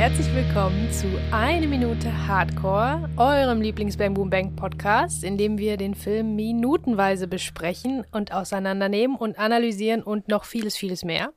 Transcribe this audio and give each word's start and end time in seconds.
herzlich 0.00 0.34
willkommen 0.34 0.90
zu 0.90 1.08
Eine 1.30 1.68
Minute 1.68 2.26
Hardcore, 2.26 3.10
eurem 3.18 3.60
Lieblings-Bang 3.60 4.14
Boom 4.14 4.30
Bang 4.30 4.56
Podcast, 4.56 5.22
in 5.22 5.36
dem 5.36 5.58
wir 5.58 5.76
den 5.76 5.94
Film 5.94 6.36
minutenweise 6.36 7.28
besprechen 7.28 8.06
und 8.10 8.32
auseinandernehmen 8.32 9.14
und 9.14 9.38
analysieren 9.38 10.02
und 10.02 10.26
noch 10.26 10.44
vieles, 10.44 10.74
vieles 10.74 11.04
mehr. 11.04 11.34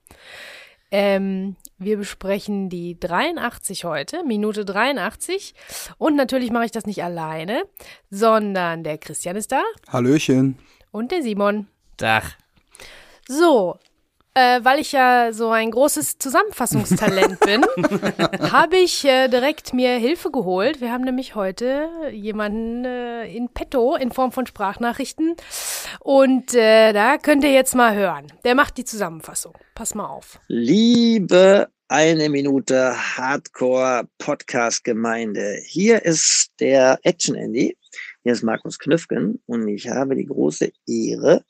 Ähm, 0.92 1.58
wir 1.78 1.98
besprechen 1.98 2.70
die 2.70 2.98
83 2.98 3.84
heute, 3.84 4.24
Minute 4.24 4.64
83. 4.64 5.56
Und 5.98 6.16
natürlich 6.16 6.50
mache 6.50 6.64
ich 6.64 6.72
das 6.72 6.86
nicht 6.86 7.04
alleine, 7.04 7.66
sondern 8.12 8.86
der 8.86 8.98
Christian 8.98 9.36
ist 9.36 9.52
da 9.52 9.62
Hallöchen. 9.90 10.58
und 10.90 11.12
der 11.12 11.22
Simon. 11.22 11.68
Dach. 11.98 12.38
So, 13.28 13.78
äh, 14.34 14.64
weil 14.64 14.80
ich 14.80 14.92
ja 14.92 15.32
so 15.32 15.50
ein 15.50 15.72
großes 15.72 16.18
Zusammenfassungstalent 16.18 17.40
bin, 17.42 17.64
habe 18.52 18.78
ich 18.78 19.06
äh, 19.06 19.28
direkt 19.28 19.74
mir 19.74 19.98
Hilfe 19.98 20.32
geholt. 20.32 20.82
Wir 20.82 20.92
haben 20.92 21.04
nämlich 21.04 21.36
heute 21.36 21.90
jemanden 22.12 22.86
äh, 22.86 23.26
in 23.34 23.50
petto 23.50 23.96
in 23.96 24.12
Form 24.12 24.32
von 24.32 24.46
Sprachnachrichten. 24.46 25.36
Und 26.00 26.54
äh, 26.56 26.94
da 26.94 27.18
könnt 27.18 27.44
ihr 27.44 27.54
jetzt 27.54 27.76
mal 27.76 27.96
hören. 27.96 28.28
Der 28.44 28.56
macht 28.56 28.78
die 28.78 28.86
Zusammenfassung. 28.86 29.54
Pass 29.76 29.96
mal 29.96 30.08
auf. 30.08 30.40
Liebe 30.48 31.68
eine 31.88 32.28
Minute 32.28 32.96
Hardcore 33.18 34.08
Podcast 34.18 34.84
Gemeinde. 34.84 35.60
Hier 35.64 36.04
ist 36.04 36.50
der 36.60 36.98
Action 37.04 37.36
Andy. 37.36 37.78
Hier 38.24 38.34
ist 38.34 38.42
Markus 38.42 38.80
Knüffgen 38.80 39.40
und 39.46 39.68
ich 39.68 39.90
habe 39.90 40.16
die 40.16 40.26
große 40.26 40.72
Ehre, 40.88 41.44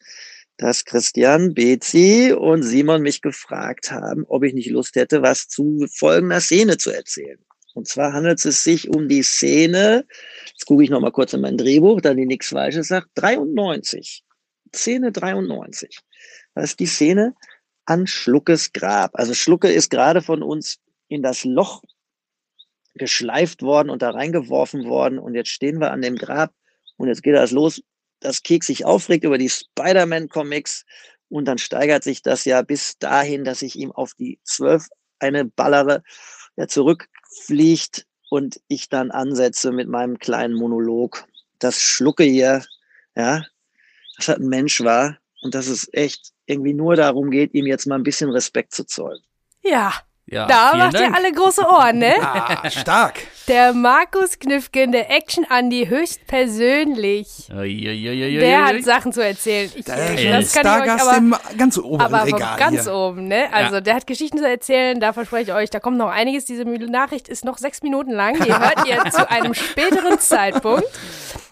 dass 0.57 0.85
Christian, 0.85 1.53
Bezi 1.53 2.33
und 2.37 2.63
Simon 2.63 3.01
mich 3.01 3.21
gefragt 3.21 3.91
haben, 3.91 4.25
ob 4.27 4.43
ich 4.43 4.53
nicht 4.53 4.69
Lust 4.69 4.95
hätte, 4.95 5.21
was 5.21 5.47
zu 5.47 5.85
folgender 5.93 6.41
Szene 6.41 6.77
zu 6.77 6.91
erzählen. 6.91 7.39
Und 7.73 7.87
zwar 7.87 8.13
handelt 8.13 8.43
es 8.45 8.63
sich 8.63 8.89
um 8.89 9.07
die 9.07 9.23
Szene, 9.23 10.05
jetzt 10.51 10.65
gucke 10.65 10.83
ich 10.83 10.89
noch 10.89 11.01
mal 11.01 11.11
kurz 11.11 11.33
in 11.33 11.41
mein 11.41 11.57
Drehbuch, 11.57 12.01
da 12.01 12.13
die 12.13 12.27
nichts 12.27 12.49
Falsches 12.49 12.89
sagt, 12.89 13.09
93. 13.15 14.23
Szene 14.75 15.11
93. 15.11 15.99
Das 16.53 16.65
ist 16.65 16.79
die 16.79 16.85
Szene 16.85 17.33
an 17.85 18.05
Schluckes 18.05 18.73
Grab. 18.73 19.11
Also 19.15 19.33
Schlucke 19.33 19.71
ist 19.71 19.89
gerade 19.89 20.21
von 20.21 20.43
uns 20.43 20.79
in 21.07 21.23
das 21.23 21.43
Loch 21.43 21.83
geschleift 22.95 23.63
worden 23.63 23.89
und 23.89 24.03
da 24.03 24.11
reingeworfen 24.11 24.85
worden 24.85 25.17
und 25.17 25.33
jetzt 25.33 25.49
stehen 25.49 25.79
wir 25.79 25.91
an 25.91 26.01
dem 26.01 26.15
Grab 26.15 26.53
und 26.97 27.07
jetzt 27.07 27.23
geht 27.23 27.35
das 27.35 27.51
los, 27.51 27.81
dass 28.23 28.43
Keks 28.43 28.67
sich 28.67 28.85
aufregt 28.85 29.25
über 29.25 29.37
die 29.37 29.49
Spider-Man-Comics 29.49 30.85
und 31.29 31.45
dann 31.45 31.57
steigert 31.57 32.03
sich 32.03 32.21
das 32.21 32.45
ja 32.45 32.61
bis 32.61 32.97
dahin, 32.97 33.43
dass 33.43 33.61
ich 33.61 33.75
ihm 33.75 33.91
auf 33.91 34.13
die 34.13 34.39
zwölf 34.43 34.87
eine 35.19 35.45
ballere, 35.45 36.03
der 36.57 36.67
zurückfliegt 36.67 38.05
und 38.29 38.61
ich 38.67 38.89
dann 38.89 39.11
ansetze 39.11 39.71
mit 39.71 39.89
meinem 39.89 40.19
kleinen 40.19 40.53
Monolog. 40.53 41.25
Das 41.59 41.81
Schlucke 41.81 42.23
hier, 42.23 42.63
ja, 43.15 43.43
dass 44.17 44.27
er 44.27 44.37
ein 44.37 44.47
Mensch 44.47 44.81
war 44.81 45.17
und 45.41 45.55
dass 45.55 45.67
es 45.67 45.89
echt 45.93 46.31
irgendwie 46.45 46.73
nur 46.73 46.95
darum 46.95 47.29
geht, 47.29 47.53
ihm 47.53 47.65
jetzt 47.65 47.87
mal 47.87 47.95
ein 47.95 48.03
bisschen 48.03 48.29
Respekt 48.29 48.73
zu 48.73 48.85
zollen. 48.85 49.21
Ja, 49.63 49.93
Ja, 50.25 50.45
da 50.47 50.75
macht 50.77 50.93
ihr 50.93 51.01
Dank. 51.01 51.17
alle 51.17 51.31
große 51.33 51.61
Ohren, 51.67 51.97
ne? 51.97 52.13
Ah, 52.21 52.69
stark. 52.69 53.19
Der 53.49 53.73
Markus 53.73 54.39
Knüffgen, 54.39 54.93
der 54.93 55.11
Action 55.11 55.45
Andi, 55.49 55.87
höchstpersönlich. 55.87 57.49
Uiuiuiui. 57.53 58.39
Der 58.39 58.65
hat 58.65 58.83
Sachen 58.83 59.11
zu 59.11 59.21
erzählen. 59.23 59.69
Ich, 59.75 59.83
das 59.83 59.95
kann 59.97 60.17
ich 60.17 60.33
euch 60.33 60.49
Stargast 60.49 61.07
aber 61.07 61.17
im 61.17 61.35
ganz 61.57 61.77
oberen 61.77 62.01
Aber 62.13 62.25
Regal 62.25 62.57
ganz 62.57 62.83
hier. 62.83 62.93
oben, 62.93 63.27
ne? 63.27 63.47
Also 63.51 63.81
der 63.81 63.95
hat 63.95 64.07
Geschichten 64.07 64.37
zu 64.37 64.47
erzählen, 64.47 64.99
da 64.99 65.11
verspreche 65.11 65.51
ich 65.51 65.57
euch, 65.57 65.69
da 65.69 65.79
kommt 65.79 65.97
noch 65.97 66.09
einiges. 66.09 66.45
Diese 66.45 66.63
Nachricht 66.63 67.27
ist 67.27 67.43
noch 67.43 67.57
sechs 67.57 67.81
Minuten 67.83 68.11
lang. 68.11 68.35
Die 68.41 68.51
hört 68.53 68.87
ihr 68.87 69.11
zu 69.11 69.29
einem 69.29 69.53
späteren 69.53 70.19
Zeitpunkt. 70.19 70.87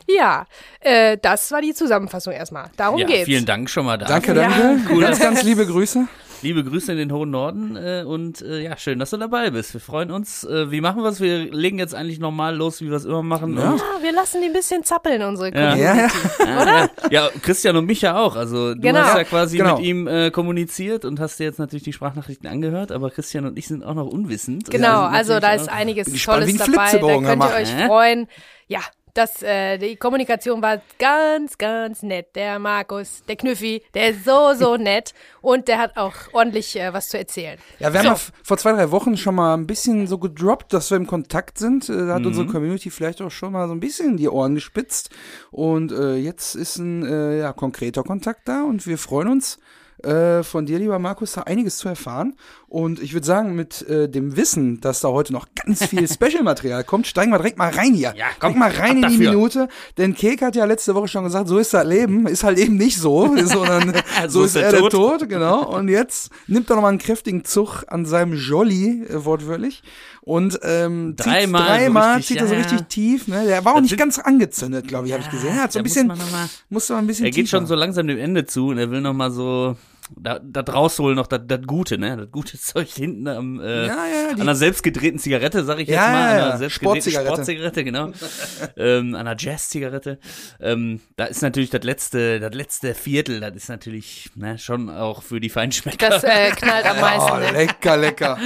Ja, 0.08 0.46
äh, 0.80 1.18
das 1.22 1.52
war 1.52 1.62
die 1.62 1.74
Zusammenfassung 1.74 2.34
erstmal. 2.34 2.70
Darum 2.78 3.00
ja, 3.00 3.06
geht's. 3.08 3.26
vielen 3.26 3.46
Dank 3.46 3.70
schon 3.70 3.86
mal 3.86 3.98
da. 3.98 4.06
Danke, 4.08 4.34
Ja. 4.34 4.48
danke. 4.50 4.80
Cool. 4.94 5.02
Ganz, 5.02 5.20
ganz 5.20 5.44
liebe 5.44 5.66
Grüße. 5.66 6.08
Liebe 6.44 6.64
Grüße 6.64 6.92
in 6.92 6.98
den 6.98 7.12
hohen 7.12 7.30
Norden 7.30 7.76
äh, 7.76 8.04
und 8.06 8.42
äh, 8.42 8.62
ja, 8.64 8.76
schön, 8.78 8.98
dass 9.00 9.12
du 9.12 9.18
dabei 9.18 9.52
bist. 9.52 9.74
Wir 9.74 9.82
freuen 9.82 10.10
uns. 10.12 10.44
Äh, 10.44 10.72
wie 10.72 10.82
machen 10.82 11.04
wir 11.04 11.10
es? 11.10 11.20
Wir 11.22 11.52
legen 11.52 11.78
jetzt 11.78 11.94
eigentlich 11.94 12.20
normal 12.20 12.56
los, 12.56 12.82
wie 12.82 12.90
wir 12.90 12.98
es 12.98 13.06
immer 13.06 13.22
machen. 13.22 13.58
Ja. 13.58 13.76
Ah, 13.76 14.02
wir 14.02 14.12
lassen 14.12 14.42
die 14.42 14.48
ein 14.48 14.54
bisschen 14.54 14.84
zappeln, 14.84 15.22
unsere 15.22 15.48
Ja. 15.56 15.72
Community. 15.72 15.82
Ja, 15.84 16.46
ja. 16.46 16.62
Oder? 16.62 16.90
ja, 17.12 17.30
Christian 17.42 17.76
und 17.76 17.86
mich 17.86 18.02
ja 18.02 18.18
auch. 18.20 18.36
Also 18.36 18.74
du 18.74 18.82
Genau. 18.82 19.00
hast 19.02 19.16
ja 19.18 19.24
quasi 19.24 19.58
Genau. 19.58 19.78
mit 19.78 19.86
ihm 19.86 20.08
äh, 20.08 20.32
kommuniziert 20.32 21.06
und 21.06 21.20
hast 21.20 21.40
dir 21.40 21.44
jetzt 21.44 21.60
natürlich 21.60 21.84
die 21.84 21.94
Sprachnachrichten 21.94 22.50
angehört, 22.50 22.92
aber 22.92 23.12
Christian 23.12 23.46
und 23.46 23.58
ich 23.58 23.68
sind 23.68 23.84
auch 23.84 23.94
noch 23.94 24.08
unwissend. 24.08 24.70
Genau, 24.72 25.02
also 25.04 25.40
da 25.40 25.54
ist 25.54 25.70
einiges 25.70 26.08
Tolles 26.24 26.58
dabei. 26.58 26.92
Da 26.92 27.00
könnt 27.00 27.44
ihr 27.44 27.56
euch 27.56 27.86
freuen. 27.88 28.28
Ja, 28.68 28.80
das, 29.14 29.42
äh, 29.42 29.78
die 29.78 29.96
Kommunikation 29.96 30.62
war 30.62 30.82
ganz, 31.00 31.58
ganz 31.58 32.04
nett. 32.04 32.36
Der 32.36 32.60
Markus, 32.60 33.24
der 33.28 33.36
Knüffi, 33.36 33.84
der 33.94 34.10
ist 34.10 34.26
so, 34.26 34.54
so 34.54 34.78
nett 34.78 35.14
und 35.42 35.68
der 35.68 35.78
hat 35.80 35.98
auch 35.98 36.14
ordentlich 36.34 36.76
äh, 36.80 36.94
was 36.94 37.10
zu 37.10 37.18
erzählen. 37.18 37.58
Ja, 37.80 37.92
wir 37.94 38.00
haben 38.00 38.06
So. 38.06 38.10
ja 38.10 38.16
f- 38.16 38.32
vor 38.44 38.58
zwei, 38.58 38.72
drei 38.74 38.92
Wochen 38.92 39.18
schon 39.18 39.36
mal 39.36 39.54
ein 39.56 39.68
bisschen 39.68 40.08
so 40.08 40.18
gedroppt, 40.18 40.74
dass 40.74 40.90
wir 40.92 40.98
im 40.98 41.08
Kontakt 41.08 41.58
sind. 41.58 41.90
Äh, 41.90 42.08
Da 42.08 42.16
hat 42.16 42.26
unsere 42.26 42.46
Mhm. 42.46 42.52
Community 42.52 42.90
vielleicht 42.90 43.22
auch 43.22 43.32
schon 43.32 43.54
mal 43.54 43.68
so 43.68 43.74
ein 43.74 43.80
bisschen 43.80 44.18
die 44.18 44.30
Ohren 44.30 44.56
gespitzt. 44.56 45.10
Und 45.52 45.92
äh, 45.92 46.16
jetzt 46.16 46.56
ist 46.56 46.78
ein 46.78 47.06
äh, 47.06 47.40
ja, 47.40 47.54
konkreter 47.54 48.04
Kontakt 48.04 48.48
da 48.48 48.64
und 48.64 48.86
wir 48.88 48.98
freuen 48.98 49.28
uns. 49.30 49.60
Äh, 50.04 50.42
von 50.42 50.66
dir, 50.66 50.80
lieber 50.80 50.98
Markus, 50.98 51.34
da 51.34 51.42
einiges 51.44 51.78
zu 51.78 51.88
erfahren. 51.88 52.36
Und 52.72 53.04
ich 53.04 53.12
würde 53.12 53.28
sagen, 53.28 53.54
mit 53.54 53.82
äh, 53.90 54.08
dem 54.08 54.38
Wissen, 54.38 54.80
dass 54.80 55.02
da 55.02 55.10
heute 55.10 55.34
noch 55.34 55.46
ganz 55.62 55.86
viel 55.88 56.08
Special-Material 56.10 56.86
kommt, 56.86 57.06
steigen 57.06 57.30
wir 57.30 57.38
direkt 57.38 57.58
mal 57.58 57.70
rein 57.70 57.94
hier. 57.94 58.14
Ja, 58.16 58.28
komm, 58.40 58.54
Direkt 58.54 58.60
mal 58.60 58.72
rein 58.82 58.92
in 58.92 59.10
die 59.10 59.18
dafür. 59.18 59.32
Minute. 59.34 59.68
Denn 59.98 60.16
Kek 60.16 60.42
hat 60.42 60.56
ja 60.56 60.64
letzte 60.64 60.96
Woche 60.96 61.10
schon 61.10 61.26
gesagt, 61.26 61.50
so 61.50 61.58
ist 61.58 61.74
das 61.74 61.86
Leben. 61.86 62.28
Ist 62.28 62.46
halt 62.46 62.58
eben 62.58 62.78
nicht 62.78 62.98
so, 62.98 63.28
sondern 63.46 63.94
so, 64.30 64.40
So 64.40 64.44
ist 64.46 64.56
ist 64.56 64.62
er 64.64 64.72
der 64.72 64.82
der 64.84 64.90
Tod. 64.90 65.28
Genau. 65.28 65.68
Und 65.76 65.90
jetzt 65.90 66.30
nimmt 66.48 66.70
er 66.70 66.78
nochmal 66.78 66.92
einen 66.92 67.00
kräftigen 67.00 67.44
Zug 67.44 67.84
an 67.88 68.06
seinem 68.06 68.36
Jolly, 68.36 69.04
äh, 69.04 69.26
wortwörtlich. 69.26 69.84
Und 70.22 70.58
ähm, 70.64 71.16
Dreimal 71.18 71.66
dreimal 71.80 72.16
richtig, 72.20 72.28
zieht 72.38 72.38
er 72.42 72.48
so 72.48 72.54
ja, 72.54 72.60
richtig 72.62 72.80
ja. 72.80 72.86
tief. 72.86 73.28
Ne? 73.28 73.44
Der 73.48 73.66
war 73.66 73.74
auch 73.74 73.80
Das 73.82 73.84
nicht 73.90 73.98
ganz 73.98 74.18
angezündet, 74.18 74.88
glaube 74.88 75.08
ich, 75.08 75.14
habe 75.14 75.24
ich 75.24 75.30
gesehen. 75.30 75.58
Er 75.58 75.64
hat 75.64 75.74
so 75.74 75.80
ein 75.80 75.84
da 75.84 75.88
muss 75.90 75.94
bisschen, 75.94 76.08
man 76.08 76.18
mal- 76.20 76.50
musste 76.70 76.94
mal 76.94 77.00
ein 77.00 77.08
bisschen 77.08 77.26
Er 77.26 77.32
geht 77.32 77.48
tiefer. 77.48 77.58
schon 77.58 77.66
so 77.68 77.76
langsam 77.76 78.08
dem 78.08 78.18
Ende 78.18 78.46
zu 78.46 78.68
und 78.68 78.78
er 78.78 78.90
will 78.92 79.02
noch 79.02 79.14
mal 79.14 79.30
so 79.32 79.76
da, 80.20 80.40
da 80.40 80.62
rausholen 80.62 81.16
noch 81.16 81.28
das 81.28 81.42
das 81.48 81.62
Gute, 81.66 81.98
ne? 81.98 82.18
Das 82.18 82.32
gute 82.32 82.58
Zeug 82.60 82.90
hinten 82.90 83.28
am 83.28 83.60
äh, 83.60 83.88
Ja, 83.88 84.06
ja, 84.06 84.28
die- 84.30 84.34
an 84.36 84.42
einer 84.42 84.56
selbstgedrehten 84.56 85.20
Zigarette, 85.20 85.64
sag 85.64 85.80
ich 85.80 85.88
jetzt 85.88 85.96
Ja, 85.96 86.08
mal, 86.12 86.12
ja, 86.14 86.30
an 86.32 86.38
ja. 86.38 86.46
einer 86.50 86.58
selbstgedrehten 86.58 87.02
Sportzigarette. 87.02 87.34
Sportzigarette, 87.34 87.84
genau. 87.84 88.12
ähm, 88.78 89.16
an 89.16 89.28
einer 89.28 89.36
Jazz-Zigarette. 89.38 90.20
Ähm, 90.60 91.00
da 91.18 91.26
ist 91.26 91.42
natürlich 91.42 91.70
das 91.70 91.84
letzte, 91.84 92.40
das 92.40 92.54
letzte 92.54 92.94
Viertel, 92.96 93.40
das 93.40 93.56
ist 93.56 93.70
natürlich 93.70 94.30
ne, 94.36 94.58
schon 94.58 94.90
auch 94.90 95.24
für 95.24 95.40
die 95.40 95.50
Feinschmecker. 95.50 96.10
Das 96.10 96.24
äh, 96.24 96.52
knallt 96.52 96.86
am 96.86 96.98
Oh, 97.02 97.02
meisten. 97.02 97.40
ne? 97.40 97.52
lecker, 97.66 97.98
lecker. 97.98 98.38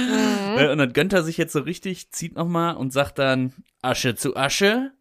Äh, 0.56 0.68
und 0.70 0.78
dann 0.78 0.92
gönnt 0.92 1.12
er 1.12 1.22
sich 1.22 1.36
jetzt 1.36 1.52
so 1.52 1.60
richtig, 1.60 2.10
zieht 2.10 2.36
noch 2.36 2.48
mal 2.48 2.72
und 2.72 2.92
sagt 2.92 3.18
dann 3.18 3.52
Asche 3.82 4.14
zu 4.14 4.36
Asche, 4.36 4.92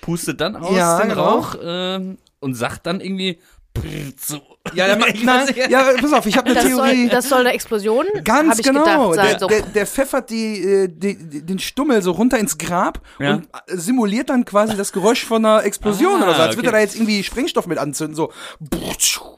pustet 0.00 0.40
dann 0.40 0.56
aus 0.56 0.76
Ja, 0.76 0.98
den 1.00 1.08
genau. 1.10 1.24
Rauch 1.38 1.56
ähm, 1.62 2.18
und 2.40 2.54
sagt 2.54 2.86
dann 2.86 3.00
irgendwie 3.00 3.38
brrr, 3.74 4.12
so. 4.18 4.40
Ja, 4.74 4.94
der, 4.94 5.08
Ich 5.08 5.22
nein, 5.24 5.48
ja, 5.68 5.84
pass 6.00 6.12
auf, 6.12 6.26
ich 6.26 6.36
habe 6.36 6.46
eine 6.46 6.54
Das 6.54 6.64
Theorie. 6.66 7.02
soll, 7.02 7.08
das 7.08 7.28
soll 7.28 7.40
eine 7.40 7.52
Explosion, 7.52 8.04
Ganz 8.24 8.58
ich 8.58 8.64
genau. 8.66 9.10
gedacht. 9.10 9.14
sein. 9.14 9.26
der, 9.30 9.38
so. 9.38 9.46
der, 9.46 9.62
der 9.62 9.86
pfeffert 9.86 10.30
die, 10.30 10.62
äh, 10.62 10.88
die, 10.88 11.16
die, 11.16 11.44
den 11.46 11.58
Stummel 11.58 12.02
so 12.02 12.12
runter 12.12 12.38
ins 12.38 12.58
Grab 12.58 13.00
Ja. 13.18 13.34
und 13.34 13.44
äh, 13.46 13.76
simuliert 13.76 14.30
dann 14.30 14.44
quasi 14.44 14.76
das 14.76 14.92
Geräusch 14.92 15.24
von 15.24 15.44
einer 15.44 15.64
Explosion 15.64 16.20
Ah, 16.22 16.24
oder 16.24 16.34
so. 16.34 16.42
Als 16.42 16.56
würde 16.56 16.68
er 16.68 16.72
okay. 16.72 16.78
da 16.78 16.82
jetzt 16.82 16.96
irgendwie 16.96 17.22
Sprengstoff 17.22 17.66
mit 17.66 17.78
anzünden. 17.78 18.14
So 18.16 18.32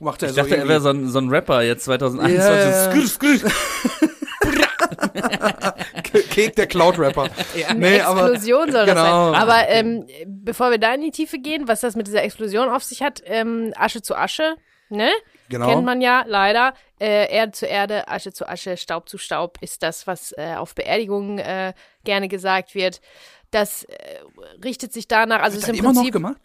macht 0.01 0.23
er 0.23 0.29
Ich 0.31 0.35
so. 0.35 0.41
dachte, 0.41 0.51
er 0.51 0.57
irgendwie. 0.59 0.69
wäre 0.71 0.81
so 0.81 0.89
ein, 0.91 1.09
so 1.09 1.19
ein 1.19 1.29
Rapper 1.29 1.63
jetzt 1.63 1.85
2021. 1.85 2.39
Ja, 2.39 2.55
ja, 2.55 2.71
ja. 2.71 2.91
Skrr, 2.91 3.07
skrr. 3.07 3.51
Kek, 6.31 6.57
der 6.57 6.67
Cloud-Rapper. 6.67 7.29
Eine 7.69 7.97
Explosion 7.99 8.71
soll 8.73 8.87
das 8.87 8.95
genau. 8.95 9.33
sein. 9.33 9.41
Aber 9.43 9.69
ähm, 9.69 10.07
bevor 10.27 10.71
wir 10.71 10.79
da 10.79 10.95
in 10.95 11.01
die 11.03 11.11
Tiefe 11.11 11.39
gehen, 11.39 11.69
was 11.69 11.81
das 11.81 11.97
mit 11.97 12.07
dieser 12.07 12.23
Explosion 12.23 12.69
auf 12.69 12.85
sich 12.85 13.03
hat, 13.03 13.23
ähm, 13.27 13.73
Asche 13.77 14.03
zu 14.03 14.15
Asche, 14.17 14.57
ne? 14.91 15.11
Genau. 15.49 15.67
Kennt 15.69 15.85
man 15.85 16.01
ja 16.01 16.25
leider. 16.27 16.75
Äh, 17.01 17.33
Erde 17.33 17.53
zu 17.53 17.67
Erde, 17.67 18.09
Asche 18.09 18.33
zu 18.33 18.49
Asche, 18.49 18.77
Staub 18.77 19.09
zu 19.09 19.19
Staub 19.19 19.59
ist 19.61 19.83
das, 19.83 20.07
was 20.07 20.33
äh, 20.37 20.55
auf 20.57 20.75
Beerdigungen 20.75 21.39
äh, 21.39 21.73
gerne 22.05 22.29
gesagt 22.29 22.75
wird. 22.75 23.01
Das 23.51 23.85
äh, 23.85 23.97
richtet 24.63 24.93
sich 24.93 25.09
danach, 25.09 25.41
also 25.43 25.55
Wird 25.57 25.63
ist 25.63 25.69
das 25.69 25.79
im 25.79 25.85
immer 25.85 25.93
noch 25.93 26.01
Prinzip. 26.01 26.13
gemacht? 26.13 26.37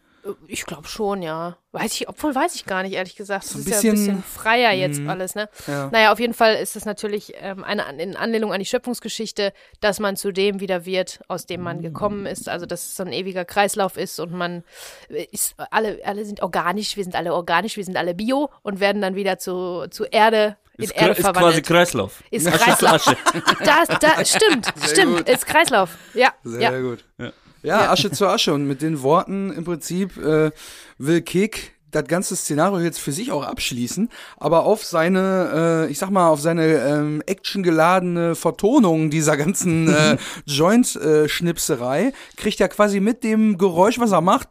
Ich 0.47 0.65
glaube 0.65 0.87
schon, 0.87 1.21
ja. 1.21 1.57
Weiß 1.73 1.93
ich, 1.93 2.07
obwohl 2.07 2.33
weiß 2.33 2.55
ich 2.55 2.65
gar 2.65 2.83
nicht, 2.83 2.93
ehrlich 2.93 3.15
gesagt. 3.15 3.43
Das 3.45 3.55
ein 3.55 3.59
ist 3.61 3.67
ja 3.69 3.75
ein 3.75 3.81
bisschen- 3.81 3.95
bisschen 4.17 4.23
freier 4.23 4.71
jetzt 4.71 5.01
alles, 5.07 5.35
ne? 5.35 5.49
Ja. 5.67 5.89
Naja, 5.91 6.11
auf 6.13 6.19
jeden 6.19 6.33
Fall 6.33 6.55
ist 6.55 6.75
es 6.75 6.85
natürlich 6.85 7.33
ähm, 7.41 7.63
eine 7.63 7.83
in 8.01 8.15
Anlehnung 8.15 8.53
an 8.53 8.59
die 8.59 8.65
Schöpfungsgeschichte, 8.65 9.51
dass 9.81 9.99
man 9.99 10.15
zu 10.15 10.31
dem 10.31 10.59
wieder 10.59 10.85
wird, 10.85 11.19
aus 11.27 11.45
dem 11.45 11.61
man 11.61 11.81
gekommen 11.81 12.25
ist. 12.25 12.47
Also, 12.47 12.65
dass 12.65 12.83
es 12.83 12.95
so 12.95 13.03
ein 13.03 13.11
ewiger 13.11 13.43
Kreislauf 13.43 13.97
ist 13.97 14.19
und 14.19 14.31
man 14.33 14.63
äh, 15.09 15.23
ist, 15.31 15.55
alle, 15.71 15.99
alle 16.05 16.23
sind 16.25 16.41
organisch, 16.41 16.95
wir 16.95 17.03
sind 17.03 17.15
alle 17.15 17.33
organisch, 17.33 17.75
wir 17.75 17.83
sind 17.83 17.97
alle 17.97 18.13
bio 18.13 18.49
und 18.61 18.79
werden 18.79 19.01
dann 19.01 19.15
wieder 19.15 19.39
zu, 19.39 19.87
zu 19.89 20.05
Erde 20.05 20.55
in 20.77 20.85
Ist, 20.85 20.95
Erde 20.95 21.11
ist 21.19 21.33
quasi. 21.33 21.61
Kreislauf. 21.61 22.23
Ist 22.31 22.47
Asche 22.47 22.57
Kreislauf. 22.59 23.07
Asche. 23.07 23.17
Das, 23.63 23.99
das, 23.99 24.29
stimmt, 24.29 24.71
Sehr 24.75 24.87
stimmt, 24.89 25.17
gut. 25.17 25.29
ist 25.29 25.45
Kreislauf. 25.45 25.97
Ja, 26.13 26.33
Sehr 26.43 26.61
ja. 26.71 26.79
gut. 26.81 27.03
Ja. 27.19 27.31
Ja. 27.63 27.91
Asche 27.91 28.11
zu 28.11 28.27
Asche. 28.27 28.53
Und 28.53 28.67
mit 28.67 28.81
den 28.81 29.01
Worten 29.01 29.51
im 29.51 29.63
Prinzip 29.63 30.17
äh, 30.17 30.51
will 30.97 31.21
Kick 31.21 31.72
das 31.95 32.05
ganze 32.07 32.35
Szenario 32.35 32.79
jetzt 32.79 32.99
für 32.99 33.11
sich 33.11 33.31
auch 33.31 33.45
abschließen, 33.45 34.09
aber 34.37 34.65
auf 34.65 34.83
seine, 34.83 35.85
äh, 35.87 35.91
ich 35.91 35.99
sag 35.99 36.09
mal, 36.09 36.29
auf 36.29 36.41
seine 36.41 36.65
ähm, 36.65 37.23
actiongeladene 37.25 38.35
Vertonung 38.35 39.09
dieser 39.09 39.37
ganzen 39.37 39.93
äh, 39.93 40.17
Joint-Schnipserei 40.45 42.13
kriegt 42.37 42.59
er 42.59 42.69
quasi 42.69 42.99
mit 42.99 43.23
dem 43.23 43.57
Geräusch, 43.57 43.99
was 43.99 44.11
er 44.11 44.21
macht, 44.21 44.49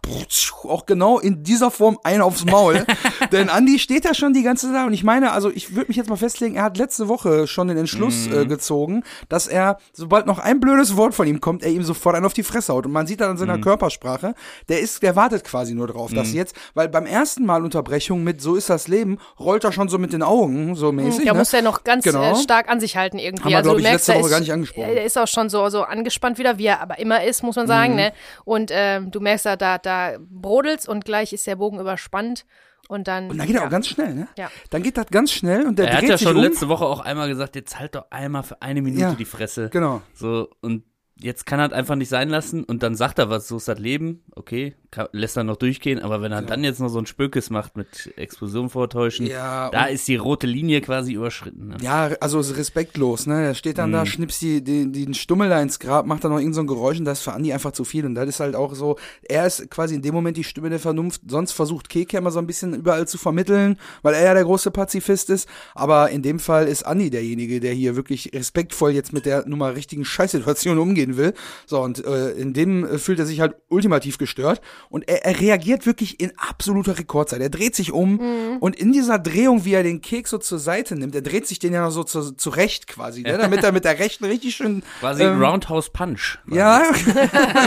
auch 0.64 0.86
genau 0.86 1.18
in 1.18 1.42
dieser 1.42 1.70
Form 1.70 1.98
einen 2.04 2.22
aufs 2.22 2.44
Maul. 2.44 2.86
Denn 3.32 3.48
Andy 3.48 3.78
steht 3.78 4.04
da 4.04 4.14
schon 4.14 4.32
die 4.32 4.42
ganze 4.42 4.72
Zeit 4.72 4.86
und 4.86 4.92
ich 4.92 5.04
meine, 5.04 5.32
also 5.32 5.50
ich 5.50 5.74
würde 5.74 5.88
mich 5.88 5.96
jetzt 5.96 6.08
mal 6.08 6.16
festlegen, 6.16 6.56
er 6.56 6.64
hat 6.64 6.78
letzte 6.78 7.08
Woche 7.08 7.46
schon 7.46 7.68
den 7.68 7.76
Entschluss 7.76 8.26
äh, 8.28 8.46
gezogen, 8.46 9.02
dass 9.28 9.46
er, 9.46 9.78
sobald 9.92 10.26
noch 10.26 10.38
ein 10.38 10.60
blödes 10.60 10.96
Wort 10.96 11.14
von 11.14 11.26
ihm 11.26 11.40
kommt, 11.40 11.62
er 11.62 11.70
ihm 11.70 11.82
sofort 11.82 12.16
einen 12.16 12.26
auf 12.26 12.32
die 12.32 12.42
Fresse 12.42 12.72
haut. 12.72 12.86
Und 12.86 12.92
man 12.92 13.06
sieht 13.06 13.20
dann 13.20 13.30
an 13.30 13.36
seiner 13.36 13.58
Körpersprache, 13.58 14.34
der 14.68 14.80
ist, 14.80 15.02
der 15.02 15.16
wartet 15.16 15.44
quasi 15.44 15.74
nur 15.74 15.86
drauf, 15.86 16.12
dass 16.12 16.32
jetzt, 16.32 16.54
weil 16.74 16.88
beim 16.88 17.06
ersten 17.06 17.31
Mal 17.40 17.64
Unterbrechung 17.64 18.22
mit 18.24 18.40
So 18.40 18.56
ist 18.56 18.70
das 18.70 18.88
Leben, 18.88 19.18
rollt 19.38 19.64
er 19.64 19.72
schon 19.72 19.88
so 19.88 19.98
mit 19.98 20.12
den 20.12 20.22
Augen, 20.22 20.74
so 20.74 20.92
mäßig. 20.92 21.24
Der 21.24 21.32
ne? 21.32 21.38
muss 21.38 21.52
ja 21.52 21.62
noch 21.62 21.84
ganz 21.84 22.04
Genau. 22.04 22.32
äh, 22.32 22.36
stark 22.36 22.68
an 22.68 22.80
sich 22.80 22.96
halten 22.96 23.18
irgendwie. 23.18 23.44
Haben 23.44 23.50
wir, 23.50 23.56
also 23.58 23.76
ich, 23.76 23.82
merkst, 23.82 24.08
letzte 24.08 24.12
er 24.12 24.18
Woche 24.18 24.26
ist, 24.26 24.30
gar 24.32 24.40
nicht 24.40 24.52
angesprochen. 24.52 24.94
Der 24.94 25.04
ist 25.04 25.18
auch 25.18 25.28
schon 25.28 25.48
so, 25.48 25.68
so 25.68 25.82
angespannt 25.82 26.38
wieder, 26.38 26.58
wie 26.58 26.66
er 26.66 26.80
aber 26.80 26.98
immer 26.98 27.24
ist, 27.24 27.42
muss 27.42 27.56
man 27.56 27.66
sagen. 27.66 27.92
Mhm. 27.92 27.98
Ne? 27.98 28.12
Und 28.44 28.70
ähm, 28.72 29.10
du 29.10 29.20
merkst, 29.20 29.46
da, 29.46 29.56
da, 29.56 29.78
da 29.78 30.16
brodelt's 30.30 30.88
und 30.88 31.04
gleich 31.04 31.32
ist 31.32 31.46
der 31.46 31.56
Bogen 31.56 31.80
überspannt. 31.80 32.44
Und 32.88 33.08
dann. 33.08 33.30
Und 33.30 33.38
dann 33.38 33.46
geht 33.46 33.56
er 33.56 33.62
ja. 33.62 33.66
auch 33.68 33.70
ganz 33.70 33.86
schnell, 33.86 34.12
ne? 34.12 34.28
Ja. 34.36 34.50
Dann 34.70 34.82
geht 34.82 34.96
das 34.96 35.06
ganz 35.06 35.30
schnell 35.30 35.66
und 35.66 35.78
der 35.78 35.86
Er 35.86 35.94
hat 35.94 36.02
dreht 36.02 36.10
ja 36.10 36.18
sich 36.18 36.26
schon 36.26 36.36
um. 36.36 36.42
letzte 36.42 36.68
Woche 36.68 36.84
auch 36.84 37.00
einmal 37.00 37.28
gesagt, 37.28 37.54
jetzt 37.54 37.78
halt 37.78 37.94
doch 37.94 38.06
einmal 38.10 38.42
für 38.42 38.60
eine 38.60 38.82
Minute 38.82 39.02
Ja, 39.02 39.12
die 39.12 39.24
Fresse. 39.24 39.70
Genau. 39.70 40.02
So, 40.14 40.48
und 40.60 40.82
jetzt 41.18 41.46
kann 41.46 41.60
er 41.60 41.66
es 41.66 41.72
einfach 41.72 41.94
nicht 41.94 42.08
sein 42.08 42.28
lassen 42.28 42.64
und 42.64 42.82
dann 42.82 42.94
sagt 42.96 43.18
er 43.18 43.30
was, 43.30 43.46
so 43.48 43.56
ist 43.58 43.68
das 43.68 43.78
Leben, 43.78 44.22
okay, 44.34 44.74
kann, 44.90 45.06
lässt 45.12 45.36
er 45.36 45.44
noch 45.44 45.56
durchgehen, 45.56 46.00
aber 46.00 46.20
wenn 46.20 46.32
er 46.32 46.42
dann 46.42 46.64
jetzt 46.64 46.80
noch 46.80 46.88
so 46.88 46.98
ein 46.98 47.06
Spökes 47.06 47.48
macht 47.50 47.76
mit 47.76 48.12
Explosion 48.16 48.68
vortäuschen, 48.68 49.26
Ja, 49.26 49.70
da 49.70 49.84
ist 49.86 50.06
die 50.08 50.16
rote 50.16 50.46
Linie 50.46 50.80
quasi 50.80 51.12
überschritten. 51.14 51.68
Ne? 51.68 51.76
Ja, 51.80 52.10
also 52.20 52.40
ist 52.40 52.56
respektlos, 52.56 53.26
ne? 53.26 53.42
Er 53.44 53.54
steht 53.54 53.78
dann 53.78 53.90
Mhm. 53.90 53.94
da, 53.94 54.06
schnippst 54.06 54.42
die, 54.42 54.62
die, 54.64 54.90
den 54.90 55.14
Stummel 55.14 55.48
da 55.48 55.62
ins 55.62 55.78
Grab, 55.78 56.06
macht 56.06 56.24
dann 56.24 56.32
noch 56.32 56.38
irgend 56.38 56.54
so 56.54 56.60
ein 56.60 56.66
Geräusch 56.66 56.98
und 56.98 57.04
das 57.04 57.18
ist 57.18 57.24
für 57.24 57.32
Andi 57.32 57.52
einfach 57.52 57.72
zu 57.72 57.84
viel. 57.84 58.04
Und 58.04 58.14
das 58.14 58.28
ist 58.28 58.40
halt 58.40 58.54
auch 58.56 58.74
so, 58.74 58.98
er 59.22 59.46
ist 59.46 59.70
quasi 59.70 59.94
in 59.94 60.02
dem 60.02 60.14
Moment 60.14 60.36
die 60.36 60.44
Stimme 60.44 60.70
der 60.70 60.78
Vernunft. 60.80 61.22
Sonst 61.28 61.52
versucht 61.52 61.88
Keke 61.88 62.16
immer 62.18 62.30
so 62.30 62.38
ein 62.38 62.46
bisschen 62.46 62.74
überall 62.74 63.06
zu 63.06 63.16
vermitteln, 63.18 63.78
weil 64.02 64.14
er 64.14 64.24
ja 64.24 64.34
der 64.34 64.44
große 64.44 64.70
Pazifist 64.70 65.30
ist. 65.30 65.48
Aber 65.74 66.10
in 66.10 66.22
dem 66.22 66.38
Fall 66.38 66.66
ist 66.68 66.82
Andi 66.84 67.10
derjenige, 67.10 67.60
der 67.60 67.72
hier 67.72 67.96
wirklich 67.96 68.30
respektvoll 68.34 68.90
jetzt 68.90 69.12
mit 69.12 69.24
der 69.26 69.46
nun 69.48 69.58
mal 69.58 69.72
richtigen 69.72 70.04
Scheißsituation 70.04 70.78
umgehen 71.02 71.16
will. 71.16 71.34
So, 71.66 71.80
und 71.80 72.04
äh, 72.04 72.30
in 72.32 72.52
dem 72.52 72.84
äh, 72.84 72.98
fühlt 72.98 73.18
er 73.18 73.26
sich 73.26 73.40
halt 73.40 73.54
ultimativ 73.68 74.18
gestört. 74.18 74.60
Und 74.88 75.08
er, 75.08 75.24
er 75.24 75.40
reagiert 75.40 75.86
wirklich 75.86 76.20
in 76.20 76.32
absoluter 76.36 76.98
Rekordzeit. 76.98 77.40
Er 77.40 77.50
dreht 77.50 77.74
sich 77.74 77.92
um 77.92 78.20
und 78.60 78.76
in 78.76 78.92
dieser 78.92 79.18
Drehung, 79.18 79.64
wie 79.64 79.72
er 79.74 79.82
den 79.82 80.00
Keks 80.00 80.30
so 80.30 80.38
zur 80.38 80.58
Seite 80.58 80.96
nimmt, 80.96 81.14
er 81.14 81.22
dreht 81.22 81.46
sich 81.46 81.58
den 81.58 81.72
ja 81.72 81.82
noch 81.84 81.90
so 81.90 82.04
zu, 82.04 82.32
zurecht 82.32 82.86
quasi, 82.86 83.22
ne? 83.22 83.38
damit 83.38 83.64
er 83.64 83.72
mit 83.72 83.84
der 83.84 83.98
rechten 83.98 84.24
richtig 84.24 84.54
schön. 84.54 84.82
Quasi 85.00 85.22
ähm, 85.22 85.42
Roundhouse 85.42 85.90
Punch. 85.90 86.38
quasi. 86.46 86.56
Ja, 86.62 86.82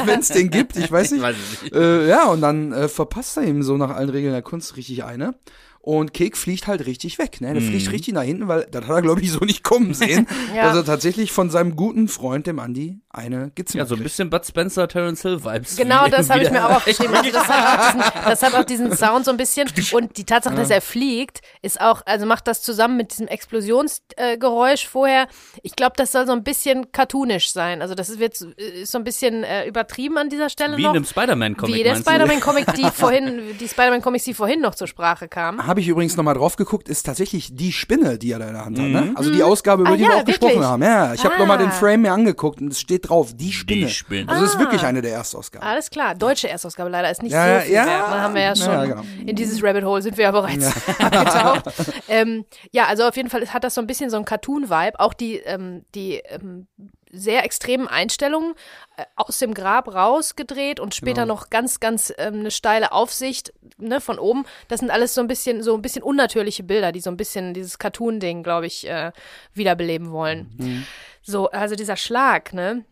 wenn 0.06 0.20
es 0.20 0.30
den 0.30 0.50
gibt, 0.50 0.78
ich 0.78 0.92
weiß 0.92 1.12
nicht. 1.12 1.22
Weiß 1.22 1.36
ich 1.54 1.62
nicht. 1.64 1.76
Äh, 1.76 2.08
ja, 2.08 2.26
und 2.30 2.42
dann 2.42 2.72
äh, 2.72 2.88
verpasst 2.88 3.38
er 3.38 3.44
ihm 3.44 3.64
so 3.64 3.78
nach 3.78 3.90
allen 3.90 4.10
Regeln 4.10 4.31
der 4.34 4.42
Kunst 4.42 4.78
richtig 4.78 5.04
eine. 5.04 5.36
Und 5.80 6.14
Kek 6.16 6.36
fliegt 6.36 6.66
halt 6.66 6.88
richtig 6.88 7.20
weg, 7.20 7.42
ne? 7.42 7.54
Der 7.54 7.62
Mhm. 7.62 7.68
fliegt 7.68 7.92
richtig 7.92 8.14
nach 8.16 8.24
hinten, 8.24 8.48
weil 8.48 8.66
das 8.72 8.86
hat 8.86 8.96
er, 8.96 9.02
glaube 9.04 9.22
ich, 9.22 9.31
so 9.31 9.46
nicht 9.46 9.64
kommen 9.64 9.94
sehen. 9.94 10.26
Ja. 10.56 10.64
Dass 10.68 10.78
er 10.78 10.86
tatsächlich 10.86 11.31
von 11.31 11.50
seinem 11.52 11.76
guten 11.76 12.08
Freund, 12.08 12.48
dem 12.48 12.58
Andi, 12.60 13.00
eine 13.16 13.52
Gitze 13.56 13.78
Ja, 13.78 13.86
so 13.86 13.96
ein 13.96 14.04
bisschen 14.04 14.30
Bud 14.30 14.46
Spencer, 14.46 14.88
Terence 14.88 15.22
Hill 15.22 15.44
Vibes. 15.44 15.76
Genau, 15.78 16.08
das 16.08 16.30
habe 16.30 16.44
ich 16.44 16.52
mir 16.52 16.66
auch 16.66 16.76
aufgeschrieben. 16.78 17.16
Also 17.16 17.32
das, 17.32 17.48
hat 17.48 17.66
auch 17.80 17.94
diesen, 17.94 18.12
das 18.26 18.42
hat 18.44 18.54
auch 18.56 18.64
diesen 18.66 18.96
Sound 18.98 19.26
so 19.26 19.32
ein 19.32 19.38
bisschen. 19.38 19.68
Und 19.94 20.18
die 20.18 20.24
Tatsache, 20.26 20.56
dass 20.56 20.70
er 20.70 20.82
fliegt, 20.82 21.42
ist 21.62 21.80
auch, 21.82 22.02
also 22.06 22.26
macht 22.26 22.48
das 22.48 22.62
zusammen 22.62 22.98
mit 22.98 23.12
diesem 23.12 23.28
Explosionsgeräusch 23.28 24.88
vorher. 24.88 25.28
Ich 25.64 25.76
glaube, 25.76 25.94
das 25.98 26.12
soll 26.12 26.26
so 26.26 26.34
ein 26.34 26.44
bisschen 26.44 26.92
cartoonisch 26.92 27.52
sein. 27.52 27.82
Also 27.82 27.96
das 27.96 28.10
ist, 28.10 28.20
wird, 28.20 28.40
ist 28.42 28.92
so 28.92 28.98
ein 28.98 29.04
bisschen 29.04 29.44
äh, 29.44 29.66
übertrieben 29.68 30.18
an 30.18 30.30
dieser 30.30 30.50
Stelle 30.50 30.78
Wie 30.78 30.84
noch. 30.84 30.92
in 30.92 30.98
einem 30.98 31.06
Spider-Man-Comic. 31.06 31.76
Wie 31.76 31.84
der? 31.84 31.96
Spider-Man-Comic, 31.96 32.74
die 32.76 32.84
vorhin, 32.94 33.42
die 33.60 33.68
Spider-Man-Comics, 33.68 34.24
die 34.26 34.34
vorhin 34.34 34.62
noch 34.62 34.76
zur 34.76 34.88
Sprache 34.88 35.28
kamen. 35.28 35.66
Habe 35.66 35.80
ich 35.80 35.88
übrigens 35.88 36.16
nochmal 36.18 36.36
drauf 36.36 36.56
geguckt, 36.56 36.90
ist 36.90 37.04
tatsächlich 37.06 37.56
die 37.56 37.72
Spinne, 37.72 38.18
die 38.18 38.32
er 38.32 38.40
da 38.40 38.48
in 38.48 38.54
der 38.54 38.66
Hand 38.66 38.80
hat. 38.80 38.86
Ne? 38.88 39.14
Also 39.16 39.32
die 39.32 39.44
Ausgabe, 39.44 39.84
über 39.84 39.92
Ah, 39.92 39.96
die 39.98 40.04
ja, 40.04 40.10
wir 40.10 40.16
auch 40.18 40.26
gesprochen 40.26 40.52
wirklich? 40.54 40.66
haben. 40.68 40.84
Ja, 40.84 41.14
ich 41.14 41.24
habe 41.24 41.36
Ah. 41.36 41.40
nochmal 41.40 41.58
den 41.58 41.72
Frame 41.72 42.02
mir 42.04 42.12
angeguckt 42.14 42.62
und 42.62 42.72
es 42.72 42.80
steht 42.80 43.05
drauf, 43.07 43.34
die 43.36 43.52
Spinne. 43.54 43.90
Spinne. 43.90 44.30
Also 44.31 44.46
es 44.46 44.54
ist 44.54 44.60
wirklich 44.60 44.81
Ah. 44.84 44.88
eine 44.88 45.02
der 45.02 45.13
Erstausgaben. 45.13 45.68
Alles 45.68 45.90
klar, 45.90 46.16
deutsche 46.16 46.50
Erstausgabe 46.50 46.90
leider 46.90 47.10
ist 47.12 47.24
nicht 47.24 47.31
Ja, 47.34 47.60
so 47.60 47.66
viel 47.66 47.74
ja, 47.74 47.86
wert. 47.86 48.00
Da 48.10 48.22
haben 48.22 48.34
wir 48.36 48.42
ja 48.42 48.54
ja, 48.54 48.56
schon 48.56 48.90
genau. 48.90 49.02
in 49.25 49.36
dieses 49.36 49.63
Rabbit 49.63 49.84
Hole 49.84 50.02
sind 50.02 50.18
wir 50.18 50.24
ja 50.25 50.31
bereits 50.31 50.72
abgetaucht. 51.00 51.66
ähm, 52.07 52.46
ja, 52.72 52.86
also 52.86 53.04
auf 53.04 53.16
jeden 53.16 53.30
Fall 53.30 53.48
hat 53.54 53.63
das 53.63 53.75
so 53.75 53.81
ein 53.81 53.88
bisschen 53.88 54.10
so 54.10 54.16
einen 54.18 54.25
Cartoon-Vibe. 54.25 55.00
Auch 55.00 55.13
die, 55.13 55.38
ähm, 55.38 55.86
die 55.96 56.16
ähm, 56.28 56.68
sehr 57.12 57.46
extremen 57.46 57.88
Einstellungen 57.88 58.56
äh, 58.98 59.06
aus 59.16 59.40
dem 59.40 59.54
Grab 59.54 59.94
rausgedreht 59.94 60.80
und 60.81 60.94
später 60.94 61.22
Genau. 61.22 61.36
noch 61.36 61.50
ganz, 61.50 61.80
ganz 61.80 62.13
ähm, 62.18 62.40
eine 62.42 62.52
steile 62.52 62.92
Aufsicht 62.92 63.54
ne, 63.78 64.02
von 64.02 64.19
oben. 64.19 64.46
Das 64.68 64.81
sind 64.81 64.92
alles 64.92 65.13
so 65.13 65.22
ein 65.22 65.28
bisschen, 65.28 65.63
so 65.63 65.75
ein 65.75 65.81
bisschen 65.81 66.04
unnatürliche 66.04 66.63
Bilder, 66.63 66.92
die 66.92 67.00
so 67.00 67.10
ein 67.10 67.16
bisschen 67.18 67.54
dieses 67.54 67.80
Cartoon-Ding, 67.80 68.44
glaube 68.44 68.68
ich, 68.68 68.88
äh, 68.90 69.12
wiederbeleben 69.54 70.12
wollen. 70.12 70.54
Mhm. 70.57 70.86
So, 71.22 71.50
also 71.52 71.75
dieser 71.75 71.96
Schlag, 71.96 72.54
ne? 72.54 72.84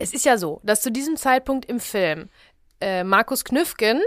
Es 0.00 0.14
ist 0.14 0.24
ja 0.24 0.38
so, 0.38 0.60
dass 0.64 0.80
zu 0.80 0.90
diesem 0.90 1.16
Zeitpunkt 1.16 1.66
im 1.66 1.78
Film 1.78 2.30
äh, 2.80 3.04
Markus 3.04 3.44
Knüffgen 3.44 4.00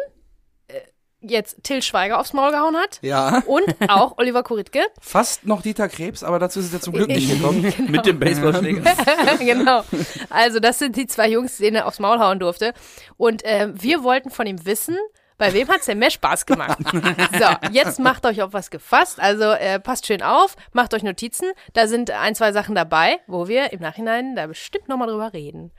äh, 0.68 0.80
jetzt 1.22 1.64
Till 1.64 1.84
Schweiger 1.84 2.20
aufs 2.20 2.34
Maul 2.34 2.50
gehauen 2.52 2.76
hat 2.76 2.98
Ja, 3.04 3.44
und 3.46 3.64
auch 3.88 4.18
Oliver 4.18 4.42
Kuritke. 4.42 4.82
fast 5.00 5.46
noch 5.46 5.62
Dieter 5.62 5.88
Krebs, 5.88 6.24
aber 6.24 6.40
dazu 6.40 6.60
ist 6.60 6.66
es 6.68 6.74
ja 6.74 6.80
zum 6.80 6.94
Glück 6.94 7.10
nicht 7.10 7.30
gekommen. 7.30 7.62
Mit 7.90 8.08
dem 8.08 8.20
Baseballschläger. 8.20 8.82
genau. 9.40 9.84
Also 10.32 10.60
das 10.60 10.80
sind 10.80 10.96
die 10.96 11.06
zwei 11.06 11.30
Jungs, 11.30 11.58
denen 11.58 11.76
er 11.78 11.86
aufs 11.88 12.00
Maul 12.00 12.18
hauen 12.20 12.40
durfte. 12.40 12.74
Und 13.16 13.46
äh, 13.46 13.70
wir 13.74 14.04
wollten 14.04 14.32
von 14.32 14.48
ihm 14.48 14.66
wissen, 14.66 14.98
bei 15.38 15.54
wem 15.54 15.68
hat's 15.68 15.86
denn 15.86 16.00
mehr 16.00 16.12
Spaß 16.12 16.46
gemacht? 16.46 16.80
So, 16.84 17.72
jetzt 17.72 18.00
macht 18.00 18.26
euch 18.26 18.42
auf 18.42 18.54
was 18.54 18.70
gefasst. 18.70 19.20
Also 19.20 19.44
äh, 19.44 19.80
passt 19.80 20.06
schön 20.06 20.22
auf, 20.22 20.56
macht 20.72 20.94
euch 20.94 21.04
Notizen. 21.04 21.52
Da 21.74 21.88
sind 21.88 22.12
ein, 22.12 22.36
zwei 22.36 22.52
Sachen 22.52 22.76
dabei, 22.76 23.20
wo 23.28 23.48
wir 23.48 23.74
im 23.74 23.80
Nachhinein 23.80 24.36
da 24.36 24.48
bestimmt 24.48 24.88
nochmal 24.88 25.08
drüber 25.08 25.34
reden. 25.34 25.72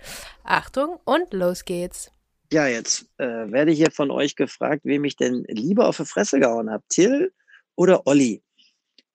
Achtung 0.42 0.99
und 1.04 1.32
los 1.32 1.64
geht's. 1.64 2.11
Ja, 2.52 2.66
jetzt 2.66 3.06
äh, 3.18 3.26
werde 3.26 3.73
hier 3.73 3.90
von 3.90 4.11
euch 4.11 4.37
gefragt, 4.37 4.82
wem 4.84 5.04
ich 5.04 5.16
denn 5.16 5.44
lieber 5.49 5.88
auf 5.88 5.96
die 5.96 6.04
Fresse 6.04 6.38
gehauen 6.40 6.70
habe, 6.70 6.84
Till 6.88 7.32
oder 7.75 8.06
Olli. 8.06 8.42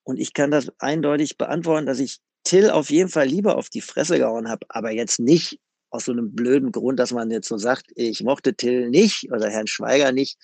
Und 0.04 0.20
ich 0.20 0.34
kann 0.34 0.52
das 0.52 0.72
eindeutig 0.80 1.38
beantworten, 1.38 1.86
dass 1.86 2.00
ich 2.00 2.20
Till 2.44 2.70
auf 2.70 2.90
jeden 2.90 3.10
Fall 3.10 3.28
lieber 3.28 3.58
auf 3.58 3.70
die 3.70 3.82
Fresse 3.82 4.18
gehauen 4.18 4.50
habe, 4.50 4.66
aber 4.70 4.92
jetzt 4.92 5.20
nicht 5.20 5.60
aus 5.90 6.06
so 6.06 6.12
einem 6.12 6.34
blöden 6.34 6.72
Grund, 6.72 7.00
dass 7.00 7.12
man 7.12 7.32
jetzt 7.32 7.48
so 7.48 7.58
sagt, 7.58 7.88
ich 7.96 8.24
mochte 8.24 8.56
Till 8.56 8.90
nicht 8.90 9.32
oder 9.32 9.50
Herrn 9.50 9.68
Schweiger 9.68 10.12
nicht. 10.12 10.38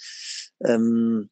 Ähm, 0.64 1.30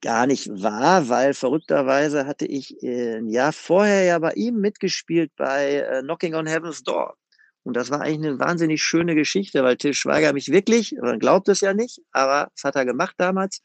gar 0.00 0.26
nicht 0.26 0.48
wahr, 0.50 1.08
weil 1.08 1.34
verrückterweise 1.34 2.26
hatte 2.26 2.46
ich 2.46 2.82
äh, 2.82 3.16
ein 3.18 3.28
Jahr 3.28 3.52
vorher 3.52 4.04
ja 4.04 4.18
bei 4.18 4.32
ihm 4.32 4.60
mitgespielt 4.60 5.30
bei 5.36 5.76
äh, 5.76 6.02
Knocking 6.02 6.34
on 6.34 6.46
Heaven's 6.46 6.82
Door. 6.82 7.16
Und 7.62 7.76
das 7.76 7.90
war 7.90 8.02
eigentlich 8.02 8.28
eine 8.30 8.38
wahnsinnig 8.38 8.82
schöne 8.82 9.14
Geschichte, 9.14 9.62
weil 9.62 9.76
Till 9.76 9.94
Schweiger 9.94 10.32
mich 10.32 10.50
wirklich, 10.50 10.94
man 11.00 11.18
glaubt 11.18 11.48
es 11.48 11.60
ja 11.60 11.72
nicht, 11.72 12.00
aber 12.12 12.50
das 12.54 12.64
hat 12.64 12.76
er 12.76 12.84
gemacht 12.84 13.14
damals. 13.16 13.60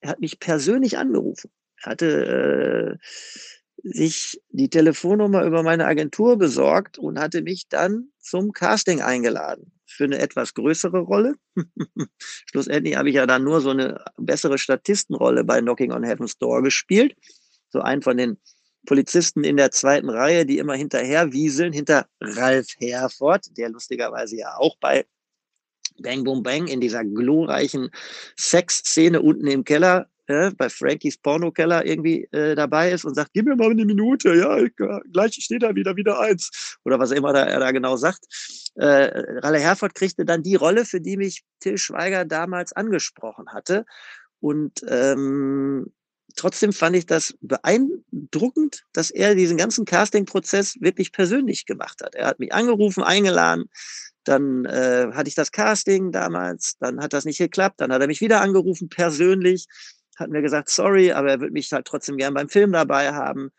Er 0.00 0.10
hat 0.10 0.20
mich 0.20 0.38
persönlich 0.38 0.98
angerufen. 0.98 1.50
Er 1.82 1.90
hatte 1.90 2.98
äh, 3.00 3.06
sich 3.82 4.40
die 4.50 4.68
Telefonnummer 4.68 5.44
über 5.44 5.62
meine 5.62 5.86
Agentur 5.86 6.36
besorgt 6.36 6.98
und 6.98 7.18
hatte 7.18 7.42
mich 7.42 7.68
dann 7.68 8.08
zum 8.20 8.52
Casting 8.52 9.00
eingeladen 9.00 9.72
für 9.86 10.04
eine 10.04 10.18
etwas 10.18 10.54
größere 10.54 11.00
Rolle. 11.00 11.34
Schlussendlich 12.50 12.96
habe 12.96 13.10
ich 13.10 13.16
ja 13.16 13.26
dann 13.26 13.44
nur 13.44 13.60
so 13.60 13.70
eine 13.70 14.04
bessere 14.16 14.58
Statistenrolle 14.58 15.44
bei 15.44 15.60
Knocking 15.60 15.92
on 15.92 16.04
Heaven's 16.04 16.38
Door 16.38 16.62
gespielt. 16.62 17.14
So 17.70 17.80
einen 17.80 18.02
von 18.02 18.16
den 18.16 18.38
Polizisten 18.86 19.44
in 19.44 19.56
der 19.56 19.70
zweiten 19.70 20.08
Reihe, 20.08 20.46
die 20.46 20.58
immer 20.58 20.74
hinterher 20.74 21.32
wieseln, 21.32 21.72
hinter 21.72 22.06
Ralf 22.20 22.68
Herford, 22.78 23.56
der 23.56 23.70
lustigerweise 23.70 24.36
ja 24.36 24.56
auch 24.56 24.76
bei 24.78 25.04
Bang 25.98 26.24
Boom 26.24 26.42
Bang 26.42 26.66
in 26.68 26.80
dieser 26.80 27.04
glorreichen 27.04 27.90
Sexszene 28.38 29.20
unten 29.20 29.46
im 29.46 29.64
Keller, 29.64 30.08
äh, 30.32 30.50
bei 30.56 30.68
Frankies 30.68 31.18
Pornokeller 31.18 31.86
irgendwie 31.86 32.24
äh, 32.32 32.54
dabei 32.54 32.90
ist 32.90 33.04
und 33.04 33.14
sagt, 33.14 33.32
gib 33.32 33.46
mir 33.46 33.56
mal 33.56 33.70
eine 33.70 33.84
Minute, 33.84 34.34
ja, 34.34 34.58
ich, 34.58 34.72
äh, 34.80 35.00
gleich 35.12 35.34
steht 35.34 35.62
da 35.62 35.74
wieder, 35.74 35.94
wieder 35.96 36.18
eins. 36.18 36.78
Oder 36.84 36.98
was 36.98 37.10
immer 37.10 37.32
da, 37.32 37.44
er 37.44 37.60
da 37.60 37.70
genau 37.70 37.96
sagt. 37.96 38.24
Äh, 38.74 39.10
Ralle 39.40 39.60
Herford 39.60 39.94
kriegte 39.94 40.24
dann 40.24 40.42
die 40.42 40.56
Rolle, 40.56 40.84
für 40.84 41.00
die 41.00 41.16
mich 41.16 41.44
Till 41.60 41.78
Schweiger 41.78 42.24
damals 42.24 42.72
angesprochen 42.72 43.52
hatte. 43.52 43.84
Und 44.40 44.82
ähm, 44.88 45.92
trotzdem 46.36 46.72
fand 46.72 46.96
ich 46.96 47.06
das 47.06 47.34
beeindruckend, 47.40 48.84
dass 48.92 49.10
er 49.10 49.34
diesen 49.34 49.56
ganzen 49.56 49.84
Casting-Prozess 49.84 50.80
wirklich 50.80 51.12
persönlich 51.12 51.66
gemacht 51.66 52.02
hat. 52.02 52.14
Er 52.14 52.26
hat 52.26 52.40
mich 52.40 52.52
angerufen, 52.52 53.02
eingeladen, 53.02 53.68
dann 54.24 54.64
äh, 54.64 55.08
hatte 55.12 55.28
ich 55.28 55.34
das 55.34 55.52
Casting 55.52 56.12
damals, 56.12 56.76
dann 56.78 57.00
hat 57.00 57.12
das 57.12 57.24
nicht 57.24 57.38
geklappt, 57.38 57.80
dann 57.80 57.92
hat 57.92 58.00
er 58.00 58.06
mich 58.06 58.20
wieder 58.20 58.40
angerufen, 58.40 58.88
persönlich, 58.88 59.66
hat 60.16 60.30
mir 60.30 60.42
gesagt, 60.42 60.68
sorry, 60.68 61.12
aber 61.12 61.30
er 61.30 61.40
würde 61.40 61.52
mich 61.52 61.72
halt 61.72 61.86
trotzdem 61.86 62.16
gern 62.16 62.34
beim 62.34 62.48
Film 62.48 62.72
dabei 62.72 63.12
haben. 63.12 63.50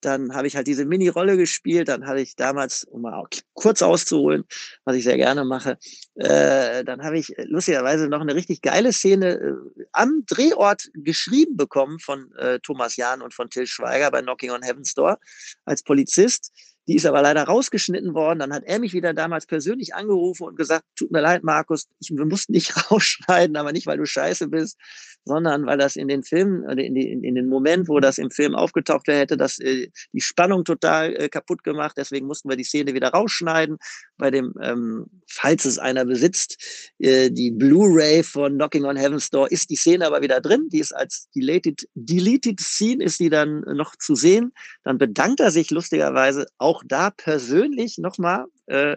Dann 0.00 0.34
habe 0.34 0.48
ich 0.48 0.56
halt 0.56 0.66
diese 0.66 0.84
Mini-Rolle 0.84 1.36
gespielt. 1.36 1.88
Dann 1.88 2.06
hatte 2.06 2.20
ich 2.20 2.34
damals, 2.34 2.84
um 2.84 3.02
mal 3.02 3.24
kurz 3.54 3.82
auszuholen, 3.82 4.44
was 4.84 4.96
ich 4.96 5.04
sehr 5.04 5.16
gerne 5.16 5.44
mache, 5.44 5.78
äh, 6.16 6.82
dann 6.84 7.02
habe 7.02 7.18
ich 7.18 7.32
lustigerweise 7.44 8.08
noch 8.08 8.20
eine 8.20 8.34
richtig 8.34 8.62
geile 8.62 8.92
Szene 8.92 9.34
äh, 9.34 9.84
am 9.92 10.24
Drehort 10.26 10.90
geschrieben 10.94 11.56
bekommen 11.56 12.00
von 12.00 12.32
äh, 12.36 12.58
Thomas 12.60 12.96
Jahn 12.96 13.22
und 13.22 13.32
von 13.32 13.48
Till 13.48 13.66
Schweiger 13.66 14.10
bei 14.10 14.22
Knocking 14.22 14.50
on 14.50 14.62
Heaven's 14.62 14.94
Door 14.94 15.18
als 15.64 15.82
Polizist. 15.84 16.52
Die 16.88 16.96
ist 16.96 17.06
aber 17.06 17.22
leider 17.22 17.44
rausgeschnitten 17.44 18.14
worden. 18.14 18.40
Dann 18.40 18.52
hat 18.52 18.64
er 18.64 18.80
mich 18.80 18.92
wieder 18.92 19.14
damals 19.14 19.46
persönlich 19.46 19.94
angerufen 19.94 20.44
und 20.44 20.56
gesagt, 20.56 20.84
tut 20.96 21.12
mir 21.12 21.20
leid, 21.20 21.44
Markus, 21.44 21.86
ich, 22.00 22.10
wir 22.10 22.26
mussten 22.26 22.52
nicht 22.52 22.74
rausschneiden, 22.90 23.56
aber 23.56 23.72
nicht, 23.72 23.86
weil 23.86 23.98
du 23.98 24.06
scheiße 24.06 24.48
bist, 24.48 24.78
sondern 25.24 25.66
weil 25.66 25.78
das 25.78 25.96
in 25.96 26.08
den 26.08 26.22
Filmen, 26.22 26.68
in, 26.78 26.96
in, 26.96 27.22
in 27.22 27.34
den 27.34 27.48
Moment, 27.48 27.88
wo 27.88 28.00
das 28.00 28.18
im 28.18 28.30
Film 28.30 28.54
aufgetaucht 28.54 29.06
wäre, 29.06 29.20
hätte 29.20 29.36
das 29.36 29.58
äh, 29.60 29.88
die 30.12 30.20
Spannung 30.20 30.64
total 30.64 31.14
äh, 31.14 31.28
kaputt 31.28 31.62
gemacht. 31.62 31.94
Deswegen 31.96 32.26
mussten 32.26 32.48
wir 32.48 32.56
die 32.56 32.64
Szene 32.64 32.94
wieder 32.94 33.10
rausschneiden. 33.10 33.78
Bei 34.16 34.30
dem, 34.30 34.54
ähm, 34.60 35.06
falls 35.28 35.64
es 35.64 35.78
einer 35.78 36.04
besitzt, 36.04 36.92
äh, 36.98 37.30
die 37.30 37.52
Blu-ray 37.52 38.22
von 38.22 38.54
Knocking 38.54 38.84
on 38.84 38.96
Heaven's 38.96 39.30
Door 39.30 39.52
ist 39.52 39.70
die 39.70 39.76
Szene 39.76 40.06
aber 40.06 40.22
wieder 40.22 40.40
drin. 40.40 40.68
Die 40.72 40.80
ist 40.80 40.92
als 40.92 41.28
deleted, 41.34 41.88
deleted 41.94 42.60
Scene 42.60 43.04
ist 43.04 43.20
die 43.20 43.30
dann 43.30 43.60
noch 43.60 43.94
zu 43.96 44.14
sehen. 44.14 44.52
Dann 44.82 44.98
bedankt 44.98 45.40
er 45.40 45.50
sich 45.50 45.70
lustigerweise 45.70 46.46
auch 46.58 46.71
da 46.86 47.10
persönlich 47.10 47.98
nochmal 47.98 48.46
äh, 48.66 48.96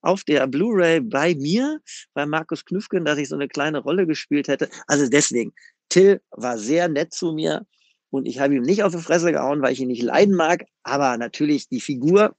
auf 0.00 0.24
der 0.24 0.46
Blu-ray 0.46 1.00
bei 1.00 1.34
mir, 1.34 1.80
bei 2.14 2.26
Markus 2.26 2.64
Knüffgen, 2.64 3.04
dass 3.04 3.18
ich 3.18 3.28
so 3.28 3.34
eine 3.34 3.48
kleine 3.48 3.78
Rolle 3.78 4.06
gespielt 4.06 4.48
hätte. 4.48 4.68
Also 4.86 5.08
deswegen, 5.08 5.52
Till 5.88 6.20
war 6.30 6.58
sehr 6.58 6.88
nett 6.88 7.12
zu 7.12 7.32
mir 7.32 7.66
und 8.10 8.26
ich 8.26 8.38
habe 8.38 8.54
ihm 8.54 8.62
nicht 8.62 8.82
auf 8.82 8.94
die 8.94 9.02
Fresse 9.02 9.32
gehauen, 9.32 9.62
weil 9.62 9.72
ich 9.72 9.80
ihn 9.80 9.88
nicht 9.88 10.02
leiden 10.02 10.34
mag, 10.34 10.64
aber 10.82 11.16
natürlich 11.16 11.68
die 11.68 11.80
Figur 11.80 12.34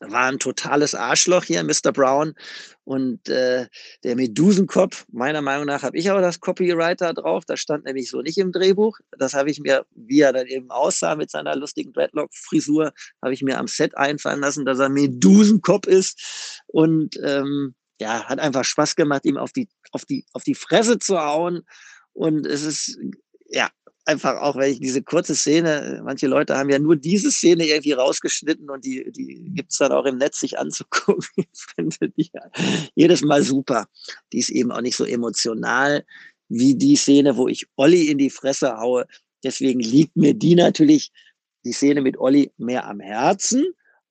war 0.00 0.26
ein 0.26 0.38
totales 0.38 0.94
Arschloch 0.94 1.44
hier, 1.44 1.62
Mr. 1.64 1.92
Brown. 1.92 2.34
Und 2.84 3.28
äh, 3.28 3.66
der 4.04 4.14
Medusenkopf, 4.14 5.06
meiner 5.10 5.42
Meinung 5.42 5.66
nach 5.66 5.82
habe 5.82 5.96
ich 5.96 6.10
aber 6.10 6.20
das 6.20 6.40
Copyright 6.40 7.00
da 7.00 7.12
drauf. 7.12 7.44
Das 7.44 7.60
stand 7.60 7.84
nämlich 7.84 8.10
so 8.10 8.22
nicht 8.22 8.38
im 8.38 8.52
Drehbuch. 8.52 8.98
Das 9.18 9.34
habe 9.34 9.50
ich 9.50 9.60
mir, 9.60 9.84
wie 9.94 10.20
er 10.20 10.32
dann 10.32 10.46
eben 10.46 10.70
aussah 10.70 11.16
mit 11.16 11.30
seiner 11.30 11.56
lustigen 11.56 11.92
Dreadlock-Frisur, 11.92 12.92
habe 13.22 13.34
ich 13.34 13.42
mir 13.42 13.58
am 13.58 13.66
Set 13.66 13.96
einfallen 13.96 14.40
lassen, 14.40 14.64
dass 14.64 14.78
er 14.78 14.88
Medusenkopf 14.88 15.86
ist. 15.86 16.62
Und 16.66 17.18
ähm, 17.22 17.74
ja, 18.00 18.24
hat 18.24 18.38
einfach 18.38 18.64
Spaß 18.64 18.94
gemacht, 18.94 19.24
ihm 19.24 19.36
auf 19.36 19.52
die, 19.52 19.68
auf 19.90 20.04
die, 20.04 20.24
auf 20.32 20.44
die 20.44 20.54
Fresse 20.54 20.98
zu 20.98 21.18
hauen. 21.18 21.62
Und 22.12 22.46
es 22.46 22.62
ist, 22.62 22.98
ja, 23.48 23.68
einfach 24.06 24.40
auch, 24.40 24.56
weil 24.56 24.72
ich 24.72 24.80
diese 24.80 25.02
kurze 25.02 25.34
Szene, 25.34 26.00
manche 26.04 26.28
Leute 26.28 26.56
haben 26.56 26.70
ja 26.70 26.78
nur 26.78 26.96
diese 26.96 27.30
Szene 27.30 27.66
irgendwie 27.66 27.92
rausgeschnitten 27.92 28.70
und 28.70 28.84
die, 28.84 29.10
die 29.10 29.50
gibt's 29.54 29.78
dann 29.78 29.92
auch 29.92 30.04
im 30.04 30.16
Netz 30.16 30.40
sich 30.40 30.58
anzugucken. 30.58 31.26
Ich 31.36 31.66
finde 31.74 32.10
die 32.10 32.30
ja 32.32 32.42
jedes 32.94 33.22
Mal 33.22 33.42
super. 33.42 33.86
Die 34.32 34.38
ist 34.38 34.50
eben 34.50 34.70
auch 34.70 34.80
nicht 34.80 34.96
so 34.96 35.04
emotional 35.04 36.04
wie 36.48 36.74
die 36.74 36.96
Szene, 36.96 37.36
wo 37.36 37.48
ich 37.48 37.66
Olli 37.76 38.08
in 38.08 38.18
die 38.18 38.30
Fresse 38.30 38.78
haue. 38.78 39.06
Deswegen 39.42 39.80
liegt 39.80 40.16
mir 40.16 40.34
die 40.34 40.54
natürlich, 40.54 41.12
die 41.64 41.72
Szene 41.72 42.00
mit 42.00 42.18
Olli, 42.18 42.52
mehr 42.56 42.86
am 42.86 43.00
Herzen. 43.00 43.66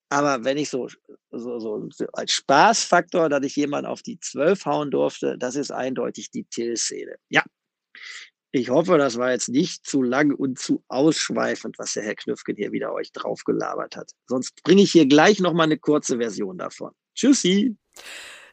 Aber 0.09 0.43
wenn 0.43 0.57
ich 0.57 0.69
so, 0.69 0.87
so, 1.31 1.59
so 1.59 2.07
als 2.13 2.31
Spaßfaktor, 2.33 3.29
dass 3.29 3.45
ich 3.45 3.55
jemanden 3.55 3.89
auf 3.89 4.01
die 4.01 4.19
Zwölf 4.19 4.65
hauen 4.65 4.91
durfte, 4.91 5.37
das 5.37 5.55
ist 5.55 5.71
eindeutig 5.71 6.29
die 6.31 6.43
Till-Szene. 6.43 7.15
Ja, 7.29 7.43
ich 8.55 8.69
hoffe, 8.69 8.97
das 8.97 9.17
war 9.17 9.31
jetzt 9.31 9.50
nicht 9.50 9.85
zu 9.85 10.01
lang 10.01 10.33
und 10.33 10.57
zu 10.57 10.83
ausschweifend, 10.88 11.77
was 11.77 11.93
der 11.93 12.03
Herr 12.03 12.15
Knüffgen 12.15 12.55
hier 12.55 12.71
wieder 12.71 12.93
euch 12.93 13.12
draufgelabert 13.12 13.95
hat. 13.95 14.12
Sonst 14.27 14.63
bringe 14.63 14.81
ich 14.81 14.91
hier 14.91 15.07
gleich 15.07 15.39
noch 15.39 15.53
mal 15.53 15.63
eine 15.63 15.77
kurze 15.77 16.17
Version 16.17 16.57
davon. 16.57 16.91
Tschüssi. 17.15 17.75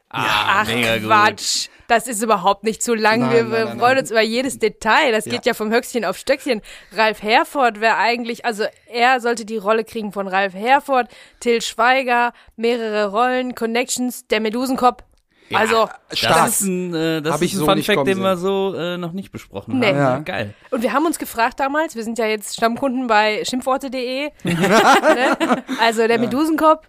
Ah, 0.08 0.62
Ach 0.62 0.66
Quatsch, 0.66 1.68
das 1.88 2.06
ist 2.06 2.22
überhaupt 2.22 2.64
nicht 2.64 2.82
zu 2.82 2.94
lang. 2.94 3.20
Nein, 3.20 3.30
wir 3.32 3.44
nein, 3.44 3.64
nein, 3.64 3.78
freuen 3.78 3.98
uns 3.98 4.10
über 4.10 4.20
jedes 4.20 4.58
Detail. 4.58 5.10
Das 5.10 5.24
ja. 5.24 5.32
geht 5.32 5.46
ja 5.46 5.54
vom 5.54 5.72
Höchstchen 5.72 6.04
auf 6.04 6.18
Stöckchen. 6.18 6.60
Ralf 6.92 7.22
Herford 7.22 7.80
wäre 7.80 7.96
eigentlich, 7.96 8.44
also 8.44 8.64
er 8.88 9.20
sollte 9.20 9.46
die 9.46 9.56
Rolle 9.56 9.84
kriegen 9.84 10.12
von 10.12 10.28
Ralf 10.28 10.52
Herford, 10.52 11.08
Till 11.40 11.62
Schweiger, 11.62 12.34
mehrere 12.56 13.10
Rollen, 13.10 13.54
Connections, 13.54 14.26
der 14.26 14.40
Medusenkopf 14.40 15.02
ja, 15.48 15.58
also, 15.58 15.88
stark. 16.12 16.36
das 16.36 16.60
ist 16.60 16.66
ein, 16.66 16.94
äh, 16.94 17.22
das 17.22 17.40
ist 17.40 17.54
ein 17.54 17.58
so 17.58 17.64
Fun 17.66 17.82
Fact, 17.82 18.06
den 18.06 18.20
wir 18.20 18.36
so 18.36 18.74
äh, 18.74 18.96
noch 18.96 19.12
nicht 19.12 19.32
besprochen 19.32 19.78
nee. 19.78 19.88
haben. 19.88 19.96
Ja. 19.96 20.18
Geil. 20.20 20.54
Und 20.70 20.82
wir 20.82 20.92
haben 20.92 21.04
uns 21.06 21.18
gefragt 21.18 21.60
damals, 21.60 21.94
wir 21.94 22.04
sind 22.04 22.18
ja 22.18 22.26
jetzt 22.26 22.56
Stammkunden 22.56 23.06
bei 23.06 23.44
schimpfworte.de. 23.44 24.30
ne? 24.44 25.64
Also 25.80 26.06
der 26.06 26.18
Medusenkopf 26.18 26.86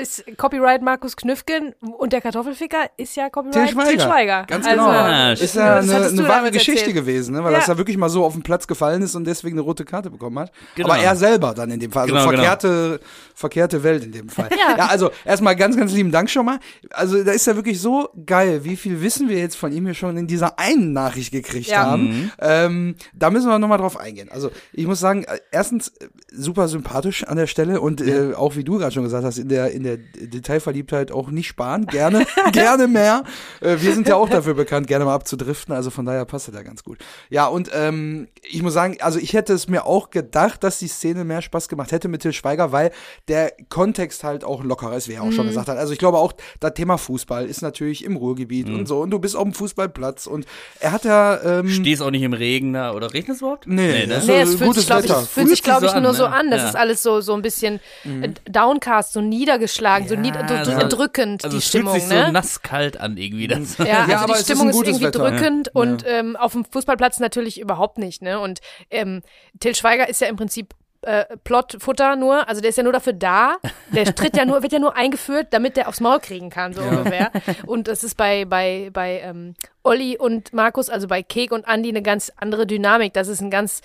ist 0.00 0.24
Copyright 0.36 0.82
Markus 0.82 1.16
Knüffgen 1.16 1.74
und 1.80 2.12
der 2.12 2.20
Kartoffelficker 2.20 2.90
ist 2.96 3.14
ja 3.16 3.28
Copyright 3.28 3.68
Til 3.68 3.68
Schweiger. 3.68 3.90
Til 3.90 4.00
Schweiger. 4.00 4.44
Ganz 4.46 4.66
genau. 4.66 4.88
Also, 4.88 5.44
ist 5.44 5.54
ja 5.54 5.76
eine, 5.76 6.06
eine 6.06 6.28
wahre 6.28 6.50
Geschichte 6.50 6.80
erzählt. 6.80 6.96
gewesen, 6.96 7.34
ne? 7.34 7.44
weil 7.44 7.52
ja. 7.52 7.58
das 7.58 7.68
ja 7.68 7.76
wirklich 7.76 7.96
mal 7.96 8.08
so 8.08 8.24
auf 8.24 8.32
den 8.32 8.42
Platz 8.42 8.66
gefallen 8.66 9.02
ist 9.02 9.14
und 9.14 9.26
deswegen 9.26 9.56
eine 9.56 9.62
rote 9.62 9.84
Karte 9.84 10.10
bekommen 10.10 10.38
hat. 10.38 10.52
Genau. 10.76 10.88
Aber 10.88 10.98
er 10.98 11.14
selber 11.16 11.52
dann 11.52 11.70
in 11.70 11.80
dem 11.80 11.92
Fall. 11.92 12.04
Also 12.04 12.14
genau, 12.14 12.30
genau. 12.30 12.42
verkehrte, 12.42 12.68
genau. 12.68 13.10
verkehrte 13.34 13.82
Welt 13.82 14.04
in 14.04 14.12
dem 14.12 14.28
Fall. 14.28 14.48
ja. 14.58 14.78
ja, 14.78 14.86
also 14.86 15.10
erstmal 15.24 15.56
ganz, 15.56 15.76
ganz 15.76 15.92
lieben 15.92 16.10
Dank 16.10 16.30
schon 16.30 16.46
mal. 16.46 16.58
Also 16.90 17.22
da 17.22 17.32
ist 17.32 17.46
ja 17.46 17.54
wirklich 17.56 17.80
so 17.80 18.08
geil, 18.24 18.64
wie 18.64 18.76
viel 18.76 19.02
Wissen 19.02 19.28
wir 19.28 19.38
jetzt 19.38 19.56
von 19.56 19.72
ihm 19.72 19.84
hier 19.84 19.94
schon 19.94 20.16
in 20.16 20.26
dieser 20.26 20.58
einen 20.58 20.94
Nachricht 20.94 21.32
gekriegt 21.32 21.68
ja. 21.68 21.84
haben. 21.84 22.08
Mhm. 22.08 22.32
Ähm, 22.40 22.94
da 23.14 23.30
müssen 23.30 23.48
wir 23.48 23.58
nochmal 23.58 23.78
drauf 23.78 23.98
eingehen. 23.98 24.30
Also 24.30 24.50
ich 24.72 24.86
muss 24.86 25.00
sagen, 25.00 25.24
äh, 25.24 25.38
erstens 25.50 25.88
äh, 25.88 26.08
super 26.30 26.68
sympathisch 26.68 27.24
an 27.24 27.36
der 27.36 27.46
Stelle 27.46 27.80
und 27.80 28.00
äh, 28.00 28.32
auch 28.34 28.56
wie 28.56 28.64
du 28.64 28.78
gerade 28.78 28.92
schon 28.92 29.04
gesagt 29.04 29.24
hast, 29.24 29.38
in 29.38 29.48
der 29.48 29.65
in 29.70 29.82
der 29.82 29.96
Detailverliebtheit 29.96 31.12
auch 31.12 31.30
nicht 31.30 31.48
sparen. 31.48 31.86
Gerne, 31.86 32.26
gerne 32.52 32.88
mehr. 32.88 33.24
Äh, 33.60 33.76
wir 33.80 33.92
sind 33.92 34.08
ja 34.08 34.16
auch 34.16 34.28
dafür 34.28 34.54
bekannt, 34.54 34.86
gerne 34.86 35.04
mal 35.04 35.14
abzudriften. 35.14 35.74
Also 35.74 35.90
von 35.90 36.04
daher 36.04 36.24
passt 36.24 36.48
das 36.48 36.54
ja 36.54 36.62
ganz 36.62 36.82
gut. 36.82 36.98
Ja, 37.30 37.46
und 37.46 37.70
ähm, 37.74 38.28
ich 38.42 38.62
muss 38.62 38.72
sagen, 38.74 38.96
also 39.00 39.18
ich 39.18 39.32
hätte 39.32 39.52
es 39.52 39.68
mir 39.68 39.86
auch 39.86 40.10
gedacht, 40.10 40.62
dass 40.64 40.78
die 40.78 40.88
Szene 40.88 41.24
mehr 41.24 41.42
Spaß 41.42 41.68
gemacht 41.68 41.92
hätte 41.92 42.08
mit 42.08 42.22
Til 42.22 42.32
Schweiger, 42.32 42.72
weil 42.72 42.90
der 43.28 43.52
Kontext 43.68 44.24
halt 44.24 44.44
auch 44.44 44.62
lockerer 44.64 44.96
ist, 44.96 45.08
wie 45.08 45.14
er 45.14 45.22
auch 45.22 45.26
mhm. 45.26 45.32
schon 45.32 45.46
gesagt 45.46 45.68
hat. 45.68 45.78
Also 45.78 45.92
ich 45.92 45.98
glaube 45.98 46.18
auch, 46.18 46.32
das 46.60 46.74
Thema 46.74 46.98
Fußball 46.98 47.46
ist 47.46 47.62
natürlich 47.62 48.04
im 48.04 48.16
Ruhrgebiet 48.16 48.68
mhm. 48.68 48.80
und 48.80 48.88
so. 48.88 49.00
Und 49.00 49.10
du 49.10 49.18
bist 49.18 49.36
auf 49.36 49.44
dem 49.44 49.52
Fußballplatz 49.52 50.26
und 50.26 50.46
er 50.80 50.92
hat 50.92 51.04
ja. 51.04 51.40
Ähm, 51.42 51.68
Stehst 51.68 52.02
auch 52.02 52.10
nicht 52.10 52.22
im 52.22 52.32
Regen 52.32 52.72
da 52.72 52.92
oder 52.92 53.12
regnet 53.12 53.36
es 53.36 53.42
überhaupt? 53.42 53.66
Nee, 53.66 53.92
nee, 53.92 54.06
ne? 54.06 54.22
nee 54.26 54.40
es 54.40 54.54
fühlt 54.56 54.74
sich, 54.74 54.86
glaube 54.86 55.06
ich, 55.06 55.12
fühlt 55.12 55.48
sich, 55.48 55.62
glaub 55.62 55.82
ich, 55.82 55.94
nur 55.94 56.14
so 56.14 56.26
an. 56.26 56.50
Das 56.50 56.62
ja. 56.62 56.68
ist 56.68 56.76
alles 56.76 57.02
so, 57.02 57.20
so 57.20 57.34
ein 57.34 57.42
bisschen 57.42 57.80
mhm. 58.04 58.34
downcast, 58.48 59.12
so 59.12 59.20
nieder 59.20 59.55
niedergeschlagen, 59.56 60.06
ja, 60.06 60.14
so, 60.14 60.20
nieder, 60.20 60.64
so 60.64 60.72
also, 60.72 60.88
drückend, 60.88 61.44
also 61.44 61.56
die 61.56 61.62
Stimmung. 61.62 61.94
Fühlt 61.94 62.04
sich 62.04 62.12
ne? 62.12 62.26
so 62.26 62.32
nasskalt 62.32 62.98
an 62.98 63.16
irgendwie. 63.16 63.46
Das. 63.48 63.78
Ja, 63.78 63.84
also 64.00 64.12
ja, 64.12 64.26
die 64.26 64.42
Stimmung 64.42 64.70
ist, 64.70 64.76
ist 64.76 64.86
irgendwie 64.86 65.04
Wetter. 65.06 65.18
drückend 65.18 65.66
ja. 65.68 65.80
und 65.80 66.04
ähm, 66.06 66.36
auf 66.36 66.52
dem 66.52 66.64
Fußballplatz 66.64 67.20
natürlich 67.20 67.60
überhaupt 67.60 67.98
nicht. 67.98 68.22
Ne? 68.22 68.38
Und 68.38 68.60
ähm, 68.90 69.22
Till 69.60 69.74
Schweiger 69.74 70.08
ist 70.08 70.20
ja 70.20 70.28
im 70.28 70.36
Prinzip 70.36 70.74
äh, 71.06 71.36
Plotfutter 71.44 72.16
nur, 72.16 72.48
also 72.48 72.60
der 72.60 72.70
ist 72.70 72.76
ja 72.76 72.82
nur 72.82 72.92
dafür 72.92 73.12
da, 73.12 73.56
der 73.92 74.04
tritt 74.14 74.36
ja 74.36 74.44
nur, 74.44 74.62
wird 74.62 74.72
ja 74.72 74.78
nur 74.78 74.96
eingeführt, 74.96 75.48
damit 75.50 75.76
der 75.76 75.88
aufs 75.88 76.00
Maul 76.00 76.18
kriegen 76.20 76.50
kann, 76.50 76.72
so 76.72 76.82
ja. 76.82 76.88
ungefähr. 76.88 77.30
Und 77.66 77.88
das 77.88 78.04
ist 78.04 78.16
bei, 78.16 78.44
bei, 78.44 78.90
bei 78.92 79.20
ähm, 79.20 79.54
Olli 79.84 80.18
und 80.18 80.52
Markus, 80.52 80.90
also 80.90 81.06
bei 81.06 81.22
Kek 81.22 81.52
und 81.52 81.66
Andy, 81.68 81.90
eine 81.90 82.02
ganz 82.02 82.32
andere 82.36 82.66
Dynamik. 82.66 83.12
Das 83.14 83.28
ist 83.28 83.40
ein 83.40 83.50
ganz, 83.50 83.82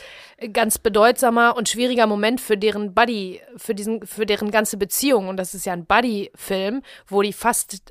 ganz 0.51 0.79
bedeutsamer 0.79 1.55
und 1.55 1.69
schwieriger 1.69 2.07
Moment 2.07 2.41
für 2.41 2.57
deren 2.57 2.95
Buddy, 2.95 3.39
für 3.55 3.75
diesen, 3.75 4.05
für 4.05 4.25
deren 4.25 4.49
ganze 4.49 4.77
Beziehung. 4.77 5.27
Und 5.27 5.37
das 5.37 5.53
ist 5.53 5.65
ja 5.65 5.73
ein 5.73 5.85
Buddy-Film, 5.85 6.81
wo 7.07 7.21
die 7.21 7.33
fast 7.33 7.83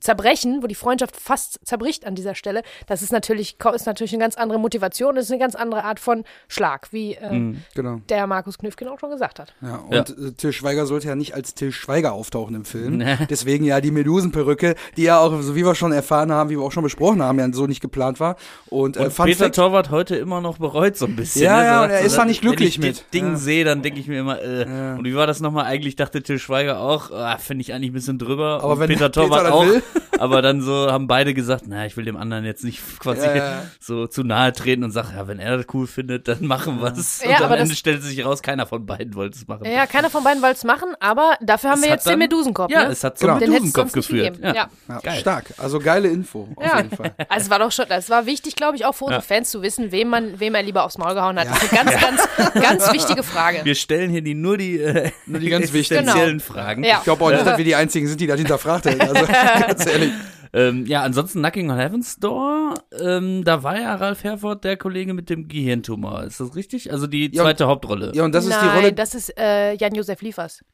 zerbrechen, 0.00 0.62
wo 0.62 0.66
die 0.66 0.74
Freundschaft 0.74 1.16
fast 1.16 1.60
zerbricht 1.66 2.06
an 2.06 2.14
dieser 2.14 2.34
Stelle. 2.34 2.62
Das 2.86 3.02
ist 3.02 3.12
natürlich, 3.12 3.56
ist 3.74 3.86
natürlich 3.86 4.12
eine 4.12 4.22
ganz 4.22 4.36
andere 4.36 4.58
Motivation, 4.58 5.14
das 5.14 5.26
ist 5.26 5.30
eine 5.30 5.40
ganz 5.40 5.54
andere 5.54 5.84
Art 5.84 6.00
von 6.00 6.24
Schlag, 6.48 6.92
wie 6.92 7.14
äh, 7.14 7.32
mhm, 7.32 7.62
genau. 7.74 8.00
der 8.08 8.26
Markus 8.26 8.57
Knüffgen 8.58 8.88
auch 8.88 8.98
schon 8.98 9.10
gesagt 9.10 9.38
hat. 9.38 9.54
Ja, 9.62 9.76
und 9.76 9.94
ja. 9.94 10.00
Äh, 10.02 10.32
Till 10.32 10.52
Schweiger 10.52 10.86
sollte 10.86 11.08
ja 11.08 11.14
nicht 11.14 11.34
als 11.34 11.54
Till 11.54 11.72
Schweiger 11.72 12.12
auftauchen 12.12 12.54
im 12.54 12.64
Film. 12.64 13.02
Deswegen 13.30 13.64
ja 13.64 13.80
die 13.80 13.90
Medusenperücke, 13.90 14.74
die 14.96 15.04
ja 15.04 15.18
auch, 15.18 15.40
so 15.40 15.54
wie 15.54 15.64
wir 15.64 15.74
schon 15.74 15.92
erfahren 15.92 16.32
haben, 16.32 16.50
wie 16.50 16.58
wir 16.58 16.62
auch 16.62 16.72
schon 16.72 16.82
besprochen 16.82 17.22
haben, 17.22 17.38
ja 17.38 17.52
so 17.52 17.66
nicht 17.66 17.80
geplant 17.80 18.20
war. 18.20 18.36
Und, 18.66 18.96
äh, 18.96 19.04
und 19.04 19.16
Peter 19.16 19.44
Fact, 19.44 19.54
Torwart 19.54 19.90
heute 19.90 20.16
immer 20.16 20.40
noch 20.40 20.58
bereut 20.58 20.96
so 20.96 21.06
ein 21.06 21.16
bisschen. 21.16 21.42
Ja, 21.42 21.58
ne? 21.58 21.64
ja, 21.64 21.84
und 21.84 21.90
er 21.90 22.00
ist 22.00 22.16
da 22.16 22.24
nicht 22.24 22.40
glücklich 22.40 22.80
wenn 22.80 22.90
ich 22.90 22.98
mit. 22.98 23.14
Ding 23.14 23.26
ja. 23.32 23.36
sehe, 23.36 23.64
dann 23.64 23.82
denke 23.82 24.00
ich 24.00 24.08
mir 24.08 24.20
immer, 24.20 24.40
äh, 24.40 24.68
ja. 24.68 24.94
und 24.96 25.04
wie 25.04 25.14
war 25.14 25.26
das 25.26 25.40
nochmal? 25.40 25.64
Eigentlich 25.66 25.96
dachte 25.96 26.22
Till 26.22 26.38
Schweiger 26.38 26.80
auch, 26.80 27.10
ah, 27.10 27.38
finde 27.38 27.62
ich 27.62 27.72
eigentlich 27.72 27.90
ein 27.90 27.94
bisschen 27.94 28.18
drüber. 28.18 28.60
Aber 28.62 28.74
und 28.74 28.80
wenn 28.80 28.88
Peter 28.88 29.10
Torwart 29.12 29.50
auch. 29.50 29.66
Will. 29.66 29.82
Aber 30.18 30.42
dann 30.42 30.60
so 30.62 30.90
haben 30.90 31.06
beide 31.06 31.32
gesagt, 31.32 31.64
na, 31.68 31.86
ich 31.86 31.96
will 31.96 32.04
dem 32.04 32.16
anderen 32.16 32.44
jetzt 32.44 32.64
nicht 32.64 32.82
quasi 32.98 33.26
Ja, 33.26 33.36
ja. 33.36 33.62
so 33.80 34.06
zu 34.06 34.24
nahe 34.24 34.52
treten 34.52 34.84
und 34.84 34.90
sag, 34.90 35.12
ja, 35.14 35.28
wenn 35.28 35.38
er 35.38 35.56
das 35.56 35.66
cool 35.72 35.86
findet, 35.86 36.28
dann 36.28 36.44
machen 36.46 36.80
wir 36.80 36.92
es. 36.92 37.22
Ja, 37.22 37.30
und 37.30 37.36
am 37.36 37.42
aber 37.44 37.58
Ende 37.58 37.70
das- 37.70 37.78
stellt 37.78 38.02
sich 38.02 38.24
raus, 38.24 38.37
keiner 38.42 38.66
von 38.66 38.84
beiden 38.86 39.14
wollte 39.14 39.36
es 39.38 39.46
machen. 39.48 39.64
Ja, 39.64 39.86
keiner 39.86 40.10
von 40.10 40.22
beiden 40.24 40.42
wollte 40.42 40.56
es 40.56 40.64
machen, 40.64 40.94
aber 41.00 41.36
dafür 41.40 41.70
haben 41.70 41.78
Es 41.78 41.84
wir 41.84 41.90
jetzt 41.92 42.06
den 42.06 42.10
dann- 42.12 42.18
Medusenkopf, 42.20 42.70
Ja, 42.72 42.84
ne? 42.84 42.90
es 42.92 43.04
hat 43.04 43.18
zum 43.18 43.28
Genau. 43.28 43.38
Den 43.40 43.50
Medusenkopf 43.50 43.92
geführt. 43.92 44.38
Ja. 44.42 44.54
Ja, 44.54 44.68
Geil. 45.02 45.18
stark. 45.20 45.46
Also 45.58 45.78
geile 45.78 46.08
Info, 46.08 46.48
auf 46.56 46.64
Ja. 46.64 46.76
jeden 46.78 46.96
Fall. 46.96 47.14
Also 47.28 47.44
es 47.44 47.50
war 47.50 47.58
doch 47.58 47.72
schon, 47.72 47.86
es 47.88 48.10
war 48.10 48.26
wichtig, 48.26 48.56
glaube 48.56 48.76
ich, 48.76 48.84
auch 48.84 48.94
für 48.94 49.04
unsere 49.04 49.22
Ja. 49.22 49.26
Fans 49.26 49.50
zu 49.50 49.62
wissen, 49.62 49.92
wem 49.92 50.08
man, 50.08 50.38
wem 50.40 50.54
er 50.54 50.62
lieber 50.62 50.84
aufs 50.84 50.98
Maul 50.98 51.14
gehauen 51.14 51.38
hat. 51.38 51.48
Das 51.48 51.62
ist 51.62 51.72
eine 51.72 51.90
ganz, 51.90 52.00
ganz, 52.36 52.52
ganz 52.62 52.92
wichtige 52.92 53.22
Frage. 53.22 53.60
Wir 53.64 53.74
stellen 53.74 54.10
hier 54.10 54.22
die, 54.22 54.34
nur 54.34 54.56
die, 54.56 54.78
äh, 54.80 55.10
Nur 55.26 55.40
die 55.40 55.48
ganz 55.48 55.72
wichtigen. 55.72 56.00
existenziellen 56.00 56.40
Fragen. 56.40 56.84
Ja. 56.84 56.98
Ich 56.98 57.04
glaube 57.04 57.24
auch 57.24 57.30
nicht, 57.30 57.46
dass 57.46 57.56
wir 57.58 57.64
die 57.64 57.74
Einzigen 57.74 58.06
sind, 58.08 58.20
die 58.20 58.26
das 58.26 58.38
hinterfragt 58.38 58.84
hätten. 58.86 59.00
Also, 59.00 59.14
ganz 59.66 59.86
ehrlich. 59.86 60.12
Ähm, 60.52 60.86
ja, 60.86 61.02
ansonsten 61.02 61.40
Knocking 61.40 61.70
on 61.70 61.76
Heaven's 61.78 62.16
Door, 62.16 62.74
ähm, 63.00 63.44
da 63.44 63.62
war 63.62 63.78
ja 63.78 63.94
Ralf 63.94 64.24
Herford 64.24 64.64
der 64.64 64.76
Kollege 64.76 65.12
mit 65.14 65.28
dem 65.30 65.46
Gehirntumor. 65.48 66.24
Ist 66.24 66.40
das 66.40 66.54
richtig? 66.56 66.90
Also 66.92 67.06
die 67.06 67.30
Ja, 67.34 67.42
zweite 67.42 67.66
Hauptrolle. 67.66 68.12
Ja, 68.14 68.24
und 68.24 68.32
das 68.34 68.44
ist 68.44 68.50
Nein, 68.50 68.60
die 68.70 68.76
Rolle. 68.76 68.92
das 68.92 69.14
ist 69.14 69.38
äh, 69.38 69.74
Jan-Josef 69.74 70.22
Liefers. 70.22 70.64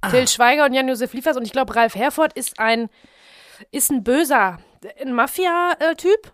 Ah. 0.00 0.10
Till 0.10 0.26
Schweiger 0.28 0.64
und 0.66 0.72
Jan-Josef 0.72 1.12
Liefers 1.12 1.36
und 1.36 1.44
ich 1.44 1.52
glaube, 1.52 1.74
Ralf 1.76 1.94
Herford 1.94 2.32
ist 2.34 2.58
ein, 2.58 2.88
ist 3.70 3.90
ein 3.90 4.02
böser, 4.04 4.58
ein 5.02 5.12
Mafia-Typ. 5.14 6.32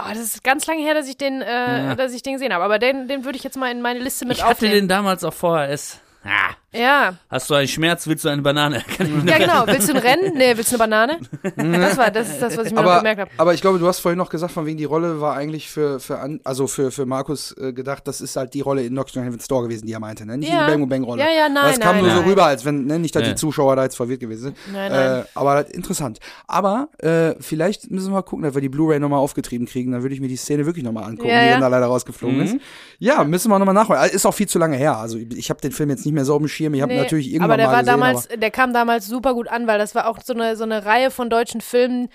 Oh, 0.00 0.04
das 0.10 0.18
ist 0.18 0.44
ganz 0.44 0.66
lange 0.66 0.80
her, 0.82 0.94
dass 0.94 1.08
ich 1.08 1.16
den, 1.16 1.42
äh, 1.42 1.46
Ja. 1.86 1.94
dass 1.96 2.12
ich 2.14 2.22
den 2.22 2.34
gesehen 2.34 2.52
habe. 2.52 2.62
Aber 2.62 2.78
den, 2.78 3.08
den 3.08 3.24
würde 3.24 3.36
ich 3.36 3.42
jetzt 3.44 3.56
mal 3.56 3.70
in 3.72 3.82
meine 3.82 3.98
Liste 3.98 4.26
mit 4.26 4.36
ich 4.36 4.42
hatte 4.42 4.52
aufnehmen. 4.52 4.74
den 4.74 4.88
damals 4.88 5.24
auf 5.24 5.34
VHS. 5.34 6.00
Ah, 6.30 6.54
ja, 6.78 7.14
hast 7.30 7.48
du 7.48 7.54
einen 7.54 7.66
Schmerz, 7.68 8.06
willst 8.06 8.24
du 8.24 8.28
eine 8.28 8.42
Banane? 8.42 8.84
Kann 8.98 9.06
ich 9.06 9.12
mich 9.14 9.24
ja 9.24 9.38
genau. 9.38 9.66
Willst 9.66 9.88
du 9.88 9.94
ein 9.94 9.98
Rennen? 9.98 10.34
Nee, 10.36 10.54
willst 10.56 10.70
du 10.70 10.74
eine 10.76 10.78
Banane? 10.90 11.18
Das 11.56 11.96
war, 11.96 12.10
das 12.10 12.28
ist 12.28 12.42
das, 12.42 12.56
was 12.58 12.66
ich 12.66 12.72
mir 12.74 12.82
noch 12.82 12.90
aber, 12.90 12.98
gemerkt 12.98 13.20
habe. 13.22 13.30
aber 13.38 13.54
ich 13.54 13.62
glaube, 13.62 13.78
du 13.78 13.86
hast 13.86 14.00
vorhin 14.00 14.18
noch 14.18 14.28
gesagt, 14.28 14.52
von 14.52 14.66
wegen 14.66 14.76
die 14.76 14.84
Rolle 14.84 15.20
war 15.22 15.34
eigentlich 15.34 15.70
für, 15.70 15.98
für 16.00 16.18
an, 16.18 16.40
also 16.44 16.66
für, 16.66 16.90
für 16.90 17.06
Markus 17.06 17.52
äh, 17.56 17.72
gedacht, 17.72 18.06
das 18.06 18.20
ist 18.20 18.36
halt 18.36 18.52
die 18.52 18.60
Rolle 18.60 18.82
in 18.82 18.92
Knocking 18.92 19.22
on 19.22 19.26
Heaven's 19.28 19.48
Door 19.48 19.62
gewesen, 19.62 19.86
die 19.86 19.92
er 19.94 20.00
meinte, 20.00 20.26
ne? 20.26 20.36
Nicht 20.36 20.52
Ja. 20.52 20.66
die 20.66 20.72
Bang 20.72 20.88
Bang 20.88 21.04
Rolle. 21.04 21.22
Ja, 21.22 21.30
ja, 21.30 21.48
nein, 21.48 21.64
Das 21.68 21.80
kam 21.80 21.96
nein, 21.96 22.04
nur 22.04 22.12
so 22.14 22.20
nein. 22.20 22.28
rüber, 22.28 22.44
als 22.44 22.64
wenn, 22.66 22.84
ne, 22.84 22.98
nicht, 22.98 23.14
dass 23.16 23.22
Ja. 23.22 23.30
die 23.30 23.34
Zuschauer 23.36 23.76
da 23.76 23.84
jetzt 23.84 23.96
verwirrt 23.96 24.20
gewesen 24.20 24.42
sind. 24.42 24.56
Nein, 24.72 24.92
nein. 24.92 25.20
Äh, 25.22 25.24
aber 25.34 25.50
halt 25.52 25.70
interessant. 25.70 26.18
Aber 26.46 26.88
äh, 26.98 27.34
vielleicht 27.40 27.90
müssen 27.90 28.08
wir 28.08 28.14
mal 28.16 28.22
gucken, 28.22 28.42
dass 28.44 28.54
wir 28.54 28.60
die 28.60 28.68
Blu-ray 28.68 28.98
nochmal 29.00 29.20
aufgetrieben 29.20 29.66
kriegen, 29.66 29.92
dann 29.92 30.02
würde 30.02 30.14
ich 30.14 30.20
mir 30.20 30.28
die 30.28 30.36
Szene 30.36 30.66
wirklich 30.66 30.84
nochmal 30.84 31.04
angucken, 31.04 31.30
Ja, 31.30 31.44
die 31.44 31.50
dann 31.52 31.60
da 31.62 31.68
leider 31.68 31.86
rausgeflogen 31.86 32.36
Mhm. 32.36 32.42
ist. 32.44 32.56
Ja, 32.98 33.24
müssen 33.24 33.50
wir 33.50 33.58
nochmal 33.58 33.74
nachholen. 33.74 34.00
Also, 34.02 34.14
Ist 34.14 34.26
auch 34.26 34.34
viel 34.34 34.48
zu 34.48 34.58
lange 34.58 34.76
her. 34.76 34.96
Also 34.98 35.16
ich 35.18 35.48
habe 35.50 35.60
den 35.62 35.72
Film 35.72 35.88
jetzt 35.90 36.04
nicht 36.04 36.14
mehr 36.14 36.17
so 36.24 36.34
auf 36.34 36.38
dem 36.40 36.48
Schirm. 36.48 36.74
Ich 36.74 36.82
habe 36.82 36.92
Nee, 36.92 36.98
natürlich 37.00 37.28
irgendwann 37.28 37.50
aber 37.52 37.56
der 37.56 37.66
mal 37.66 37.72
war 37.72 37.80
gesehen, 37.80 37.92
damals, 38.00 38.28
der 38.28 38.50
kam 38.50 38.72
damals 38.72 39.06
super 39.06 39.34
gut 39.34 39.48
an, 39.48 39.66
weil 39.66 39.78
das 39.78 39.94
war 39.94 40.08
auch 40.08 40.18
so 40.24 40.32
eine, 40.34 40.56
so 40.56 40.64
eine 40.64 40.84
Reihe 40.84 41.10
von 41.10 41.30
deutschen 41.30 41.60
Filmen, 41.60 42.08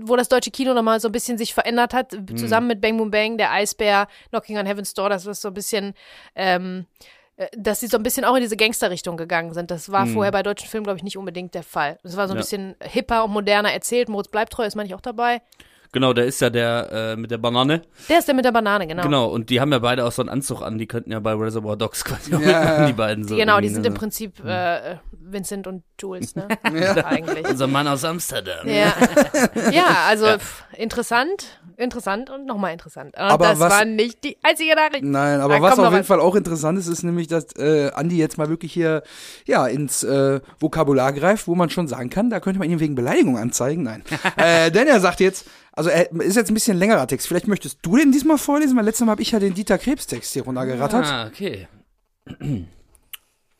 wo 0.00 0.16
das 0.16 0.28
deutsche 0.28 0.50
Kino 0.50 0.74
nochmal 0.74 1.00
so 1.00 1.08
ein 1.08 1.12
bisschen 1.12 1.38
sich 1.38 1.54
verändert 1.54 1.94
hat, 1.94 2.12
Mhm. 2.12 2.36
zusammen 2.36 2.66
mit 2.68 2.80
Bang 2.80 2.96
Boom 2.96 3.10
Bang, 3.10 3.38
der 3.38 3.52
Eisbär, 3.52 4.08
Knocking 4.30 4.58
on 4.58 4.66
Heaven's 4.66 4.94
Door, 4.94 5.10
das 5.10 5.26
ist 5.26 5.40
so 5.42 5.48
ein 5.48 5.54
bisschen, 5.54 5.94
ähm, 6.34 6.86
äh, 7.36 7.46
dass 7.56 7.80
sie 7.80 7.86
so 7.86 7.96
ein 7.96 8.02
bisschen 8.02 8.24
auch 8.24 8.34
in 8.34 8.42
diese 8.42 8.56
Gangsterrichtung 8.56 9.16
gegangen 9.16 9.52
sind. 9.54 9.70
Das 9.70 9.90
war 9.92 10.06
vorher 10.06 10.32
bei 10.32 10.42
deutschen 10.42 10.68
Filmen, 10.68 10.84
glaube 10.84 10.96
ich, 10.98 11.04
nicht 11.04 11.16
unbedingt 11.16 11.54
der 11.54 11.62
Fall. 11.62 11.98
Das 12.02 12.16
war 12.16 12.26
so 12.28 12.34
ein 12.34 12.36
Ja. 12.36 12.40
bisschen 12.42 12.74
hipper 12.82 13.24
und 13.24 13.30
moderner 13.32 13.72
erzählt. 13.72 14.08
Moritz 14.08 14.28
Bleibtreu 14.28 14.64
ist, 14.64 14.74
meine 14.74 14.88
ich, 14.88 14.94
auch 14.94 15.00
dabei. 15.00 15.40
Genau, 15.92 16.12
der 16.12 16.26
ist 16.26 16.40
ja 16.40 16.50
der 16.50 16.88
äh, 16.92 17.16
mit 17.16 17.30
der 17.30 17.38
Banane. 17.38 17.82
Der 18.08 18.18
ist 18.18 18.28
der 18.28 18.34
mit 18.34 18.44
der 18.44 18.52
Banane, 18.52 18.86
genau. 18.86 19.02
Genau, 19.02 19.26
und 19.28 19.48
die 19.48 19.60
haben 19.60 19.72
ja 19.72 19.78
beide 19.78 20.04
auch 20.04 20.12
so 20.12 20.20
einen 20.22 20.28
Anzug 20.28 20.60
an. 20.62 20.76
Die 20.78 20.86
könnten 20.86 21.10
ja 21.12 21.20
bei 21.20 21.32
Reservoir 21.32 21.76
Dogs 21.76 22.04
quasi 22.04 22.34
auch 22.34 22.40
Ja, 22.40 22.46
mitmachen, 22.46 22.80
ja. 22.80 22.86
die 22.86 22.92
beiden 22.92 23.26
so. 23.26 23.36
Genau, 23.36 23.60
die 23.60 23.68
sind 23.68 23.82
ne? 23.82 23.88
im 23.88 23.94
Prinzip 23.94 24.44
äh, 24.44 24.96
Vincent 25.12 25.66
und 25.66 25.82
Jules, 26.00 26.36
ne? 26.36 26.46
Ja. 26.78 26.94
Eigentlich. 27.06 27.46
Unser 27.48 27.66
Mann 27.66 27.88
aus 27.88 28.04
Amsterdam. 28.04 28.66
Ja, 28.68 28.92
ja 29.70 29.84
also 30.08 30.26
Pf, 30.26 30.64
interessant, 30.76 31.60
interessant 31.76 32.28
und 32.30 32.46
nochmal 32.46 32.72
interessant. 32.72 33.14
Und 33.16 33.22
Aber 33.22 33.46
das 33.48 33.58
was- 33.60 33.72
war 33.72 33.84
nicht 33.84 34.22
die 34.24 34.36
einzige 34.42 34.74
Nachricht. 34.74 35.04
Nein, 35.04 35.40
aber 35.40 35.56
Da 35.56 35.62
was 35.62 35.78
auf 35.78 35.92
jeden. 35.92 36.04
Fall 36.04 36.20
auch 36.20 36.34
interessant 36.36 36.78
ist, 36.78 36.86
ist 36.88 37.02
nämlich, 37.02 37.28
dass 37.28 37.46
äh, 37.56 37.90
Andi 37.94 38.16
jetzt 38.18 38.36
mal 38.38 38.48
wirklich 38.48 38.72
hier 38.72 39.02
ja 39.46 39.66
ins 39.66 40.02
äh, 40.02 40.40
Vokabular 40.60 41.12
greift, 41.12 41.46
wo 41.48 41.54
man 41.54 41.70
schon 41.70 41.88
sagen 41.88 42.10
kann, 42.10 42.30
da 42.30 42.40
könnte 42.40 42.58
man 42.58 42.70
ihn 42.70 42.80
wegen 42.80 42.94
Beleidigung 42.94 43.38
anzeigen. 43.38 43.82
Nein. 43.84 44.02
äh, 44.36 44.70
denn 44.70 44.86
er 44.86 45.00
sagt 45.00 45.20
jetzt, 45.20 45.46
also 45.78 45.90
er 45.90 46.10
ist 46.22 46.34
jetzt 46.36 46.50
ein 46.50 46.54
bisschen 46.54 46.76
längerer 46.76 47.06
Text. 47.06 47.28
Vielleicht 47.28 47.46
möchtest 47.46 47.78
du 47.82 47.96
den 47.96 48.10
diesmal 48.12 48.36
vorlesen, 48.36 48.76
weil 48.76 48.84
letztes 48.84 49.06
Mal 49.06 49.12
habe 49.12 49.22
ich 49.22 49.30
ja 49.30 49.38
den 49.38 49.54
Dieter 49.54 49.78
Krebs-Text 49.78 50.32
hier 50.32 50.42
runtergerattert. 50.42 51.04
Ah, 51.06 51.26
okay. 51.28 51.68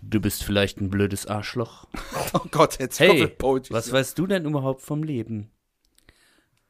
Du 0.02 0.20
bist 0.20 0.42
vielleicht 0.42 0.80
ein 0.80 0.90
blödes 0.90 1.26
Arschloch. 1.26 1.86
Oh 2.34 2.40
Gott, 2.50 2.78
jetzt 2.78 3.00
Hey, 3.00 3.20
kommt 3.20 3.38
Poetry. 3.38 3.72
was 3.74 3.90
weißt 3.90 4.18
du 4.18 4.26
denn 4.26 4.44
überhaupt 4.44 4.82
vom 4.82 5.02
Leben? 5.02 5.50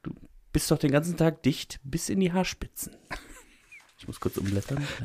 Du 0.03 0.13
bist 0.53 0.71
doch 0.71 0.77
den 0.77 0.91
ganzen 0.91 1.17
Tag 1.17 1.43
dicht 1.43 1.81
bis 1.83 2.07
in 2.07 2.21
die 2.21 2.31
Haarspitzen. 2.31 2.95
Ich 3.97 4.07
muss 4.07 4.19
kurz 4.19 4.37
umblättern. 4.37 4.85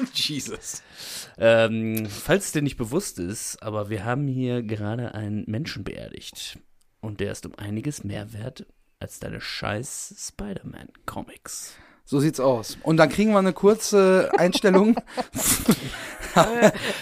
Ähm, 0.00 0.06
Jesus. 0.12 0.82
ähm, 1.38 2.06
falls 2.06 2.46
es 2.46 2.52
dir 2.52 2.62
nicht 2.62 2.76
bewusst 2.76 3.18
ist, 3.18 3.60
aber 3.64 3.90
wir 3.90 4.04
haben 4.04 4.28
hier 4.28 4.62
gerade 4.62 5.12
einen 5.14 5.42
Menschen 5.48 5.82
beerdigt. 5.82 6.56
Und 7.00 7.18
der 7.18 7.32
ist 7.32 7.46
um 7.46 7.54
einiges 7.56 8.04
mehr 8.04 8.32
wert 8.32 8.64
als 9.00 9.18
deine 9.20 9.40
scheiß 9.40 10.14
Spider-Man-Comics. 10.28 11.74
So 12.04 12.20
sieht's 12.20 12.40
aus. 12.40 12.78
Und 12.82 12.96
dann 12.96 13.10
kriegen 13.10 13.32
wir 13.32 13.38
eine 13.38 13.52
kurze 13.52 14.30
Einstellung. 14.38 14.96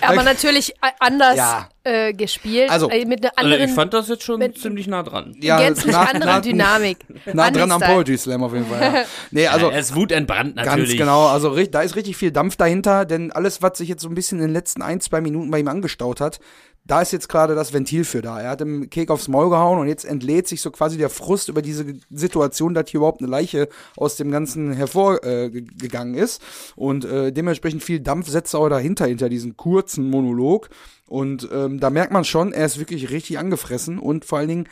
Aber 0.01 0.23
natürlich 0.25 0.71
äh, 0.83 0.91
anders 0.99 1.37
Ja. 1.37 1.69
äh, 1.85 2.13
gespielt, 2.13 2.71
Also, 2.71 2.89
äh, 2.91 3.05
mit 3.05 3.21
einer 3.23 3.33
Also 3.37 3.45
anderen, 3.53 3.69
ich 3.69 3.75
fand 3.75 3.95
das 3.95 4.09
jetzt 4.09 4.25
schon 4.25 4.39
mit- 4.41 4.59
ziemlich 4.59 4.87
nah 4.89 5.03
dran. 5.05 5.37
ja, 5.41 5.59
gänzlich 5.61 5.93
nah- 5.93 6.07
anderen 6.07 6.27
nah- 6.27 6.41
Dynamik. 6.41 6.99
Nah 7.33 7.51
dran 7.51 7.71
am. 7.71 7.81
Poetry 7.81 8.19
Slam 8.19 8.43
auf 8.43 8.53
jeden 8.53 8.67
Fall. 8.67 8.81
Ja. 8.81 9.05
Nee, 9.31 9.47
also 9.47 9.69
er 9.71 9.79
ist 9.79 9.95
wutentbrannt 9.95 10.57
natürlich. 10.57 10.91
Ganz 10.91 10.99
genau, 10.99 11.27
also 11.29 11.55
da 11.67 11.83
ist 11.83 11.95
richtig 11.97 12.17
viel 12.17 12.33
Dampf 12.33 12.57
dahinter, 12.57 13.05
denn 13.05 13.31
alles, 13.31 13.63
was 13.63 13.79
sich 13.79 13.89
jetzt 13.89 14.03
so 14.03 14.09
ein 14.09 14.15
bisschen 14.15 14.39
in 14.39 14.47
den 14.47 14.53
letzten 14.53 14.83
ein, 14.83 15.01
zwei 15.01 15.21
Minuten 15.21 15.51
bei 15.51 15.59
ihm 15.61 15.69
angestaut 15.69 16.21
hat, 16.21 16.41
da 16.87 17.03
ist 17.03 17.13
jetzt 17.13 17.29
gerade 17.29 17.55
das 17.55 17.73
Ventil 17.73 18.05
für 18.05 18.23
da. 18.23 18.41
Er 18.41 18.51
hat 18.51 18.61
dem 18.61 18.89
Kek 18.91 19.11
aufs 19.11 19.29
Maul 19.29 19.51
gehauen 19.51 19.79
und 19.79 19.89
jetzt 19.89 20.05
entlädt 20.05 20.47
sich 20.47 20.61
so 20.61 20.71
quasi 20.71 20.97
der 20.97 21.11
Frust 21.11 21.49
über 21.49 21.63
diese 21.63 21.85
Situation, 22.11 22.75
dass 22.75 22.91
hier 22.91 22.99
überhaupt 22.99 23.21
eine 23.21 23.31
Leiche 23.31 23.69
aus 23.97 24.17
dem 24.17 24.31
Ganzen 24.31 24.73
hervorgegangen 24.73 26.15
äh, 26.15 26.21
ist. 26.21 26.41
Und 26.77 27.05
äh, 27.05 27.33
dementsprechend 27.33 27.83
viel 27.83 28.01
Dampf 28.01 28.29
setzt 28.29 28.55
er 28.55 28.61
auch 28.61 28.69
dahinter, 28.69 29.07
hinter 29.07 29.29
diesen 29.29 29.57
kurzen 29.57 30.09
Monolog. 30.11 30.69
Und 31.09 31.49
ähm, 31.53 31.81
da 31.81 31.91
merkt 31.91 32.13
man 32.13 32.25
schon, 32.25 32.53
er 32.53 32.67
ist 32.67 32.79
wirklich 32.79 33.11
richtig 33.11 33.39
angefressen 33.39 33.99
und 33.99 34.25
vor 34.25 34.39
allen 34.39 34.49
Dingen 34.49 34.69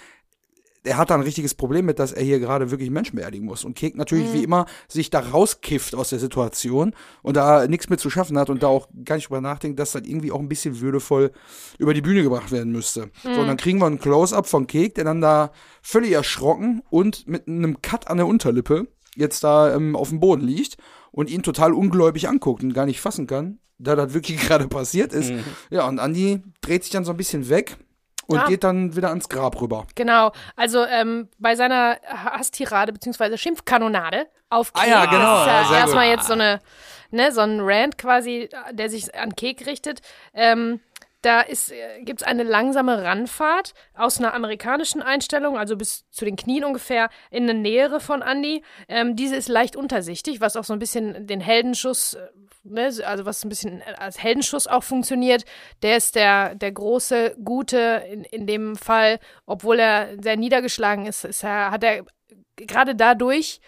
er 0.85 0.99
hat 0.99 1.11
da 1.11 1.15
ein 1.15 1.23
richtiges 1.23 1.55
Problem 1.55 1.87
mit, 1.87 1.99
dass 1.99 2.13
er 2.13 2.23
hier 2.23 2.39
gerade 2.39 2.71
wirklich 2.71 2.91
Menschen 2.91 3.17
beerdigen 3.17 3.47
muss. 3.47 3.65
Und 3.65 3.75
Kek 3.75 3.97
natürlich 3.97 4.33
wie 4.33 4.45
immer 4.45 4.67
sich 4.87 5.11
da 5.11 5.21
rauskifft 5.21 5.95
aus 5.95 6.11
der 6.11 6.19
Situation 6.19 6.95
und 7.23 7.37
da 7.37 7.67
nichts 7.67 7.89
mit 7.89 8.01
zu 8.01 8.11
schaffen 8.11 8.39
hat 8.39 8.51
und 8.51 8.63
da 8.63 8.69
auch 8.69 8.89
gar 9.05 9.17
nicht 9.17 9.29
drüber 9.29 9.41
nachdenkt, 9.41 9.79
dass 9.81 9.93
das 9.93 10.03
irgendwie 10.05 10.31
auch 10.31 10.41
ein 10.41 10.49
bisschen 10.49 10.81
würdevoll 10.81 11.33
über 11.79 11.95
die 11.95 12.03
Bühne 12.03 12.23
gebracht 12.23 12.53
werden 12.53 12.71
müsste. 12.71 13.11
So, 13.23 13.31
und 13.31 13.47
dann 13.47 13.57
kriegen 13.57 13.79
wir 13.81 13.87
ein 13.87 13.99
Close-Up 13.99 14.47
von 14.47 14.67
Kek, 14.67 14.95
der 14.95 15.05
dann 15.05 15.23
da 15.23 15.53
völlig 15.83 16.13
erschrocken 16.13 16.83
und 16.91 17.27
mit 17.27 17.49
einem 17.49 17.81
Cut 17.81 18.09
an 18.09 18.19
der 18.19 18.27
Unterlippe 18.27 18.87
jetzt 19.17 19.43
da 19.43 19.75
ähm, 19.75 19.97
auf 19.97 20.11
dem 20.11 20.21
Boden 20.21 20.43
liegt 20.43 20.77
und 21.13 21.31
ihn 21.31 21.43
total 21.43 21.73
ungläubig 21.73 22.29
anguckt 22.29 22.63
und 22.63 22.75
gar 22.75 22.87
nicht 22.87 23.01
fassen 23.01 23.27
kann, 23.27 23.59
da 23.79 23.97
das 23.97 24.13
wirklich 24.13 24.39
gerade 24.47 24.69
passiert 24.69 25.13
ist. 25.15 25.33
Ja, 25.71 25.89
und 25.89 25.99
Andi 25.99 26.43
dreht 26.61 26.83
sich 26.83 26.93
dann 26.93 27.05
so 27.05 27.13
ein 27.13 27.17
bisschen 27.17 27.49
weg 27.49 27.79
und 28.27 28.37
Ja. 28.37 28.47
geht 28.47 28.65
dann 28.65 28.97
wieder 28.97 29.09
ans 29.09 29.29
Grab 29.29 29.61
rüber. 29.61 29.87
Genau, 29.95 30.33
also 30.57 30.85
ähm, 30.85 31.29
bei 31.39 31.57
seiner 31.57 31.99
Hasstirade 32.07 32.93
bzw. 32.93 33.37
Schimpfkanonade 33.37 34.27
auf 34.51 34.73
Kek 34.73 34.83
Ah 34.85 34.87
ja, 34.89 35.05
genau, 35.07 35.41
ist 35.43 35.71
ja, 35.73 35.79
erstmal 35.79 36.09
jetzt 36.09 36.27
so 36.27 36.33
eine, 36.35 36.61
ne, 37.11 37.33
so 37.33 37.41
ein 37.41 37.61
Rant 37.61 37.99
quasi, 37.99 38.49
der 38.73 38.89
sich 38.89 39.15
an 39.15 39.35
Kek 39.35 39.67
richtet. 39.67 40.01
Ähm, 40.33 40.81
da 41.25 41.43
äh, 41.43 42.03
gibt's 42.03 42.23
eine 42.23 42.43
langsame 42.43 43.03
Ranfahrt 43.03 43.75
aus 43.95 44.19
einer 44.19 44.35
amerikanischen 44.35 45.03
Einstellung, 45.03 45.57
also 45.57 45.77
bis 45.77 46.09
zu 46.11 46.25
den 46.25 46.37
Knien 46.37 46.65
ungefähr, 46.65 47.09
in 47.31 47.45
eine 47.45 47.59
Nähere 47.59 48.01
von 48.01 48.23
Andy. 48.23 48.63
Ähm, 48.89 49.17
diese 49.17 49.37
ist 49.37 49.49
leicht 49.49 49.77
untersichtig, 49.77 50.41
was 50.41 50.57
auch 50.57 50.65
so 50.65 50.73
ein 50.73 50.79
bisschen 50.79 51.27
den 51.27 51.41
Heldenschuss, 51.41 52.15
äh, 52.15 52.29
ne, 52.63 52.91
also 53.05 53.25
was 53.25 53.45
ein 53.45 53.49
bisschen 53.49 53.83
als 53.99 54.23
Heldenschuss 54.23 54.67
auch 54.67 54.85
funktioniert. 54.85 55.45
Der 55.83 55.97
ist 55.97 56.15
der, 56.15 56.55
der 56.55 56.73
große, 56.73 57.37
gute 57.43 58.05
in, 58.11 58.25
in 58.25 58.47
dem 58.47 58.77
Fall, 58.77 59.19
obwohl 59.47 59.79
er 59.79 60.11
sehr 60.23 60.37
niedergeschlagen 60.37 61.07
ist, 61.07 61.25
ist 61.25 61.45
er, 61.45 61.71
hat 61.71 61.85
er 61.85 62.05
gerade 62.57 62.95
dadurch, 62.95 63.61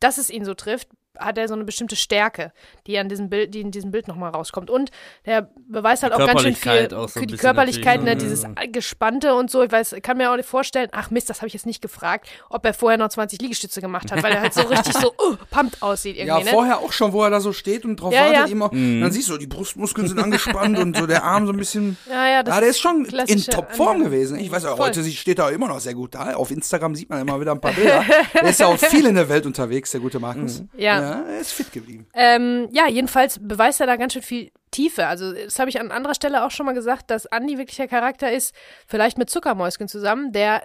dass 0.00 0.18
es 0.18 0.30
ihn 0.30 0.44
so 0.44 0.54
trifft, 0.54 0.88
hat 1.18 1.38
er 1.38 1.48
so 1.48 1.54
eine 1.54 1.64
bestimmte 1.64 1.96
Stärke, 1.96 2.52
die 2.86 2.98
an 2.98 3.08
diesem 3.08 3.28
Bild, 3.28 3.54
die 3.54 3.60
in 3.60 3.70
diesem 3.70 3.90
Bild 3.90 4.08
nochmal 4.08 4.30
rauskommt. 4.30 4.70
Und 4.70 4.90
der 5.24 5.50
beweist 5.68 6.02
halt 6.02 6.12
Die 6.12 6.22
auch 6.22 6.26
ganz 6.26 6.42
schön 6.42 6.56
viel 6.56 6.94
auch 6.94 7.08
so 7.08 7.20
die 7.20 7.36
Körperlichkeit, 7.36 8.02
ne, 8.02 8.16
dieses 8.16 8.44
ne? 8.44 8.54
Gespannte 8.70 9.34
und 9.34 9.50
so. 9.50 9.62
Ich 9.62 9.72
weiß, 9.72 9.96
kann 10.02 10.16
mir 10.16 10.30
auch 10.30 10.36
nicht 10.36 10.48
vorstellen, 10.48 10.88
ach 10.92 11.10
Mist, 11.10 11.30
das 11.30 11.38
habe 11.38 11.48
ich 11.48 11.54
jetzt 11.54 11.66
nicht 11.66 11.82
gefragt, 11.82 12.28
ob 12.50 12.64
er 12.64 12.74
vorher 12.74 12.98
noch 12.98 13.08
20 13.08 13.40
Liegestütze 13.40 13.80
gemacht 13.80 14.10
hat, 14.12 14.22
weil 14.22 14.32
er 14.32 14.40
halt 14.40 14.54
so 14.54 14.62
richtig 14.62 14.94
so 14.94 15.08
uh, 15.22 15.36
pumped 15.50 15.82
aussieht 15.82 16.16
Ja, 16.16 16.24
irgendwie, 16.24 16.44
ne? 16.44 16.50
vorher 16.50 16.78
auch 16.78 16.92
schon, 16.92 17.12
wo 17.12 17.22
er 17.22 17.30
da 17.30 17.40
so 17.40 17.52
steht 17.52 17.84
und 17.84 17.96
drauf 17.96 18.12
Ja, 18.12 18.20
wartet, 18.20 18.36
ja. 18.36 18.44
immer. 18.46 18.68
Dann 18.70 19.10
siehst 19.10 19.28
du, 19.28 19.36
die 19.36 19.46
Brustmuskeln 19.46 20.08
sind 20.08 20.18
angespannt 20.18 20.78
und 20.78 20.96
so 20.96 21.06
der 21.06 21.24
Arm 21.24 21.46
so 21.46 21.52
ein 21.52 21.58
bisschen. 21.58 21.96
Ja, 22.08 22.28
ja, 22.28 22.42
das 22.42 22.54
Ja, 22.54 22.60
der 22.60 22.70
ist 22.70 22.80
schon 22.80 23.04
in 23.04 23.40
Topform 23.42 24.02
gewesen. 24.02 24.38
Ich 24.38 24.50
weiß 24.50 24.62
ja, 24.64 24.76
Voll. 24.76 24.86
heute 24.88 25.04
steht 25.04 25.38
er 25.38 25.50
immer 25.50 25.68
noch 25.68 25.80
sehr 25.80 25.94
gut 25.94 26.14
da. 26.14 26.34
Auf 26.34 26.50
Instagram 26.50 26.94
sieht 26.94 27.10
man 27.10 27.20
immer 27.20 27.40
wieder 27.40 27.52
ein 27.52 27.60
paar 27.60 27.72
Bilder. 27.72 28.04
der 28.34 28.42
ist 28.42 28.60
ja 28.60 28.66
auch 28.66 28.78
viel 28.78 29.06
in 29.06 29.14
der 29.14 29.28
Welt 29.28 29.46
unterwegs, 29.46 29.90
der 29.90 30.00
gute 30.00 30.20
Markus. 30.20 30.62
Ja. 30.76 31.05
Ja 31.06 31.24
er 31.28 31.40
ist 31.40 31.52
fit 31.52 31.72
geblieben. 31.72 32.06
Ähm, 32.14 32.68
ja, 32.72 32.88
jedenfalls 32.88 33.38
beweist 33.40 33.80
er 33.80 33.86
da 33.86 33.96
ganz 33.96 34.12
schön 34.12 34.22
viel 34.22 34.50
Tiefe. 34.70 35.06
Also, 35.06 35.32
das 35.32 35.58
habe 35.58 35.70
ich 35.70 35.80
an 35.80 35.90
anderer 35.90 36.14
Stelle 36.14 36.44
auch 36.44 36.50
schon 36.50 36.66
mal 36.66 36.74
gesagt, 36.74 37.10
dass 37.10 37.24
Andy 37.26 37.56
wirklich 37.58 37.76
der 37.76 37.88
Charakter 37.88 38.32
ist, 38.32 38.54
vielleicht 38.86 39.16
mit 39.18 39.30
Zuckermäuschen 39.30 39.88
zusammen, 39.88 40.32
der 40.32 40.62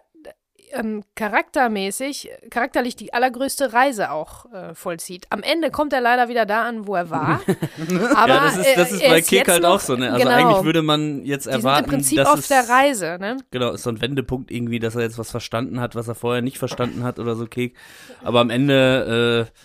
ähm, 0.74 1.04
charaktermäßig, 1.16 2.30
charakterlich 2.50 2.96
die 2.96 3.14
allergrößte 3.14 3.74
Reise 3.74 4.12
auch 4.12 4.52
äh, 4.54 4.74
vollzieht. 4.74 5.26
Am 5.30 5.44
Ende 5.44 5.70
kommt 5.70 5.94
er 5.94 6.02
leider 6.02 6.30
wieder 6.30 6.46
da 6.46 6.64
an, 6.64 6.88
wo 6.88 6.96
er 6.96 7.10
war. 7.10 7.42
Aber 8.16 8.34
ja, 8.36 8.46
das 8.46 8.58
ist, 8.58 8.78
das 8.78 8.92
ist 8.92 9.04
bei 9.06 9.22
Kick 9.22 9.48
halt 9.50 9.64
noch- 9.64 9.76
auch 9.76 9.80
so, 9.80 9.96
ne? 9.96 10.12
Also 10.12 10.24
genau, 10.26 10.36
eigentlich 10.36 10.64
würde 10.66 10.82
man 10.82 11.26
jetzt 11.26 11.48
erwarten, 11.48 11.86
im 11.86 11.90
Prinzip 11.90 12.18
dass 12.20 12.30
auf 12.30 12.40
es, 12.40 12.48
der 12.48 12.70
Reise, 12.70 13.18
ne? 13.20 13.38
Genau, 13.52 13.72
ist 13.72 13.84
so 13.84 13.90
ein 13.90 14.02
Wendepunkt 14.02 14.52
irgendwie, 14.52 14.80
dass 14.80 14.96
er 14.96 15.02
jetzt 15.02 15.18
was 15.18 15.32
verstanden 15.32 15.80
hat, 15.80 15.96
was 15.96 16.08
er 16.08 16.16
vorher 16.16 16.42
nicht 16.42 16.58
verstanden 16.58 17.04
hat 17.04 17.20
oder 17.20 17.36
so, 17.36 17.46
Kick. 17.48 17.76
Aber 18.24 18.40
am 18.40 18.50
Ende, 18.50 19.48
äh, 19.50 19.60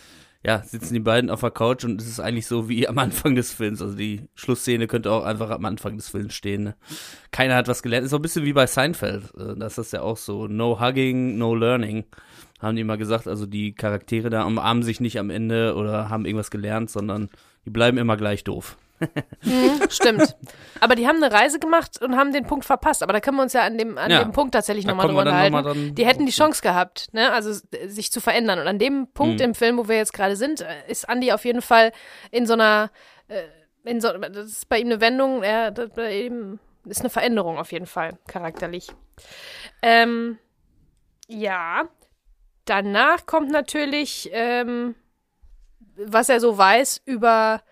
ja, 0.47 0.63
sitzen 0.63 0.95
die 0.95 1.01
beiden 1.01 1.29
auf 1.29 1.41
der 1.41 1.51
Couch 1.51 1.85
und 1.85 2.01
es 2.01 2.07
ist 2.07 2.21
eigentlich 2.21 2.47
so 2.47 2.69
wie 2.69 2.87
am 2.87 2.99
Anfang 2.99 3.35
des 3.35 3.53
Films. 3.53 3.83
Also 3.83 3.97
die 3.97 4.29
Schlussszene 4.37 4.87
könnte 4.87 5.11
auch 5.11 5.25
einfach 5.25 5.51
am 5.51 5.65
Anfang 5.65 5.97
des 5.97 6.09
Films 6.09 6.35
stehen. 6.35 6.63
Ne? 6.63 6.77
Keiner 7.33 7.57
hat 7.57 7.67
was 7.67 7.83
gelernt. 7.83 8.05
Ist 8.05 8.13
so 8.13 8.17
ein 8.19 8.23
bisschen 8.23 8.45
wie 8.45 8.53
bei 8.53 8.69
Seinfeld. 8.69 9.25
Äh, 9.37 9.57
Das 9.57 9.77
ist 9.77 9.93
ja 9.93 10.03
auch 10.03 10.17
so. 10.17 10.47
No 10.47 10.81
hugging, 10.81 11.37
no 11.37 11.53
learning. 11.57 12.05
Haben 12.61 12.77
die 12.77 12.85
mal 12.85 12.97
gesagt. 12.97 13.27
Also 13.27 13.45
die 13.45 13.75
Charaktere 13.75 14.31
da 14.31 14.45
umarmen 14.45 14.85
sich 14.85 15.01
nicht 15.01 15.19
am 15.19 15.31
Ende 15.31 15.75
oder 15.75 16.11
haben 16.11 16.25
irgendwas 16.27 16.53
gelernt, 16.53 16.91
sondern 16.91 17.29
die 17.65 17.71
bleiben 17.71 17.99
immer 17.99 18.17
gleich 18.17 18.45
doof. 18.45 18.77
Mhm, 19.43 19.83
stimmt. 19.89 20.37
Aber 20.81 20.95
die 20.95 21.07
haben 21.07 21.23
eine 21.23 21.33
Reise 21.33 21.59
gemacht 21.59 22.01
und 22.03 22.17
haben 22.17 22.33
den 22.33 22.47
Punkt 22.47 22.65
verpasst. 22.65 23.03
Aber 23.03 23.13
da 23.13 23.21
können 23.21 23.37
wir 23.37 23.43
uns 23.43 23.53
ja 23.53 23.63
an 23.63 23.79
dem, 23.79 23.97
an 23.99 24.11
Ja, 24.11 24.23
dem 24.25 24.33
Punkt 24.33 24.55
tatsächlich 24.55 24.87
nochmal 24.87 25.07
drüber 25.07 25.21
unterhalten. 25.21 25.55
noch 25.55 25.75
mal 25.75 25.91
die 25.93 26.07
hätten 26.07 26.27
die. 26.27 26.33
Chance 26.33 26.63
gehabt, 26.63 27.09
ne? 27.13 27.33
also 27.33 27.53
sich 27.87 28.11
zu 28.11 28.21
verändern. 28.21 28.59
Und 28.59 28.67
an 28.69 28.79
dem 28.79 29.09
Punkt 29.13 29.39
Mhm. 29.41 29.45
im 29.47 29.55
Film, 29.55 29.79
wo 29.79 29.89
wir 29.89 29.97
jetzt 29.97 30.13
gerade 30.13 30.37
sind, 30.37 30.61
äh, 30.63 30.67
ist 30.89 31.05
Andy 31.09 31.33
auf 31.33 31.45
jeden 31.45 31.63
Fall 31.63 31.93
in 32.31 32.47
so 32.47 32.55
einer, 32.55 32.91
äh, 33.29 33.43
in 33.85 34.01
so, 34.01 34.13
das 34.13 34.47
ist 34.47 34.69
bei 34.69 34.79
ihm 34.81 34.89
eine 34.89 35.01
Wendung, 35.01 35.43
er, 35.43 35.71
das 35.71 35.89
ist 35.97 37.01
eine 37.01 37.11
Veränderung 37.11 37.59
auf 37.59 37.73
jeden 37.73 37.87
Fall, 37.87 38.19
charakterlich. 38.27 38.89
Ähm, 39.83 40.39
ja, 41.29 41.85
danach 42.65 43.27
kommt 43.27 43.51
natürlich, 43.51 44.29
ähm, 44.33 44.95
was 45.97 46.29
er 46.29 46.41
so 46.41 46.57
weiß 46.59 47.01
über 47.05 47.63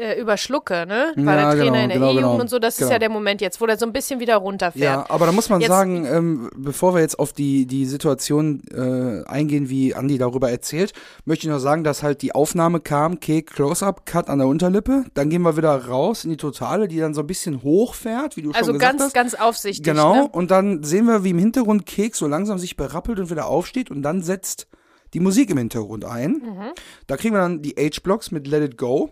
äh, 0.00 0.20
über 0.20 0.36
Schlucke, 0.36 0.86
ne? 0.86 1.12
War 1.16 1.36
Ja, 1.36 1.54
der 1.54 1.60
Trainer 1.60 1.64
genau, 1.64 1.82
in 1.82 1.88
der 1.88 1.98
genau, 1.98 2.06
E-Jugend 2.08 2.22
genau. 2.30 2.40
und 2.40 2.50
so, 2.50 2.58
das 2.58 2.74
ist 2.74 2.78
Genau. 2.80 2.90
ja 2.92 2.98
der 2.98 3.08
Moment 3.10 3.40
jetzt, 3.40 3.60
wo 3.60 3.66
der 3.66 3.76
so 3.76 3.84
ein 3.86 3.92
bisschen 3.92 4.18
wieder 4.20 4.36
runterfährt. 4.36 4.82
Ja, 4.82 5.06
aber 5.08 5.26
da 5.26 5.32
muss 5.32 5.48
man 5.48 5.60
Jetzt- 5.60 5.68
sagen, 5.70 6.06
ähm, 6.06 6.50
bevor 6.56 6.94
wir 6.94 7.00
jetzt 7.00 7.18
auf 7.18 7.32
die, 7.32 7.66
die 7.66 7.84
Situation 7.86 8.62
äh, 8.74 9.22
eingehen, 9.28 9.68
wie 9.68 9.94
Andi 9.94 10.18
darüber 10.18 10.50
erzählt, 10.50 10.92
möchte 11.24 11.46
ich 11.46 11.52
noch 11.52 11.58
sagen, 11.58 11.84
dass 11.84 12.02
halt 12.02 12.22
die 12.22 12.34
Aufnahme 12.34 12.80
kam, 12.80 13.20
Cake 13.20 13.52
Close-Up, 13.54 14.06
Cut 14.06 14.28
an 14.28 14.38
der 14.38 14.48
Unterlippe. 14.48 15.04
Dann 15.14 15.28
gehen 15.30 15.42
wir 15.42 15.56
wieder 15.56 15.86
raus 15.86 16.24
in 16.24 16.30
die 16.30 16.36
Totale, 16.36 16.88
die 16.88 16.98
dann 16.98 17.14
so 17.14 17.20
ein 17.20 17.26
bisschen 17.26 17.62
hochfährt, 17.62 18.36
wie 18.36 18.42
du 18.42 18.50
Also 18.52 18.66
schon 18.70 18.78
gesagt 18.78 18.92
ganz, 18.98 19.02
hast. 19.02 19.14
ganz 19.14 19.34
aufsichtig. 19.34 19.84
Genau, 19.84 20.14
Ne? 20.14 20.28
und 20.32 20.50
dann 20.50 20.82
sehen 20.82 21.04
wir, 21.06 21.24
wie 21.24 21.30
im 21.30 21.38
Hintergrund 21.38 21.86
Keks 21.86 22.18
so 22.18 22.26
langsam 22.26 22.58
sich 22.58 22.76
berappelt 22.76 23.18
und 23.20 23.30
wieder 23.30 23.46
aufsteht 23.46 23.90
und 23.90 24.02
dann 24.02 24.22
setzt 24.22 24.66
die 25.12 25.20
Musik 25.20 25.50
im 25.50 25.58
Hintergrund 25.58 26.04
ein. 26.04 26.32
Mhm. 26.34 26.70
Da 27.08 27.16
kriegen 27.16 27.34
wir 27.34 27.40
dann 27.40 27.62
die 27.62 27.74
H-Blocks 27.76 28.30
mit 28.30 28.46
Let 28.46 28.62
It 28.62 28.76
Go. 28.78 29.10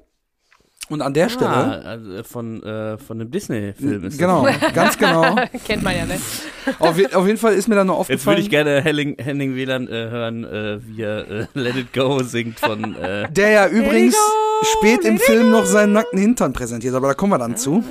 Und 0.88 1.02
an 1.02 1.12
der 1.14 1.28
Stelle, 1.28 1.50
Ah, 1.50 1.70
also 1.84 2.22
von, 2.24 2.62
äh, 2.62 2.96
von 2.98 3.20
einem 3.20 3.30
Disney-Film 3.30 4.04
ist 4.04 4.18
genau, 4.18 4.46
ganz 4.74 4.96
genau. 4.98 5.36
Kennt 5.66 5.82
man 5.82 5.96
ja, 5.96 6.06
ne? 6.06 6.18
Auf, 6.78 6.96
auf 7.14 7.26
jeden 7.26 7.38
Fall 7.38 7.54
ist 7.54 7.68
mir 7.68 7.74
dann 7.74 7.86
noch 7.88 7.98
das. 7.98 8.08
Jetzt 8.08 8.20
aufgefallen. 8.20 8.36
würde 8.36 8.42
ich 8.42 8.50
gerne 8.50 8.80
Henning, 8.82 9.16
Henning 9.18 9.54
Wieland 9.54 9.88
äh, 9.90 10.10
hören, 10.10 10.44
äh, 10.44 10.78
wie 10.86 11.02
er 11.02 11.30
äh, 11.30 11.46
Let 11.54 11.76
It 11.76 11.92
Go 11.92 12.22
singt 12.22 12.58
von 12.60 12.94
äh, 12.96 13.30
Der 13.30 13.50
ja 13.50 13.66
übrigens 13.68 14.16
spät 14.62 15.04
im 15.04 15.18
Film 15.18 15.50
noch 15.50 15.66
seinen 15.66 15.92
nackten 15.92 16.18
Hintern 16.18 16.52
präsentiert, 16.52 16.94
aber 16.94 17.08
da 17.08 17.14
kommen 17.14 17.32
wir 17.32 17.38
dann 17.38 17.56
zu. 17.56 17.84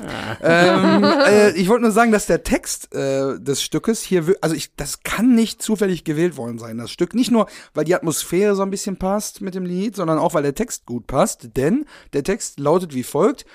ähm, 0.43 1.03
äh, 1.27 1.51
ich 1.51 1.69
wollte 1.69 1.83
nur 1.83 1.91
sagen, 1.91 2.11
dass 2.11 2.25
der 2.25 2.43
Text 2.43 2.93
äh, 2.93 3.39
des 3.39 3.61
Stückes 3.61 4.01
hier, 4.01 4.35
also 4.41 4.55
ich, 4.55 4.75
das 4.75 5.03
kann 5.03 5.33
nicht 5.33 5.61
zufällig 5.61 6.03
gewählt 6.03 6.35
worden 6.37 6.59
sein, 6.59 6.77
das 6.77 6.91
Stück. 6.91 7.13
Nicht 7.13 7.31
nur, 7.31 7.47
weil 7.73 7.85
die 7.85 7.95
Atmosphäre 7.95 8.55
so 8.55 8.63
ein 8.63 8.69
bisschen 8.69 8.97
passt 8.97 9.39
mit 9.41 9.55
dem 9.55 9.65
Lied, 9.65 9.95
sondern 9.95 10.19
auch, 10.19 10.33
weil 10.33 10.43
der 10.43 10.55
Text 10.55 10.85
gut 10.85 11.07
passt. 11.07 11.55
Denn 11.55 11.85
der 12.13 12.23
Text 12.23 12.59
lautet 12.59 12.86
wie 12.93 13.03
folgt. 13.03 13.45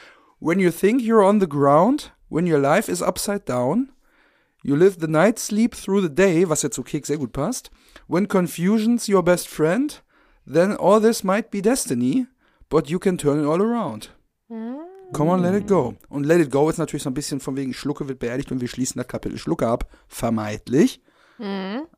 When 0.41 0.59
you 0.59 0.71
think 0.71 1.01
you're 1.01 1.25
on 1.25 1.41
the 1.41 1.49
ground, 1.49 2.13
when 2.29 2.47
your 2.47 2.59
life 2.59 2.91
is 2.91 3.01
upside 3.01 3.45
down, 3.47 3.93
You 4.65 4.77
live 4.77 5.01
the 5.01 5.09
night, 5.09 5.41
sleep 5.41 5.75
through 5.75 6.03
the 6.03 6.15
day, 6.15 6.49
was 6.49 6.63
ja 6.63 6.71
zu 6.71 6.85
Kek 6.85 7.05
sehr 7.05 7.19
gut 7.19 7.33
passt. 7.33 7.71
When 8.07 8.29
confusion's 8.29 9.09
your 9.09 9.23
best 9.25 9.49
friend, 9.49 10.03
then 10.47 10.77
all 10.77 11.01
this 11.01 11.25
might 11.25 11.51
be 11.51 11.61
destiny, 11.61 12.29
but 12.69 12.89
you 12.89 13.01
can 13.01 13.19
turn 13.19 13.41
it 13.41 13.47
all 13.47 13.61
around. 13.61 14.11
Come 15.13 15.31
on, 15.31 15.43
let 15.43 15.55
it 15.55 15.67
go. 15.67 15.97
Und 16.09 16.25
let 16.25 16.41
it 16.41 16.51
go 16.51 16.71
ist 16.71 16.79
natürlich 16.79 17.03
so 17.03 17.11
ein 17.11 17.15
bisschen 17.15 17.41
von 17.41 17.57
wegen 17.57 17.75
Schlucke 17.75 18.09
wird 18.09 18.21
beerdigt 18.21 18.53
und 18.53 18.61
wir 18.61 18.69
schließen 18.69 18.99
das 18.99 19.09
Kapitel 19.09 19.37
Schlucke 19.37 19.67
ab. 19.67 19.91
Vermeidlich. 20.07 21.03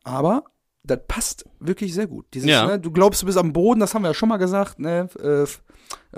Aber 0.03 0.45
das 0.85 1.01
passt 1.09 1.45
wirklich 1.61 1.95
sehr 1.95 2.07
gut. 2.07 2.27
Dieses, 2.35 2.49
Ja. 2.51 2.67
ne, 2.67 2.79
du 2.79 2.91
glaubst, 2.91 3.23
du 3.23 3.27
bist 3.27 3.39
am 3.39 3.53
Boden, 3.53 3.81
das 3.81 3.95
haben 3.95 4.03
wir 4.03 4.09
ja 4.09 4.15
schon 4.15 4.29
mal 4.29 4.37
gesagt, 4.37 4.79
ne? 4.79 5.09
Äh, 5.19 5.47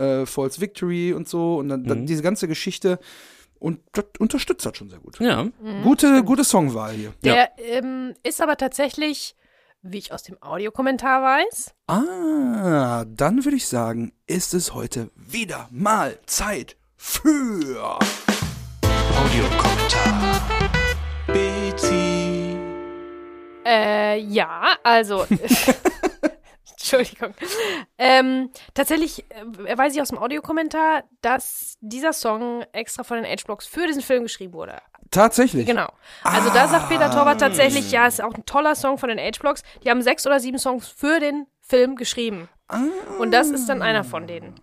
äh, 0.03 0.27
False 0.27 0.61
Victory 0.61 1.13
und 1.13 1.29
so. 1.29 1.57
Und 1.59 1.69
dann, 1.69 1.85
dann 1.85 2.07
diese 2.07 2.23
ganze 2.23 2.49
Geschichte. 2.49 2.99
Und 3.59 3.81
das 3.93 4.05
unterstützt 4.19 4.67
das 4.67 4.77
schon 4.77 4.91
sehr 4.91 4.99
gut. 4.99 5.19
ja, 5.19 5.47
Gute, 5.83 6.23
gute 6.25 6.45
Songwahl 6.45 6.93
hier. 6.93 7.13
Der 7.25 7.51
ähm, 7.59 8.13
ist 8.23 8.43
aber 8.43 8.57
tatsächlich, 8.57 9.35
wie 9.83 9.99
ich 9.99 10.13
aus 10.13 10.25
dem 10.25 10.37
Audiokommentar 10.43 11.23
weiß, 11.23 11.73
Ah, 11.87 13.05
dann 13.09 13.45
würde 13.45 13.57
ich 13.57 13.67
sagen, 13.69 14.13
ist 14.27 14.53
es 14.53 14.75
heute 14.75 15.11
wieder 15.15 15.69
mal 15.71 16.19
Zeit 16.27 16.77
für. 16.97 17.99
Audiokommentar. 18.83 19.76
Äh, 23.67 24.19
ja, 24.21 24.77
also. 24.85 25.27
Entschuldigung. 26.71 27.35
Ähm, 27.99 28.51
tatsächlich 28.75 29.25
äh, 29.31 29.77
weiß 29.77 29.95
ich 29.95 30.01
aus 30.01 30.09
dem 30.09 30.19
Audiokommentar, 30.19 31.03
dass 31.21 31.77
dieser 31.81 32.13
Song 32.13 32.65
extra 32.73 33.03
von 33.03 33.21
den 33.21 33.27
H-Blocks 33.27 33.67
für 33.67 33.87
diesen 33.89 34.03
Film 34.03 34.23
geschrieben 34.23 34.53
wurde. 34.53 34.79
Tatsächlich. 35.11 35.67
Genau. 35.67 35.89
Also 36.23 36.51
da 36.51 36.69
sagt 36.69 36.89
Peter 36.89 37.11
Torwart 37.11 37.41
tatsächlich, 37.41 37.91
ja, 37.91 38.07
ist 38.07 38.23
auch 38.23 38.35
ein 38.35 38.45
toller 38.47 38.77
Song 38.77 38.99
von 38.99 39.09
den 39.09 39.19
H-Blocks. 39.19 39.63
Die 39.83 39.91
haben 39.91 40.03
sechs 40.03 40.27
oder 40.27 40.39
sieben 40.39 40.59
Songs 40.59 40.87
für 40.87 41.19
den 41.19 41.47
Film 41.61 41.97
geschrieben. 41.97 42.49
Und 43.19 43.33
das 43.33 43.51
ist 43.51 43.69
dann 43.69 43.83
einer 43.83 44.05
von 44.05 44.27
denen. 44.27 44.55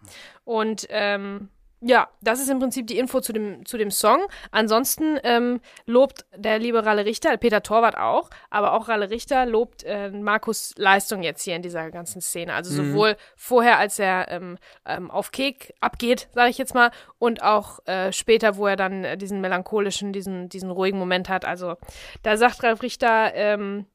Und 0.44 0.88
ähm, 0.90 1.50
ja, 1.86 2.08
das 2.22 2.40
ist 2.40 2.50
im 2.50 2.60
Prinzip 2.60 2.88
die 2.88 2.98
Info 2.98 3.20
zu 3.20 3.34
dem, 3.34 3.66
zu 3.66 3.78
dem 3.78 3.92
Song. 3.92 4.26
Ansonsten 4.52 5.20
ähm, 5.24 5.60
lobt 5.86 6.26
der 6.36 6.58
liebe 6.58 6.86
Ralle 6.86 7.06
Richter, 7.06 7.36
Peter 7.38 7.62
Torwart 7.62 7.98
auch, 7.98 8.30
aber 8.50 8.74
auch 8.74 8.88
Ralle 8.88 9.10
Richter 9.10 9.46
lobt 9.46 9.84
äh, 9.84 10.10
Markus 10.10 10.74
Leistung 10.78 11.24
jetzt 11.24 11.44
hier 11.44 11.56
in 11.56 11.62
dieser 11.62 11.92
ganzen 11.92 12.22
Szene. 12.22 12.54
Also 12.54 12.74
sowohl 12.74 13.18
vorher, 13.36 13.80
als 13.80 14.00
er 14.00 14.30
ähm, 14.30 14.58
ähm, 14.86 15.12
auf 15.12 15.32
Kek 15.32 15.74
abgeht, 15.82 16.30
sage 16.34 16.50
ich 16.50 16.58
jetzt 16.58 16.74
mal, 16.74 16.92
und 17.20 17.44
auch 17.44 17.86
äh, 17.86 18.12
später, 18.14 18.56
wo 18.56 18.68
er 18.68 18.78
dann 18.78 19.04
äh, 19.04 19.18
diesen 19.18 19.42
melancholischen, 19.42 20.14
diesen, 20.14 20.48
diesen 20.50 20.72
ruhigen 20.72 20.98
Moment 20.98 21.28
hat. 21.28 21.44
Also 21.44 21.76
da 22.22 22.38
sagt 22.38 22.64
Ralf 22.64 22.82
Richter, 22.82 23.34
ähm, 23.36 23.86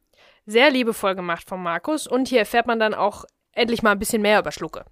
sehr 0.44 0.70
liebevoll 0.70 1.14
gemacht 1.14 1.48
von 1.48 1.62
Markus. 1.62 2.07
Und 2.07 2.29
hier 2.29 2.40
erfährt 2.40 2.66
man 2.66 2.79
dann 2.79 2.94
auch 2.94 3.24
endlich 3.53 3.83
mal 3.83 3.92
ein 3.92 3.98
bisschen 3.98 4.22
mehr 4.22 4.40
über 4.40 4.53
Schlucke. 4.53 4.85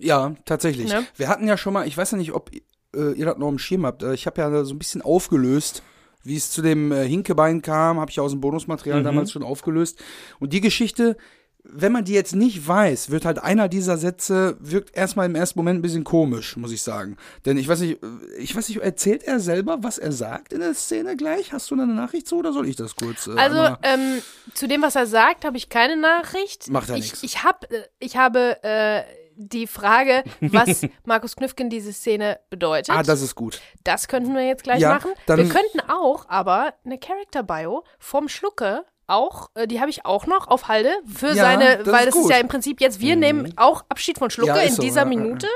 Ja, 0.00 0.34
tatsächlich. 0.44 0.88
Ne? 0.88 1.04
Wir 1.16 1.28
hatten 1.28 1.46
ja 1.46 1.56
schon 1.56 1.72
mal, 1.74 1.86
ich 1.86 1.96
weiß 1.96 2.12
ja 2.12 2.18
nicht, 2.18 2.32
ob 2.32 2.50
äh, 2.94 3.12
ihr 3.12 3.26
das 3.26 3.38
noch 3.38 3.48
im 3.48 3.58
Schirm 3.58 3.86
habt. 3.86 4.02
Äh, 4.02 4.14
ich 4.14 4.26
habe 4.26 4.40
ja 4.40 4.64
so 4.64 4.74
ein 4.74 4.78
bisschen 4.78 5.02
aufgelöst, 5.02 5.82
wie 6.22 6.36
es 6.36 6.50
zu 6.50 6.62
dem 6.62 6.92
äh, 6.92 7.06
Hinkebein 7.06 7.62
kam, 7.62 8.00
habe 8.00 8.10
ich 8.10 8.20
aus 8.20 8.32
dem 8.32 8.40
Bonusmaterial 8.40 9.02
damals 9.02 9.32
schon 9.32 9.42
aufgelöst. 9.42 10.02
Und 10.38 10.52
die 10.52 10.60
Geschichte, 10.60 11.16
wenn 11.62 11.92
man 11.92 12.04
die 12.04 12.14
jetzt 12.14 12.34
nicht 12.34 12.66
weiß, 12.66 13.10
wird 13.10 13.24
halt 13.26 13.38
einer 13.38 13.68
dieser 13.68 13.98
Sätze, 13.98 14.56
wirkt 14.60 14.96
erstmal 14.96 15.26
im 15.26 15.34
ersten 15.34 15.58
Moment 15.58 15.78
ein 15.78 15.82
bisschen 15.82 16.04
komisch, 16.04 16.56
muss 16.56 16.72
ich 16.72 16.82
sagen. 16.82 17.16
Denn 17.44 17.58
ich 17.58 17.68
weiß 17.68 17.80
nicht, 17.80 18.02
äh, 18.02 18.06
ich 18.38 18.56
weiß 18.56 18.68
nicht, 18.70 18.80
erzählt 18.80 19.22
er 19.22 19.40
selber, 19.40 19.82
was 19.82 19.98
er 19.98 20.12
sagt 20.12 20.52
in 20.52 20.60
der 20.60 20.74
Szene 20.74 21.16
gleich? 21.16 21.52
Hast 21.52 21.70
du 21.70 21.74
eine 21.74 21.86
Nachricht 21.86 22.26
zu 22.26 22.36
oder 22.36 22.52
soll 22.52 22.66
ich 22.68 22.76
das 22.76 22.96
kurz? 22.96 23.26
Äh, 23.26 23.32
Also 23.36 23.76
ähm, 23.82 24.22
zu 24.54 24.66
dem, 24.66 24.82
was 24.82 24.96
er 24.96 25.06
sagt, 25.06 25.44
habe 25.44 25.58
ich 25.58 25.68
keine 25.68 25.96
Nachricht. 25.96 26.70
Macht 26.70 26.88
ja 26.88 26.96
ich, 26.96 27.10
nix. 27.12 27.22
ich, 27.22 27.44
hab, 27.44 27.70
äh, 27.70 27.82
ich 27.98 28.16
habe 28.16 28.56
äh, 28.62 29.02
die 29.48 29.66
Frage, 29.66 30.22
was 30.40 30.82
Markus 31.04 31.34
Knüffgen 31.36 31.70
diese 31.70 31.92
Szene 31.92 32.40
bedeutet, 32.50 32.94
Ah, 32.94 33.02
das 33.02 33.22
ist 33.22 33.34
gut. 33.34 33.60
das 33.84 34.06
könnten 34.08 34.34
wir 34.34 34.46
jetzt 34.46 34.64
gleich 34.64 34.80
Ja, 34.80 34.90
machen. 34.94 35.12
wir 35.26 35.48
könnten 35.48 35.80
auch 35.88 36.28
aber 36.28 36.74
eine 36.84 36.98
Character 36.98 37.42
Bio 37.42 37.84
vom 37.98 38.28
Schlucke 38.28 38.84
auch, 39.06 39.48
äh, 39.54 39.66
die 39.66 39.80
habe 39.80 39.90
ich 39.90 40.04
auch 40.06 40.26
noch 40.26 40.46
auf 40.48 40.68
Halde 40.68 40.90
für 41.12 41.28
Ja, 41.28 41.34
seine, 41.34 41.78
das 41.78 41.86
weil 41.88 42.00
ist 42.00 42.06
das 42.08 42.14
ist 42.16 42.22
gut. 42.22 42.30
ja 42.30 42.36
im 42.38 42.48
Prinzip 42.48 42.80
jetzt, 42.80 43.00
wir 43.00 43.16
nehmen 43.16 43.52
auch 43.56 43.82
Abschied 43.88 44.18
von 44.18 44.30
Schlucke 44.30 44.50
Ja, 44.52 44.56
ist 44.62 44.70
in 44.70 44.74
so, 44.76 44.82
dieser 44.82 45.04
Minute. 45.04 45.48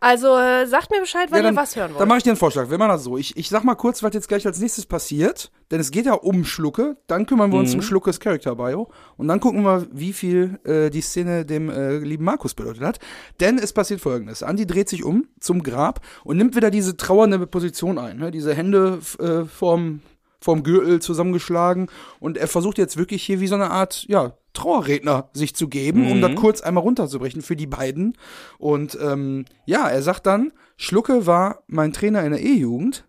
Also 0.00 0.36
äh, 0.38 0.66
sagt 0.66 0.90
mir 0.90 1.00
Bescheid, 1.00 1.28
wann 1.30 1.38
Ja, 1.38 1.42
dann, 1.44 1.54
ihr 1.54 1.60
was 1.60 1.76
hören 1.76 1.90
wollt. 1.92 2.00
Dann 2.00 2.08
mache 2.08 2.18
ich 2.18 2.24
dir 2.24 2.30
einen 2.30 2.36
Vorschlag. 2.38 2.70
Wir 2.70 2.78
machen 2.78 2.90
das 2.90 3.04
so. 3.04 3.16
Ich, 3.18 3.36
ich 3.36 3.48
sag 3.48 3.64
mal 3.64 3.74
kurz, 3.74 4.02
was 4.02 4.14
jetzt 4.14 4.28
gleich 4.28 4.46
als 4.46 4.58
nächstes 4.60 4.86
passiert. 4.86 5.50
Denn 5.70 5.80
es 5.80 5.90
geht 5.90 6.06
ja 6.06 6.14
um 6.14 6.44
Schlucke. 6.44 6.96
Dann 7.06 7.26
kümmern 7.26 7.50
wir 7.52 7.58
uns 7.58 7.70
Mhm. 7.72 7.76
um 7.76 7.82
Schluckes 7.82 8.20
Character 8.20 8.54
Bio. 8.56 8.90
Und 9.16 9.28
dann 9.28 9.40
gucken 9.40 9.62
wir, 9.62 9.86
wie 9.92 10.12
viel 10.12 10.58
äh, 10.64 10.90
die 10.90 11.00
Szene 11.00 11.44
dem 11.44 11.70
äh, 11.70 11.98
lieben 11.98 12.24
Markus 12.24 12.54
bedeutet 12.54 12.82
hat. 12.82 12.98
Denn 13.40 13.58
es 13.58 13.72
passiert 13.72 14.00
folgendes. 14.00 14.42
Andi 14.42 14.66
dreht 14.66 14.88
sich 14.88 15.04
um 15.04 15.26
zum 15.40 15.62
Grab 15.62 16.00
und 16.24 16.36
nimmt 16.36 16.56
wieder 16.56 16.70
diese 16.70 16.96
trauernde 16.96 17.46
Position 17.46 17.98
ein. 17.98 18.18
Ne? 18.18 18.30
Diese 18.30 18.54
Hände 18.54 18.98
äh, 19.18 19.44
vorm, 19.44 20.00
vorm 20.40 20.62
Gürtel 20.62 21.00
zusammengeschlagen. 21.00 21.88
Und 22.20 22.36
er 22.36 22.48
versucht 22.48 22.78
jetzt 22.78 22.96
wirklich 22.96 23.22
hier 23.22 23.40
wie 23.40 23.46
so 23.48 23.54
eine 23.54 23.70
Art, 23.70 24.04
ja, 24.08 24.32
Trauerredner 24.54 25.28
sich 25.34 25.54
zu 25.54 25.68
geben, 25.68 26.10
um 26.10 26.18
Mhm. 26.18 26.22
das 26.22 26.34
kurz 26.36 26.60
einmal 26.62 26.82
runterzubrechen 26.82 27.42
für 27.42 27.56
die 27.56 27.66
beiden. 27.66 28.16
Und 28.58 28.96
ähm, 29.00 29.44
ja, 29.66 29.88
er 29.88 30.00
sagt 30.02 30.26
dann, 30.26 30.52
Schlucke 30.76 31.26
war 31.26 31.62
mein 31.66 31.92
Trainer 31.92 32.24
in 32.24 32.32
der 32.32 32.40
E-Jugend 32.42 33.06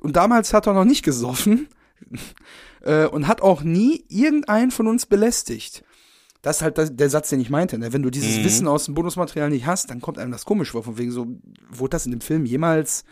und 0.00 0.16
damals 0.16 0.52
hat 0.54 0.66
er 0.66 0.72
noch 0.72 0.84
nicht 0.84 1.04
gesoffen 1.04 1.68
äh, 2.82 3.06
und 3.06 3.26
hat 3.28 3.42
auch 3.42 3.62
nie 3.62 4.04
irgendeinen 4.08 4.70
von 4.70 4.86
uns 4.86 5.06
belästigt. 5.06 5.84
Das 6.42 6.56
ist 6.56 6.62
halt 6.62 6.78
das, 6.78 6.96
der 6.96 7.10
Satz, 7.10 7.28
den 7.28 7.40
ich 7.40 7.50
meinte. 7.50 7.76
Ne? 7.76 7.92
Wenn 7.92 8.02
du 8.02 8.08
dieses 8.10 8.38
Mhm. 8.38 8.44
Wissen 8.44 8.68
aus 8.68 8.86
dem 8.86 8.94
Bonusmaterial 8.94 9.50
nicht 9.50 9.66
hast, 9.66 9.90
dann 9.90 10.00
kommt 10.00 10.18
einem 10.18 10.32
das 10.32 10.46
komisch 10.46 10.70
vor. 10.70 10.82
Von 10.82 10.96
wegen 10.96 11.10
so, 11.10 11.26
wurde 11.68 11.90
das 11.90 12.06
in 12.06 12.12
dem 12.12 12.22
Film 12.22 12.46
jemals, 12.46 13.04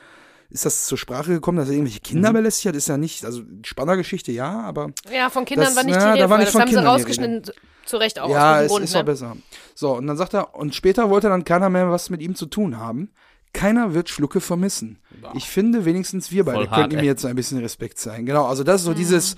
ist 0.51 0.65
das 0.65 0.87
zur 0.87 0.97
Sprache 0.99 1.31
gekommen, 1.33 1.59
dass 1.59 1.69
er 1.69 1.75
irgendwelche 1.75 2.01
Kinder 2.01 2.31
Mhm. 2.31 2.35
belästigt 2.37 2.67
hat? 2.69 2.77
Ist 2.77 2.89
ja 2.89 2.97
nicht, 2.97 3.25
also 3.25 3.43
Spannergeschichte 3.65 4.33
ja, 4.33 4.61
aber 4.63 4.91
ja, 5.13 5.29
von 5.31 5.45
Kindern 5.45 5.67
das- 5.67 5.77
war 5.77 5.85
nicht 5.85 5.95
ja, 5.95 6.01
die 6.01 6.05
da 6.07 6.13
Rede. 6.13 6.21
war 6.23 6.29
vorher. 6.29 6.39
nicht 6.39 6.47
das 6.49 6.53
von 6.53 6.61
haben 6.63 6.69
sie 6.69 6.75
Kindern 6.77 6.93
rausgeschnitten, 6.95 7.45
zu- 7.45 7.53
zu 7.87 7.97
Recht 7.99 8.19
auch 8.19 8.31
ja, 8.31 8.57
aus 8.57 8.63
es 8.63 8.69
gutem 8.69 8.71
Grund. 8.73 8.85
ist 8.85 8.93
ne? 8.95 8.99
doch 9.01 9.07
besser. 9.07 9.37
So, 9.75 9.97
und 9.97 10.07
dann 10.07 10.17
sagt 10.17 10.35
er, 10.35 10.55
und 10.55 10.75
später 10.75 11.11
wollte 11.11 11.29
dann 11.29 11.45
keiner 11.45 11.69
mehr 11.71 11.91
was 11.91 12.11
mit 12.11 12.21
ihm 12.23 12.35
zu 12.35 12.47
tun 12.47 12.79
haben. 12.79 13.11
Keiner 13.55 13.95
wird 13.95 14.11
Schlucke 14.11 14.41
vermissen. 14.43 14.99
Ich 15.35 15.49
finde, 15.49 15.85
wenigstens 15.87 16.31
wir 16.31 16.45
beide 16.45 16.59
Voll 16.59 16.69
hart, 16.69 16.81
könnten 16.81 16.97
ihm 16.97 17.01
ey. 17.01 17.07
jetzt 17.07 17.25
ein 17.25 17.35
bisschen 17.35 17.59
Respekt 17.59 17.99
zeigen. 17.99 18.27
Genau, 18.27 18.45
also 18.47 18.63
das 18.63 18.83
ist 18.83 18.87
Mhm. 18.87 18.91
so 18.91 18.95
dieses 18.95 19.37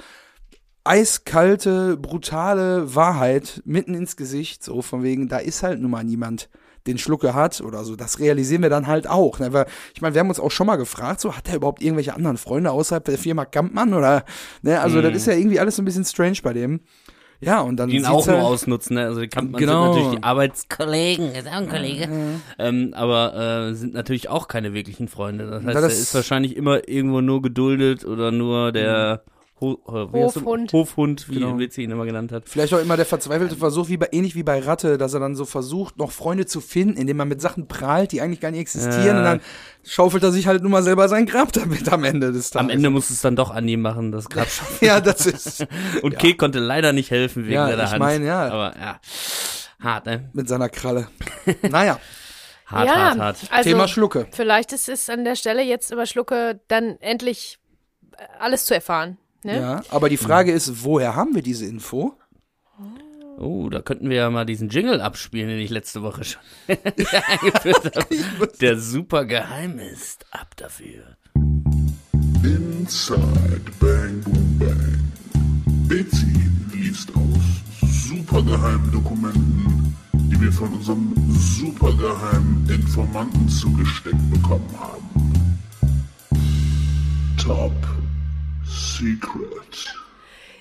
eiskalte, 0.85 1.96
brutale 1.96 2.94
Wahrheit 2.94 3.62
mitten 3.64 3.94
ins 3.94 4.16
Gesicht, 4.16 4.64
so 4.64 4.83
von 4.83 5.03
wegen, 5.03 5.29
da 5.29 5.38
ist 5.38 5.62
halt 5.62 5.81
nun 5.81 5.90
mal 5.90 6.05
niemand, 6.05 6.49
den 6.86 6.98
Schlucke 6.98 7.34
hat 7.34 7.60
oder 7.60 7.84
so. 7.84 7.96
Das 7.96 8.18
realisieren 8.20 8.62
wir 8.62 8.70
dann 8.70 8.86
halt 8.86 9.06
auch. 9.08 9.38
Ne? 9.38 9.52
Weil, 9.52 9.66
ich 9.94 10.00
meine, 10.00 10.14
wir 10.14 10.20
haben 10.20 10.28
uns 10.28 10.40
auch 10.40 10.50
schon 10.50 10.66
mal 10.66 10.76
gefragt, 10.76 11.20
so 11.20 11.36
hat 11.36 11.48
er 11.48 11.56
überhaupt 11.56 11.82
irgendwelche 11.82 12.14
anderen 12.14 12.36
Freunde 12.36 12.70
außerhalb 12.70 13.04
der 13.04 13.18
Firma 13.18 13.44
Kampmann 13.44 13.92
oder, 13.94 14.24
ne? 14.62 14.80
Also 14.80 14.98
Mhm. 14.98 15.02
das 15.02 15.16
ist 15.16 15.26
ja 15.26 15.34
irgendwie 15.34 15.60
alles 15.60 15.76
so 15.76 15.82
ein 15.82 15.84
bisschen 15.84 16.04
strange 16.04 16.38
bei 16.42 16.52
dem. 16.52 16.80
Ja, 17.42 17.60
und 17.62 17.76
dann 17.78 17.88
die 17.88 17.96
ihn 17.96 18.04
auch 18.04 18.26
nur 18.26 18.36
halt- 18.36 18.44
ausnutzen, 18.44 18.96
ne? 18.96 19.06
Also 19.06 19.22
die 19.22 19.28
Kampfmann 19.28 19.60
Genau. 19.60 19.84
sind 19.84 19.94
natürlich 20.02 20.18
die 20.18 20.24
Arbeitskollegen, 20.24 21.32
ist 21.34 21.46
auch 21.48 21.52
ein 21.52 21.68
Kollege, 21.70 22.08
ähm, 22.58 22.92
aber 22.94 23.68
äh, 23.70 23.74
sind 23.74 23.94
natürlich 23.94 24.28
auch 24.28 24.46
keine 24.46 24.74
wirklichen 24.74 25.08
Freunde. 25.08 25.46
Das 25.46 25.64
heißt, 25.64 25.76
das- 25.76 25.82
er 25.94 26.00
ist 26.00 26.14
wahrscheinlich 26.14 26.54
immer 26.56 26.86
irgendwo 26.88 27.20
nur 27.22 27.40
geduldet 27.40 28.04
oder 28.04 28.30
nur 28.30 28.72
der 28.72 29.22
Ho 29.61 29.79
äh, 29.88 30.12
wie 30.14 30.23
heißt 30.25 30.37
du? 30.37 30.40
Hofhund. 30.40 30.73
Hofhund, 30.73 31.29
wie 31.29 31.35
Genau. 31.35 31.59
Witzi 31.59 31.83
ihn 31.83 31.90
immer 31.90 32.07
genannt 32.07 32.33
hat. 32.33 32.49
Vielleicht 32.49 32.73
auch 32.73 32.81
immer 32.81 32.96
der 32.96 33.07
verzweifelte 33.07 33.57
Versuch, 33.57 33.88
wie 33.88 33.96
bei, 33.96 34.09
ähnlich 34.12 34.35
wie 34.35 34.42
bei 34.42 34.61
Ratte, 34.61 34.96
dass 34.99 35.12
er 35.14 35.20
dann 35.20 35.35
so 35.35 35.44
versucht, 35.44 35.99
noch 35.99 36.11
Freunde 36.12 36.46
zu 36.46 36.61
finden, 36.61 36.96
indem 36.96 37.18
man 37.18 37.29
mit 37.29 37.40
Sachen 37.40 37.68
prahlt, 37.68 38.12
die 38.12 38.20
eigentlich 38.20 38.40
gar 38.40 38.51
nicht 38.51 38.61
existieren. 38.61 39.05
Ja. 39.05 39.18
Und 39.18 39.25
dann 39.25 39.40
schaufelt 39.85 40.23
er 40.23 40.33
sich 40.33 40.46
halt 40.46 40.62
nun 40.62 40.73
mal 40.73 40.83
selber 40.83 41.09
sein 41.09 41.27
Grab 41.27 41.53
damit 41.53 41.92
am 41.92 42.05
Ende 42.05 42.33
des 42.33 42.51
Tages. 42.51 42.64
Am 42.64 42.70
Ende 42.70 42.90
muss 42.90 43.11
es 43.11 43.20
dann 43.20 43.37
doch 43.37 43.51
Andi 43.51 43.77
machen, 43.77 44.12
das 44.12 44.29
Grab 44.29 44.49
schaffen. 44.51 44.85
Ja, 44.85 45.01
das 45.01 45.27
ist 45.27 45.66
Und 46.03 46.18
Kek 46.18 46.38
konnte 46.38 46.59
leider 46.59 46.92
nicht 46.92 47.11
helfen 47.11 47.44
wegen 47.44 47.55
Ja, 47.55 47.68
ich 47.70 47.90
Hand. 47.90 47.99
mein, 47.99 48.25
ja. 48.25 48.49
Aber 48.49 48.75
ja, 48.79 49.01
hart, 49.81 50.07
ne? 50.07 50.31
mit 50.33 50.49
seiner 50.49 50.68
Kralle. 50.68 51.09
Naja, 51.62 51.99
Hart, 52.70 52.87
ja, 52.87 52.94
hart, 52.94 53.18
hart. 53.18 53.38
Also, 53.51 53.70
Thema 53.70 53.88
Schlucke. 53.88 54.29
Vielleicht 54.31 54.73
ist 54.73 54.88
es 54.88 55.11
an 55.11 55.25
der 55.25 55.35
Stelle 55.35 55.62
jetzt 55.62 55.90
über 55.90 56.07
Schlucke 56.07 56.61
dann 56.68 56.96
endlich 57.01 57.59
äh, 58.16 58.23
alles 58.38 58.64
zu 58.64 58.75
erfahren. 58.75 59.18
Ne? 59.42 59.57
Ja, 59.57 59.83
aber 59.88 60.09
die 60.09 60.16
Frage 60.16 60.53
ist, 60.53 60.85
woher 60.85 61.16
haben 61.16 61.35
wir 61.35 61.42
diese 61.42 61.66
Info? 61.66 62.14
Oh, 63.38 63.70
da 63.70 63.81
könnten 63.81 64.11
wir 64.11 64.18
ja 64.18 64.29
mal 64.29 64.44
diesen 64.44 64.68
Jingle 64.68 65.00
abspielen, 65.00 65.48
den 65.48 65.59
ich 65.61 65.70
letzte 65.70 66.03
Woche 66.03 66.24
schon 66.24 66.42
eingeführt 66.68 67.96
habe. 67.96 68.53
Der 68.61 68.79
super 68.79 69.24
geheim 69.24 69.79
ist. 69.79 70.26
Ab 70.31 70.55
dafür. 70.57 71.16
Inside 72.42 73.62
Bang 73.79 74.20
Boom 74.20 74.59
Bang. 74.59 75.12
Betsy 75.88 76.26
liest 76.74 77.11
aus 77.16 77.62
supergeheimen 78.09 78.92
Dokumenten, 78.92 79.96
die 80.12 80.38
wir 80.38 80.53
von 80.53 80.74
unserem 80.74 81.14
supergeheimen 81.31 82.68
Informanten 82.68 83.48
zugesteckt 83.48 84.31
bekommen 84.31 84.68
haben. 84.79 85.09
Top 87.38 87.72
Secret. 88.70 89.94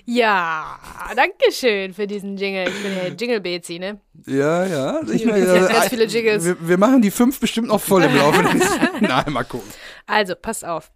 Ja, 0.06 0.80
danke 1.16 1.52
schön 1.52 1.94
für 1.94 2.08
diesen 2.08 2.36
Jingle. 2.36 2.68
Ich 2.68 2.84
bin 2.84 2.98
ja 2.98 3.14
Jingle 3.14 3.40
Bezi, 3.40 3.78
ne? 3.78 4.00
Ja, 4.26 4.66
ja. 4.66 5.02
Ich 5.04 5.22
Sie 5.24 5.32
hat 5.32 5.70
ganz 5.72 5.88
viele 5.90 6.06
Jiggles. 6.06 6.44
Wir, 6.44 6.58
wir 6.68 6.78
machen 6.80 7.04
die 7.04 7.12
fünf 7.12 7.40
bestimmt 7.40 7.68
noch 7.68 7.80
voll 7.80 8.04
im 8.04 8.16
Laufe 8.16 8.42
des. 8.42 8.68
Nein, 9.02 9.32
mal 9.32 9.44
gucken. 9.44 9.70
Also, 10.08 10.34
passt 10.36 10.66
auf. 10.66 10.92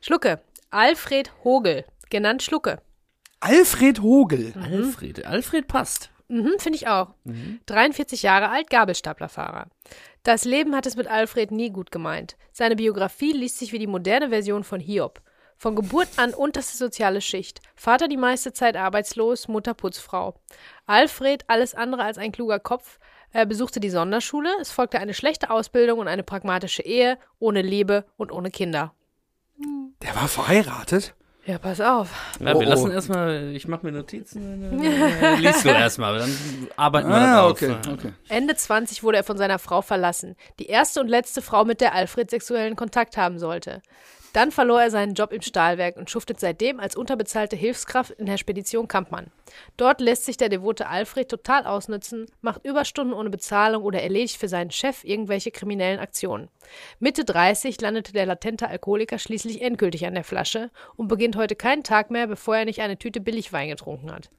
Schlucke. 0.00 0.40
Alfred 0.70 1.32
Hogel, 1.42 1.84
genannt 2.10 2.42
Schlucke. 2.44 2.80
Alfred 3.40 4.00
Hogel. 4.00 4.54
Alfred. 4.60 5.26
Alfred 5.26 5.66
passt. 5.66 6.10
Mhm, 6.28 6.52
Finde 6.58 6.76
ich 6.76 6.86
auch. 6.86 7.10
43 7.66 8.22
Jahre 8.22 8.50
alt, 8.50 8.70
Gabelstaplerfahrer. 8.70 9.66
Das 10.22 10.44
Leben 10.44 10.74
hat 10.74 10.86
es 10.86 10.96
mit 10.96 11.06
Alfred 11.08 11.50
nie 11.50 11.70
gut 11.70 11.90
gemeint. 11.90 12.36
Seine 12.52 12.76
Biografie 12.76 13.32
liest 13.32 13.58
sich 13.58 13.72
wie 13.72 13.78
die 13.78 13.86
moderne 13.86 14.30
Version 14.30 14.64
von 14.64 14.80
Hiob. 14.80 15.20
Von 15.64 15.76
Geburt 15.76 16.08
an 16.18 16.34
unterste 16.34 16.76
soziale 16.76 17.22
Schicht. 17.22 17.62
Vater 17.74 18.06
die 18.06 18.18
meiste 18.18 18.52
Zeit 18.52 18.76
arbeitslos, 18.76 19.48
Mutter 19.48 19.72
Putzfrau. 19.72 20.34
Alfred 20.84 21.44
alles 21.48 21.74
andere 21.74 22.02
als 22.02 22.18
ein 22.18 22.32
kluger 22.32 22.58
Kopf. 22.58 22.98
Er 23.32 23.46
besuchte 23.46 23.80
die 23.80 23.88
Sonderschule. 23.88 24.50
Es 24.60 24.70
folgte 24.70 24.98
eine 25.00 25.14
schlechte 25.14 25.48
Ausbildung 25.48 26.00
und 26.00 26.06
eine 26.06 26.22
pragmatische 26.22 26.82
Ehe, 26.82 27.16
ohne 27.38 27.62
Liebe 27.62 28.04
und 28.18 28.30
ohne 28.30 28.50
Kinder. 28.50 28.92
Der 30.02 30.14
war 30.14 30.28
verheiratet. 30.28 31.14
Ja, 31.46 31.56
pass 31.56 31.80
auf. 31.80 32.10
Ja, 32.40 32.54
Oh, 32.54 32.60
wir 32.60 32.66
oh. 32.66 32.70
lassen 32.70 32.90
erstmal, 32.90 33.54
ich 33.54 33.66
mache 33.66 33.86
mir 33.86 33.92
Notizen. 33.92 34.82
äh, 34.84 35.36
Liest 35.36 35.64
du 35.64 35.70
erstmal, 35.70 36.18
dann 36.18 36.36
arbeiten 36.76 37.08
wir 37.08 37.14
Ah, 37.16 37.48
okay, 37.48 37.70
auf. 37.70 37.88
okay. 37.90 38.12
Ende 38.28 38.54
20 38.54 39.02
wurde 39.02 39.16
er 39.16 39.24
von 39.24 39.38
seiner 39.38 39.58
Frau 39.58 39.80
verlassen. 39.80 40.36
Die 40.58 40.66
erste 40.66 41.00
und 41.00 41.08
letzte 41.08 41.40
Frau, 41.40 41.64
mit 41.64 41.80
der 41.80 41.94
Alfred 41.94 42.28
sexuellen 42.28 42.76
Kontakt 42.76 43.16
haben 43.16 43.38
sollte. 43.38 43.80
Dann 44.34 44.50
verlor 44.50 44.82
er 44.82 44.90
seinen 44.90 45.14
Job 45.14 45.32
im 45.32 45.42
Stahlwerk 45.42 45.96
und 45.96 46.10
schuftet 46.10 46.40
seitdem 46.40 46.80
als 46.80 46.96
unterbezahlte 46.96 47.54
Hilfskraft 47.54 48.10
in 48.10 48.26
der 48.26 48.36
Spedition 48.36 48.88
Kampmann. 48.88 49.30
Dort 49.76 50.00
lässt 50.00 50.24
sich 50.24 50.36
der 50.36 50.48
devote 50.48 50.88
Alfred 50.88 51.28
total 51.28 51.64
ausnützen, 51.64 52.26
macht 52.40 52.64
Überstunden 52.64 53.14
ohne 53.14 53.30
Bezahlung 53.30 53.84
oder 53.84 54.02
erledigt 54.02 54.36
für 54.36 54.48
seinen 54.48 54.72
Chef 54.72 55.04
irgendwelche 55.04 55.52
kriminellen 55.52 56.00
Aktionen. 56.00 56.48
Mitte 56.98 57.24
30 57.24 57.80
landete 57.80 58.12
der 58.12 58.26
latente 58.26 58.66
Alkoholiker 58.66 59.20
schließlich 59.20 59.62
endgültig 59.62 60.04
an 60.04 60.14
der 60.14 60.24
Flasche 60.24 60.70
und 60.96 61.06
beginnt 61.06 61.36
heute 61.36 61.54
keinen 61.54 61.84
Tag 61.84 62.10
mehr, 62.10 62.26
bevor 62.26 62.56
er 62.56 62.64
nicht 62.64 62.80
eine 62.80 62.98
Tüte 62.98 63.20
Billigwein 63.20 63.68
getrunken 63.68 64.10
hat. 64.10 64.30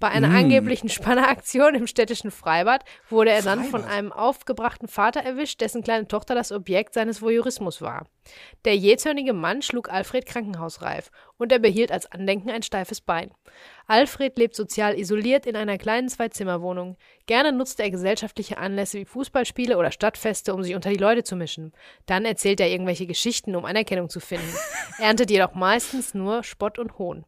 Bei 0.00 0.08
einer 0.08 0.30
angeblichen 0.30 0.88
Spanneraktion 0.88 1.74
im 1.74 1.88
städtischen 1.88 2.30
Freibad 2.30 2.84
wurde 3.10 3.32
er 3.32 3.42
dann 3.42 3.64
von 3.64 3.84
einem 3.84 4.12
aufgebrachten 4.12 4.86
Vater 4.86 5.20
erwischt, 5.20 5.60
dessen 5.60 5.82
kleine 5.82 6.06
Tochter 6.06 6.36
das 6.36 6.52
Objekt 6.52 6.94
seines 6.94 7.20
Voyeurismus 7.20 7.82
war. 7.82 8.06
Der 8.64 8.76
jähzornige 8.76 9.32
Mann 9.32 9.60
schlug 9.60 9.90
Alfred 9.90 10.26
krankenhausreif 10.26 11.10
und 11.36 11.50
er 11.50 11.58
behielt 11.58 11.90
als 11.90 12.10
Andenken 12.12 12.50
ein 12.50 12.62
steifes 12.62 13.00
Bein. 13.00 13.32
Alfred 13.88 14.38
lebt 14.38 14.54
sozial 14.54 14.96
isoliert 14.96 15.46
in 15.46 15.56
einer 15.56 15.78
kleinen 15.78 16.08
Zwei-Zimmer-Wohnung. 16.08 16.96
Gerne 17.26 17.52
nutzt 17.52 17.80
er 17.80 17.90
gesellschaftliche 17.90 18.58
Anlässe 18.58 18.98
wie 18.98 19.04
Fußballspiele 19.04 19.76
oder 19.78 19.90
Stadtfeste, 19.90 20.54
um 20.54 20.62
sich 20.62 20.76
unter 20.76 20.90
die 20.90 20.96
Leute 20.96 21.24
zu 21.24 21.34
mischen. 21.34 21.72
Dann 22.06 22.24
erzählt 22.24 22.60
er 22.60 22.68
irgendwelche 22.68 23.06
Geschichten, 23.06 23.56
um 23.56 23.64
Anerkennung 23.64 24.10
zu 24.10 24.20
finden. 24.20 24.54
Erntet 24.98 25.30
jedoch 25.30 25.54
meistens 25.54 26.14
nur 26.14 26.44
Spott 26.44 26.78
und 26.78 26.98
Hohn. 26.98 27.24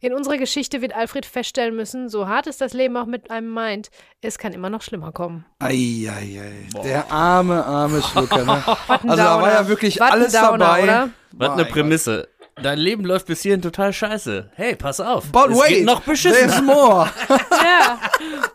In 0.00 0.14
unserer 0.14 0.38
Geschichte 0.38 0.80
wird 0.80 0.94
Alfred 0.94 1.26
feststellen 1.26 1.76
müssen, 1.76 2.08
so 2.08 2.26
hart 2.26 2.46
es 2.46 2.56
das 2.56 2.72
Leben 2.72 2.96
auch 2.96 3.04
mit 3.06 3.30
einem 3.30 3.48
meint, 3.48 3.90
es 4.22 4.38
kann 4.38 4.52
immer 4.54 4.70
noch 4.70 4.80
schlimmer 4.82 5.12
kommen. 5.12 5.44
Eieiei. 5.58 6.66
Der 6.82 7.10
arme, 7.12 7.64
arme 7.64 8.02
Schlucker. 8.02 8.44
Ne? 8.44 8.62
Also 8.88 9.16
da 9.16 9.40
war 9.42 9.52
ja 9.52 9.68
wirklich 9.68 10.00
ein 10.02 10.10
alles 10.12 10.32
Downer, 10.32 10.58
dabei. 10.58 10.82
Oder? 10.84 11.08
Was 11.32 11.50
eine 11.50 11.64
Prämisse. 11.66 12.28
dein 12.62 12.78
Leben 12.78 13.04
läuft 13.04 13.26
bis 13.26 13.42
hierhin 13.42 13.60
total 13.62 13.92
scheiße. 13.92 14.50
Hey, 14.54 14.74
pass 14.74 15.00
auf. 15.00 15.30
But 15.32 15.50
es 15.50 15.58
wait, 15.58 15.68
geht 15.68 15.84
noch 15.84 16.00
beschissen. 16.02 16.48
there's 16.48 16.62
more. 16.62 17.08
Ja. 17.50 17.98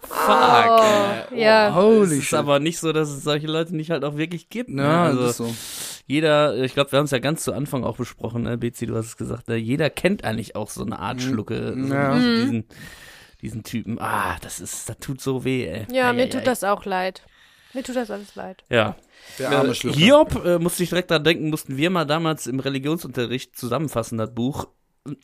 Fuck. 0.01 1.29
Oh, 1.31 1.35
ja. 1.35 1.73
Holy 1.75 2.03
es 2.05 2.11
ist 2.11 2.23
shit. 2.25 2.39
aber 2.39 2.59
nicht 2.59 2.79
so, 2.79 2.91
dass 2.91 3.09
es 3.09 3.23
solche 3.23 3.47
Leute 3.47 3.75
nicht 3.75 3.91
halt 3.91 4.03
auch 4.03 4.17
wirklich 4.17 4.49
gibt. 4.49 4.69
ne? 4.69 4.83
Ja, 4.83 5.03
also 5.05 5.21
das 5.21 5.31
ist 5.31 5.37
so. 5.37 5.55
Jeder, 6.07 6.55
ich 6.63 6.73
glaube, 6.73 6.91
wir 6.91 6.99
haben 6.99 7.05
es 7.05 7.11
ja 7.11 7.19
ganz 7.19 7.43
zu 7.43 7.53
Anfang 7.53 7.83
auch 7.83 7.97
besprochen, 7.97 8.43
ne, 8.43 8.57
Bezi, 8.57 8.85
du 8.85 8.95
hast 8.95 9.05
es 9.07 9.17
gesagt, 9.17 9.47
ne? 9.47 9.55
jeder 9.55 9.89
kennt 9.89 10.23
eigentlich 10.23 10.55
auch 10.55 10.69
so 10.69 10.83
eine 10.85 10.99
Art 10.99 11.21
Schlucke, 11.21 11.73
so, 11.77 11.93
Ja. 11.93 12.19
so 12.19 12.27
Mhm. 12.27 12.35
diesen, 12.35 12.65
diesen 13.41 13.63
Typen. 13.63 13.97
Ah, 13.99 14.37
das 14.41 14.59
ist, 14.59 14.87
das 14.89 14.97
tut 14.99 15.19
so 15.21 15.43
weh, 15.43 15.65
ey. 15.65 15.87
Ja, 15.91 16.09
Ei, 16.09 16.13
mir 16.13 16.23
ei, 16.23 16.27
tut 16.29 16.41
ei. 16.41 16.45
das 16.45 16.63
auch 16.63 16.85
leid. 16.85 17.23
Mir 17.73 17.83
tut 17.83 17.95
das 17.95 18.09
alles 18.09 18.35
leid. 18.35 18.63
Ja. 18.69 18.95
Der 19.39 19.49
arme 19.51 19.71
Äh, 19.71 19.75
Schlucker. 19.75 19.97
Hiob, 19.97 20.45
äh, 20.45 20.59
musste 20.59 20.83
ich 20.83 20.89
direkt 20.89 21.11
dran 21.11 21.23
denken, 21.23 21.49
mussten 21.49 21.75
wir 21.77 21.89
mal 21.89 22.05
damals 22.05 22.47
im 22.47 22.59
Religionsunterricht 22.59 23.57
zusammenfassen, 23.57 24.17
das 24.17 24.33
Buch. 24.33 24.67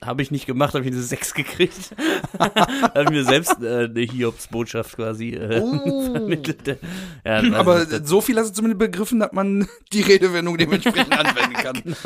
Habe 0.05 0.21
ich 0.21 0.29
nicht 0.29 0.45
gemacht, 0.45 0.75
habe 0.75 0.85
ich 0.85 0.91
eine 0.91 1.01
6 1.01 1.33
gekriegt. 1.33 1.95
habe 2.39 3.03
ich 3.03 3.09
mir 3.09 3.23
selbst 3.23 3.55
äh, 3.63 3.85
eine 3.85 3.99
Hiobsbotschaft 4.01 4.95
quasi 4.95 5.29
äh, 5.29 5.59
Oh. 5.59 6.11
vermittelt. 6.13 6.77
Ja, 7.25 7.41
Aber 7.53 7.79
nicht, 7.85 8.07
so 8.07 8.21
viel 8.21 8.37
hast 8.37 8.49
du 8.49 8.53
zumindest 8.53 8.77
begriffen, 8.79 9.19
dass 9.19 9.31
man 9.31 9.67
die 9.91 10.01
Redewendung 10.01 10.57
dementsprechend 10.57 11.17
anwenden 11.17 11.53
kann. 11.53 11.81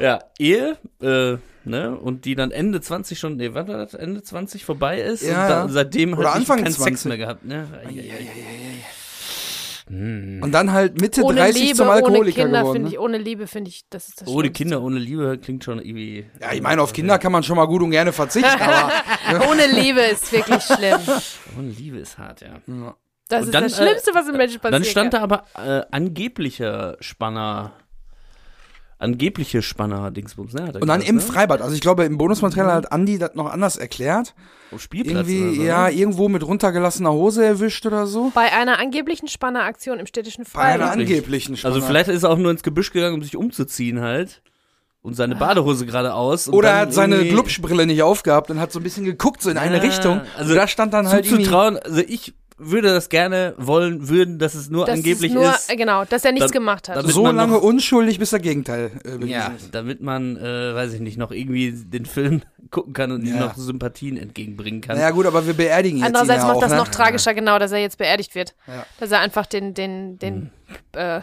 Ja, 0.00 0.20
Ehe, 0.38 0.76
äh, 1.02 1.38
ne, 1.64 1.96
und 1.96 2.24
die 2.24 2.36
dann 2.36 2.52
Ende 2.52 2.80
20 2.80 3.18
schon, 3.18 3.34
nee, 3.36 3.50
wann 3.52 3.66
war 3.66 3.78
das? 3.78 3.94
Ende 3.94 4.22
20 4.22 4.64
vorbei 4.64 5.00
ist 5.00 5.22
Ja, 5.24 5.42
und, 5.42 5.48
da, 5.50 5.60
ja. 5.62 5.68
seitdem 5.68 6.16
halt 6.16 6.26
Anfang 6.28 6.58
keinen 6.62 6.72
20. 6.72 6.84
Sex 6.84 7.04
mehr 7.06 7.18
gehabt, 7.18 7.44
ne? 7.44 7.66
Ei, 7.84 7.88
ei, 7.88 7.90
ei, 7.90 8.28
ei. 8.28 8.84
Hm. 9.88 10.40
Und 10.42 10.52
dann 10.52 10.72
halt 10.72 11.00
Mitte 11.00 11.22
Ohne 11.22 11.40
30 11.40 11.62
Liebe, 11.62 11.74
zum 11.76 11.86
ohne 11.86 11.96
Alkoholiker 11.96 12.42
Kinder 12.44 12.60
geworden. 12.60 12.72
finde 12.74 12.88
Ne? 12.88 12.94
ich, 12.94 12.98
ohne 13.00 13.18
Liebe 13.18 13.46
finde 13.46 13.70
ich, 13.70 13.84
das 13.90 14.08
ist 14.08 14.20
das 14.20 14.28
Ohne. 14.28 14.50
Kinder, 14.50 14.82
ohne 14.82 14.98
Liebe 14.98 15.38
klingt 15.38 15.64
schon 15.64 15.78
irgendwie. 15.80 16.26
Ja, 16.40 16.52
ich 16.52 16.60
meine, 16.62 16.82
auf 16.82 16.92
Kinder 16.92 17.18
kann 17.18 17.32
man 17.32 17.42
schon 17.42 17.56
mal 17.56 17.66
gut 17.66 17.82
und 17.82 17.90
gerne 17.90 18.12
verzichten, 18.12 18.60
aber 18.60 18.92
Ohne 19.50 19.66
Liebe 19.66 20.00
ist 20.00 20.30
wirklich 20.32 20.62
schlimm. 20.62 21.00
Ohne 21.58 21.68
Liebe 21.70 21.98
ist 21.98 22.18
hart, 22.18 22.40
ja. 22.42 22.60
Das 23.28 23.40
Und 23.40 23.46
ist 23.46 23.54
dann, 23.54 23.64
das 23.64 23.76
Schlimmste, 23.76 24.10
was 24.14 24.28
im 24.28 24.36
Menschen 24.36 24.60
passiert. 24.60 24.74
Dann 24.74 24.84
stand 24.84 25.14
da 25.14 25.20
aber 25.20 25.44
äh, 25.54 25.82
angeblicher 25.90 26.96
Spanner. 27.00 27.72
Angebliche 29.00 29.62
Spanner-Dingsbums, 29.62 30.54
ne? 30.54 30.62
hat 30.66 30.74
er 30.74 30.82
und 30.82 30.88
dann 30.88 31.00
gesagt, 31.00 31.08
im 31.08 31.14
ne? 31.16 31.20
Freibad. 31.22 31.62
Also 31.62 31.74
ich 31.74 31.80
glaube, 31.80 32.04
im 32.04 32.18
Bonusmaterial 32.18 32.72
hat 32.74 32.90
Andi 32.92 33.18
das 33.18 33.34
noch 33.34 33.46
anders 33.50 33.76
erklärt. 33.76 34.34
Auf 34.72 34.82
Spielplatz 34.82 35.28
Irgendwie, 35.28 35.42
oder 35.46 35.54
so, 35.54 35.62
ja, 35.62 35.84
ne? 35.88 35.92
irgendwo 35.92 36.28
mit 36.28 36.44
runtergelassener 36.44 37.12
Hose 37.12 37.44
erwischt 37.44 37.86
oder 37.86 38.06
so. 38.08 38.32
bei 38.34 38.52
einer 38.52 38.78
angeblichen 38.80 39.28
Spanneraktion 39.28 40.00
im 40.00 40.06
städtischen 40.06 40.44
Bei 40.52 40.60
einer 40.62 40.86
Freibad. 40.86 40.98
angeblichen 40.98 41.56
Spanner. 41.56 41.74
Also 41.76 41.86
vielleicht 41.86 42.08
ist 42.08 42.24
er 42.24 42.30
auch 42.30 42.38
nur 42.38 42.50
ins 42.50 42.62
Gebüsch 42.64 42.92
gegangen, 42.92 43.14
um 43.14 43.22
sich 43.22 43.36
umzuziehen 43.36 44.00
halt. 44.00 44.42
Und 45.00 45.14
seine 45.14 45.36
Badehose 45.36 45.86
gerade 45.86 46.12
aus. 46.12 46.48
und 46.48 46.54
Oder 46.54 46.70
er 46.70 46.78
hat 46.80 46.92
seine 46.92 47.24
Glubschbrille 47.24 47.86
nicht 47.86 48.02
aufgehabt 48.02 48.50
und 48.50 48.58
hat 48.58 48.72
so 48.72 48.80
ein 48.80 48.82
bisschen 48.82 49.04
geguckt, 49.04 49.40
so 49.40 49.48
in 49.48 49.56
eine 49.56 49.76
Ja, 49.76 49.82
Richtung. 49.82 50.18
also 50.18 50.30
Also 50.38 50.54
da 50.56 50.66
stand 50.66 50.92
dann 50.92 51.08
halt 51.08 51.24
zuzutrauen, 51.24 51.78
also 51.78 52.00
ich 52.00 52.34
würde 52.58 52.88
das 52.88 53.08
gerne 53.08 53.54
wollen, 53.56 54.08
würden, 54.08 54.38
dass 54.38 54.54
es 54.54 54.68
nur 54.70 54.86
Das 54.86 54.96
angeblich 54.96 55.30
ist 55.30 55.34
nur, 55.34 55.48
ist. 55.50 55.68
genau, 55.76 56.04
dass 56.04 56.24
er 56.24 56.32
nichts 56.32 56.48
Dann- 56.52 56.60
gemacht 56.60 56.88
hat. 56.88 57.06
So 57.06 57.24
lange 57.26 57.52
noch- 57.54 57.62
unschuldig, 57.62 58.18
bis 58.18 58.30
der 58.30 58.40
Gegenteil 58.40 58.90
äh, 59.04 59.24
Ja, 59.26 59.48
ist. 59.56 59.74
damit 59.74 60.00
man, 60.02 60.36
äh, 60.36 60.74
weiß 60.74 60.92
ich 60.94 61.00
nicht, 61.00 61.16
noch 61.18 61.30
irgendwie 61.30 61.72
den 61.72 62.04
Film 62.06 62.42
gucken 62.70 62.92
kann 62.92 63.12
und 63.12 63.22
ihm 63.24 63.34
Ja. 63.36 63.40
noch 63.46 63.54
Sympathien 63.56 64.16
entgegenbringen 64.16 64.80
kann. 64.80 64.96
Naja 64.96 65.10
gut, 65.10 65.26
aber 65.26 65.46
wir 65.46 65.54
beerdigen 65.54 65.98
jetzt 65.98 66.06
Andererseits 66.06 66.42
ihn 66.42 66.46
ja 66.46 66.46
macht 66.48 66.56
auch, 66.56 66.60
das 66.62 66.72
ne? 66.72 66.76
noch 66.78 66.88
tragischer, 66.88 67.34
genau, 67.34 67.58
dass 67.58 67.72
er 67.72 67.78
jetzt 67.78 67.98
beerdigt 67.98 68.34
wird. 68.34 68.54
Ja. 68.66 68.84
Dass 69.00 69.10
er 69.12 69.20
einfach 69.20 69.46
den, 69.46 69.74
den, 69.74 70.18
den, 70.18 70.50
äh, 70.92 71.20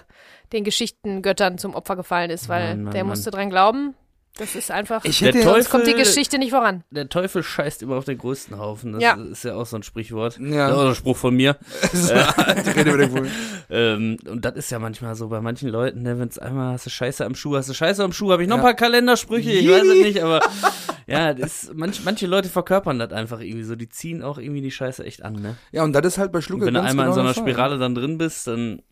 den 0.54 0.64
Geschichtengöttern 0.64 1.58
zum 1.58 1.74
Opfer 1.76 1.96
gefallen 1.96 2.30
ist, 2.30 2.48
weil 2.50 2.70
Mann, 2.76 2.84
Mann, 2.86 2.94
der 2.94 3.04
Mann. 3.04 3.10
musste 3.10 3.32
dran 3.32 3.50
glauben. 3.50 3.94
Das 4.38 4.54
ist 4.54 4.70
einfach. 4.70 5.06
Ich 5.06 5.20
Der 5.20 5.32
Teufel- 5.32 5.44
sonst 5.50 5.70
kommt 5.70 5.88
die 5.88 5.94
Geschichte 5.94 6.38
nicht 6.38 6.52
voran. 6.52 6.84
Der 6.92 7.08
Teufel 7.08 7.42
scheißt 7.42 7.82
immer 7.84 7.96
auf 7.96 8.04
den 8.06 8.18
größten 8.18 8.58
Haufen. 8.60 8.92
Das 8.94 9.02
Ja. 9.02 9.14
ist 9.14 9.46
ja 9.46 9.56
auch 9.56 9.66
so 9.66 9.78
ein 9.78 9.84
Sprichwort. 9.84 10.38
Ja. 10.40 10.68
Das 10.68 10.76
ist 10.78 10.84
auch 10.84 10.90
ein 10.90 10.96
Spruch 10.96 11.18
von 11.18 11.36
mir. 11.36 11.58
Die 11.94 12.70
Rede 12.72 12.90
über 12.92 12.98
den 12.98 13.12
Vogel. 13.12 13.32
Ähm, 13.68 14.18
und 14.30 14.46
das 14.46 14.54
ist 14.58 14.70
ja 14.70 14.78
manchmal 14.78 15.16
so 15.16 15.28
bei 15.28 15.42
manchen 15.42 15.70
Leuten, 15.70 16.04
ne, 16.04 16.20
wenn 16.20 16.28
es 16.28 16.38
einmal 16.38 16.74
hast 16.74 16.86
du 16.86 16.92
Scheiße 16.92 17.26
am 17.26 17.34
Schuh, 17.34 17.56
hast 17.58 17.68
du 17.68 17.74
Scheiße 17.74 18.04
am 18.04 18.14
Schuh, 18.14 18.32
habe 18.32 18.44
ich 18.44 18.48
noch 18.48 18.58
Ja. 18.58 18.62
ein 18.62 18.66
paar 18.66 18.76
Kalendersprüche, 18.76 19.50
ich 19.52 19.68
weiß 19.68 19.82
es 19.82 20.04
nicht, 20.04 20.22
aber 20.22 20.40
ja, 21.08 21.34
das 21.34 21.72
manch, 21.74 22.02
manche 22.06 22.28
Leute 22.28 22.48
verkörpern 22.48 23.00
das 23.00 23.12
einfach 23.12 23.40
irgendwie 23.40 23.64
so, 23.64 23.76
die 23.76 23.90
ziehen 23.90 24.22
auch 24.22 24.38
irgendwie 24.38 24.62
die 24.62 24.70
Scheiße 24.70 25.04
echt 25.04 25.26
an, 25.26 25.34
ne? 25.42 25.56
Ja, 25.72 25.84
und 25.84 25.94
das 25.94 26.06
ist 26.06 26.18
halt 26.20 26.32
bei 26.32 26.38
Und 26.38 26.42
Schlucke 26.44 26.68
wenn 26.68 26.76
du 26.76 26.82
einmal 26.84 27.08
in 27.08 27.12
genau 27.12 27.14
so 27.16 27.20
einer 27.22 27.30
der 27.34 27.34
Fall. 27.42 27.44
Spirale 27.52 27.80
dann 27.80 27.96
drin 27.96 28.20
bist, 28.20 28.46
dann 28.46 28.84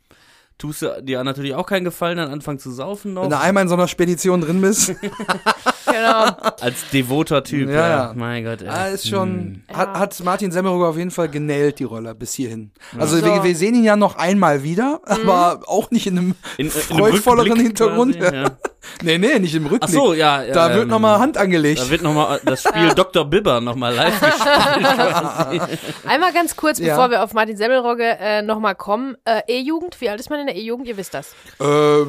tust 0.57 0.81
du 0.81 1.01
dir 1.01 1.23
natürlich 1.23 1.55
auch 1.55 1.65
keinen 1.65 1.83
Gefallen, 1.85 2.17
dann 2.17 2.31
anfangen 2.31 2.59
zu 2.59 2.71
saufen 2.71 3.13
noch. 3.13 3.23
Wenn 3.23 3.29
du 3.31 3.39
einmal 3.39 3.63
in 3.63 3.69
so 3.69 3.75
einer 3.75 3.87
Spedition 3.87 4.41
drin 4.41 4.61
bist, 4.61 4.95
Genau. 5.85 6.25
Als 6.61 6.89
devoter 6.91 7.43
Typ, 7.43 7.69
Ja, 7.69 7.89
ja. 7.89 8.13
Mein 8.15 8.43
Gott, 8.43 8.61
ey. 8.61 8.67
ah, 8.69 8.87
ist 8.87 9.07
schon, 9.07 9.63
Ja. 9.69 9.77
hat, 9.77 9.99
hat 9.99 10.23
Martin 10.23 10.51
Semmelrogge 10.51 10.87
auf 10.87 10.97
jeden 10.97 11.11
Fall 11.11 11.29
genäht, 11.29 11.79
die 11.79 11.83
Rolle, 11.83 12.15
bis 12.15 12.33
hierhin. 12.33 12.71
Also 12.97 13.17
So. 13.17 13.25
wir, 13.25 13.43
wir 13.43 13.55
sehen 13.55 13.75
ihn 13.75 13.83
ja 13.83 13.95
noch 13.95 14.15
einmal 14.15 14.63
wieder, 14.63 15.01
aber 15.05 15.61
auch 15.67 15.91
nicht 15.91 16.07
in 16.07 16.17
einem 16.17 16.35
In, 16.57 16.67
in 16.67 16.71
einem 16.71 16.71
freudvolleren 16.71 17.47
Rückblick 17.51 17.67
Hintergrund. 17.67 18.19
quasi, 18.19 18.35
ja. 18.35 18.51
nee, 19.03 19.17
nee, 19.17 19.39
nicht 19.39 19.55
im 19.55 19.67
Ach 19.67 19.71
Rückblick. 19.71 19.91
so, 19.93 20.13
ja. 20.13 20.43
da 20.45 20.69
ähm, 20.69 20.75
wird 20.77 20.87
nochmal 20.89 21.19
Hand 21.19 21.37
angelegt. 21.37 21.81
Da 21.81 21.89
wird 21.89 22.01
nochmal 22.01 22.39
das 22.45 22.63
Spiel 22.63 22.89
Dr. 22.95 23.25
Bibber 23.25 23.59
nochmal 23.61 23.93
live 23.93 24.19
gespielt. 24.19 25.79
Einmal 26.07 26.33
ganz 26.33 26.55
kurz, 26.55 26.79
Ja. 26.79 26.95
bevor 26.95 27.11
wir 27.11 27.23
auf 27.23 27.33
Martin 27.33 27.57
Semmelrogge 27.57 28.17
äh, 28.19 28.41
nochmal 28.41 28.75
kommen. 28.75 29.15
Äh, 29.25 29.41
E-Jugend, 29.47 29.99
wie 30.01 30.09
alt 30.09 30.19
ist 30.19 30.29
man 30.29 30.39
in 30.39 30.47
der 30.47 30.55
E-Jugend? 30.55 30.87
Ihr 30.87 30.97
wisst 30.97 31.13
das. 31.13 31.33
äh, 31.59 32.05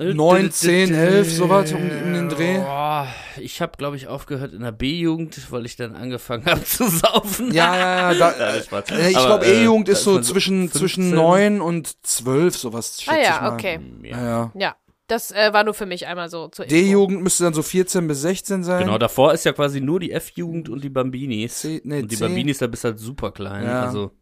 9, 0.00 0.50
10, 0.50 0.94
11, 0.94 1.32
sowas 1.32 1.72
um, 1.72 1.82
um 1.82 2.12
den 2.14 2.28
Dreh. 2.28 2.58
Boah, 2.58 3.06
ich 3.38 3.60
habe, 3.60 3.72
glaube 3.76 3.96
ich, 3.96 4.08
aufgehört 4.08 4.52
in 4.52 4.62
der 4.62 4.72
B-Jugend, 4.72 5.38
weil 5.52 5.66
ich 5.66 5.76
dann 5.76 5.94
angefangen 5.94 6.44
habe 6.46 6.64
zu 6.64 6.88
saufen. 6.88 7.52
Ja, 7.52 7.76
ja, 7.76 8.12
ja. 8.12 8.18
Da, 8.18 8.34
Ja, 8.38 8.54
äh, 8.96 9.10
ich 9.10 9.16
Aber, 9.16 9.26
glaube, 9.26 9.46
äh, 9.46 9.60
E-Jugend 9.62 9.88
ist 9.88 10.02
so 10.04 10.20
zwischen, 10.20 10.62
15. 10.70 10.78
zwischen 10.80 11.10
9 11.10 11.60
und 11.60 11.94
12, 12.06 12.56
sowas 12.56 13.00
schätze 13.02 13.10
Ah 13.16 13.20
ich 13.20 13.26
ja, 13.28 13.40
mal. 13.42 13.52
okay. 13.54 13.80
Ja, 14.02 14.24
ja. 14.24 14.52
Ja, 14.54 14.76
das 15.06 15.32
äh, 15.32 15.52
war 15.52 15.64
nur 15.64 15.74
für 15.74 15.86
mich 15.86 16.06
einmal 16.06 16.28
so 16.30 16.48
zur. 16.48 16.66
D-Jugend 16.66 17.22
müsste 17.22 17.44
dann 17.44 17.54
so 17.54 17.62
14 17.62 18.06
bis 18.06 18.22
16 18.22 18.62
sein. 18.64 18.84
Genau, 18.84 18.96
davor 18.96 19.32
ist 19.34 19.44
ja 19.44 19.52
quasi 19.52 19.80
nur 19.80 20.00
die 20.00 20.12
F-Jugend 20.12 20.68
und 20.68 20.82
die 20.84 20.88
Bambinis. 20.88 21.60
C- 21.60 21.80
nee, 21.84 22.00
und 22.02 22.10
die 22.10 22.16
C. 22.16 22.24
Bambinis, 22.24 22.58
da 22.58 22.66
bist 22.68 22.84
du 22.84 22.88
halt 22.88 22.98
super 23.00 23.32
klein. 23.32 23.64
Ja. 23.64 23.82
Also, 23.86 24.12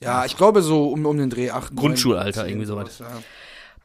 Ja, 0.00 0.24
ich 0.26 0.36
glaube 0.36 0.62
so 0.62 0.88
um, 0.90 1.06
um 1.06 1.16
den 1.18 1.30
Dreh 1.30 1.50
8. 1.50 1.74
Grundschulalter, 1.74 2.46
irgendwie 2.46 2.66
sowas. 2.66 2.98
Ja. 3.00 3.06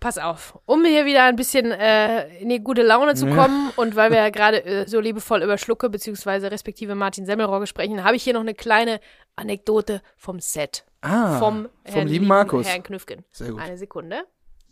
Pass 0.04 0.18
auf, 0.18 0.60
um 0.66 0.84
hier 0.84 1.06
wieder 1.06 1.24
ein 1.24 1.38
bisschen 1.38 1.72
äh, 1.72 2.28
in 2.40 2.50
die 2.50 2.60
gute 2.60 2.84
Laune 2.84 3.16
zu 3.16 3.26
kommen 3.26 3.72
und 3.78 3.96
weil 3.96 4.12
wir 4.12 4.18
ja 4.18 4.32
gerade 4.32 4.62
äh, 4.66 4.86
so 4.86 5.00
liebevoll 5.00 5.42
über 5.42 5.58
Schlucke 5.58 5.90
beziehungsweise 5.90 6.52
respektive 6.52 6.94
Martin 6.94 7.26
Semmelrogge 7.26 7.68
sprechen, 7.68 8.04
habe 8.04 8.18
ich 8.18 8.24
hier 8.24 8.34
noch 8.34 8.42
eine 8.42 8.54
kleine 8.54 9.00
Anekdote 9.38 10.02
vom 10.18 10.42
Set. 10.42 10.84
Ah, 11.00 11.40
vom, 11.40 11.70
vom 11.86 11.94
Herrn 11.94 12.10
lieben 12.10 12.28
Markus. 12.28 12.68
Herrn 12.68 12.84
Knüffgen. 12.84 13.24
Sehr 13.32 13.52
gut. 13.52 13.62
Eine 13.62 13.78
Sekunde. 13.78 14.26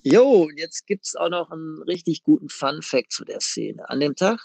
Jo, 0.04 0.44
und 0.44 0.60
jetzt 0.60 0.86
gibt's 0.86 1.16
auch 1.16 1.30
noch 1.30 1.50
einen 1.50 1.82
richtig 1.84 2.24
guten 2.24 2.50
Fun-Fact 2.50 3.14
zu 3.14 3.24
der 3.24 3.40
Szene. 3.40 3.90
An 3.90 4.02
dem 4.02 4.18
Tag 4.18 4.42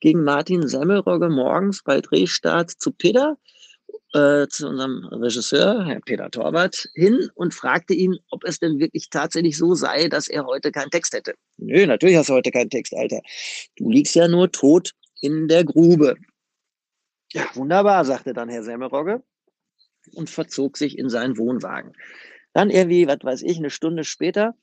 ging 0.00 0.24
Martin 0.24 0.66
Semmelrogge 0.66 1.28
morgens 1.28 1.84
bei 1.84 2.00
Drehstart 2.00 2.72
zu 2.72 2.90
Peter, 2.90 3.38
äh, 4.12 4.46
zu 4.48 4.68
unserem 4.68 5.04
Regisseur, 5.06 5.84
Herr 5.84 6.00
Peter 6.00 6.30
Torwart, 6.30 6.88
hin 6.94 7.28
und 7.34 7.54
fragte 7.54 7.94
ihn, 7.94 8.16
ob 8.30 8.44
es 8.44 8.58
denn 8.58 8.78
wirklich 8.78 9.10
tatsächlich 9.10 9.56
so 9.56 9.74
sei, 9.74 10.08
dass 10.08 10.28
er 10.28 10.46
heute 10.46 10.72
keinen 10.72 10.90
Text 10.90 11.12
hätte. 11.12 11.34
Nö, 11.58 11.86
natürlich 11.86 12.16
hast 12.16 12.28
du 12.28 12.34
heute 12.34 12.50
keinen 12.50 12.70
Text, 12.70 12.94
Alter. 12.96 13.20
Du 13.76 13.90
liegst 13.90 14.14
ja 14.14 14.28
nur 14.28 14.50
tot 14.50 14.92
in 15.20 15.48
der 15.48 15.64
Grube. 15.64 16.16
Ja, 17.32 17.44
wunderbar, 17.54 18.04
sagte 18.04 18.32
dann 18.32 18.48
Herr 18.48 18.62
Semmelrogge 18.62 19.22
und 20.12 20.30
verzog 20.30 20.76
sich 20.76 20.98
in 20.98 21.08
seinen 21.08 21.36
Wohnwagen. 21.36 21.92
Dann 22.52 22.70
irgendwie, 22.70 23.06
was 23.06 23.18
weiß 23.22 23.42
ich, 23.42 23.58
eine 23.58 23.70
Stunde 23.70 24.04
später 24.04 24.54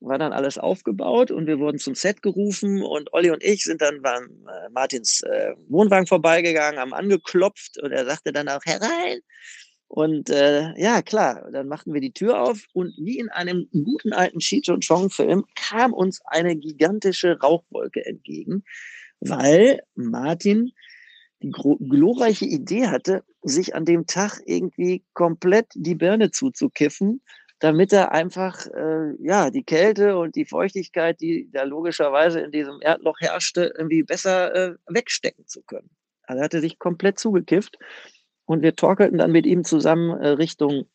war 0.00 0.18
dann 0.18 0.32
alles 0.32 0.58
aufgebaut 0.58 1.30
und 1.30 1.46
wir 1.46 1.58
wurden 1.58 1.78
zum 1.78 1.94
Set 1.94 2.22
gerufen 2.22 2.82
und 2.82 3.12
Olli 3.12 3.30
und 3.30 3.42
ich 3.42 3.64
sind 3.64 3.82
dann 3.82 4.00
beim 4.02 4.46
äh, 4.46 4.70
Martins 4.70 5.22
äh, 5.22 5.54
Wohnwagen 5.68 6.06
vorbeigegangen, 6.06 6.80
haben 6.80 6.94
angeklopft 6.94 7.82
und 7.82 7.90
er 7.90 8.04
sagte 8.04 8.32
dann 8.32 8.48
auch 8.48 8.64
herein. 8.64 9.20
Und 9.88 10.28
äh, 10.28 10.78
ja, 10.78 11.00
klar, 11.00 11.48
dann 11.50 11.66
machten 11.66 11.94
wir 11.94 12.02
die 12.02 12.12
Tür 12.12 12.42
auf 12.42 12.66
und 12.74 12.94
wie 12.98 13.18
in 13.18 13.30
einem 13.30 13.68
guten 13.72 14.12
alten 14.12 14.38
Cheech 14.38 14.70
und 14.70 14.86
Chong 14.86 15.08
Film 15.10 15.44
kam 15.54 15.94
uns 15.94 16.20
eine 16.26 16.56
gigantische 16.56 17.38
Rauchwolke 17.40 18.04
entgegen, 18.04 18.64
weil 19.20 19.80
Martin 19.94 20.72
die 21.42 21.50
glorreiche 21.50 22.44
Idee 22.44 22.88
hatte, 22.88 23.24
sich 23.42 23.74
an 23.74 23.84
dem 23.84 24.06
Tag 24.06 24.40
irgendwie 24.44 25.04
komplett 25.14 25.68
die 25.74 25.94
Birne 25.94 26.30
zuzukiffen, 26.30 27.22
damit 27.58 27.92
er 27.92 28.12
einfach 28.12 28.66
äh, 28.66 29.14
ja 29.20 29.50
die 29.50 29.64
Kälte 29.64 30.16
und 30.18 30.36
die 30.36 30.44
Feuchtigkeit, 30.44 31.20
die 31.20 31.50
da 31.52 31.64
logischerweise 31.64 32.40
in 32.40 32.50
diesem 32.52 32.78
Erdloch 32.80 33.20
herrschte, 33.20 33.72
irgendwie 33.76 34.02
besser 34.02 34.54
äh, 34.54 34.74
wegstecken 34.86 35.46
zu 35.46 35.62
können. 35.62 35.90
Also 36.22 36.40
er 36.40 36.44
hatte 36.44 36.60
sich 36.60 36.78
komplett 36.78 37.18
zugekifft 37.18 37.78
und 38.44 38.62
wir 38.62 38.76
torkelten 38.76 39.18
dann 39.18 39.32
mit 39.32 39.46
ihm 39.46 39.64
zusammen 39.64 40.20
äh, 40.20 40.28
Richtung 40.28 40.86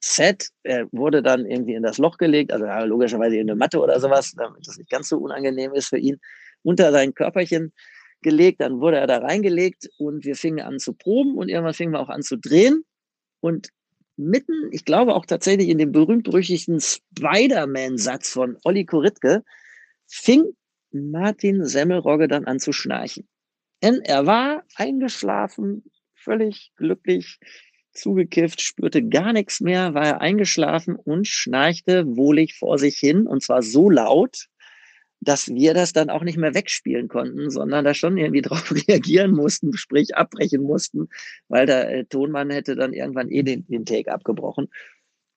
Set. 0.00 0.50
Er 0.62 0.86
wurde 0.92 1.22
dann 1.22 1.46
irgendwie 1.46 1.74
in 1.74 1.82
das 1.82 1.98
Loch 1.98 2.18
gelegt, 2.18 2.52
also 2.52 2.64
ja, 2.64 2.84
logischerweise 2.84 3.36
in 3.36 3.50
eine 3.50 3.56
Matte 3.56 3.80
oder 3.80 3.98
sowas, 4.00 4.32
damit 4.36 4.66
das 4.66 4.78
nicht 4.78 4.90
ganz 4.90 5.08
so 5.08 5.18
unangenehm 5.18 5.74
ist 5.74 5.88
für 5.88 5.98
ihn. 5.98 6.18
unter 6.62 6.90
sein 6.92 7.14
Körperchen 7.14 7.72
gelegt, 8.22 8.60
dann 8.60 8.80
wurde 8.80 8.98
er 8.98 9.06
da 9.06 9.18
reingelegt 9.18 9.88
und 9.98 10.24
wir 10.24 10.36
fingen 10.36 10.60
an 10.60 10.78
zu 10.78 10.94
proben 10.94 11.36
und 11.36 11.48
irgendwann 11.48 11.74
fingen 11.74 11.92
wir 11.92 12.00
auch 12.00 12.08
an 12.08 12.22
zu 12.22 12.36
drehen. 12.36 12.84
Und 13.40 13.68
mitten, 14.16 14.70
ich 14.72 14.84
glaube 14.84 15.14
auch 15.14 15.26
tatsächlich 15.26 15.68
in 15.68 15.78
dem 15.78 15.92
berühmt-berüchtigten 15.92 16.80
Spider-Man-Satz 16.80 18.30
von 18.30 18.56
Olli 18.64 18.84
Koritke, 18.84 19.44
fing 20.06 20.44
Martin 20.90 21.64
Semmelrogge 21.64 22.28
dann 22.28 22.44
an 22.44 22.58
zu 22.58 22.72
schnarchen. 22.72 23.28
Denn 23.82 24.00
er 24.02 24.26
war 24.26 24.64
eingeschlafen, 24.76 25.84
völlig 26.14 26.72
glücklich, 26.76 27.38
zugekifft, 27.92 28.60
spürte 28.60 29.06
gar 29.06 29.32
nichts 29.32 29.60
mehr, 29.60 29.94
war 29.94 30.06
er 30.06 30.20
eingeschlafen 30.20 30.96
und 30.96 31.26
schnarchte 31.26 32.04
wohlig 32.16 32.54
vor 32.58 32.78
sich 32.78 32.96
hin 32.98 33.26
und 33.26 33.42
zwar 33.42 33.62
so 33.62 33.90
laut, 33.90 34.46
dass 35.20 35.48
wir 35.48 35.74
das 35.74 35.92
dann 35.92 36.10
auch 36.10 36.22
nicht 36.22 36.38
mehr 36.38 36.54
wegspielen 36.54 37.08
konnten, 37.08 37.50
sondern 37.50 37.84
da 37.84 37.94
schon 37.94 38.16
irgendwie 38.16 38.42
drauf 38.42 38.72
reagieren 38.72 39.32
mussten, 39.32 39.76
sprich 39.76 40.16
abbrechen 40.16 40.62
mussten, 40.62 41.08
weil 41.48 41.66
der 41.66 41.90
äh, 41.90 42.04
Tonmann 42.04 42.50
hätte 42.50 42.76
dann 42.76 42.92
irgendwann 42.92 43.30
eh 43.30 43.42
den, 43.42 43.66
den 43.66 43.84
Take 43.84 44.12
abgebrochen. 44.12 44.68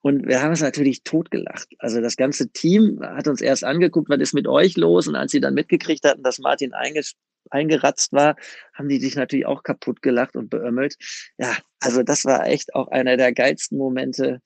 Und 0.02 0.26
wir 0.26 0.40
haben 0.42 0.52
es 0.52 0.62
natürlich 0.62 1.02
totgelacht. 1.02 1.68
Also 1.78 2.00
das 2.00 2.16
ganze 2.16 2.50
Team 2.50 3.00
hat 3.02 3.28
uns 3.28 3.42
erst 3.42 3.64
angeguckt, 3.64 4.08
was 4.08 4.20
ist 4.20 4.32
mit 4.32 4.48
euch 4.48 4.76
los? 4.76 5.06
Und 5.06 5.14
als 5.14 5.30
sie 5.30 5.40
dann 5.40 5.52
mitgekriegt 5.52 6.04
hatten, 6.04 6.22
dass 6.22 6.38
Martin 6.38 6.72
eingeratzt 7.50 8.12
war, 8.12 8.36
haben 8.72 8.88
die 8.88 8.98
sich 8.98 9.14
natürlich 9.14 9.44
auch 9.44 9.62
kaputt 9.62 10.00
gelacht 10.00 10.36
und 10.36 10.48
beömmelt. 10.48 10.96
Ja, 11.36 11.54
also 11.80 12.02
das 12.02 12.24
war 12.24 12.46
echt 12.46 12.74
auch 12.74 12.88
einer 12.88 13.18
der 13.18 13.34
geilsten 13.34 13.76
Momente. 13.76 14.40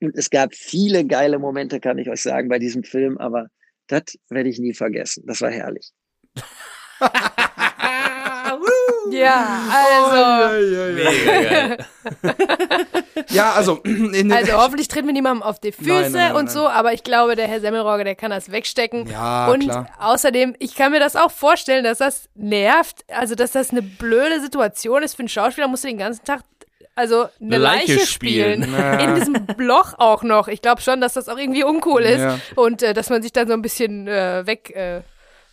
Und 0.00 0.16
es 0.16 0.30
gab 0.30 0.52
viele 0.52 1.06
geile 1.06 1.38
Momente, 1.38 1.78
kann 1.78 1.98
ich 1.98 2.10
euch 2.10 2.22
sagen, 2.22 2.48
bei 2.48 2.58
diesem 2.58 2.82
Film, 2.82 3.18
aber 3.18 3.48
das 3.92 4.18
werde 4.30 4.48
ich 4.48 4.58
nie 4.58 4.74
vergessen. 4.74 5.24
Das 5.26 5.40
war 5.40 5.50
herrlich. 5.50 5.92
Ja, 9.10 9.60
also. 9.70 10.16
Mega 10.66 10.88
geil. 10.88 11.78
Ja, 13.28 13.52
also, 13.52 13.76
in 13.84 14.12
den, 14.12 14.32
Also 14.32 14.52
hoffentlich 14.54 14.88
treten 14.88 15.06
wir 15.06 15.12
niemandem 15.12 15.42
auf 15.42 15.60
die 15.60 15.72
Füße 15.72 15.88
Nein, 15.88 16.02
nein, 16.02 16.12
nein, 16.12 16.36
und 16.36 16.44
nein. 16.46 16.54
so, 16.54 16.68
aber 16.68 16.92
ich 16.92 17.02
glaube, 17.02 17.36
der 17.36 17.46
Herr 17.46 17.60
Semmelrogge, 17.60 18.04
der 18.04 18.14
kann 18.14 18.30
das 18.30 18.50
wegstecken. 18.50 19.06
Ja, 19.08 19.50
und 19.50 19.62
klar. 19.62 19.86
außerdem, 19.98 20.56
ich 20.58 20.74
kann 20.74 20.92
mir 20.92 21.00
das 21.00 21.16
auch 21.16 21.30
vorstellen, 21.30 21.84
dass 21.84 21.98
das 21.98 22.28
nervt, 22.34 23.04
also 23.08 23.34
dass 23.34 23.52
das 23.52 23.70
eine 23.70 23.82
blöde 23.82 24.40
Situation 24.40 25.02
ist 25.02 25.14
für 25.14 25.20
einen 25.20 25.28
Schauspieler, 25.28 25.68
muss 25.68 25.82
den 25.82 25.98
ganzen 25.98 26.24
Tag 26.24 26.42
also 26.94 27.26
eine, 27.40 27.58
Leiche 27.58 27.94
Leiche 27.94 28.06
spielen. 28.06 28.62
spielen. 28.64 28.98
In 29.00 29.14
diesem 29.14 29.46
Loch 29.58 29.94
auch 29.98 30.22
noch. 30.22 30.48
Ich 30.48 30.60
glaube 30.62 30.80
schon, 30.82 31.00
dass 31.00 31.14
das 31.14 31.28
auch 31.28 31.38
irgendwie 31.38 31.64
uncool 31.64 32.02
ist 32.02 32.20
Ja. 32.20 32.38
und 32.56 32.82
äh, 32.82 32.92
dass 32.94 33.08
man 33.10 33.22
sich 33.22 33.32
dann 33.32 33.48
so 33.48 33.54
ein 33.54 33.62
bisschen 33.62 34.06
äh, 34.08 34.46
weg, 34.46 34.70
äh, 34.76 35.00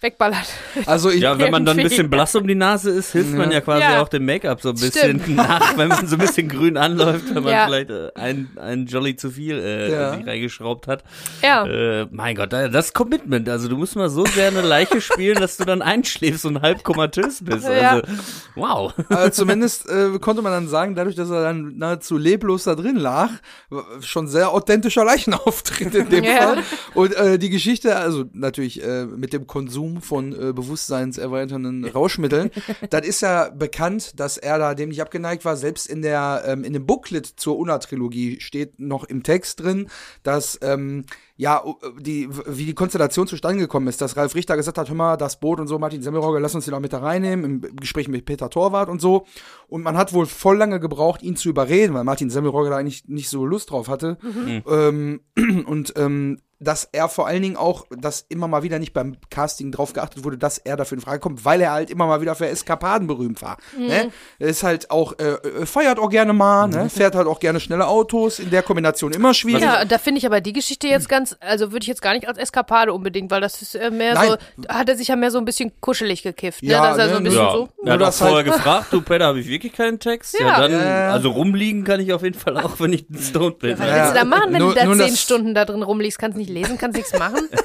wegballert. 0.01 0.47
also 0.85 1.09
ich, 1.09 1.21
Ja, 1.21 1.37
wenn 1.39 1.51
man 1.51 1.65
dann 1.65 1.77
ein 1.77 1.83
bisschen 1.83 2.09
blass 2.09 2.33
um 2.35 2.47
die 2.47 2.55
Nase 2.55 2.89
ist, 2.91 3.11
hilft 3.11 3.33
man 3.33 3.51
ja 3.51 3.61
quasi 3.61 3.81
Ja. 3.81 4.01
auch 4.01 4.07
dem 4.09 4.25
Make-up 4.25 4.61
so 4.61 4.69
ein 4.69 4.75
bisschen 4.75 5.19
Stimmt. 5.21 5.29
nach, 5.35 5.77
wenn 5.77 5.87
man 5.89 6.07
so 6.07 6.15
ein 6.15 6.19
bisschen 6.19 6.47
grün 6.47 6.77
anläuft, 6.77 7.33
wenn 7.35 7.43
man 7.43 7.51
Ja. 7.53 7.65
vielleicht 7.67 7.89
äh, 7.89 8.09
ein, 8.15 8.49
ein 8.57 8.85
Jolly 8.85 9.15
zu 9.15 9.29
viel 9.31 9.59
äh, 9.59 9.91
Ja. 9.91 10.15
sich 10.15 10.25
reingeschraubt 10.25 10.87
hat. 10.87 11.03
Ja. 11.41 11.65
Äh, 11.65 12.07
mein 12.11 12.35
Gott, 12.35 12.53
da- 12.53 12.67
das 12.69 12.93
Commitment. 12.93 13.47
Also 13.49 13.67
du 13.67 13.77
musst 13.77 13.95
mal 13.95 14.09
so 14.09 14.25
sehr 14.25 14.47
eine 14.47 14.61
Leiche 14.61 15.01
spielen, 15.01 15.35
dass 15.39 15.57
du 15.57 15.65
dann 15.65 15.81
einschläfst 15.81 16.45
und 16.45 16.61
halb 16.61 16.83
komatös 16.83 17.43
bist. 17.43 17.67
Ja. 17.67 17.99
Also, 18.01 18.07
wow. 18.55 18.93
äh, 19.09 19.31
zumindest 19.31 19.89
äh, 19.89 20.17
konnte 20.19 20.41
man 20.41 20.51
dann 20.53 20.67
sagen, 20.67 20.95
dadurch, 20.95 21.15
dass 21.15 21.29
er 21.29 21.43
dann 21.43 21.77
nahezu 21.77 22.17
leblos 22.17 22.63
da 22.63 22.75
drin 22.75 22.95
lag, 22.95 23.29
schon 24.01 24.27
sehr 24.27 24.51
authentischer 24.51 25.03
Leichenauftritt 25.03 25.93
in 25.95 26.09
dem 26.09 26.23
Ja. 26.23 26.37
Fall. 26.37 26.57
Und 26.93 27.13
äh, 27.15 27.37
die 27.37 27.49
Geschichte, 27.49 27.95
also 27.95 28.25
natürlich 28.33 28.83
äh, 28.83 29.05
mit 29.05 29.33
dem 29.33 29.45
Konsum 29.47 29.88
von 29.97 30.33
äh, 30.33 30.53
bewusstseinserweiternden 30.53 31.85
Rauschmitteln, 31.93 32.51
das 32.89 33.07
ist 33.07 33.21
ja 33.21 33.49
bekannt, 33.49 34.19
dass 34.19 34.37
er 34.37 34.57
da 34.57 34.75
dem 34.75 34.89
nicht 34.89 35.01
abgeneigt 35.01 35.45
war. 35.45 35.57
Selbst 35.57 35.87
in 35.87 36.01
der 36.01 36.43
ähm, 36.45 36.63
in 36.63 36.73
dem 36.73 36.85
Booklet 36.85 37.25
zur 37.25 37.57
Unna-Trilogie 37.57 38.39
steht 38.39 38.79
noch 38.79 39.03
im 39.03 39.23
Text 39.23 39.61
drin, 39.61 39.89
dass 40.23 40.59
ähm, 40.61 41.05
ja, 41.39 41.63
die, 41.97 42.27
wie 42.47 42.65
die 42.65 42.73
Konstellation 42.73 43.25
zustande 43.25 43.61
gekommen 43.61 43.87
ist, 43.87 44.01
dass 44.01 44.17
Ralf 44.17 44.35
Richter 44.35 44.57
gesagt 44.57 44.77
hat, 44.77 44.89
hör 44.89 44.95
mal, 44.95 45.15
das 45.15 45.39
Boot 45.39 45.61
und 45.61 45.67
so, 45.67 45.79
Martin 45.79 46.01
Semmelrogge, 46.01 46.37
lass 46.37 46.53
uns 46.53 46.65
den 46.65 46.73
auch 46.73 46.81
mit 46.81 46.91
da 46.91 46.97
reinnehmen, 46.97 47.45
im 47.45 47.75
Gespräch 47.77 48.09
mit 48.09 48.25
Peter 48.25 48.49
Torwart 48.49 48.89
und 48.89 48.99
so. 48.99 49.25
Und 49.69 49.81
man 49.81 49.95
hat 49.95 50.11
wohl 50.11 50.25
voll 50.25 50.57
lange 50.57 50.81
gebraucht, 50.81 51.23
ihn 51.23 51.37
zu 51.37 51.47
überreden, 51.47 51.93
weil 51.93 52.03
Martin 52.03 52.29
Semmelrogge 52.29 52.69
da 52.71 52.75
eigentlich 52.75 53.07
nicht 53.07 53.29
so 53.29 53.45
Lust 53.45 53.71
drauf 53.71 53.87
hatte. 53.87 54.17
Ähm, 54.69 55.21
und 55.65 55.93
ähm, 55.95 56.41
dass 56.59 56.89
er 56.91 57.07
vor 57.09 57.27
allen 57.27 57.41
Dingen 57.41 57.55
auch, 57.55 57.85
dass 57.89 58.25
immer 58.29 58.47
mal 58.47 58.63
wieder 58.63 58.79
nicht 58.79 58.93
beim 58.93 59.15
Casting 59.29 59.71
drauf 59.71 59.93
geachtet 59.93 60.23
wurde, 60.23 60.37
dass 60.37 60.57
er 60.57 60.75
dafür 60.77 60.97
in 60.97 61.01
Frage 61.01 61.19
kommt, 61.19 61.45
weil 61.45 61.61
er 61.61 61.71
halt 61.71 61.89
immer 61.89 62.05
mal 62.07 62.21
wieder 62.21 62.35
für 62.35 62.47
Eskapaden 62.47 63.07
berühmt 63.07 63.41
war. 63.41 63.57
Ne? 63.77 64.11
Er 64.39 64.47
ist 64.47 64.63
halt 64.63 64.91
auch, 64.91 65.13
äh, 65.19 65.23
äh, 65.33 65.65
feiert 65.65 65.99
auch 65.99 66.09
gerne 66.09 66.33
mal, 66.33 66.67
ne? 66.67 66.89
fährt 66.89 67.15
halt 67.15 67.27
auch 67.27 67.39
gerne 67.39 67.59
schnelle 67.59 67.87
Autos, 67.87 68.39
in 68.39 68.49
der 68.49 68.61
Kombination 68.63 69.13
immer 69.13 69.33
schwierig. 69.33 69.63
Ja, 69.63 69.85
da 69.85 69.97
finde 69.97 70.19
ich 70.19 70.25
aber 70.25 70.41
die 70.41 70.53
Geschichte 70.53 70.87
jetzt 70.87 71.07
ganz, 71.07 71.35
also 71.39 71.71
würde 71.71 71.83
ich 71.83 71.87
jetzt 71.87 72.01
gar 72.01 72.13
nicht 72.13 72.27
als 72.27 72.37
Eskapade 72.37 72.93
unbedingt, 72.93 73.31
weil 73.31 73.41
das 73.41 73.61
ist 73.61 73.75
äh, 73.75 73.89
mehr 73.89 74.13
Nein. 74.15 74.35
so, 74.57 74.67
hat 74.67 74.89
er 74.89 74.95
sich 74.97 75.07
ja 75.07 75.15
mehr 75.15 75.31
so 75.31 75.37
ein 75.37 75.45
bisschen 75.45 75.71
kuschelig 75.79 76.23
gekifft, 76.23 76.61
Ja, 76.63 76.81
ne? 76.81 76.87
Dass 76.89 76.97
er 76.97 77.05
so 77.05 77.11
ne, 77.13 77.17
ein 77.17 77.23
bisschen 77.23 77.39
Ja, 77.41 77.51
so. 77.53 77.69
er 77.85 77.93
hat 77.93 78.01
auch 78.01 78.05
das 78.05 78.21
halt- 78.21 78.29
vorher 78.31 78.51
gefragt, 78.51 78.87
du 78.91 79.01
Peter, 79.01 79.25
habe 79.27 79.39
ich 79.39 79.47
wirklich 79.47 79.71
keinen 79.73 79.99
Text? 79.99 80.37
Ja, 80.39 80.47
Ja. 80.47 80.59
dann, 80.67 80.71
Ja. 80.73 81.11
also 81.11 81.29
rumliegen 81.31 81.83
kann 81.85 81.99
ich 82.01 82.11
auf 82.13 82.23
jeden 82.23 82.37
Fall 82.37 82.57
auch, 82.57 82.79
wenn 82.79 82.91
ich 82.93 83.05
stoned 83.21 83.59
bin. 83.59 83.79
Was 83.79 83.87
Ja. 83.87 83.95
willst 83.95 84.11
du 84.11 84.15
da 84.19 84.25
machen, 84.25 84.51
wenn 84.53 84.61
Nur- 84.61 84.73
du 84.73 84.79
da 84.97 85.05
zehn 85.05 85.15
Stunden 85.15 85.53
da 85.53 85.63
drin 85.65 85.83
rumliegst? 85.83 86.19
Kannst 86.19 86.37
nicht 86.37 86.48
lesen, 86.49 86.77
kannst 86.77 86.97
nichts 86.97 87.17
machen? 87.17 87.47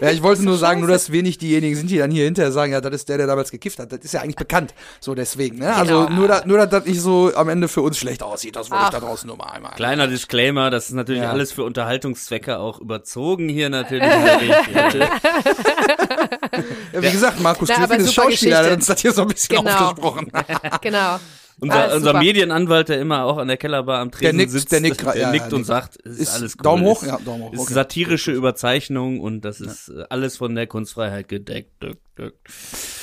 Ja, 0.00 0.12
ich 0.12 0.22
wollte 0.22 0.44
nur 0.44 0.56
sagen, 0.56 0.78
nur 0.78 0.88
dass 0.88 1.10
wir 1.10 1.24
nicht 1.24 1.42
diejenigen 1.42 1.74
sind, 1.74 1.90
die 1.90 1.98
dann 1.98 2.12
hier 2.12 2.24
hinterher 2.24 2.52
sagen, 2.52 2.70
ja, 2.70 2.80
das 2.80 2.94
ist 2.94 3.08
der, 3.08 3.16
der 3.18 3.26
damals 3.26 3.50
gekifft 3.50 3.80
hat. 3.80 3.90
Das 3.90 3.98
ist 3.98 4.12
ja 4.12 4.20
eigentlich 4.20 4.36
bekannt. 4.36 4.72
So 5.00 5.16
deswegen, 5.16 5.58
ne? 5.58 5.74
Also 5.74 6.04
Genau. 6.06 6.16
nur, 6.20 6.28
da, 6.28 6.42
nur, 6.46 6.56
dass 6.58 6.68
das 6.70 6.84
nicht 6.84 7.00
so 7.00 7.32
am 7.34 7.48
Ende 7.48 7.66
für 7.66 7.82
uns 7.82 7.98
schlecht 7.98 8.22
aussieht. 8.22 8.54
Das 8.54 8.70
wollte 8.70 8.84
ich 8.84 8.88
Ach. 8.90 8.92
da 8.92 9.00
draußen 9.00 9.26
nur 9.26 9.36
mal 9.36 9.46
einmal. 9.50 9.72
Kleiner 9.74 10.06
Disclaimer, 10.06 10.70
das 10.70 10.86
ist 10.90 10.94
natürlich 10.94 11.22
Ja. 11.22 11.32
alles 11.32 11.50
für 11.50 11.64
Unterhaltungszwecke 11.64 12.60
auch 12.60 12.78
überzogen 12.78 13.48
hier 13.48 13.70
natürlich. 13.70 14.04
Ja, 16.92 17.02
wie 17.02 17.10
gesagt, 17.10 17.40
Markus 17.40 17.68
Na, 17.68 17.82
aber 17.84 17.96
ist 17.96 18.12
Schauspieler, 18.14 18.62
der 18.62 18.74
uns 18.74 18.86
das 18.86 19.00
hier 19.00 19.12
so 19.12 19.22
ein 19.22 19.28
bisschen 19.28 19.56
Genau. 19.64 19.70
aufgesprochen. 19.70 20.30
genau. 20.80 21.18
Unser, 21.60 21.74
Alles 21.76 21.94
unser. 21.96 22.12
Medienanwalt, 22.18 22.88
der 22.88 23.00
immer 23.00 23.24
auch 23.24 23.38
an 23.38 23.48
der 23.48 23.56
Kellerbar 23.56 24.00
am 24.00 24.10
Tresen 24.10 24.36
nickt- 24.36 24.50
sitzt, 24.52 24.72
der 24.72 24.80
nickt 24.80 25.00
gra- 25.02 25.16
ja, 25.16 25.30
nickt 25.30 25.46
ja, 25.46 25.50
und 25.50 25.54
nickt. 25.58 25.66
sagt, 25.66 25.98
es 26.04 26.12
ist, 26.12 26.18
Ist 26.20 26.34
alles 26.34 26.54
cool. 26.58 26.62
Daumen 26.62 26.84
hoch? 26.84 27.02
Ist, 27.02 27.08
Ja, 27.08 27.18
Daumen 27.24 27.42
hoch, 27.44 27.52
Ist 27.52 27.60
okay. 27.60 27.74
satirische 27.74 28.32
Überzeichnung 28.32 29.20
und 29.20 29.40
das 29.42 29.60
ist 29.60 29.90
alles 30.10 30.36
von 30.36 30.54
der 30.54 30.66
Kunstfreiheit 30.66 31.28
gedeckt. 31.28 31.82
Dück, 31.82 31.98
dück. 32.18 32.34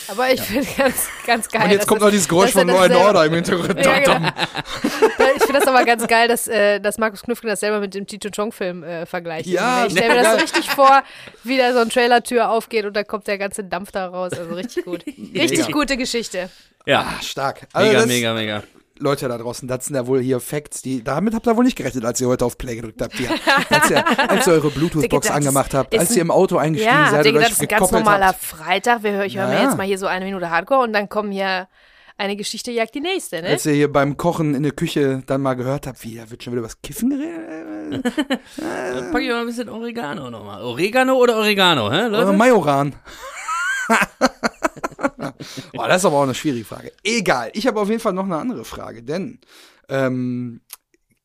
Aber 0.08 0.32
ich 0.32 0.42
finde 0.42 0.68
ganz, 0.78 1.08
ganz 1.26 1.50
geil. 1.50 1.64
Und 1.64 1.70
jetzt 1.72 1.80
dass 1.82 1.88
kommt 1.88 2.02
noch 2.02 2.10
dieses 2.10 2.28
Geräusch 2.28 2.50
er 2.56 2.60
von 2.60 2.68
das 2.68 2.78
Neuen 2.78 2.92
selber- 2.92 3.06
Order 3.08 3.26
im 3.26 3.34
Hintergrund. 3.34 3.86
Ja, 3.86 4.00
genau. 4.00 4.30
Ich 5.38 5.44
finde 5.44 5.60
das 5.60 5.68
aber 5.68 5.84
ganz 5.86 6.06
geil, 6.08 6.28
dass, 6.28 6.48
äh, 6.48 6.80
dass 6.80 6.98
Markus 6.98 7.22
Knüffgen 7.24 7.50
das 7.50 7.60
selber 7.60 7.80
mit 7.80 7.94
dem 7.94 8.06
Cheech 8.06 8.32
Chong 8.36 8.52
Film 8.52 8.84
äh, 8.84 9.06
vergleicht. 9.06 9.48
Ja, 9.48 9.86
ich 9.86 9.92
stelle 9.94 10.16
mir 10.16 10.22
das 10.24 10.32
so 10.34 10.38
richtig 10.42 10.70
vor, 10.70 11.04
wie 11.44 11.58
da 11.58 11.74
so 11.74 11.80
ein 11.80 11.90
Trailer-Tür 11.90 12.50
aufgeht 12.50 12.86
und 12.86 12.96
da 12.96 13.04
kommt 13.04 13.28
der 13.28 13.38
ganze 13.38 13.64
Dampf 13.64 13.92
da 13.92 14.08
raus. 14.08 14.34
Also 14.34 14.54
richtig 14.54 14.86
gut. 14.86 15.06
Richtig 15.08 15.60
Mega. 15.60 15.72
gute 15.72 15.98
Geschichte. 15.98 16.50
Ja, 16.86 17.02
Ah, 17.18 17.22
stark. 17.24 17.62
Also 17.74 17.88
mega, 17.88 18.00
das, 18.00 18.08
mega, 18.08 18.34
mega. 18.34 18.64
Leute 19.00 19.28
da 19.28 19.38
draußen, 19.38 19.68
das 19.68 19.86
sind 19.86 19.96
ja 19.96 20.08
wohl 20.08 20.22
hier 20.22 20.40
Facts, 20.40 20.82
die, 20.82 21.04
damit 21.04 21.34
habt 21.34 21.46
ihr 21.48 21.58
wohl 21.58 21.66
nicht 21.66 21.76
gerechnet, 21.78 22.06
als 22.06 22.22
ihr 22.22 22.28
heute 22.28 22.46
auf 22.46 22.58
Play 22.58 22.76
gedrückt 22.78 23.02
habt. 23.02 23.14
Hier. 23.14 23.30
Als, 23.70 23.90
ihr, 23.90 24.30
als 24.30 24.48
ihr 24.48 24.54
eure 24.54 24.70
Bluetooth-Box 24.70 25.30
angemacht 25.32 25.74
habt, 25.74 25.98
als 25.98 26.16
ihr 26.16 26.22
im 26.22 26.32
Auto 26.32 26.58
eingestiegen 26.58 26.94
Ja, 26.96 27.10
seid 27.12 27.26
und 27.28 27.36
euch 27.38 27.44
das 27.44 27.52
ist 27.54 27.62
ein 27.62 27.68
ganz 27.68 27.92
normaler 27.92 28.28
habt. 28.28 28.42
Freitag. 28.44 29.04
Wir 29.04 29.12
hören, 29.12 29.26
ich 29.28 29.38
höre 29.38 29.48
mir 29.48 29.56
Ja. 29.56 29.64
jetzt 29.64 29.78
mal 29.78 29.86
hier 29.86 29.98
so 29.98 30.08
eine 30.08 30.24
Minute 30.26 30.50
Hardcore 30.50 30.84
und 30.84 30.94
dann 30.94 31.10
kommen 31.10 31.32
hier 31.32 31.68
eine 32.18 32.38
Geschichte 32.38 32.72
jagt 32.72 32.96
die 32.96 33.02
nächste, 33.02 33.42
ne? 33.42 33.50
Als 33.50 33.66
ihr 33.66 33.74
hier 33.74 33.92
beim 33.92 34.16
Kochen 34.16 34.56
in 34.56 34.64
der 34.64 34.72
Küche 34.72 35.22
dann 35.28 35.42
mal 35.42 35.56
gehört 35.56 35.86
habt, 35.88 36.02
wie, 36.06 36.16
da 36.16 36.32
wird 36.32 36.42
schon 36.44 36.54
wieder 36.54 36.64
was 36.64 36.82
Kiffen 36.82 37.10
geredet? 37.10 38.14
Dann 38.58 39.12
pack 39.12 39.22
ich 39.22 39.28
mal 39.30 39.42
ein 39.42 39.46
bisschen 39.48 39.68
Oregano 39.68 40.30
nochmal. 40.30 40.62
Oregano 40.64 41.16
oder 41.16 41.36
Oregano, 41.36 41.92
hä, 41.92 42.08
Leute? 42.08 42.32
Majoran. 42.32 42.96
Boah, 45.74 45.88
das 45.88 45.98
ist 45.98 46.06
aber 46.06 46.18
auch 46.18 46.24
eine 46.24 46.36
schwierige 46.36 46.66
Frage. 46.66 46.92
Egal, 47.04 47.52
ich 47.54 47.68
habe 47.68 47.80
auf 47.80 47.90
jeden 47.90 48.02
Fall 48.02 48.14
noch 48.14 48.26
eine 48.26 48.38
andere 48.38 48.66
Frage, 48.66 49.04
denn 49.04 49.40
ähm, 49.90 50.62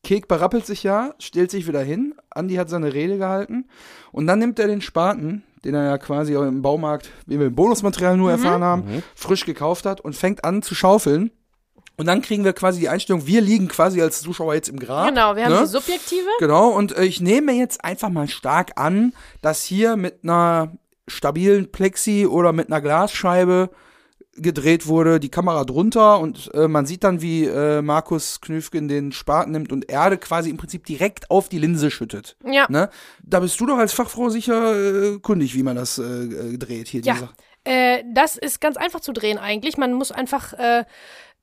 Kek 0.03 0.27
berappelt 0.27 0.65
sich 0.65 0.83
ja, 0.83 1.13
stellt 1.19 1.51
sich 1.51 1.67
wieder 1.67 1.83
hin, 1.83 2.15
Andi 2.29 2.55
hat 2.55 2.69
seine 2.69 2.93
Rede 2.93 3.17
gehalten 3.17 3.65
und 4.11 4.27
dann 4.27 4.39
nimmt 4.39 4.57
er 4.59 4.67
den 4.67 4.81
Spaten, 4.81 5.43
den 5.63 5.75
er 5.75 5.85
ja 5.85 5.97
quasi 5.97 6.35
auch 6.35 6.43
im 6.43 6.61
Baumarkt, 6.61 7.11
wie 7.27 7.39
wir 7.39 7.47
im 7.47 7.55
Bonusmaterial 7.55 8.17
nur 8.17 8.31
erfahren 8.31 8.63
haben, 8.63 9.03
frisch 9.15 9.45
gekauft 9.45 9.85
hat 9.85 10.01
und 10.01 10.15
fängt 10.15 10.43
an 10.43 10.61
zu 10.61 10.73
schaufeln. 10.73 11.31
Und 11.97 12.07
dann 12.07 12.23
kriegen 12.23 12.43
wir 12.43 12.53
quasi 12.53 12.79
die 12.79 12.89
Einstellung, 12.89 13.27
wir 13.27 13.41
liegen 13.41 13.67
quasi 13.67 14.01
als 14.01 14.21
Zuschauer 14.21 14.55
jetzt 14.55 14.69
im 14.69 14.79
Grab. 14.79 15.07
Genau, 15.07 15.35
wir 15.35 15.45
haben 15.45 15.53
ne? 15.53 15.59
die 15.59 15.67
Subjektive. 15.67 16.25
Genau, 16.39 16.69
und 16.69 16.97
äh, 16.97 17.03
ich 17.03 17.21
nehme 17.21 17.51
jetzt 17.51 17.85
einfach 17.85 18.09
mal 18.09 18.27
stark 18.27 18.71
an, 18.75 19.13
dass 19.43 19.61
hier 19.61 19.97
mit 19.97 20.23
einer 20.23 20.71
stabilen 21.07 21.71
Plexi 21.71 22.25
oder 22.25 22.53
mit 22.53 22.71
einer 22.71 22.81
Glasscheibe 22.81 23.69
gedreht 24.37 24.87
wurde, 24.87 25.19
die 25.19 25.29
Kamera 25.29 25.65
drunter 25.65 26.19
und 26.19 26.49
äh, 26.53 26.67
man 26.67 26.85
sieht 26.85 27.03
dann, 27.03 27.21
wie 27.21 27.45
äh, 27.45 27.81
Markus 27.81 28.39
Knüfgen 28.41 28.87
den 28.87 29.11
Spaten 29.11 29.51
nimmt 29.51 29.71
und 29.73 29.89
Erde 29.91 30.17
quasi 30.17 30.49
im 30.49 30.57
Prinzip 30.57 30.85
direkt 30.85 31.29
auf 31.29 31.49
die 31.49 31.59
Linse 31.59 31.91
schüttet. 31.91 32.37
Ja. 32.45 32.65
Ne? 32.69 32.89
Da 33.23 33.41
bist 33.41 33.59
du 33.59 33.65
doch 33.65 33.77
als 33.77 33.91
Fachfrau 33.93 34.29
sicher 34.29 34.75
äh, 35.13 35.19
kundig, 35.19 35.53
wie 35.55 35.63
man 35.63 35.75
das 35.75 35.97
äh, 35.97 36.03
äh, 36.03 36.57
dreht 36.57 36.87
hier. 36.87 37.01
Ja, 37.01 37.13
diese- 37.13 37.29
Äh, 37.65 38.03
das 38.13 38.37
ist 38.37 38.61
ganz 38.61 38.77
einfach 38.77 39.01
zu 39.01 39.11
drehen 39.11 39.37
eigentlich. 39.37 39.77
Man 39.77 39.93
muss 39.93 40.11
einfach, 40.11 40.53
äh, 40.53 40.85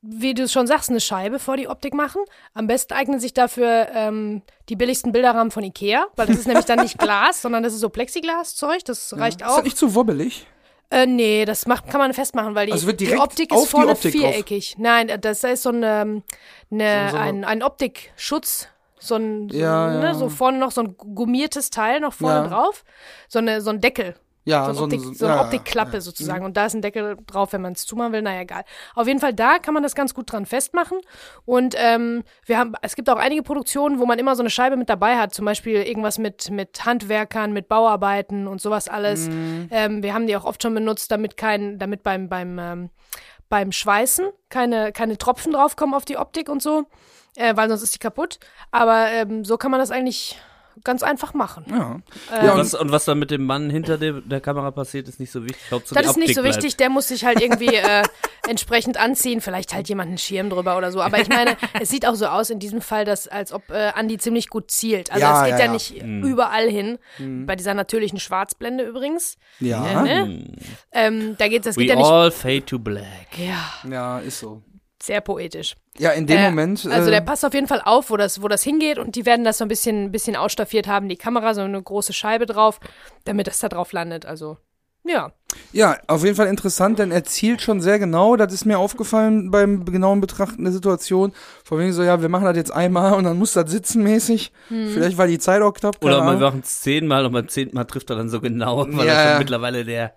wie 0.00 0.32
du 0.34 0.44
es 0.44 0.52
schon 0.52 0.66
sagst, 0.66 0.88
eine 0.90 1.00
Scheibe 1.00 1.38
vor 1.38 1.56
die 1.56 1.68
Optik 1.68 1.92
machen. 1.94 2.22
Am 2.54 2.66
besten 2.66 2.94
eignen 2.94 3.20
sich 3.20 3.34
dafür 3.34 3.88
ähm, 3.94 4.42
die 4.68 4.76
billigsten 4.76 5.12
Bilderrahmen 5.12 5.50
von 5.50 5.62
Ikea, 5.62 6.06
weil 6.16 6.26
das 6.26 6.38
ist 6.38 6.46
nämlich 6.46 6.64
dann 6.66 6.80
nicht 6.80 6.98
Glas, 6.98 7.42
sondern 7.42 7.62
das 7.62 7.74
ist 7.74 7.80
so 7.80 7.88
Plexiglaszeug. 7.90 8.84
Das 8.84 9.14
reicht 9.16 9.42
Ist 9.42 9.46
auch. 9.46 9.56
das 9.56 9.64
nicht 9.64 9.76
zu 9.76 9.94
wobbelig? 9.94 10.46
Äh, 10.90 11.04
nee, 11.06 11.44
das 11.44 11.66
macht, 11.66 11.88
kann 11.88 12.00
man 12.00 12.14
festmachen, 12.14 12.54
weil 12.54 12.66
die, 12.66 12.72
Also 12.72 12.90
die 12.92 13.14
Optik 13.18 13.52
ist 13.54 13.68
vorne 13.68 13.92
Optik 13.92 14.14
drauf? 14.14 14.30
viereckig. 14.30 14.76
Nein, 14.78 15.08
äh, 15.10 15.18
das 15.18 15.44
ist 15.44 15.62
so 15.62 15.68
eine, 15.68 16.22
eine, 16.70 17.08
So- 17.10 17.16
so- 17.16 17.22
ein, 17.22 17.44
ein 17.44 17.62
Optikschutz. 17.62 18.68
So 19.00 19.14
ein, 19.14 19.48
so, 19.50 19.56
Ja, 19.56 19.90
ne, 19.98 20.06
ja. 20.06 20.14
so 20.14 20.28
vorne 20.28 20.58
noch 20.58 20.72
so 20.72 20.80
ein 20.80 20.96
gummiertes 20.96 21.70
Teil 21.70 22.00
noch 22.00 22.14
vorne 22.14 22.40
Ja. 22.40 22.48
drauf. 22.48 22.84
So, 23.28 23.38
eine, 23.38 23.60
so 23.60 23.70
ein 23.70 23.80
Deckel. 23.80 24.16
Ja, 24.48 24.72
so, 24.72 24.84
ein 24.84 24.84
Optik, 24.84 25.00
so, 25.16 25.26
ja, 25.26 25.32
eine 25.32 25.40
ja, 25.40 25.46
Optikklappe 25.46 25.94
ja. 25.94 26.00
sozusagen. 26.00 26.44
Und 26.44 26.56
da 26.56 26.66
ist 26.66 26.74
ein 26.74 26.82
Deckel 26.82 27.16
drauf, 27.26 27.52
wenn 27.52 27.60
man 27.60 27.74
es 27.74 27.84
zumachen 27.84 28.12
will. 28.12 28.22
Naja, 28.22 28.40
egal. 28.40 28.64
Auf 28.94 29.06
jeden 29.06 29.20
Fall, 29.20 29.34
da 29.34 29.58
kann 29.58 29.74
man 29.74 29.82
das 29.82 29.94
ganz 29.94 30.14
gut 30.14 30.32
dran 30.32 30.46
festmachen. 30.46 30.98
Und 31.44 31.74
ähm, 31.76 32.24
wir 32.46 32.58
haben, 32.58 32.72
es 32.82 32.96
gibt 32.96 33.10
auch 33.10 33.18
einige 33.18 33.42
Produktionen, 33.42 33.98
wo 33.98 34.06
man 34.06 34.18
immer 34.18 34.34
so 34.36 34.42
eine 34.42 34.50
Scheibe 34.50 34.76
mit 34.76 34.88
dabei 34.88 35.16
hat. 35.16 35.34
Zum 35.34 35.44
Beispiel 35.44 35.82
irgendwas 35.82 36.18
mit, 36.18 36.50
mit 36.50 36.84
Handwerkern, 36.84 37.52
mit 37.52 37.68
Bauarbeiten 37.68 38.46
und 38.46 38.60
sowas 38.60 38.88
alles. 38.88 39.28
Mhm. 39.28 39.68
Ähm, 39.70 40.02
wir 40.02 40.14
haben 40.14 40.26
die 40.26 40.36
auch 40.36 40.44
oft 40.44 40.62
schon 40.62 40.74
benutzt, 40.74 41.10
damit 41.10 41.36
kein, 41.36 41.78
damit 41.78 42.02
beim, 42.02 42.28
beim, 42.28 42.58
ähm, 42.58 42.90
beim 43.48 43.72
Schweißen 43.72 44.28
keine, 44.48 44.92
keine 44.92 45.18
Tropfen 45.18 45.52
draufkommen 45.52 45.94
auf 45.94 46.04
die 46.04 46.16
Optik 46.16 46.48
und 46.48 46.62
so. 46.62 46.86
Äh, 47.36 47.56
weil 47.56 47.68
sonst 47.68 47.82
ist 47.82 47.94
die 47.94 47.98
kaputt. 47.98 48.38
Aber 48.70 49.08
ähm, 49.08 49.44
so 49.44 49.58
kann 49.58 49.70
man 49.70 49.80
das 49.80 49.90
eigentlich 49.90 50.38
ganz 50.84 51.02
einfach 51.02 51.34
machen. 51.34 51.64
Ja. 51.70 51.96
Ähm, 52.36 52.46
Ja, 52.46 52.52
und, 52.52 52.58
was, 52.60 52.74
und 52.74 52.92
was 52.92 53.04
dann 53.04 53.18
mit 53.18 53.30
dem 53.30 53.44
Mann 53.44 53.70
hinter 53.70 53.98
der, 53.98 54.14
der 54.20 54.40
Kamera 54.40 54.70
passiert, 54.70 55.08
ist 55.08 55.20
nicht 55.20 55.30
so 55.32 55.44
wichtig. 55.44 55.60
Hauptsache 55.70 56.00
Das 56.00 56.10
ist 56.12 56.16
nicht 56.16 56.34
so 56.34 56.42
bleibt. 56.42 56.56
wichtig, 56.56 56.76
der 56.76 56.90
muss 56.90 57.08
sich 57.08 57.24
halt 57.24 57.40
irgendwie 57.42 57.74
äh, 57.74 58.02
entsprechend 58.48 58.96
anziehen, 58.98 59.40
vielleicht 59.40 59.74
halt 59.74 59.88
jemand 59.88 60.08
einen 60.08 60.18
Schirm 60.18 60.50
drüber 60.50 60.76
oder 60.78 60.90
so. 60.92 61.00
Aber 61.02 61.20
ich 61.20 61.28
meine, 61.28 61.56
es 61.80 61.88
sieht 61.88 62.06
auch 62.06 62.14
so 62.14 62.26
aus 62.26 62.50
in 62.50 62.58
diesem 62.58 62.80
Fall, 62.80 63.04
dass, 63.04 63.28
als 63.28 63.52
ob 63.52 63.70
äh, 63.70 63.90
Andi 63.94 64.18
ziemlich 64.18 64.48
gut 64.48 64.70
zielt. 64.70 65.10
Also 65.10 65.20
Ja, 65.22 65.42
es 65.44 65.50
geht 65.50 65.58
ja, 65.60 65.64
ja, 65.66 65.72
nicht 65.72 66.02
Mhm. 66.02 66.22
überall 66.24 66.68
hin. 66.68 66.98
Bei 67.46 67.56
dieser 67.56 67.74
natürlichen 67.74 68.18
Schwarzblende 68.20 68.84
übrigens. 68.84 69.36
Ja, 69.60 70.02
Ne? 70.02 70.46
Ähm, 70.92 71.34
da 71.38 71.48
geht 71.48 71.66
das 71.66 71.76
geht 71.76 71.86
We 71.88 71.90
ja 71.92 71.96
nicht. 71.96 72.06
all 72.06 72.30
fade 72.30 72.64
to 72.64 72.78
black. 72.78 73.06
Ja, 73.36 73.90
ja, 73.90 74.18
ist 74.20 74.40
so. 74.40 74.62
Sehr 75.02 75.20
poetisch. 75.20 75.76
Ja, 75.98 76.10
in 76.10 76.26
dem 76.26 76.36
Äh, 76.38 76.50
Moment. 76.50 76.86
Also 76.90 77.08
äh, 77.08 77.12
der 77.12 77.20
passt 77.20 77.44
auf 77.44 77.54
jeden 77.54 77.66
Fall 77.68 77.82
auf, 77.84 78.10
wo 78.10 78.16
das, 78.16 78.42
wo 78.42 78.48
das 78.48 78.62
hingeht 78.62 78.98
und 78.98 79.16
die 79.16 79.26
werden 79.26 79.44
das 79.44 79.58
so 79.58 79.64
ein 79.64 79.68
bisschen, 79.68 80.04
ein 80.06 80.12
bisschen 80.12 80.36
ausstaffiert 80.36 80.86
haben, 80.88 81.08
die 81.08 81.16
Kamera, 81.16 81.54
so 81.54 81.60
eine 81.62 81.80
große 81.82 82.12
Scheibe 82.12 82.46
drauf, 82.46 82.80
damit 83.24 83.46
das 83.46 83.58
da 83.60 83.68
drauf 83.68 83.92
landet. 83.92 84.26
Also, 84.26 84.58
ja. 85.04 85.32
Ja, 85.72 85.96
auf 86.08 86.24
jeden 86.24 86.36
Fall 86.36 86.46
interessant, 86.48 86.98
denn 86.98 87.10
er 87.10 87.24
zielt 87.24 87.62
schon 87.62 87.80
sehr 87.80 87.98
genau. 87.98 88.36
Das 88.36 88.52
ist 88.52 88.64
mir 88.66 88.78
aufgefallen 88.78 89.50
beim 89.50 89.84
genauen 89.86 90.20
Betrachten 90.20 90.64
der 90.64 90.72
Situation. 90.72 91.32
Von 91.64 91.78
wegen 91.78 91.92
so, 91.92 92.02
ja, 92.02 92.20
wir 92.20 92.28
machen 92.28 92.44
das 92.44 92.56
jetzt 92.56 92.70
einmal 92.72 93.14
und 93.14 93.24
dann 93.24 93.38
muss 93.38 93.52
das 93.54 93.70
sitzen 93.70 94.02
mäßig. 94.02 94.52
Hm. 94.68 94.90
Vielleicht 94.92 95.16
war 95.16 95.26
die 95.26 95.38
Zeit 95.38 95.62
auch 95.62 95.72
knapp. 95.72 96.04
Oder 96.04 96.18
wir 96.18 96.22
Ahnung. 96.22 96.40
machen 96.40 96.60
es 96.64 96.80
zehnmal 96.82 97.24
und 97.24 97.32
beim 97.32 97.48
zehnten 97.48 97.76
Mal 97.76 97.84
trifft 97.84 98.10
er 98.10 98.16
dann 98.16 98.28
so 98.28 98.40
genau, 98.40 98.86
weil 98.90 99.06
Ja, 99.06 99.12
er 99.14 99.30
schon 99.30 99.38
mittlerweile 99.38 99.84
der 99.84 100.12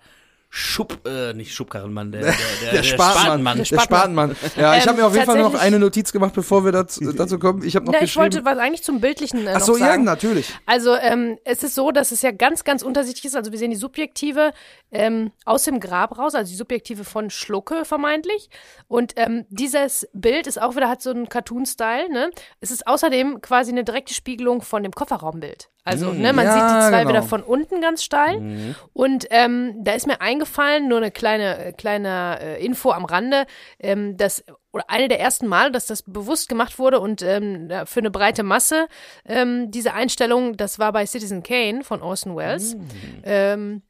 Schub, 0.53 1.07
äh, 1.07 1.31
nicht 1.31 1.55
Schubkarrenmann, 1.55 2.11
der, 2.11 2.21
der, 2.23 2.33
der, 2.61 2.71
Der 2.73 2.83
Spatenmann. 2.83 3.57
Der 3.59 3.63
Spatenmann. 3.63 4.35
Ja, 4.57 4.75
ich 4.75 4.85
habe 4.85 4.97
mir 4.97 5.07
auf 5.07 5.13
jeden 5.13 5.25
Fall 5.25 5.39
noch 5.39 5.55
eine 5.55 5.79
Notiz 5.79 6.11
gemacht, 6.11 6.33
bevor 6.33 6.65
wir 6.65 6.73
dazu, 6.73 7.13
dazu 7.13 7.39
kommen. 7.39 7.63
Ich 7.63 7.77
habe 7.77 7.85
noch 7.85 7.93
Na, 7.93 7.99
ich 7.99 8.13
geschrieben. 8.13 8.23
wollte 8.23 8.43
was 8.43 8.57
eigentlich 8.57 8.83
zum 8.83 8.99
Bildlichen 8.99 9.47
äh, 9.47 9.51
Ach 9.51 9.59
noch 9.59 9.65
so, 9.65 9.77
ja, 9.77 9.85
sagen. 9.85 10.03
natürlich. 10.03 10.53
Also 10.65 10.93
ähm, 10.97 11.37
es 11.45 11.63
ist 11.63 11.73
so, 11.73 11.91
dass 11.91 12.11
es 12.11 12.21
ja 12.21 12.31
ganz, 12.31 12.65
ganz 12.65 12.83
unterschiedlich 12.83 13.23
ist. 13.23 13.35
Also 13.37 13.53
wir 13.53 13.59
sehen 13.59 13.71
die 13.71 13.77
Subjektive 13.77 14.51
ähm, 14.91 15.31
aus 15.45 15.63
dem 15.63 15.79
Grab 15.79 16.17
raus, 16.17 16.35
also 16.35 16.51
die 16.51 16.57
Subjektive 16.57 17.05
von 17.05 17.29
Schlucke 17.29 17.85
vermeintlich. 17.85 18.49
Und 18.89 19.13
ähm, 19.15 19.45
dieses 19.47 20.09
Bild 20.11 20.47
ist 20.47 20.61
auch 20.61 20.75
wieder, 20.75 20.89
hat 20.89 21.01
so 21.01 21.11
einen 21.11 21.29
Cartoon-Style. 21.29 22.11
Ne? 22.11 22.29
Es 22.59 22.71
ist 22.71 22.87
außerdem 22.87 23.39
quasi 23.39 23.71
eine 23.71 23.85
direkte 23.85 24.13
Spiegelung 24.13 24.61
von 24.61 24.83
dem 24.83 24.91
Kofferraumbild. 24.91 25.70
Also 25.83 26.11
ne, 26.11 26.31
man 26.31 26.45
ja, 26.45 26.53
sieht 26.53 26.63
die 26.63 26.89
zwei 26.89 26.99
genau. 26.99 27.09
wieder 27.09 27.23
von 27.23 27.41
unten 27.41 27.81
ganz 27.81 28.03
steil. 28.03 28.75
Und 28.93 29.25
ähm, 29.31 29.75
da 29.83 29.93
ist 29.93 30.05
mir 30.05 30.21
eingefallen, 30.21 30.87
nur 30.87 30.97
eine 30.97 31.11
kleine, 31.11 31.57
äh, 31.57 31.73
kleine 31.73 32.39
äh, 32.39 32.63
Info 32.63 32.91
am 32.91 33.05
Rande, 33.05 33.45
ähm, 33.79 34.15
dass 34.15 34.43
oder 34.71 34.85
eine 34.89 35.07
der 35.07 35.19
ersten 35.19 35.47
Male, 35.47 35.71
dass 35.71 35.87
das 35.87 36.03
bewusst 36.03 36.47
gemacht 36.47 36.79
wurde 36.79 36.99
und 36.99 37.21
ähm, 37.23 37.69
für 37.85 37.99
eine 37.99 38.11
breite 38.11 38.43
Masse 38.43 38.87
ähm, 39.25 39.69
diese 39.69 39.93
Einstellung, 39.93 40.55
das 40.55 40.79
war 40.79 40.93
bei 40.93 41.05
Citizen 41.05 41.43
Kane 41.43 41.83
von 41.83 42.01
Orson 42.01 42.37
Welles. 42.37 42.77
Ähm, 43.23 43.81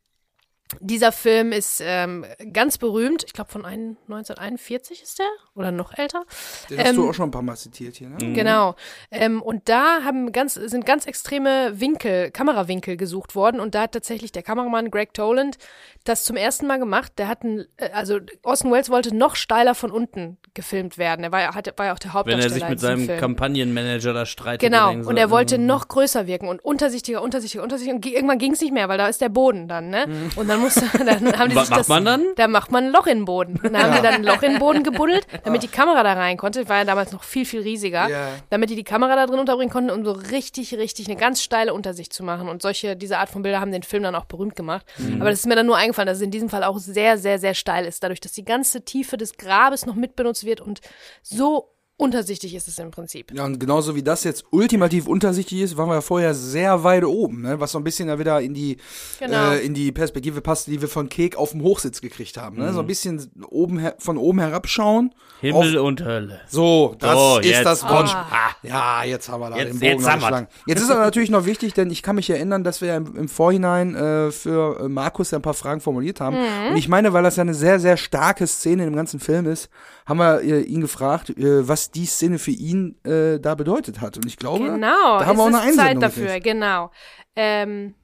dieser 0.79 1.11
Film 1.11 1.51
ist 1.51 1.81
ähm, 1.83 2.25
ganz 2.53 2.77
berühmt. 2.77 3.23
Ich 3.25 3.33
glaube 3.33 3.51
von 3.51 3.65
ein, 3.65 3.97
1941 4.07 5.03
ist 5.03 5.19
der 5.19 5.25
oder 5.55 5.71
noch 5.71 5.97
älter. 5.97 6.23
Den 6.69 6.79
hast 6.79 6.95
du 6.95 7.03
Ähm, 7.03 7.09
auch 7.09 7.13
schon 7.13 7.27
ein 7.29 7.31
paar 7.31 7.41
Mal 7.41 7.55
zitiert 7.57 7.95
hier, 7.95 8.09
ne? 8.09 8.33
Genau. 8.33 8.75
Ähm, 9.11 9.41
und 9.41 9.67
da 9.69 10.03
haben 10.03 10.31
ganz, 10.31 10.53
sind 10.55 10.85
ganz 10.85 11.05
extreme 11.05 11.79
Winkel, 11.79 12.31
Kamerawinkel 12.31 12.95
gesucht 12.97 13.35
worden. 13.35 13.59
Und 13.59 13.75
da 13.75 13.81
hat 13.83 13.91
tatsächlich 13.91 14.31
der 14.31 14.43
Kameramann 14.43 14.91
Greg 14.91 15.13
Toland 15.13 15.57
das 16.03 16.23
zum 16.23 16.35
ersten 16.37 16.67
Mal 16.67 16.79
gemacht. 16.79 17.13
Der 17.17 17.27
hat 17.27 17.43
ein, 17.43 17.65
äh, 17.77 17.89
also 17.91 18.19
Orson 18.43 18.71
Welles 18.71 18.89
wollte 18.89 19.15
noch 19.15 19.35
steiler 19.35 19.75
von 19.75 19.91
unten 19.91 20.37
gefilmt 20.53 20.97
werden. 20.97 21.23
Er 21.23 21.31
war, 21.31 21.41
ja- 21.41 21.55
hat, 21.55 21.71
war 21.77 21.87
ja 21.87 21.93
auch 21.93 21.99
der 21.99 22.09
Wenn 22.09 22.13
Hauptdarsteller 22.13 22.53
er 22.55 22.59
sich 22.59 22.69
mit 22.69 22.79
seinem 22.79 23.05
Film. 23.05 23.19
Kampagnenmanager 23.19 24.13
da 24.13 24.25
streitet. 24.25 24.61
Genau, 24.61 24.91
und 24.91 25.17
er 25.17 25.29
wollte 25.29 25.57
mm, 25.57 25.65
noch 25.65 25.87
größer 25.87 26.27
wirken 26.27 26.47
und 26.47 26.63
untersichtiger, 26.63 27.21
untersichtiger, 27.21 27.63
untersichtiger. 27.63 27.95
Und 27.95 28.01
ge- 28.01 28.13
irgendwann 28.13 28.37
ging 28.37 28.53
es 28.53 28.61
nicht 28.61 28.73
mehr, 28.73 28.87
weil 28.89 28.97
da 28.97 29.07
ist 29.07 29.21
der 29.21 29.29
Boden 29.29 29.67
dann, 29.67 29.89
ne? 29.89 30.05
Und 30.35 30.47
dann 30.47 30.60
musste, 30.61 30.85
dann 31.05 31.37
haben 31.37 31.49
die 31.49 31.55
Was 31.55 31.67
sich 31.67 31.69
macht 31.71 31.79
das, 31.79 31.87
man 31.87 32.05
dann? 32.05 32.25
Da 32.35 32.47
macht 32.47 32.71
man 32.71 32.85
ein 32.85 32.91
Loch 32.91 33.07
in 33.07 33.19
den 33.19 33.25
Boden. 33.25 33.59
Dann 33.61 33.77
haben 33.77 33.95
die 33.95 34.01
dann 34.01 34.13
ein 34.13 34.23
Loch 34.23 34.41
in 34.41 34.51
den 34.51 34.59
Boden 34.59 34.83
gebuddelt, 34.83 35.27
damit 35.43 35.63
die 35.63 35.67
Kamera 35.67 36.03
da 36.03 36.13
rein 36.13 36.37
konnte. 36.37 36.67
War 36.69 36.77
ja 36.77 36.85
damals 36.85 37.11
noch 37.11 37.23
viel, 37.23 37.45
viel 37.45 37.61
riesiger. 37.61 38.09
Ja. 38.09 38.29
Damit 38.49 38.69
die 38.69 38.75
die 38.75 38.83
Kamera 38.83 39.15
da 39.15 39.25
drin 39.25 39.39
unterbringen 39.39 39.71
konnten, 39.71 39.89
um 39.89 40.05
so 40.05 40.11
richtig, 40.11 40.73
richtig 40.75 41.07
eine 41.07 41.17
ganz 41.17 41.41
steile 41.41 41.73
Untersicht 41.73 42.13
zu 42.13 42.23
machen. 42.23 42.47
Und 42.47 42.61
solche, 42.61 42.95
diese 42.95 43.17
Art 43.17 43.29
von 43.29 43.41
Bilder 43.41 43.59
haben 43.59 43.71
den 43.71 43.83
Film 43.83 44.03
dann 44.03 44.15
auch 44.15 44.25
berühmt 44.25 44.55
gemacht. 44.55 44.85
Aber 45.19 45.29
das 45.29 45.39
ist 45.39 45.45
mir 45.47 45.55
dann 45.55 45.65
nur 45.65 45.77
eingefallen, 45.77 46.07
dass 46.07 46.17
es 46.17 46.23
in 46.23 46.31
diesem 46.31 46.49
Fall 46.49 46.63
auch 46.63 46.77
sehr, 46.77 47.17
sehr, 47.17 47.39
sehr 47.39 47.53
steil 47.53 47.85
ist. 47.85 48.03
Dadurch, 48.03 48.21
dass 48.21 48.31
die 48.31 48.45
ganze 48.45 48.83
Tiefe 48.83 49.17
des 49.17 49.37
Grabes 49.37 49.85
noch 49.85 49.95
mitbenutzt 49.95 50.45
wird 50.45 50.61
und 50.61 50.81
so 51.21 51.71
untersichtig 52.01 52.55
ist 52.55 52.67
es 52.67 52.77
im 52.79 52.91
Prinzip. 52.91 53.31
Ja, 53.33 53.45
und 53.45 53.59
genauso 53.59 53.95
wie 53.95 54.03
das 54.03 54.23
jetzt 54.23 54.43
ultimativ 54.49 55.07
untersichtig 55.07 55.61
ist, 55.61 55.77
waren 55.77 55.87
wir 55.89 55.95
ja 55.95 56.01
vorher 56.01 56.33
sehr 56.33 56.83
weit 56.83 57.03
oben, 57.05 57.41
ne? 57.43 57.59
was 57.59 57.71
so 57.71 57.77
ein 57.77 57.83
bisschen 57.83 58.07
ja 58.09 58.17
wieder 58.19 58.41
in 58.41 58.53
die, 58.53 58.77
Genau. 59.19 59.51
äh, 59.51 59.59
in 59.65 59.73
die 59.73 59.91
Perspektive 59.91 60.41
passt, 60.41 60.67
die 60.67 60.81
wir 60.81 60.87
von 60.87 61.09
Kek 61.09 61.35
auf 61.37 61.51
dem 61.51 61.61
Hochsitz 61.61 62.01
gekriegt 62.01 62.37
haben. 62.37 62.57
Ne? 62.57 62.73
So 62.73 62.79
ein 62.79 62.87
bisschen 62.87 63.31
oben 63.49 63.87
von 63.99 64.17
oben 64.17 64.39
herabschauen. 64.39 65.13
Himmel 65.41 65.77
und 65.77 66.03
Hölle. 66.03 66.39
So, 66.49 66.95
das 66.99 67.13
So, 67.17 67.39
ist 67.39 67.45
jetzt. 67.47 67.65
das 67.65 67.83
Wort. 67.83 68.09
Ah. 68.15 68.51
Ja, 68.63 69.03
jetzt 69.03 69.27
haben 69.29 69.41
wir 69.41 69.49
da 69.49 69.57
Jetzt- 69.57 69.73
den 69.73 69.79
Bogen 69.79 70.03
jetzt 70.03 70.07
haben. 70.23 70.47
Jetzt 70.67 70.81
ist 70.81 70.91
aber 70.91 70.99
natürlich 71.01 71.31
noch 71.31 71.45
wichtig, 71.45 71.73
denn 71.73 71.89
ich 71.89 72.03
kann 72.03 72.15
mich 72.15 72.29
erinnern, 72.29 72.63
dass 72.63 72.81
wir 72.81 72.89
ja 72.89 72.97
im, 72.97 73.15
im 73.15 73.27
Vorhinein 73.27 73.95
äh, 73.95 74.31
für 74.31 74.81
äh, 74.81 74.87
Markus 74.87 75.31
ja 75.31 75.39
ein 75.39 75.41
paar 75.41 75.55
Fragen 75.55 75.81
formuliert 75.81 76.19
haben. 76.21 76.35
Mhm. 76.37 76.71
Und 76.71 76.77
ich 76.77 76.87
meine, 76.87 77.13
weil 77.13 77.23
das 77.23 77.37
ja 77.37 77.41
eine 77.41 77.55
sehr, 77.55 77.79
sehr 77.79 77.97
starke 77.97 78.45
Szene 78.45 78.85
im 78.85 78.95
ganzen 78.95 79.19
Film 79.19 79.47
ist, 79.47 79.69
haben 80.11 80.19
wir 80.19 80.41
äh, 80.41 80.61
ihn 80.61 80.81
gefragt, 80.81 81.29
äh, 81.31 81.67
was 81.67 81.89
die 81.91 82.05
Szene 82.05 82.37
für 82.39 82.51
ihn 82.51 82.95
äh, 83.03 83.39
da 83.39 83.55
bedeutet 83.55 84.01
hat. 84.01 84.17
Und 84.17 84.25
ich 84.27 84.37
glaube, 84.37 84.63
Genau, 84.65 85.19
da 85.19 85.25
haben 85.25 85.37
wir 85.37 85.43
auch 85.43 85.47
eine 85.47 85.57
ist 85.57 85.63
Zeit 85.75 85.79
Einsendung 85.79 86.01
dafür, 86.01 86.25
gekriegt. 86.27 86.43
genau. 86.45 86.91
Ähm, 87.35 87.95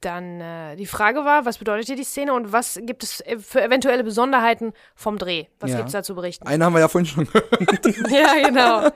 dann 0.00 0.40
äh, 0.40 0.76
die 0.76 0.86
Frage 0.86 1.24
war, 1.24 1.44
was 1.46 1.56
bedeutet 1.58 1.86
hier 1.86 1.96
die 1.96 2.04
Szene 2.04 2.34
und 2.34 2.52
was 2.52 2.78
gibt 2.82 3.02
es 3.02 3.22
für 3.38 3.62
eventuelle 3.62 4.04
Besonderheiten 4.04 4.72
vom 4.94 5.18
Dreh? 5.18 5.46
Was 5.60 5.70
Ja. 5.70 5.76
gibt 5.78 5.88
es 5.88 5.92
da 5.92 6.02
zu 6.02 6.14
berichten? 6.14 6.46
Einen 6.46 6.62
haben 6.62 6.74
wir 6.74 6.80
ja 6.80 6.88
vorhin 6.88 7.06
schon 7.06 7.24
gehört. 7.26 7.86
ja, 8.10 8.46
genau. 8.48 8.90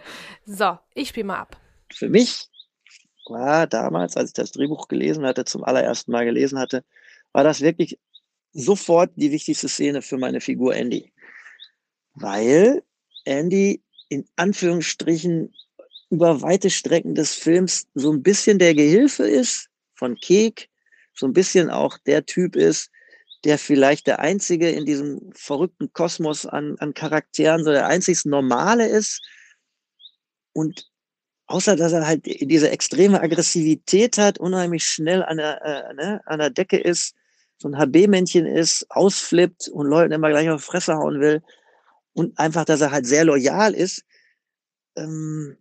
So, 0.45 0.79
ich 0.95 1.09
spiele 1.09 1.27
mal 1.27 1.39
ab. 1.41 1.57
Für 1.93 2.09
mich 2.11 2.49
war 3.29 3.67
damals, 3.67 4.17
als 4.17 4.31
ich 4.31 4.35
das 4.35 4.53
Drehbuch 4.53 4.89
gelesen 4.89 5.25
hatte, 5.27 5.45
zum 5.47 5.65
allerersten 5.65 6.13
Mal 6.13 6.25
gelesen 6.27 6.59
hatte, 6.59 6.85
war 7.33 7.43
das 7.45 7.63
wirklich 7.63 7.99
sofort 8.53 9.11
die 9.17 9.33
wichtigste 9.33 9.69
Szene 9.69 10.03
für 10.03 10.19
meine 10.19 10.41
Figur 10.43 10.75
Andy. 10.75 11.13
Weil 12.21 12.83
Andy 13.25 13.83
in 14.09 14.27
Anführungsstrichen 14.37 15.53
über 16.11 16.41
weite 16.41 16.71
Strecken 16.71 17.15
des 17.15 17.35
Films 17.35 17.87
so 17.95 18.13
ein 18.13 18.23
bisschen 18.23 18.59
der 18.59 18.75
Gehilfe 18.75 19.25
ist 19.25 19.69
von 19.95 20.17
Kek, 20.17 20.69
so 21.15 21.27
ein 21.27 21.33
bisschen 21.33 21.71
auch 21.71 21.99
der 21.99 22.25
Typ 22.25 22.57
ist, 22.57 22.91
der 23.45 23.59
vielleicht 23.59 24.07
der 24.07 24.21
einzige 24.21 24.71
in 24.71 24.87
diesem 24.87 25.31
verrückten 25.35 25.93
Kosmos 25.93 26.47
an, 26.47 26.77
an 26.79 26.95
Charakteren, 26.95 27.63
so 27.63 27.71
der 27.71 27.87
einzig 27.87 28.25
Normale 28.25 28.87
ist. 28.87 29.21
Und 30.53 30.89
außer 31.47 31.77
dass 31.77 31.93
er 31.93 32.07
halt 32.07 32.25
diese 32.25 32.71
extreme 32.71 33.21
Aggressivität 33.21 34.19
hat, 34.19 34.39
unheimlich 34.39 34.85
schnell 34.85 35.23
an 35.23 35.37
der, 35.37 35.63
äh, 35.63 35.95
ne, 35.95 36.21
an 36.25 36.39
der 36.39 36.51
Decke 36.51 36.79
ist, 36.79 37.15
so 37.59 37.69
ein 37.69 37.77
HB-Männchen 37.77 38.47
ist, 38.47 38.87
ausflippt 38.91 39.69
und 39.69 39.87
Leuten 39.87 40.13
immer 40.13 40.31
gleich 40.31 40.49
auf 40.49 40.63
die 40.63 40.71
Fresse 40.71 40.95
hauen 40.95 41.21
will 41.21 41.43
und 42.19 42.39
einfach, 42.39 42.65
dass 42.65 42.81
er 42.81 42.91
halt 42.91 43.07
sehr 43.07 43.25
loyal 43.25 43.75
ist, 43.75 44.05
ähm, 44.97 45.57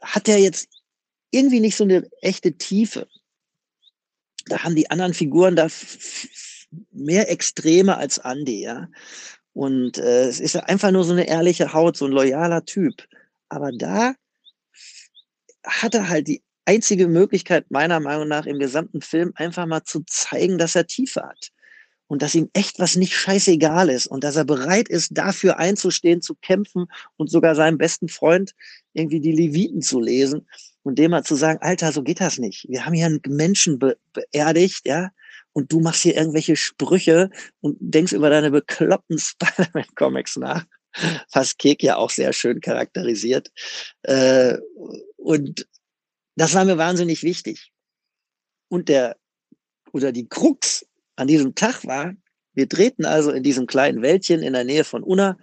hat 0.00 0.28
er 0.28 0.38
jetzt 0.38 0.68
irgendwie 1.30 1.60
nicht 1.60 1.76
so 1.76 1.84
eine 1.84 2.08
echte 2.20 2.56
Tiefe. 2.56 3.06
Da 4.46 4.64
haben 4.64 4.74
die 4.74 4.90
anderen 4.90 5.14
Figuren 5.14 5.54
da 5.54 5.68
mehr 6.90 7.30
Extreme 7.30 7.96
als 7.96 8.18
Andy, 8.18 8.62
ja. 8.62 8.88
Und 9.52 9.98
äh, 9.98 10.28
es 10.28 10.40
ist 10.40 10.56
einfach 10.56 10.90
nur 10.90 11.04
so 11.04 11.12
eine 11.12 11.28
ehrliche 11.28 11.74
Haut, 11.74 11.96
so 11.96 12.06
ein 12.06 12.12
loyaler 12.12 12.64
Typ. 12.64 13.06
Aber 13.50 13.70
da 13.70 14.14
hat 15.64 15.94
er 15.94 16.08
halt 16.08 16.26
die 16.28 16.42
einzige 16.64 17.06
Möglichkeit, 17.06 17.70
meiner 17.70 18.00
Meinung 18.00 18.28
nach, 18.28 18.46
im 18.46 18.58
gesamten 18.58 19.02
Film 19.02 19.32
einfach 19.34 19.66
mal 19.66 19.84
zu 19.84 20.02
zeigen, 20.06 20.56
dass 20.56 20.74
er 20.74 20.86
Tiefe 20.86 21.22
hat. 21.22 21.52
Und 22.12 22.20
dass 22.20 22.34
ihm 22.34 22.50
echt 22.52 22.78
was 22.78 22.96
nicht 22.96 23.16
scheißegal 23.16 23.88
ist 23.88 24.06
und 24.06 24.22
dass 24.22 24.36
er 24.36 24.44
bereit 24.44 24.90
ist, 24.90 25.16
dafür 25.16 25.58
einzustehen, 25.58 26.20
zu 26.20 26.34
kämpfen 26.34 26.84
und 27.16 27.30
sogar 27.30 27.54
seinem 27.54 27.78
besten 27.78 28.10
Freund 28.10 28.52
irgendwie 28.92 29.18
die 29.18 29.32
Leviten 29.32 29.80
zu 29.80 29.98
lesen 29.98 30.46
und 30.82 30.98
dem 30.98 31.12
mal 31.12 31.24
zu 31.24 31.36
sagen, 31.36 31.60
Alter, 31.62 31.90
so 31.90 32.02
geht 32.02 32.20
das 32.20 32.36
nicht. 32.36 32.66
Wir 32.68 32.84
haben 32.84 32.92
hier 32.92 33.06
einen 33.06 33.22
Menschen 33.28 33.78
be 33.78 33.96
beerdigt, 34.12 34.82
ja, 34.84 35.08
und 35.54 35.72
du 35.72 35.80
machst 35.80 36.02
hier 36.02 36.14
irgendwelche 36.14 36.54
Sprüche 36.54 37.30
und 37.60 37.78
denkst 37.80 38.12
über 38.12 38.28
deine 38.28 38.50
bekloppten 38.50 39.18
Spider-Man-Comics 39.18 40.36
nach, 40.36 40.66
was 41.32 41.56
Kek 41.56 41.82
ja 41.82 41.96
auch 41.96 42.10
sehr 42.10 42.34
schön 42.34 42.60
charakterisiert. 42.60 43.50
Äh, 44.02 44.58
und 45.16 45.66
das 46.36 46.52
war 46.52 46.66
mir 46.66 46.76
wahnsinnig 46.76 47.22
wichtig. 47.22 47.72
Und 48.68 48.90
der, 48.90 49.16
oder 49.94 50.12
die 50.12 50.28
Krux 50.28 50.84
an 51.22 51.28
diesem 51.28 51.54
Tag 51.54 51.86
war, 51.86 52.14
wir 52.54 52.66
drehten 52.66 53.04
also 53.04 53.30
in 53.30 53.42
diesem 53.42 53.66
kleinen 53.66 54.02
Wäldchen 54.02 54.42
in 54.42 54.52
der 54.52 54.64
Nähe 54.64 54.84
von 54.84 55.02
Unna 55.02 55.38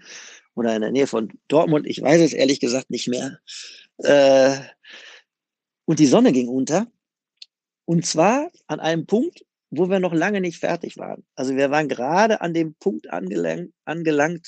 oder 0.54 0.76
in 0.76 0.82
der 0.82 0.92
Nähe 0.92 1.08
von 1.08 1.32
Dortmund, 1.48 1.88
ich 1.88 2.02
weiß 2.02 2.22
es 2.22 2.34
ehrlich 2.34 2.60
gesagt 2.60 2.90
nicht 2.90 3.08
mehr. 3.08 3.40
Äh, 3.98 4.58
und 5.86 6.00
die 6.00 6.06
Sonne 6.06 6.32
ging 6.34 6.50
unter. 6.50 6.88
Und 7.86 8.06
zwar 8.06 8.52
an 8.68 8.80
einem 8.80 9.06
Punkt, 9.06 9.46
wo 9.72 9.90
wir 9.90 10.00
noch 10.00 10.14
lange 10.14 10.42
nicht 10.42 10.60
fertig 10.60 10.98
waren. 10.98 11.26
Also 11.36 11.56
wir 11.56 11.72
waren 11.72 11.88
gerade 11.88 12.42
an 12.42 12.54
dem 12.54 12.76
Punkt 12.76 13.10
angelangt, 13.10 13.74
angelangt 13.86 14.48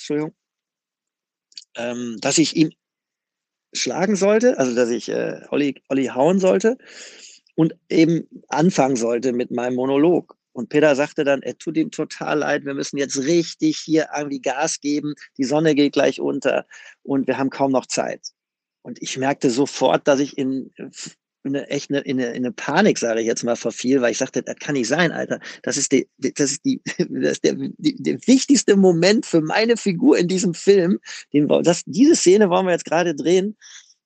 ähm, 1.78 2.18
dass 2.20 2.38
ich 2.38 2.56
ihn 2.56 2.76
schlagen 3.74 4.18
sollte, 4.18 4.60
also 4.60 4.76
dass 4.76 4.90
ich 4.90 5.10
äh, 5.10 5.42
Olli, 5.50 5.82
Olli 5.88 6.08
hauen 6.08 6.40
sollte 6.40 6.78
und 7.56 7.76
eben 7.90 8.28
anfangen 8.50 8.98
sollte 8.98 9.32
mit 9.32 9.52
meinem 9.52 9.76
Monolog. 9.76 10.36
Und 10.54 10.70
Peter 10.70 10.96
sagte 10.96 11.24
dann, 11.24 11.42
er 11.42 11.58
tut 11.58 11.78
ihm 11.78 11.92
total 11.92 12.40
leid, 12.40 12.66
wir 12.66 12.74
müssen 12.74 12.98
jetzt 12.98 13.18
richtig 13.18 13.78
hier 13.78 14.10
irgendwie 14.16 14.42
Gas 14.42 14.80
geben, 14.82 15.14
die 15.38 15.46
Sonne 15.46 15.76
geht 15.76 15.94
gleich 15.94 16.20
unter 16.20 16.66
und 17.04 17.28
wir 17.28 17.38
haben 17.38 17.50
kaum 17.50 17.72
noch 17.72 17.86
Zeit. 17.86 18.28
Und 18.82 19.02
ich 19.02 19.18
merkte 19.18 19.50
sofort, 19.50 20.08
dass 20.08 20.20
ich 20.20 20.38
in 20.38 20.72
in 21.44 21.56
eine, 21.56 21.68
echt 21.70 21.90
eine, 21.90 22.00
in, 22.02 22.20
eine, 22.20 22.30
in 22.32 22.46
eine 22.46 22.52
Panik, 22.52 22.98
sage 22.98 23.22
ich 23.22 23.28
jetzt 23.28 23.44
mal, 23.44 23.56
verfiel, 23.56 24.02
weil 24.02 24.12
ich 24.12 24.18
sagte, 24.18 24.44
das 24.44 24.56
kann 24.58 24.74
nicht 24.74 24.88
sein, 24.88 25.12
Alter. 25.12 25.40
Das 25.64 25.78
ist, 25.78 25.92
die, 25.92 26.08
das 26.18 26.52
ist, 26.52 26.66
die, 26.66 26.82
das 26.98 27.34
ist 27.34 27.44
der, 27.44 27.56
die, 27.56 27.96
der 28.02 28.20
wichtigste 28.28 28.76
Moment 28.76 29.26
für 29.26 29.42
meine 29.42 29.78
Figur 29.78 30.18
in 30.18 30.28
diesem 30.28 30.54
Film. 30.54 31.00
Den, 31.34 31.48
das, 31.64 31.84
diese 31.86 32.16
Szene 32.16 32.50
wollen 32.50 32.66
wir 32.66 32.74
jetzt 32.74 32.86
gerade 32.86 33.16
drehen. 33.16 33.58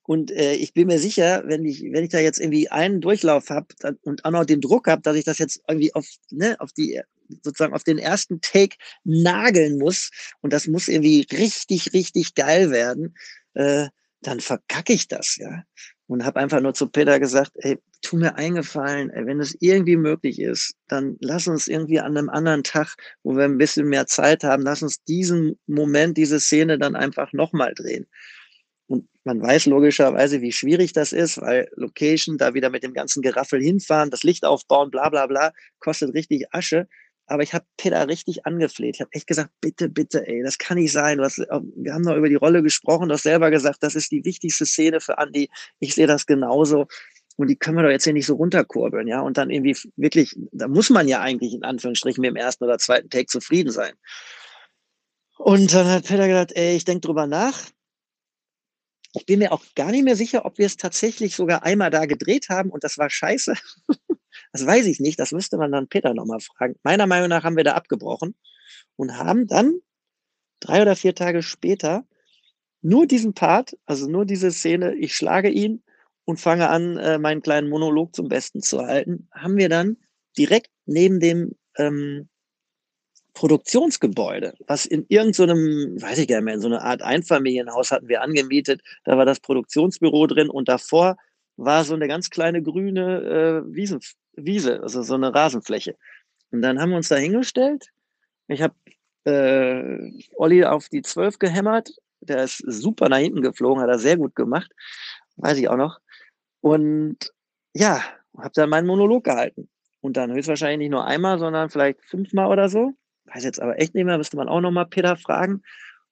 Und 0.05 0.31
äh, 0.31 0.53
ich 0.53 0.73
bin 0.73 0.87
mir 0.87 0.99
sicher, 0.99 1.43
wenn 1.45 1.65
ich, 1.65 1.81
wenn 1.81 2.03
ich 2.03 2.11
da 2.11 2.19
jetzt 2.19 2.39
irgendwie 2.39 2.69
einen 2.69 3.01
Durchlauf 3.01 3.49
habe 3.49 3.67
und 4.03 4.23
auch 4.23 4.31
noch 4.31 4.45
den 4.45 4.61
Druck 4.61 4.87
habe, 4.87 5.01
dass 5.01 5.15
ich 5.15 5.25
das 5.25 5.39
jetzt 5.39 5.61
irgendwie 5.67 5.93
auf, 5.93 6.07
ne, 6.31 6.55
auf 6.59 6.71
die, 6.73 7.01
sozusagen 7.43 7.73
auf 7.73 7.83
den 7.83 7.97
ersten 7.97 8.39
Take 8.41 8.77
nageln 9.03 9.77
muss 9.77 10.11
und 10.41 10.53
das 10.53 10.67
muss 10.67 10.87
irgendwie 10.87 11.25
richtig, 11.31 11.93
richtig 11.93 12.35
geil 12.35 12.71
werden, 12.71 13.15
äh, 13.55 13.87
dann 14.21 14.39
verkacke 14.39 14.93
ich 14.93 15.07
das, 15.07 15.37
ja 15.37 15.63
und 16.07 16.23
habe 16.23 16.39
einfach 16.39 16.61
nur 16.61 16.73
zu 16.73 16.87
Peter 16.87 17.19
gesagt, 17.19 17.51
ey, 17.55 17.79
tu 18.01 18.17
mir 18.17 18.35
eingefallen, 18.35 19.09
ey, 19.09 19.25
wenn 19.25 19.39
es 19.39 19.55
irgendwie 19.59 19.97
möglich 19.97 20.39
ist, 20.39 20.75
dann 20.87 21.17
lass 21.19 21.47
uns 21.47 21.67
irgendwie 21.67 21.99
an 21.99 22.17
einem 22.17 22.29
anderen 22.29 22.63
Tag, 22.63 22.95
wo 23.23 23.35
wir 23.35 23.45
ein 23.45 23.57
bisschen 23.57 23.87
mehr 23.87 24.05
Zeit 24.05 24.43
haben, 24.43 24.63
lass 24.63 24.83
uns 24.83 25.03
diesen 25.03 25.57
Moment, 25.65 26.17
diese 26.17 26.39
Szene 26.39 26.77
dann 26.77 26.95
einfach 26.95 27.33
nochmal 27.33 27.73
drehen. 27.73 28.05
Und 28.87 29.07
man 29.23 29.41
weiß 29.41 29.65
logischerweise, 29.65 30.41
wie 30.41 30.51
schwierig 30.51 30.93
das 30.93 31.11
ist, 31.11 31.41
weil 31.41 31.69
Location, 31.75 32.37
da 32.37 32.53
wieder 32.53 32.69
mit 32.69 32.83
dem 32.83 32.93
ganzen 32.93 33.21
Geraffel 33.21 33.61
hinfahren, 33.61 34.11
das 34.11 34.23
Licht 34.23 34.45
aufbauen, 34.45 34.91
bla 34.91 35.09
bla 35.09 35.25
bla, 35.27 35.51
kostet 35.79 36.13
richtig 36.13 36.53
Asche. 36.53 36.87
Aber 37.27 37.41
ich 37.41 37.53
habe 37.53 37.65
Peter 37.77 38.07
richtig 38.07 38.45
angefleht. 38.45 38.95
Ich 38.95 39.01
habe 39.01 39.11
echt 39.13 39.25
gesagt, 39.25 39.49
bitte, 39.59 39.89
bitte, 39.89 40.27
ey, 40.27 40.43
das 40.43 40.59
kann 40.59 40.77
nicht 40.77 40.91
sein. 40.91 41.19
Hast, 41.19 41.39
wir 41.39 41.93
haben 41.93 42.03
noch 42.03 42.15
über 42.15 42.29
die 42.29 42.35
Rolle 42.35 42.61
gesprochen, 42.61 43.09
du 43.09 43.15
hast 43.15 43.23
selber 43.23 43.49
gesagt, 43.49 43.81
das 43.81 43.95
ist 43.95 44.11
die 44.11 44.23
wichtigste 44.23 44.65
Szene 44.65 45.01
für 45.01 45.17
Andy. 45.17 45.49
Ich 45.79 45.95
sehe 45.95 46.05
das 46.05 46.27
genauso. 46.27 46.85
Und 47.37 47.47
die 47.47 47.55
können 47.57 47.77
wir 47.77 47.83
doch 47.83 47.89
jetzt 47.89 48.03
hier 48.03 48.13
nicht 48.13 48.27
so 48.27 48.35
runterkurbeln, 48.35 49.07
ja. 49.07 49.21
Und 49.21 49.37
dann 49.37 49.49
irgendwie 49.49 49.75
wirklich, 49.97 50.35
da 50.51 50.67
muss 50.67 50.89
man 50.89 51.07
ja 51.07 51.19
eigentlich 51.19 51.53
in 51.53 51.63
Anführungsstrichen 51.63 52.21
mit 52.21 52.29
dem 52.29 52.35
ersten 52.37 52.63
oder 52.63 52.77
zweiten 52.77 53.09
Take 53.09 53.25
zufrieden 53.25 53.71
sein. 53.71 53.93
Und 55.37 55.73
dann 55.73 55.87
hat 55.87 56.05
Peter 56.05 56.27
gesagt, 56.27 56.53
ey, 56.55 56.75
ich 56.75 56.85
denke 56.85 57.01
drüber 57.07 57.27
nach. 57.27 57.59
Ich 59.15 59.25
bin 59.25 59.39
mir 59.39 59.51
auch 59.51 59.63
gar 59.75 59.91
nicht 59.91 60.03
mehr 60.03 60.15
sicher, 60.15 60.45
ob 60.45 60.57
wir 60.57 60.65
es 60.65 60.77
tatsächlich 60.77 61.35
sogar 61.35 61.63
einmal 61.63 61.89
da 61.89 62.05
gedreht 62.05 62.49
haben 62.49 62.69
und 62.69 62.83
das 62.83 62.97
war 62.97 63.09
scheiße. 63.09 63.55
Das 64.51 64.65
weiß 64.65 64.85
ich 64.87 64.99
nicht, 64.99 65.17
das 65.19 65.31
müsste 65.31 65.57
man 65.57 65.71
dann 65.71 65.87
Peter 65.87 66.13
nochmal 66.13 66.39
fragen. 66.41 66.75
Meiner 66.83 67.07
Meinung 67.07 67.29
nach 67.29 67.43
haben 67.43 67.55
wir 67.55 67.63
da 67.63 67.73
abgebrochen 67.73 68.35
und 68.97 69.17
haben 69.17 69.47
dann 69.47 69.79
drei 70.59 70.81
oder 70.81 70.95
vier 70.95 71.15
Tage 71.15 71.41
später 71.41 72.05
nur 72.81 73.07
diesen 73.07 73.33
Part, 73.33 73.77
also 73.85 74.07
nur 74.07 74.25
diese 74.25 74.51
Szene, 74.51 74.93
ich 74.95 75.15
schlage 75.15 75.49
ihn 75.49 75.83
und 76.25 76.39
fange 76.39 76.69
an, 76.69 76.97
äh, 76.97 77.17
meinen 77.17 77.41
kleinen 77.41 77.69
Monolog 77.69 78.15
zum 78.15 78.27
Besten 78.27 78.61
zu 78.61 78.79
halten, 78.79 79.27
haben 79.31 79.57
wir 79.57 79.69
dann 79.69 79.97
direkt 80.37 80.71
neben 80.85 81.19
dem 81.19 81.55
ähm, 81.77 82.29
Produktionsgebäude, 83.35 84.53
was 84.65 84.85
in 84.85 85.05
irgendeinem, 85.09 86.01
weiß 86.01 86.17
ich 86.19 86.27
gar 86.27 86.37
nicht 86.37 86.45
mehr, 86.45 86.53
in 86.55 86.61
so 86.61 86.67
einer 86.67 86.81
Art 86.81 87.01
Einfamilienhaus 87.01 87.91
hatten 87.91 88.07
wir 88.07 88.21
angemietet. 88.21 88.81
Da 89.03 89.17
war 89.17 89.25
das 89.25 89.41
Produktionsbüro 89.41 90.25
drin 90.25 90.49
und 90.49 90.69
davor 90.69 91.17
war 91.57 91.83
so 91.83 91.93
eine 91.93 92.07
ganz 92.07 92.29
kleine 92.29 92.63
grüne 92.63 93.63
äh, 93.67 93.73
Wiesen, 93.75 93.99
Wiese, 94.33 94.81
also 94.81 95.03
so 95.03 95.15
eine 95.15 95.35
Rasenfläche. 95.35 95.95
Und 96.51 96.61
dann 96.61 96.79
haben 96.79 96.91
wir 96.91 96.97
uns 96.97 97.09
da 97.09 97.17
hingestellt. 97.17 97.89
Ich 98.47 98.61
habe 98.61 98.73
äh, 99.25 100.11
Olli 100.35 100.63
auf 100.63 100.87
die 100.87 101.01
12 101.01 101.37
gehämmert. 101.37 101.89
Der 102.21 102.45
ist 102.45 102.63
super 102.65 103.09
nach 103.09 103.17
hinten 103.17 103.41
geflogen, 103.41 103.83
hat 103.83 103.89
er 103.89 103.99
sehr 103.99 104.17
gut 104.17 104.35
gemacht. 104.35 104.71
Weiß 105.35 105.57
ich 105.57 105.67
auch 105.67 105.77
noch. 105.77 105.99
Und 106.61 107.33
ja, 107.73 108.01
habe 108.37 108.51
dann 108.53 108.69
meinen 108.69 108.87
Monolog 108.87 109.25
gehalten. 109.25 109.69
Und 109.99 110.15
dann 110.15 110.31
höchstwahrscheinlich 110.31 110.77
nicht 110.77 110.91
nur 110.91 111.05
einmal, 111.05 111.37
sondern 111.37 111.69
vielleicht 111.69 112.01
fünfmal 112.05 112.47
oder 112.47 112.69
so. 112.69 112.93
Weiß 113.25 113.43
jetzt 113.43 113.61
aber 113.61 113.79
echt 113.79 113.95
nicht 113.95 114.05
mehr, 114.05 114.17
müsste 114.17 114.37
man 114.37 114.49
auch 114.49 114.61
nochmal 114.61 114.85
Peter 114.85 115.17
fragen. 115.17 115.63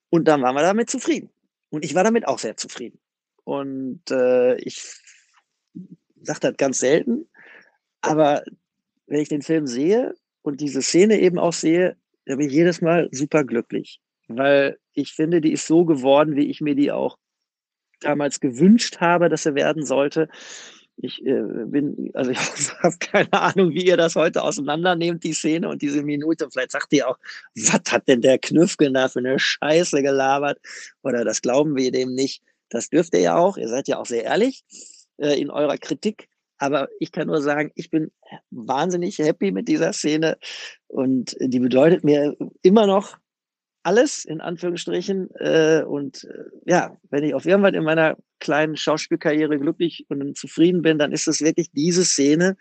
Und 0.10 0.28
dann 0.28 0.42
waren 0.42 0.56
wir 0.56 0.62
damit 0.62 0.90
zufrieden. 0.90 1.30
Und 1.70 1.84
ich 1.84 1.96
war 1.96 2.04
damit 2.04 2.28
auch 2.28 2.40
sehr 2.40 2.58
zufrieden. 2.58 3.00
Und 3.44 4.10
äh, 4.12 4.56
ich 4.58 4.82
sage 6.22 6.40
das 6.40 6.58
ganz 6.58 6.80
selten, 6.80 7.28
aber 8.02 8.44
wenn 9.08 9.20
ich 9.20 9.30
den 9.30 9.42
Film 9.42 9.68
sehe 9.68 10.16
und 10.42 10.62
diese 10.62 10.82
Szene 10.82 11.20
eben 11.20 11.40
auch 11.40 11.54
sehe, 11.54 11.98
dann 12.26 12.38
bin 12.38 12.48
ich 12.48 12.54
jedes 12.54 12.82
Mal 12.82 13.10
super 13.12 13.44
glücklich, 13.44 14.00
weil 14.28 14.78
ich 14.94 15.14
finde, 15.14 15.42
die 15.42 15.52
ist 15.52 15.68
so 15.68 15.86
geworden, 15.86 16.36
wie 16.36 16.50
ich 16.50 16.62
mir 16.62 16.76
die 16.76 16.92
auch 16.92 17.18
damals 18.00 18.40
gewünscht 18.40 19.00
habe, 19.00 19.30
dass 19.30 19.46
er 19.46 19.56
werden 19.56 19.86
sollte. 19.86 20.30
Ich 20.98 21.26
äh, 21.26 21.42
bin, 21.66 22.12
also 22.14 22.32
ich 22.32 22.40
habe 22.84 22.96
keine 23.00 23.34
Ahnung, 23.34 23.72
wie 23.72 23.86
ihr 23.86 23.98
das 23.98 24.16
heute 24.16 24.44
auseinandernehmt, 24.44 25.24
die 25.24 25.34
Szene 25.34 25.70
und 25.70 25.82
diese 25.82 26.04
Minute. 26.04 26.48
Vielleicht 26.52 26.72
sagt 26.72 26.94
ihr 26.94 27.10
auch, 27.10 27.18
was 27.56 27.92
hat 27.92 28.08
denn 28.08 28.22
der 28.22 28.38
Knüffgen 28.38 28.94
da 28.94 29.10
für 29.10 29.20
eine 29.20 29.40
Scheiße 29.40 30.02
gelabert? 30.02 30.60
Oder 31.02 31.26
das 31.26 31.42
glauben 31.42 31.76
wir 31.76 31.92
dem 31.92 32.14
nicht. 32.14 32.44
Das 32.70 32.90
dürft 32.90 33.14
ihr 33.14 33.22
ja 33.22 33.36
auch. 33.36 33.58
Ihr 33.58 33.70
seid 33.70 33.88
ja 33.88 33.98
auch 33.98 34.06
sehr 34.06 34.24
ehrlich 34.24 34.64
äh, 35.18 35.40
in 35.40 35.50
eurer 35.50 35.78
Kritik. 35.78 36.30
Aber 36.58 36.88
ich 37.00 37.12
kann 37.12 37.28
nur 37.28 37.42
sagen, 37.42 37.72
ich 37.76 37.90
bin 37.90 38.12
wahnsinnig 38.52 39.18
happy 39.18 39.52
mit 39.52 39.68
dieser 39.68 39.92
Szene 39.92 40.38
und 40.88 41.36
die 41.40 41.60
bedeutet 41.60 42.04
mir 42.04 42.38
immer 42.62 42.88
noch 42.88 43.18
alles 43.84 44.26
in 44.26 44.42
Anführungsstrichen. 44.42 45.30
Äh, 45.36 45.84
und 45.88 46.24
äh, 46.24 46.44
ja, 46.66 46.98
wenn 47.10 47.24
ich 47.24 47.34
auf 47.34 47.46
irgendwann 47.46 47.74
in 47.74 47.84
meiner 47.84 48.18
kleinen 48.40 48.76
Schauspielkarriere 48.78 49.60
glücklich 49.60 50.06
und 50.10 50.38
zufrieden 50.38 50.82
bin, 50.82 50.98
dann 50.98 51.12
ist 51.12 51.28
es 51.28 51.42
wirklich 51.42 51.72
diese 51.72 52.04
Szene, 52.04 52.56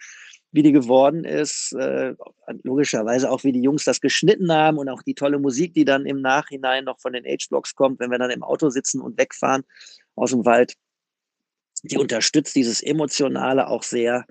wie 0.51 0.63
die 0.63 0.73
geworden 0.73 1.25
ist. 1.25 1.73
Äh, 1.73 2.15
logischerweise 2.63 3.31
auch, 3.31 3.45
wie 3.45 3.53
die 3.53 3.63
Jungs 3.63 3.85
das 3.85 4.01
geschnitten 4.01 4.53
haben 4.53 4.79
und 4.79 4.89
auch 4.89 5.03
die 5.03 5.15
tolle 5.15 5.39
Musik, 5.39 5.75
die 5.75 5.85
dann 5.85 6.07
im 6.07 6.21
Nachhinein 6.21 6.85
noch 6.85 7.01
von 7.01 7.13
den 7.13 7.25
H-Blocks 7.25 7.75
kommt, 7.75 8.01
wenn 8.01 8.11
wir 8.11 8.19
dann 8.19 8.31
im 8.31 8.43
Auto 8.43 8.69
sitzen 8.69 9.01
und 9.01 9.19
wegfahren 9.19 9.63
aus 10.15 10.31
dem 10.31 10.45
Wald 10.45 10.75
die 11.83 11.99
unterstützt 11.99 12.55
dieses 12.55 12.83
Emotionale 12.83 13.67
auch 13.69 13.83
sehr, 13.83 14.25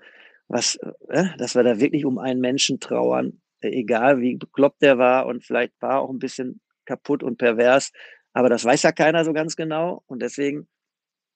was, 0.48 0.80
äh, 1.10 1.26
dass 1.38 1.56
wir 1.56 1.64
da 1.64 1.80
wirklich 1.80 2.06
um 2.06 2.18
einen 2.18 2.40
Menschen 2.40 2.80
trauern, 2.80 3.42
äh, 3.62 3.70
egal 3.70 4.20
wie 4.20 4.36
bekloppt 4.36 4.82
der 4.82 4.98
war 4.98 5.26
und 5.26 5.44
vielleicht 5.44 5.74
war 5.82 6.02
auch 6.02 6.10
ein 6.10 6.20
bisschen 6.20 6.62
kaputt 6.86 7.24
und 7.24 7.38
pervers, 7.38 7.92
aber 8.34 8.50
das 8.50 8.66
weiß 8.66 8.84
ja 8.84 8.92
keiner 8.92 9.26
so 9.26 9.34
ganz 9.34 9.56
genau 9.56 10.04
und 10.08 10.22
deswegen 10.22 10.68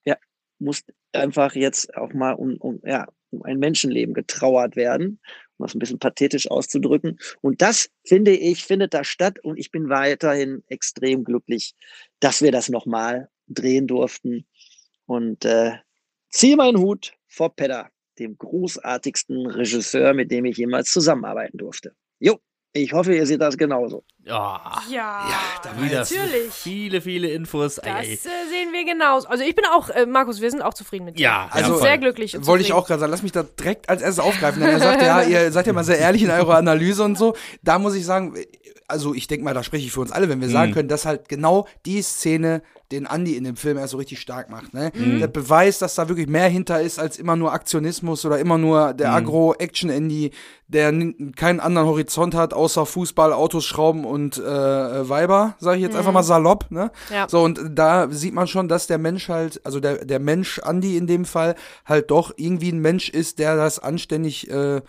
ja, 0.06 0.18
muss 0.60 0.84
einfach 1.14 1.56
jetzt 1.56 1.96
auch 1.96 2.14
mal 2.14 2.34
um, 2.34 2.58
um, 2.58 2.80
ja, 2.84 3.08
um 3.32 3.44
ein 3.44 3.60
Menschenleben 3.60 4.14
getrauert 4.14 4.76
werden 4.76 5.20
um 5.58 5.66
das 5.66 5.76
ein 5.76 5.80
bisschen 5.80 6.00
pathetisch 6.00 6.50
auszudrücken. 6.50 7.20
Und 7.42 7.62
das, 7.62 7.90
finde 8.06 8.32
ich, 8.32 8.64
findet 8.64 8.94
da 8.94 9.04
statt 9.04 9.40
und 9.44 9.58
ich 9.58 9.72
bin 9.72 9.90
weiterhin 9.90 10.64
extrem 10.68 11.24
glücklich, 11.24 11.76
dass 12.20 12.42
wir 12.42 12.52
das 12.52 12.70
nochmal 12.70 13.30
drehen 13.48 13.88
durften. 13.88 14.46
Und 15.06 15.46
äh, 15.46 15.74
ziehe 16.30 16.58
meinen 16.58 16.80
Hut 16.80 17.14
vor 17.28 17.56
Pedder, 17.56 17.90
dem 18.20 18.38
großartigsten 18.38 19.46
Regisseur, 19.48 20.14
mit 20.14 20.32
dem 20.32 20.46
ich 20.46 20.58
jemals 20.58 20.92
zusammenarbeiten 20.92 21.58
durfte. 21.58 21.94
Jo, 22.20 22.40
ich 22.78 22.92
hoffe, 22.92 23.16
ihr 23.16 23.26
seht 23.26 23.40
das 23.42 23.58
genauso. 23.58 24.04
Ja, 24.26 24.82
Ja, 24.90 25.24
da 25.64 25.82
wieder 25.82 26.00
natürlich. 26.00 26.52
viele, 26.52 27.00
viele 27.00 27.30
Infos. 27.30 27.76
Das 27.76 27.86
äh, 28.06 28.16
sehen 28.18 28.74
wir 28.74 28.84
genauso. 28.84 29.30
Also 29.30 29.46
ich 29.46 29.56
bin 29.56 29.64
auch, 29.66 29.90
äh, 29.90 30.06
Markus, 30.06 30.42
wir 30.42 30.52
sind 30.52 30.62
auch 30.62 30.74
zufrieden 30.74 31.06
mit 31.06 31.18
dir. 31.18 31.24
Ja, 31.24 31.48
also 31.52 31.76
ja, 31.76 31.80
sehr 31.80 31.98
glücklich. 31.98 32.36
und 32.36 32.46
Wollte 32.48 32.66
ich 32.66 32.74
auch 32.74 32.86
gerade 32.86 33.00
sagen, 33.00 33.12
lass 33.12 33.24
mich 33.24 33.32
da 33.32 33.44
direkt 33.44 33.88
als 33.88 34.02
erstes 34.02 34.24
aufgreifen, 34.24 34.62
denn 34.62 34.72
er 34.72 34.80
sagt 34.80 35.02
ja, 35.02 35.22
ihr 35.28 35.52
seid 35.54 35.68
ja 35.68 35.74
mal 35.74 35.86
sehr 35.86 36.00
ehrlich 36.00 36.24
in 36.24 36.32
eurer 36.32 36.58
Analyse 36.58 37.04
und 37.04 37.18
so. 37.18 37.36
Da 37.62 37.80
muss 37.80 37.96
ich 37.96 38.06
sagen, 38.06 38.36
also 38.90 39.14
ich 39.14 39.28
denke 39.28 39.46
mal, 39.46 39.54
da 39.54 39.64
spreche 39.64 39.86
ich 39.86 39.94
für 39.94 40.02
uns 40.02 40.12
alle, 40.12 40.28
wenn 40.28 40.42
wir 40.42 40.50
sagen 40.50 40.74
können, 40.74 40.90
dass 40.90 41.06
halt 41.06 41.30
genau 41.30 41.68
die 41.86 42.02
Szene 42.02 42.62
den 42.92 43.06
Andy 43.06 43.36
in 43.36 43.44
dem 43.44 43.56
Film 43.56 43.78
erst 43.78 43.92
so 43.92 43.98
richtig 43.98 44.20
stark 44.20 44.50
macht. 44.50 44.74
Ne? 44.74 44.92
Der 44.96 45.28
Beweis, 45.28 45.80
dass 45.80 45.96
da 45.96 46.08
wirklich 46.08 46.28
mehr 46.28 46.48
hinter 46.48 46.82
ist 46.82 47.00
als 47.00 47.18
immer 47.18 47.36
nur 47.36 47.52
Aktionismus 47.52 48.26
oder 48.26 48.38
immer 48.38 48.58
nur 48.58 48.94
der 48.94 49.12
Agro-Action-Andy, 49.12 50.32
der 50.68 50.92
keinen 51.36 51.60
anderen 51.60 51.88
Horizont 51.88 52.36
hat, 52.36 52.54
außer 52.54 52.86
Fußball, 52.86 53.34
Autos, 53.34 53.66
Schrauben 53.66 54.06
und 54.06 54.38
äh, 54.38 55.10
Weiber, 55.10 55.56
sage 55.60 55.78
ich 55.78 55.84
jetzt 55.84 55.96
einfach 55.96 56.12
mal 56.12 56.24
salopp. 56.24 56.72
Ne? 56.72 56.92
Ja. 57.12 57.28
So, 57.30 57.44
und 57.44 57.60
da 57.74 58.08
sieht 58.10 58.34
man 58.34 58.48
schon, 58.48 58.68
dass 58.68 58.88
der 58.88 58.98
Mensch 58.98 59.30
halt, 59.30 59.64
also 59.64 59.80
der, 59.80 60.06
der 60.06 60.20
Mensch 60.20 60.60
Andy 60.64 60.98
in 60.98 61.08
dem 61.08 61.26
Fall, 61.26 61.56
halt 61.86 62.12
doch 62.12 62.34
irgendwie 62.38 62.72
ein 62.72 62.80
Mensch 62.80 63.10
ist, 63.10 63.40
der 63.40 63.56
das 63.56 63.80
anständig 63.80 64.50
äh, 64.50 64.82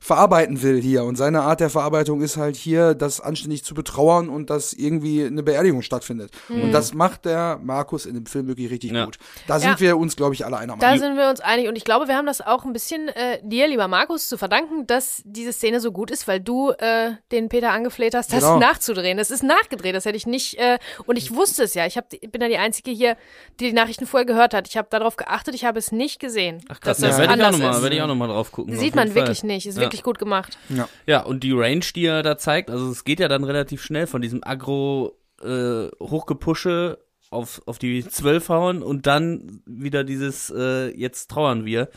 verarbeiten 0.00 0.62
will 0.62 0.80
hier. 0.80 1.04
Und 1.04 1.16
seine 1.16 1.42
Art 1.42 1.60
der 1.60 1.70
Verarbeitung 1.70 2.20
ist 2.20 2.36
halt 2.36 2.56
hier, 2.56 2.94
das 2.94 3.20
anständig 3.20 3.64
zu 3.64 3.74
betrauern 3.74 4.28
und 4.28 4.50
dass 4.50 4.72
irgendwie 4.72 5.24
eine 5.24 5.42
Beerdigung 5.42 5.82
stattfindet. 5.82 6.30
Und 6.48 6.72
das 6.72 6.94
macht 6.94 7.24
der 7.24 7.43
Markus 7.62 8.06
in 8.06 8.14
dem 8.14 8.26
Film 8.26 8.46
wirklich 8.48 8.70
richtig 8.70 8.92
Ja. 8.92 9.04
gut. 9.04 9.18
Da 9.46 9.58
sind 9.58 9.70
Ja. 9.72 9.80
wir 9.80 9.96
uns, 9.96 10.16
glaube 10.16 10.34
ich, 10.34 10.44
alle 10.44 10.56
einer 10.58 10.76
Da 10.76 10.86
Meinung. 10.86 10.98
sind 11.00 11.16
wir 11.16 11.28
uns 11.30 11.40
einig 11.40 11.68
und 11.68 11.76
ich 11.76 11.84
glaube, 11.84 12.08
wir 12.08 12.16
haben 12.16 12.26
das 12.26 12.40
auch 12.40 12.64
ein 12.64 12.72
bisschen 12.72 13.08
äh, 13.08 13.38
dir, 13.42 13.68
lieber 13.68 13.88
Markus, 13.88 14.28
zu 14.28 14.36
verdanken, 14.38 14.86
dass 14.86 15.22
diese 15.24 15.52
Szene 15.52 15.80
so 15.80 15.92
gut 15.92 16.10
ist, 16.10 16.26
weil 16.28 16.40
du 16.40 16.70
äh, 16.70 17.12
den 17.32 17.48
Peter 17.48 17.70
angefleht 17.72 18.14
hast, 18.14 18.32
das 18.32 18.40
Genau. 18.40 18.58
nachzudrehen. 18.58 19.16
Das 19.18 19.30
ist 19.30 19.42
nachgedreht, 19.42 19.94
das 19.94 20.04
hätte 20.04 20.16
ich 20.16 20.26
nicht 20.26 20.58
äh, 20.58 20.78
und 21.06 21.16
ich 21.16 21.34
wusste 21.34 21.62
es 21.64 21.74
ja. 21.74 21.86
Ich 21.86 21.96
hab, 21.96 22.08
bin 22.10 22.40
ja 22.40 22.48
die 22.48 22.58
Einzige 22.58 22.90
hier, 22.90 23.16
die 23.60 23.66
die 23.66 23.72
Nachrichten 23.72 24.06
vorher 24.06 24.26
gehört 24.26 24.54
hat. 24.54 24.66
Ich 24.68 24.76
habe 24.76 24.88
darauf 24.90 25.16
geachtet, 25.16 25.54
ich 25.54 25.64
habe 25.64 25.78
es 25.78 25.92
nicht 25.92 26.20
gesehen. 26.20 26.62
Ach 26.68 26.80
krass, 26.80 26.98
dass 26.98 27.02
ja, 27.02 27.08
das 27.08 27.18
werde 27.18 27.34
ich 27.34 27.42
auch 27.46 27.50
nochmal 27.52 27.70
ist. 27.76 27.82
werd 27.82 27.94
ich 27.94 28.02
auch 28.02 28.06
noch 28.08 28.14
mal 28.14 28.28
drauf 28.28 28.52
gucken. 28.52 28.76
Sieht 28.76 28.94
man 28.94 29.08
Fall. 29.08 29.16
wirklich 29.16 29.42
nicht. 29.44 29.66
Ist 29.66 29.76
Ja. 29.76 29.82
wirklich 29.82 30.02
gut 30.02 30.18
gemacht. 30.18 30.58
Ja, 31.06 31.20
und 31.22 31.42
die 31.44 31.52
Range, 31.52 31.84
die 31.94 32.06
er 32.06 32.22
da 32.22 32.36
zeigt, 32.38 32.70
also 32.70 32.90
es 32.90 33.04
geht 33.04 33.20
ja 33.20 33.28
dann 33.28 33.44
relativ 33.44 33.82
schnell 33.82 34.06
von 34.06 34.22
diesem 34.22 34.42
Agro 34.44 35.16
äh, 35.42 35.88
hochgepusche 36.00 36.98
auf, 37.34 37.60
auf 37.66 37.78
die 37.78 38.06
zwölf 38.08 38.48
hauen 38.48 38.82
und 38.82 39.06
dann 39.06 39.60
wieder 39.66 40.04
dieses 40.04 40.50
äh, 40.50 40.88
jetzt 40.96 41.30
trauern 41.30 41.64
wir. 41.64 41.88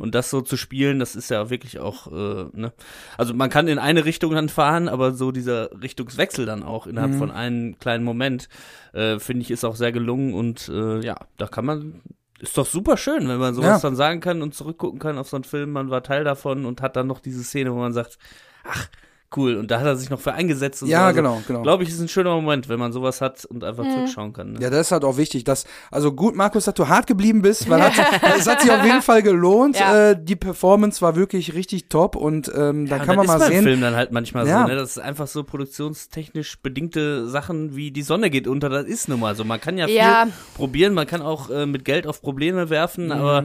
Und 0.00 0.14
das 0.14 0.28
so 0.30 0.40
zu 0.40 0.56
spielen, 0.56 0.98
das 0.98 1.16
ist 1.16 1.30
ja 1.30 1.48
wirklich 1.50 1.78
auch, 1.78 2.08
äh, 2.08 2.46
ne? 2.52 2.72
Also 3.16 3.32
man 3.34 3.48
kann 3.48 3.68
in 3.68 3.78
eine 3.78 4.04
Richtung 4.04 4.32
dann 4.34 4.48
fahren, 4.48 4.88
aber 4.88 5.12
so 5.12 5.32
dieser 5.32 5.70
Richtungswechsel 5.82 6.44
dann 6.46 6.62
auch 6.62 6.86
innerhalb 6.86 7.14
von 7.18 7.30
einem 7.30 7.78
kleinen 7.78 8.04
Moment, 8.04 8.48
äh, 8.92 9.18
finde 9.18 9.42
ich, 9.42 9.50
ist 9.50 9.64
auch 9.64 9.76
sehr 9.76 9.92
gelungen 9.92 10.34
und 10.34 10.68
äh, 10.68 11.00
ja, 11.04 11.16
da 11.38 11.46
kann 11.46 11.64
man 11.64 12.00
ist 12.40 12.58
doch 12.58 12.66
super 12.66 12.96
schön, 12.96 13.28
wenn 13.28 13.38
man 13.38 13.54
sowas 13.54 13.80
Ja. 13.82 13.88
dann 13.88 13.94
sagen 13.94 14.18
kann 14.20 14.42
und 14.42 14.52
zurückgucken 14.52 14.98
kann 14.98 15.16
auf 15.16 15.28
so 15.28 15.36
einen 15.36 15.44
Film, 15.44 15.70
man 15.70 15.90
war 15.90 16.02
Teil 16.02 16.24
davon 16.24 16.64
und 16.66 16.82
hat 16.82 16.96
dann 16.96 17.06
noch 17.06 17.20
diese 17.20 17.44
Szene, 17.44 17.72
wo 17.72 17.78
man 17.78 17.92
sagt, 17.92 18.18
ach, 18.64 18.88
cool, 19.36 19.56
und 19.56 19.70
da 19.70 19.78
hat 19.80 19.86
er 19.86 19.96
sich 19.96 20.10
noch 20.10 20.20
für 20.20 20.32
eingesetzt 20.32 20.82
und 20.82 20.88
Ja, 20.88 20.98
so. 21.00 21.04
Also, 21.06 21.16
genau, 21.16 21.42
genau. 21.46 21.62
Glaube 21.62 21.82
ich, 21.84 21.88
ist 21.90 22.00
ein 22.00 22.08
schöner 22.08 22.30
Moment, 22.34 22.68
wenn 22.68 22.78
man 22.78 22.92
sowas 22.92 23.20
hat 23.20 23.44
und 23.44 23.64
einfach 23.64 23.84
Mhm. 23.84 23.90
zurückschauen 23.90 24.32
kann. 24.32 24.52
Ne? 24.52 24.60
Ja, 24.60 24.70
das 24.70 24.80
ist 24.86 24.92
halt 24.92 25.04
auch 25.04 25.16
wichtig, 25.16 25.44
dass, 25.44 25.64
also 25.90 26.12
gut, 26.12 26.34
Markus, 26.36 26.64
dass 26.64 26.74
du 26.74 26.88
hart 26.88 27.06
geblieben 27.06 27.42
bist, 27.42 27.68
weil 27.70 27.82
hat, 27.82 27.92
es 28.38 28.46
hat 28.46 28.60
sich 28.62 28.70
auf 28.70 28.84
jeden 28.84 29.02
Fall 29.02 29.22
gelohnt. 29.22 29.78
Ja. 29.78 30.10
Äh, 30.10 30.16
die 30.22 30.36
Performance 30.36 31.00
war 31.02 31.16
wirklich 31.16 31.54
richtig 31.54 31.88
top 31.88 32.16
und 32.16 32.50
ähm, 32.54 32.88
da 32.88 32.96
Ja, 32.98 33.04
kann 33.04 33.16
das 33.16 33.26
man 33.26 33.38
mal 33.38 33.46
sehen. 33.48 33.62
Film 33.64 33.80
dann 33.80 33.96
halt 33.96 34.12
manchmal 34.12 34.46
Ja. 34.46 34.62
so, 34.62 34.68
ne? 34.68 34.76
Das 34.76 34.90
ist 34.90 34.98
einfach 34.98 35.26
so 35.26 35.44
produktionstechnisch 35.44 36.58
bedingte 36.62 37.28
Sachen 37.28 37.74
wie 37.76 37.90
die 37.90 38.02
Sonne 38.02 38.30
geht 38.30 38.46
unter, 38.46 38.68
das 38.68 38.86
ist 38.86 39.08
nun 39.08 39.20
mal 39.20 39.34
so. 39.34 39.44
Man 39.44 39.60
kann 39.60 39.76
ja 39.78 39.86
viel 39.86 39.96
Ja. 39.96 40.26
probieren, 40.54 40.94
man 40.94 41.06
kann 41.06 41.22
auch 41.22 41.50
äh, 41.50 41.66
mit 41.66 41.84
Geld 41.84 42.06
auf 42.06 42.22
Probleme 42.22 42.70
werfen, 42.70 43.12
aber 43.12 43.44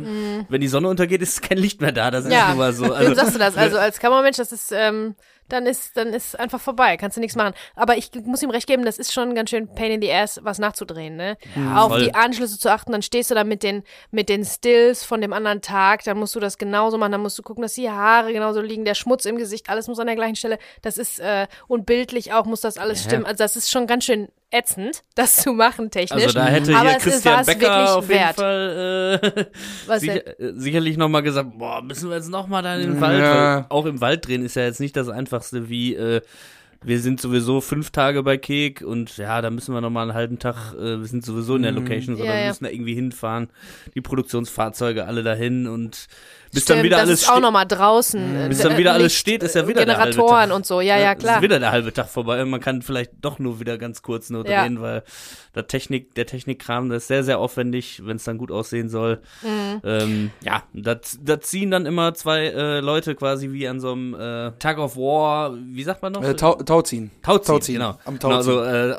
wenn 0.50 0.62
die 0.62 0.68
Sonne 0.68 0.88
untergeht, 0.88 1.22
ist 1.22 1.42
kein 1.42 1.58
Licht 1.58 1.82
mehr 1.82 1.92
da. 1.92 2.12
Das 2.12 2.26
ist 2.26 2.32
Mhm. 2.32 2.50
Nun 2.50 2.58
mal 2.58 2.74
so. 2.74 2.84
Wem 2.86 2.92
Also, 2.94 3.14
sagst 3.16 3.36
du 3.36 3.40
das? 3.40 3.58
Also 3.58 3.78
als 3.78 4.00
Kammermensch, 4.00 4.38
das 4.38 4.52
ist, 4.52 4.72
ähm, 4.72 5.16
dann 5.50 5.66
ist, 5.66 5.96
dann 5.98 6.10
ist 6.14 6.40
einfach 6.40 6.60
vorbei, 6.60 6.98
kannst 6.98 7.18
du 7.18 7.22
nichts 7.22 7.36
machen. 7.36 7.54
Aber 7.76 7.98
ich 7.98 8.12
muss 8.26 8.42
ihm 8.44 8.50
recht 8.50 8.68
geben, 8.68 8.84
das 8.86 8.98
ist 8.98 9.14
schon 9.14 9.36
ganz 9.36 9.50
schön 9.50 9.68
pain 9.74 9.92
in 9.92 10.02
the 10.02 10.12
ass, 10.12 10.40
was 10.44 10.60
nachzudrehen, 10.60 11.16
ne? 11.16 11.38
Auf 11.76 11.92
voll. 11.92 12.02
die 12.04 12.14
Anschlüsse 12.16 12.60
zu 12.60 12.72
achten, 12.72 12.92
dann 12.92 13.02
stehst 13.02 13.32
du 13.32 13.36
da 13.36 13.44
mit 13.44 13.64
den, 13.64 13.84
mit 14.12 14.30
den 14.30 14.44
Stills 14.46 15.04
von 15.04 15.22
dem 15.22 15.34
anderen 15.34 15.62
Tag, 15.62 16.04
dann 16.04 16.18
musst 16.18 16.36
du 16.36 16.40
das 16.40 16.58
genauso 16.58 16.98
machen, 16.98 17.12
dann 17.14 17.22
musst 17.22 17.38
du 17.38 17.44
gucken, 17.44 17.62
dass 17.62 17.74
die 17.74 17.90
Haare 17.90 18.34
genauso 18.34 18.62
liegen, 18.62 18.86
der 18.86 18.96
Schmutz 18.96 19.26
im 19.26 19.38
Gesicht, 19.38 19.70
alles 19.70 19.88
muss 19.88 20.00
an 20.00 20.08
der 20.08 20.16
gleichen 20.16 20.36
Stelle. 20.36 20.58
Das 20.82 20.98
ist, 20.98 21.20
äh, 21.20 21.48
und 21.68 21.86
bildlich 21.86 22.34
auch 22.34 22.46
muss 22.46 22.62
das 22.62 22.78
alles 22.78 23.04
Ja. 23.04 23.10
stimmen. 23.10 23.26
Also 23.26 23.38
das 23.44 23.56
ist 23.56 23.72
schon 23.72 23.88
ganz 23.88 24.06
schön 24.06 24.28
ätzend, 24.52 25.04
das 25.16 25.38
zu 25.38 25.52
machen 25.54 25.92
technisch. 25.92 26.24
also 26.24 26.40
da 26.40 26.46
hätte 26.46 26.76
Aber 26.76 26.90
hier 26.90 26.98
es 26.98 27.06
ist- 27.06 27.26
war 27.26 27.36
Christian 27.36 27.40
es 27.42 27.46
Becker 27.48 27.60
wirklich 27.62 27.90
auf 27.90 28.10
jeden 28.10 28.20
wert. 28.22 28.36
Fall 28.36 29.20
äh, 29.38 29.46
Was 29.88 30.02
sicher, 30.02 30.40
äh, 30.40 30.54
sicherlich 30.56 30.98
nochmal 30.98 31.24
gesagt, 31.24 31.58
boah, 31.58 31.82
müssen 31.82 32.10
wir 32.10 32.16
jetzt 32.16 32.30
nochmal 32.30 32.64
da 32.64 32.76
in 32.76 32.82
den 32.82 32.96
Ja. 32.96 33.02
Wald. 33.02 33.22
Weil 33.22 33.66
auch 33.70 33.86
im 33.86 34.00
Wald 34.02 34.26
drehen 34.28 34.46
ist 34.46 34.56
ja 34.56 34.64
jetzt 34.64 34.80
nicht 34.80 34.96
das 34.96 35.10
Einfachste 35.10 35.70
wie 35.70 35.96
äh, 35.96 36.22
wir 36.84 37.00
sind 37.00 37.20
sowieso 37.20 37.60
fünf 37.60 37.90
Tage 37.90 38.22
bei 38.22 38.38
Kek 38.38 38.84
und 38.86 39.18
ja, 39.18 39.42
da 39.42 39.50
müssen 39.50 39.74
wir 39.74 39.82
nochmal 39.82 40.04
einen 40.04 40.14
halben 40.14 40.38
Tag, 40.38 40.76
äh, 40.76 41.00
wir 41.00 41.06
sind 41.06 41.26
sowieso 41.26 41.56
in 41.56 41.64
der 41.64 41.72
Location, 41.72 42.16
sondern 42.16 42.28
Ja, 42.28 42.34
wir 42.36 42.42
ja. 42.44 42.48
müssen 42.50 42.64
da 42.66 42.70
irgendwie 42.70 42.94
hinfahren, 42.94 43.50
die 43.96 44.02
Produktionsfahrzeuge 44.02 45.06
alle 45.06 45.24
dahin 45.24 45.68
und 45.68 46.06
bis 46.54 46.64
Stimmt, 46.64 46.78
dann 46.80 46.84
wieder 46.86 46.98
das 46.98 47.08
alles 47.08 47.22
ist 47.22 47.28
auch 47.30 47.34
steht- 47.34 47.44
nochmal 47.44 47.66
draußen. 47.66 48.36
äh, 48.46 48.48
bis 48.50 48.60
dann 48.60 48.78
wieder 48.78 48.94
alles 48.94 49.14
steht, 49.14 49.44
ist 49.44 49.56
ja 49.56 49.68
wieder 49.68 49.86
der 49.86 49.98
halbe 49.98 50.12
Generatoren 50.12 50.50
Tag. 50.50 50.56
und 50.56 50.66
so, 50.66 50.82
ja, 50.82 50.98
ja, 50.98 51.12
Ist 51.12 51.20
klar. 51.20 51.42
wieder 51.42 51.60
der 51.60 51.72
halbe 51.72 51.94
Tag 51.94 52.10
vorbei 52.10 52.42
und 52.42 52.50
man 52.50 52.60
kann 52.62 52.82
vielleicht 52.82 53.12
doch 53.22 53.40
nur 53.40 53.60
wieder 53.60 53.78
ganz 53.78 54.02
kurz 54.02 54.30
nur 54.30 54.48
Ja. 54.48 54.64
drehen, 54.64 54.82
weil 54.82 55.04
der 55.56 55.68
Technik, 55.68 56.14
der 56.16 56.26
Technikkram, 56.26 56.90
das 56.90 57.04
ist 57.04 57.08
sehr, 57.08 57.24
sehr 57.24 57.40
aufwendig, 57.40 58.02
wenn 58.06 58.18
es 58.18 58.24
dann 58.24 58.38
gut 58.38 58.52
aussehen 58.52 58.90
soll. 58.90 59.22
Mhm. 59.42 59.82
Ähm, 59.84 60.32
ja, 60.44 60.64
da, 60.74 60.96
da 61.22 61.40
ziehen 61.40 61.72
dann 61.72 61.86
immer 61.86 62.14
zwei 62.14 62.46
äh, 62.48 62.80
Leute 62.80 63.16
quasi 63.16 63.52
wie 63.52 63.68
an 63.68 63.80
so 63.80 63.92
einem 63.92 64.14
äh, 64.14 64.52
Tug 64.60 64.78
of 64.78 64.96
War, 64.98 65.54
wie 65.56 65.84
sagt 65.84 66.02
man 66.02 66.14
noch? 66.14 66.24
Äh, 66.24 66.36
Tau, 66.36 66.56
Tauziehen. 66.56 67.12
Tauziehen, 67.24 67.46
Tauziehen, 67.56 67.76
genau. 67.80 67.98
am 68.06 68.20
genau 68.20 68.36
Tauziehen. 68.36 68.54
so, 68.54 68.64
äh, 68.64 68.96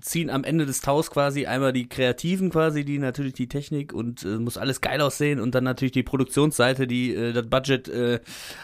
ziehen 0.00 0.30
am 0.30 0.44
Ende 0.44 0.66
des 0.66 0.80
Taus 0.80 1.10
quasi 1.10 1.46
einmal 1.46 1.72
die 1.72 1.88
Kreativen 1.88 2.50
quasi, 2.50 2.84
die 2.84 2.98
natürlich 2.98 3.34
die 3.34 3.48
Technik 3.48 3.92
und 3.92 4.24
äh, 4.24 4.38
muss 4.38 4.58
alles 4.58 4.80
geil 4.80 5.00
aussehen 5.00 5.40
und 5.40 5.54
dann 5.54 5.64
natürlich 5.64 5.92
die 5.92 6.02
Produktionsseite, 6.02 6.86
die 6.86 7.14
äh, 7.14 7.32
das 7.32 7.46
Budget 7.46 7.88
äh, 7.88 8.20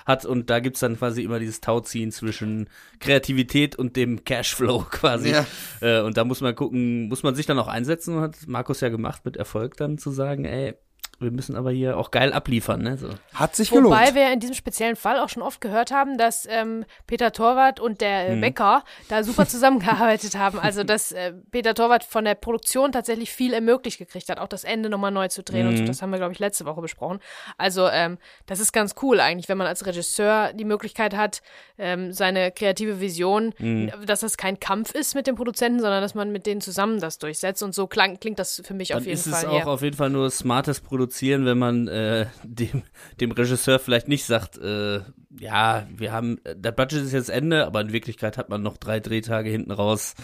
hat 0.06 0.24
und 0.24 0.50
da 0.50 0.60
gibt's 0.60 0.80
dann 0.80 0.96
quasi 0.96 1.22
immer 1.22 1.38
dieses 1.38 1.60
Tauziehen 1.60 2.12
zwischen 2.12 2.68
Kreativität 3.00 3.76
und 3.76 3.96
dem 3.96 4.24
Cashflow 4.24 4.80
quasi. 4.90 5.30
Ja. 5.30 5.46
Äh, 5.80 6.02
und 6.02 6.16
da 6.16 6.24
muss 6.24 6.40
man 6.40 6.54
gucken, 6.54 7.08
muss 7.08 7.22
man 7.22 7.34
sich 7.34 7.46
dann 7.46 7.58
auch 7.58 7.68
einsetzen, 7.68 8.20
hat 8.20 8.46
Markus 8.46 8.80
ja 8.80 8.88
gemacht 8.88 9.24
mit 9.24 9.36
Erfolg 9.36 9.76
dann 9.76 9.98
zu 9.98 10.10
sagen, 10.10 10.44
ey, 10.44 10.74
wir 11.22 11.30
müssen 11.30 11.56
aber 11.56 11.70
hier 11.70 11.96
auch 11.96 12.10
geil 12.10 12.32
abliefern, 12.32 12.82
ne? 12.82 12.96
So. 12.98 13.08
Hat 13.34 13.56
sich 13.56 13.70
Wobei 13.72 13.80
gelohnt. 14.06 14.14
wir 14.14 14.32
in 14.32 14.40
diesem 14.40 14.54
speziellen 14.54 14.96
Fall 14.96 15.18
auch 15.18 15.28
schon 15.28 15.42
oft 15.42 15.60
gehört 15.60 15.90
haben, 15.92 16.18
dass 16.18 16.46
ähm, 16.50 16.84
Peter 17.06 17.32
Torwart 17.32 17.80
und 17.80 18.00
der 18.00 18.30
Mhm. 18.30 18.38
äh, 18.38 18.40
Bäcker 18.40 18.84
da 19.08 19.22
super 19.24 19.46
zusammengearbeitet 19.46 20.36
haben. 20.36 20.58
Also 20.58 20.84
dass 20.84 21.12
äh, 21.12 21.32
Peter 21.50 21.74
Torwart 21.74 22.04
von 22.04 22.24
der 22.24 22.34
Produktion 22.34 22.92
tatsächlich 22.92 23.32
viel 23.32 23.52
ermöglicht 23.54 23.98
gekriegt 23.98 24.28
hat, 24.28 24.38
auch 24.38 24.48
das 24.48 24.64
Ende 24.64 24.88
nochmal 24.90 25.10
neu 25.10 25.28
zu 25.28 25.42
drehen 25.42 25.66
und 25.66 25.74
Mhm. 25.74 25.78
so. 25.78 25.84
Das 25.84 26.02
haben 26.02 26.10
wir, 26.10 26.18
glaube 26.18 26.32
ich, 26.32 26.38
letzte 26.38 26.64
Woche 26.66 26.80
besprochen. 26.80 27.20
Also 27.58 27.88
ähm, 27.88 28.18
das 28.46 28.60
ist 28.60 28.72
ganz 28.72 28.94
cool 29.02 29.20
eigentlich, 29.20 29.48
wenn 29.48 29.58
man 29.58 29.66
als 29.66 29.86
Regisseur 29.86 30.52
die 30.52 30.64
Möglichkeit 30.64 31.16
hat, 31.16 31.42
ähm, 31.78 32.12
seine 32.12 32.50
kreative 32.52 33.00
Vision, 33.00 33.54
Mhm. 33.58 33.92
dass 34.06 34.20
das 34.20 34.36
kein 34.36 34.58
Kampf 34.60 34.94
ist 34.94 35.14
mit 35.14 35.26
den 35.26 35.34
Produzenten, 35.34 35.80
sondern 35.80 36.02
dass 36.02 36.14
man 36.14 36.32
mit 36.32 36.46
denen 36.46 36.60
zusammen 36.60 37.00
das 37.00 37.18
durchsetzt. 37.18 37.62
Und 37.62 37.74
so 37.74 37.86
klang, 37.86 38.18
klingt 38.20 38.38
das 38.38 38.62
für 38.64 38.74
mich 38.74 38.88
Dann 38.88 38.98
auf 38.98 39.04
jeden 39.04 39.14
ist 39.18 39.28
Fall 39.28 39.38
es 39.40 39.44
auch 39.46 39.50
hier. 39.52 39.66
auf 39.68 39.82
jeden 39.82 39.96
Fall 39.96 40.10
nur 40.10 40.30
smartes 40.30 40.80
Produzieren, 40.80 41.11
wenn 41.20 41.58
man 41.58 41.88
äh, 41.88 42.26
dem, 42.44 42.82
dem 43.20 43.32
Regisseur 43.32 43.78
vielleicht 43.78 44.08
nicht 44.08 44.24
sagt, 44.24 44.58
äh, 44.58 45.00
ja, 45.38 45.86
wir 45.96 46.12
haben, 46.12 46.38
der 46.54 46.72
Budget 46.72 47.02
ist 47.02 47.12
jetzt 47.12 47.30
Ende, 47.30 47.66
aber 47.66 47.80
in 47.80 47.92
Wirklichkeit 47.92 48.36
hat 48.36 48.48
man 48.50 48.62
noch 48.62 48.76
drei 48.76 49.00
Drehtage 49.00 49.48
hinten 49.50 49.70
raus 49.70 50.14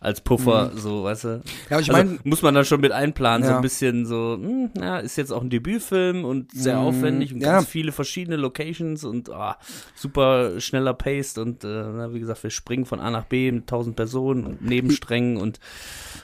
als 0.00 0.20
Puffer, 0.20 0.72
so, 0.74 1.04
weißt 1.04 1.24
du. 1.24 1.28
Ja, 1.70 1.80
ich 1.80 1.88
also, 1.90 1.92
meine, 1.92 2.18
muss 2.24 2.42
man 2.42 2.54
dann 2.54 2.64
schon 2.64 2.80
mit 2.80 2.92
einplanen, 2.92 3.44
so 3.44 3.50
Ja. 3.52 3.56
ein 3.56 3.62
bisschen 3.62 4.06
so, 4.06 4.38
hm, 4.40 4.70
ja, 4.78 4.98
ist 4.98 5.16
jetzt 5.16 5.32
auch 5.32 5.40
ein 5.42 5.50
Debütfilm 5.50 6.24
und 6.24 6.52
sehr 6.52 6.76
Mhm, 6.78 6.82
aufwendig 6.82 7.32
und 7.32 7.40
ja. 7.40 7.52
ganz 7.56 7.68
viele 7.68 7.92
verschiedene 7.92 8.36
Locations 8.36 9.04
und 9.04 9.30
ah, 9.30 9.56
super 9.94 10.60
schneller 10.60 10.94
Paced 10.94 11.38
und 11.38 11.64
äh, 11.64 11.68
na, 11.68 12.12
wie 12.12 12.20
gesagt, 12.20 12.42
wir 12.42 12.50
springen 12.50 12.84
von 12.86 13.00
A 13.00 13.10
nach 13.10 13.24
B 13.24 13.50
mit 13.50 13.68
tausend 13.68 13.96
Personen 13.96 14.44
und 14.44 14.62
Nebensträngen 14.62 15.38
und 15.38 15.60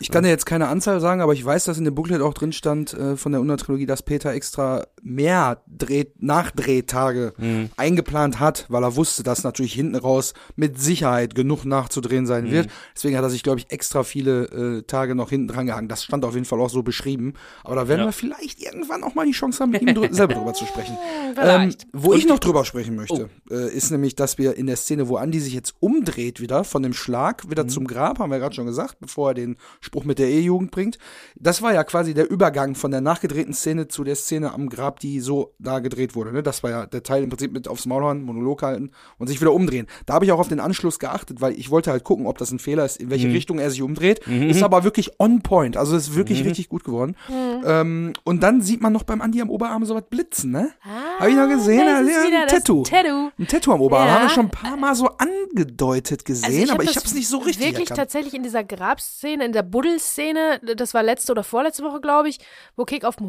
ich 0.01 0.11
kann 0.11 0.25
dir 0.25 0.31
jetzt 0.31 0.47
keine 0.47 0.67
Anzahl 0.69 1.01
sagen, 1.01 1.21
aber 1.21 1.33
ich 1.33 1.45
weiß, 1.45 1.65
dass 1.65 1.79
in 1.79 1.85
dem 1.85 1.95
Booklet 1.95 2.21
auch 2.23 2.35
drin 2.35 2.53
stand 2.53 2.93
äh, 2.93 3.17
von 3.17 3.31
der 3.33 3.41
Untertrilogie, 3.41 3.87
dass 3.87 4.03
Peter 4.13 4.35
extra 4.35 4.85
mehr 5.03 5.63
Dreh 5.67 6.05
Nachdrehtage 6.19 7.33
eingeplant 7.79 8.41
hat, 8.41 8.67
weil 8.69 8.83
er 8.85 8.95
wusste, 8.95 9.23
dass 9.23 9.43
natürlich 9.43 9.73
hinten 9.73 9.97
raus 9.97 10.35
mit 10.55 10.79
Sicherheit 10.79 11.35
genug 11.35 11.65
nachzudrehen 11.65 12.27
sein 12.27 12.51
wird. 12.51 12.69
Deswegen 12.95 13.17
hat 13.17 13.25
er 13.25 13.31
sich, 13.31 13.43
glaube 13.43 13.59
ich, 13.61 13.71
extra 13.71 14.05
viele 14.05 14.45
äh, 14.81 14.83
Tage 14.83 15.15
noch 15.15 15.31
hinten 15.31 15.49
dran 15.49 15.65
gehangen. 15.67 15.89
Das 15.89 16.05
stand 16.05 16.27
auf 16.27 16.35
jeden 16.35 16.45
Fall 16.45 16.61
auch 16.61 16.69
so 16.69 16.83
beschrieben. 16.83 17.33
Aber 17.65 17.75
da 17.77 17.89
werden 17.89 18.01
Ja. 18.01 18.07
wir 18.09 18.13
vielleicht 18.13 18.61
irgendwann 18.63 19.03
auch 19.03 19.15
mal 19.15 19.25
die 19.25 19.33
Chance 19.33 19.61
haben, 19.63 19.71
mit 19.71 19.81
ihm 19.81 19.95
drü 19.95 20.09
selber 20.13 20.35
drüber 20.35 20.53
zu 20.53 20.67
sprechen. 20.67 20.97
Ähm, 21.35 21.75
wo 21.95 22.13
ich 22.13 22.27
noch 22.29 22.39
drüber 22.39 22.63
sprechen 22.67 22.95
möchte, 22.95 23.31
äh, 23.51 23.75
ist 23.75 23.91
nämlich, 23.91 24.15
dass 24.15 24.37
wir 24.37 24.55
in 24.57 24.67
der 24.67 24.77
Szene, 24.77 25.09
wo 25.09 25.17
Andy 25.17 25.41
sich 25.41 25.55
jetzt 25.55 25.75
umdreht 25.81 26.41
wieder 26.43 26.63
von 26.63 26.83
dem 26.83 26.93
Schlag 26.93 27.49
wieder 27.51 27.67
zum 27.67 27.87
Grab, 27.87 28.19
haben 28.19 28.31
wir 28.31 28.39
gerade 28.39 28.55
schon 28.55 28.67
gesagt, 28.67 28.99
bevor 29.01 29.31
er 29.31 29.35
den 29.35 29.57
Spruch 29.81 30.05
mit 30.05 30.19
der 30.19 30.29
E-Jugend 30.29 30.71
bringt. 30.73 30.99
Das 31.37 31.63
war 31.63 31.73
ja 31.73 31.85
quasi 31.85 32.13
der 32.13 32.31
Übergang 32.31 32.75
von 32.75 32.91
der 32.91 33.01
nachgedrehten 33.01 33.55
Szene 33.55 33.89
zu 33.93 34.05
der 34.05 34.17
Szene 34.17 34.53
am 34.53 34.69
Grab, 34.69 34.99
die 35.01 35.21
so 35.21 35.55
da 35.59 35.79
gedreht 35.79 36.15
wurde. 36.15 36.33
Ne? 36.33 36.43
Das 36.43 36.63
war 36.63 36.71
ja 36.71 36.87
der 36.87 37.03
Teil 37.03 37.23
im 37.23 37.29
Prinzip 37.29 37.53
mit 37.53 37.69
aufs 37.69 37.87
Maul 37.87 38.03
hauen, 38.03 38.23
Monolog 38.23 38.63
halten 38.63 38.91
und 39.19 39.29
sich 39.29 39.41
wieder 39.41 39.53
umdrehen. 39.53 39.87
Da 40.07 40.15
habe 40.15 40.25
ich 40.25 40.33
auch 40.33 40.39
auf 40.41 40.49
den 40.49 40.61
Anschluss 40.61 40.99
geachtet, 40.99 41.41
weil 41.41 41.53
ich 41.53 41.71
wollte 41.71 41.91
halt 41.91 42.05
gucken, 42.05 42.27
ob 42.27 42.39
das 42.39 42.51
ein 42.51 42.59
Fehler 42.59 42.85
ist, 42.85 42.97
in 42.97 43.11
welche 43.11 43.29
Richtung 43.29 43.59
er 43.59 43.71
sich 43.71 43.83
umdreht. 43.83 44.27
Ist 44.27 44.63
aber 44.63 44.85
wirklich 44.85 45.21
on 45.21 45.43
point. 45.43 45.77
Also 45.77 45.97
ist 45.97 46.15
wirklich 46.15 46.45
richtig 46.45 46.69
gut 46.69 46.85
geworden. 46.85 47.17
Ähm, 47.65 48.13
und 48.25 48.43
dann 48.43 48.61
sieht 48.63 48.81
man 48.81 48.93
noch 48.93 49.03
beim 49.05 49.21
Andi 49.21 49.41
am 49.41 49.51
Oberarm 49.51 49.85
so 49.85 49.95
was 49.95 50.05
blitzen, 50.09 50.51
ne? 50.51 50.71
Habe 51.19 51.31
ich 51.31 51.37
noch 51.37 51.49
gesehen? 51.49 51.87
Da 51.87 52.01
ist 52.01 52.17
ein 52.17 52.49
Tattoo. 52.49 52.83
Tattoo. 52.83 53.31
Ein 53.39 53.47
Tattoo 53.47 53.73
am 53.73 53.81
Oberarm. 53.81 54.07
Ja. 54.07 54.15
Haben 54.15 54.23
wir 54.25 54.31
schon 54.31 54.47
ein 54.47 54.51
paar 54.51 54.77
Mal 54.77 54.95
so 54.95 55.09
angedeutet 55.19 56.25
gesehen, 56.25 56.45
Also 56.61 56.73
hab 56.73 56.81
aber 56.81 56.85
ich 56.85 56.97
habe 56.97 57.07
es 57.07 57.15
nicht 57.15 57.29
so 57.29 57.39
richtig 57.39 57.67
Wirklich 57.67 57.91
erkannt. 57.91 57.99
tatsächlich 57.99 58.35
in 58.35 58.43
dieser 58.43 58.65
Grabszene, 58.65 59.45
in 59.45 59.53
der 59.53 59.63
Buddelszene, 59.63 60.61
das 60.77 60.95
war 60.95 61.03
letzte 61.03 61.33
oder 61.33 61.45
vorletzte 61.45 61.83
Woche, 61.85 62.01
glaube 62.01 62.29
ich, 62.29 62.39
wo 62.77 62.85
Kick 62.85 63.05
auf 63.05 63.17
dem 63.17 63.29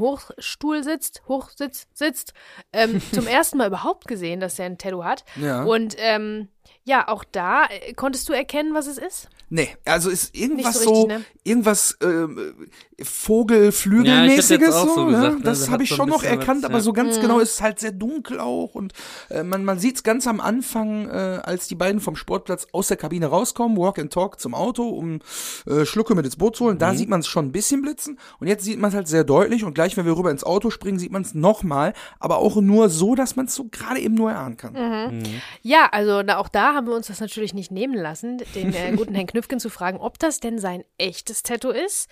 Hochstuhl 0.54 0.84
sitzt, 0.84 1.22
Hochsitz 1.28 1.88
sitzt, 1.94 2.34
ähm, 2.72 3.02
zum 3.12 3.28
ersten 3.28 3.58
Mal 3.58 3.68
überhaupt 3.68 4.08
gesehen, 4.08 4.40
dass 4.40 4.60
er 4.60 4.66
ein 4.66 4.78
Tattoo 4.78 5.04
hat. 5.04 5.24
Ja. 5.36 5.64
Und 5.64 5.96
ähm, 5.98 6.50
ja, 6.84 7.08
auch 7.08 7.24
da 7.24 7.66
äh, 7.66 7.94
konntest 7.94 8.30
du 8.30 8.34
erkennen, 8.34 8.74
was 8.74 8.88
es 8.88 8.98
ist. 8.98 9.30
Nee, 9.50 9.70
also 9.86 10.10
ist 10.10 10.36
irgendwas 10.36 10.76
Nicht 10.76 10.84
so, 10.84 10.94
so 10.96 11.02
richtig, 11.04 11.18
ne? 11.20 11.26
irgendwas 11.44 11.98
ähm, 12.02 12.56
Ja, 12.98 13.06
Vogelflügelmäßiges 13.06 14.74
auch 14.76 14.88
so, 14.88 14.94
so 14.96 15.06
ne? 15.06 15.12
gesagt, 15.12 15.38
ne? 15.38 15.42
Das 15.44 15.60
Das 15.62 15.70
habe 15.70 15.84
ich 15.84 15.90
so 15.90 15.96
schon 15.96 16.10
noch 16.10 16.24
erkannt, 16.24 16.64
was, 16.64 16.70
aber 16.70 16.76
ja. 16.80 16.82
so 16.82 16.94
ganz 16.94 17.18
Mhm. 17.18 17.22
genau 17.22 17.40
ist 17.40 17.54
es 17.54 17.62
halt 17.62 17.80
sehr 17.80 17.92
dunkel 17.92 18.40
auch 18.40 18.76
und 18.76 18.94
äh, 19.30 19.44
man, 19.44 19.64
man 19.66 19.80
sieht 19.80 19.98
es 19.98 20.04
ganz 20.04 20.26
am 20.28 20.40
Anfang, 20.40 21.08
äh, 21.10 21.12
als 21.44 21.68
die 21.68 21.76
beiden 21.76 22.02
vom 22.02 22.16
Sportplatz 22.16 22.68
aus 22.72 22.88
der 22.88 22.98
Kabine 22.98 23.28
rauskommen, 23.28 23.78
Walk 23.78 24.00
and 24.00 24.12
Talk 24.12 24.40
zum 24.40 24.54
Auto, 24.56 24.88
um 24.90 25.20
äh, 25.68 25.86
Schlucke 25.86 26.16
mit 26.16 26.26
ins 26.26 26.36
Boot 26.36 26.56
zu 26.56 26.66
holen. 26.66 26.76
Mhm. 26.76 26.80
Da 26.80 26.94
sieht 26.96 27.10
man 27.10 27.20
es 27.20 27.28
schon 27.28 27.46
ein 27.48 27.52
bisschen 27.52 27.82
blitzen 27.82 28.18
und 28.40 28.48
jetzt 28.48 28.64
sieht 28.64 28.80
man 28.80 28.90
es 28.90 28.96
halt 28.96 29.08
sehr 29.08 29.24
deutlich 29.24 29.64
und 29.64 29.74
gleich, 29.74 29.96
wenn 29.98 30.06
wir 30.06 30.18
rüber 30.18 30.32
ins 30.32 30.44
Auto 30.44 30.70
springen, 30.70 31.00
sieht 31.00 31.12
man 31.12 31.22
es 31.22 31.34
nochmal, 31.34 31.94
aber 32.20 32.38
auch 32.38 32.56
nur 32.58 32.90
so, 32.90 33.16
dass 33.16 33.36
man 33.36 33.46
es 33.46 33.56
so 33.56 33.66
gerade 33.72 34.00
eben 34.00 34.16
nur 34.16 34.32
erahnen 34.32 34.58
kann. 34.58 34.74
Mhm. 34.74 35.24
Ja, 35.62 35.90
also 35.92 36.24
da, 36.24 36.38
auch 36.38 36.50
da 36.50 36.74
haben 36.74 36.88
wir 36.88 36.96
uns 36.96 37.08
das 37.08 37.20
natürlich 37.20 37.54
nicht 37.54 37.72
nehmen 37.72 37.96
lassen, 37.96 38.42
den 38.56 38.74
äh, 38.74 38.94
guten 38.96 39.14
Herrn 39.16 39.28
Knüffgen 39.34 39.60
zu 39.60 39.70
fragen, 39.70 39.98
ob 39.98 40.20
das 40.20 40.40
denn 40.40 40.60
sein 40.60 40.84
echtes 41.00 41.42
Tattoo 41.42 41.72
ist 41.72 42.08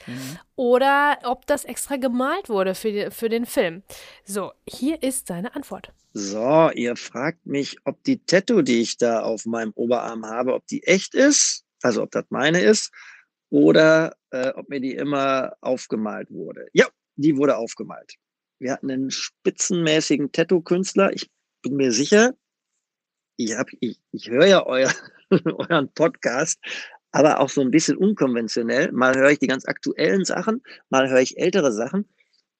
oder 0.55 1.19
ob 1.23 1.45
das 1.45 1.65
extra 1.65 1.97
gemalt 1.97 2.49
wurde 2.49 2.73
für, 2.73 2.91
die, 2.91 3.11
für 3.11 3.29
den 3.29 3.45
Film. 3.45 3.83
So, 4.25 4.53
hier 4.67 5.03
ist 5.03 5.27
seine 5.27 5.55
Antwort. 5.55 5.93
So, 6.13 6.71
ihr 6.73 6.95
fragt 6.95 7.45
mich, 7.45 7.77
ob 7.85 8.03
die 8.05 8.25
Tattoo, 8.25 8.63
die 8.63 8.81
ich 8.81 8.97
da 8.97 9.21
auf 9.21 9.45
meinem 9.45 9.71
Oberarm 9.75 10.25
habe, 10.25 10.55
ob 10.55 10.65
die 10.65 10.81
echt 10.81 11.13
ist, 11.13 11.63
also 11.83 12.01
ob 12.01 12.09
das 12.09 12.25
meine 12.29 12.59
ist, 12.59 12.91
oder 13.51 14.15
äh, 14.31 14.49
ob 14.55 14.67
mir 14.69 14.79
die 14.79 14.95
immer 14.95 15.53
aufgemalt 15.61 16.31
wurde. 16.31 16.69
Ja, 16.73 16.87
die 17.17 17.37
wurde 17.37 17.55
aufgemalt. 17.55 18.15
Wir 18.57 18.71
hatten 18.73 18.89
einen 18.89 19.11
spitzenmäßigen 19.11 20.31
Tattoo-Künstler. 20.31 21.13
Ich 21.13 21.29
bin 21.61 21.75
mir 21.75 21.91
sicher, 21.91 22.33
ich, 23.37 23.55
hab, 23.55 23.67
ich, 23.79 23.99
ich 24.11 24.29
höre 24.29 24.47
ja 24.47 24.65
euer, 24.65 24.91
euren 25.29 25.93
Podcast, 25.93 26.59
aber 27.11 27.39
auch 27.39 27.49
so 27.49 27.61
ein 27.61 27.71
bisschen 27.71 27.97
unkonventionell. 27.97 28.91
Mal 28.91 29.15
höre 29.15 29.31
ich 29.31 29.39
die 29.39 29.47
ganz 29.47 29.65
aktuellen 29.65 30.25
Sachen, 30.25 30.61
mal 30.89 31.09
höre 31.09 31.21
ich 31.21 31.37
ältere 31.37 31.71
Sachen. 31.71 32.07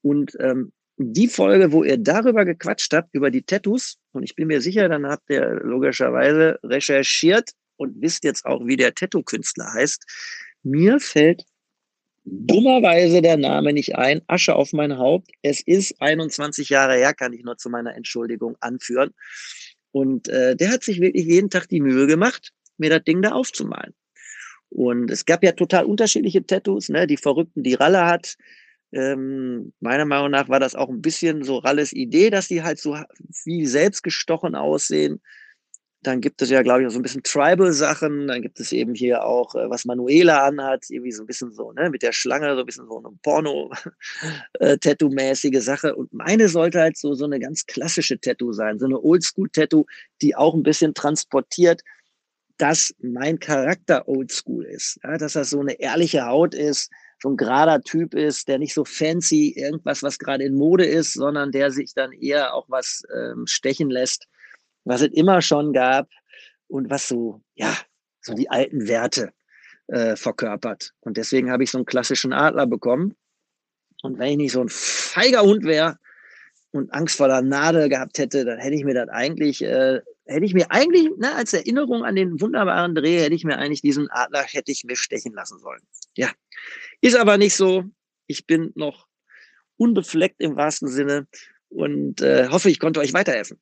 Und 0.01 0.35
ähm, 0.39 0.71
die 0.97 1.27
Folge, 1.27 1.71
wo 1.71 1.83
ihr 1.83 1.97
darüber 1.97 2.45
gequatscht 2.45 2.93
habt, 2.93 3.09
über 3.13 3.31
die 3.31 3.43
Tattoos, 3.43 3.97
und 4.11 4.23
ich 4.23 4.35
bin 4.35 4.47
mir 4.47 4.61
sicher, 4.61 4.89
dann 4.89 5.07
habt 5.07 5.29
ihr 5.29 5.59
logischerweise 5.63 6.59
recherchiert 6.63 7.51
und 7.77 8.01
wisst 8.01 8.23
jetzt 8.23 8.45
auch, 8.45 8.65
wie 8.65 8.77
der 8.77 8.93
Tattoo-Künstler 8.93 9.73
heißt. 9.73 10.05
Mir 10.63 10.99
fällt 10.99 11.43
dummerweise 12.23 13.21
der 13.21 13.37
Name 13.37 13.73
nicht 13.73 13.95
ein. 13.95 14.21
Asche 14.27 14.55
auf 14.55 14.73
mein 14.73 14.97
Haupt. 14.97 15.31
Es 15.41 15.61
ist 15.61 15.99
21 15.99 16.69
Jahre 16.69 16.95
her, 16.95 17.13
kann 17.13 17.33
ich 17.33 17.43
nur 17.43 17.57
zu 17.57 17.69
meiner 17.69 17.95
Entschuldigung 17.95 18.55
anführen. 18.59 19.11
Und 19.91 20.27
äh, 20.29 20.55
der 20.55 20.71
hat 20.71 20.83
sich 20.83 21.01
wirklich 21.01 21.25
jeden 21.25 21.49
Tag 21.49 21.67
die 21.67 21.81
Mühe 21.81 22.07
gemacht, 22.07 22.51
mir 22.77 22.89
das 22.89 23.03
Ding 23.03 23.21
da 23.21 23.31
aufzumalen. 23.31 23.93
Und 24.71 25.11
es 25.11 25.25
gab 25.25 25.43
ja 25.43 25.51
total 25.51 25.85
unterschiedliche 25.85 26.45
Tattoos, 26.45 26.89
ne? 26.89 27.05
Die 27.05 27.17
Verrückten, 27.17 27.61
die 27.61 27.73
Ralle 27.73 28.05
hat. 28.05 28.37
Ähm, 28.93 29.73
meiner 29.79 30.05
Meinung 30.05 30.31
nach 30.31 30.49
war 30.49 30.59
das 30.59 30.75
auch 30.75 30.89
ein 30.89 31.01
bisschen 31.01 31.43
so 31.43 31.57
Ralles 31.57 31.93
Idee, 31.93 32.29
dass 32.29 32.47
die 32.47 32.63
halt 32.63 32.79
so 32.79 32.97
wie 33.45 33.65
selbst 33.65 34.03
gestochen 34.03 34.55
aussehen. 34.55 35.21
Dann 36.03 36.19
gibt 36.19 36.41
es 36.41 36.49
ja, 36.49 36.63
glaube 36.63 36.81
ich, 36.81 36.87
auch 36.87 36.91
so 36.91 36.97
ein 36.99 37.03
bisschen 37.03 37.21
Tribal-Sachen. 37.21 38.27
Dann 38.27 38.41
gibt 38.41 38.59
es 38.59 38.71
eben 38.71 38.95
hier 38.95 39.23
auch, 39.25 39.53
äh, 39.55 39.69
was 39.69 39.85
Manuela 39.85 40.47
anhat, 40.47 40.85
irgendwie 40.89 41.11
so 41.11 41.23
ein 41.23 41.27
bisschen 41.27 41.51
so, 41.51 41.73
ne, 41.73 41.89
mit 41.89 42.01
der 42.01 42.13
Schlange, 42.13 42.55
so 42.55 42.61
ein 42.61 42.65
bisschen 42.65 42.87
so 42.87 42.97
eine 42.97 43.09
Porno-Tattoo-mäßige 43.21 45.61
Sache. 45.61 45.95
Und 45.95 46.13
meine 46.13 46.47
sollte 46.47 46.79
halt 46.79 46.97
so, 46.97 47.13
so 47.13 47.25
eine 47.25 47.39
ganz 47.39 47.65
klassische 47.65 48.19
Tattoo 48.19 48.53
sein, 48.53 48.79
so 48.79 48.85
eine 48.85 48.99
Oldschool-Tattoo, 48.99 49.85
die 50.21 50.35
auch 50.35 50.55
ein 50.55 50.63
bisschen 50.63 50.93
transportiert, 50.95 51.81
dass 52.61 52.93
mein 52.99 53.39
Charakter 53.39 54.07
Oldschool 54.07 54.65
ist. 54.65 54.99
Ja, 55.03 55.17
dass 55.17 55.33
das 55.33 55.49
so 55.49 55.59
eine 55.59 55.79
ehrliche 55.79 56.27
Haut 56.27 56.53
ist, 56.53 56.91
so 57.19 57.29
ein 57.29 57.37
gerader 57.37 57.81
Typ 57.81 58.13
ist, 58.13 58.47
der 58.47 58.59
nicht 58.59 58.75
so 58.75 58.85
fancy 58.85 59.53
irgendwas, 59.55 60.03
was 60.03 60.19
gerade 60.19 60.43
in 60.43 60.53
Mode 60.53 60.85
ist, 60.85 61.13
sondern 61.13 61.51
der 61.51 61.71
sich 61.71 61.93
dann 61.95 62.11
eher 62.11 62.53
auch 62.53 62.65
was 62.69 63.01
ähm, 63.15 63.47
stechen 63.47 63.89
lässt, 63.89 64.27
was 64.83 65.01
es 65.01 65.09
immer 65.09 65.41
schon 65.41 65.73
gab 65.73 66.07
und 66.67 66.91
was 66.91 67.07
so, 67.07 67.41
ja, 67.55 67.75
so 68.21 68.35
die 68.35 68.49
alten 68.49 68.87
Werte 68.87 69.31
äh, 69.87 70.15
verkörpert. 70.15 70.91
Und 70.99 71.17
deswegen 71.17 71.51
habe 71.51 71.63
ich 71.63 71.71
so 71.71 71.79
einen 71.79 71.85
klassischen 71.85 72.31
Adler 72.31 72.67
bekommen. 72.67 73.15
Und 74.03 74.19
wenn 74.19 74.29
ich 74.29 74.37
nicht 74.37 74.51
so 74.51 74.61
ein 74.61 74.69
feiger 74.69 75.41
Hund 75.41 75.63
wäre 75.63 75.97
und 76.71 76.93
Angst 76.93 77.17
vor 77.17 77.27
der 77.27 77.41
Nadel 77.41 77.89
gehabt 77.89 78.19
hätte, 78.19 78.45
dann 78.45 78.59
hätte 78.59 78.75
ich 78.75 78.83
mir 78.83 78.93
das 78.93 79.09
eigentlich, 79.09 79.63
äh, 79.63 80.01
hätte 80.31 80.45
ich 80.45 80.53
mir 80.53 80.71
eigentlich, 80.71 81.09
ne, 81.17 81.35
als 81.35 81.53
Erinnerung 81.53 82.03
an 82.03 82.15
den 82.15 82.39
wunderbaren 82.41 82.95
Dreh, 82.95 83.19
hätte 83.19 83.35
ich 83.35 83.43
mir 83.43 83.57
eigentlich 83.57 83.81
diesen 83.81 84.09
Adler, 84.09 84.43
hätte 84.43 84.71
ich 84.71 84.83
mir 84.83 84.95
stechen 84.95 85.33
lassen 85.33 85.59
sollen. 85.59 85.81
Ja. 86.15 86.31
Ist 87.01 87.15
aber 87.15 87.37
nicht 87.37 87.55
so. 87.55 87.85
Ich 88.27 88.47
bin 88.47 88.71
noch 88.75 89.07
unbefleckt 89.77 90.41
im 90.41 90.55
wahrsten 90.55 90.87
Sinne 90.87 91.27
und 91.69 92.21
äh, 92.21 92.47
hoffe, 92.49 92.69
ich 92.69 92.79
konnte 92.79 92.99
euch 92.99 93.13
weiterhelfen. 93.13 93.59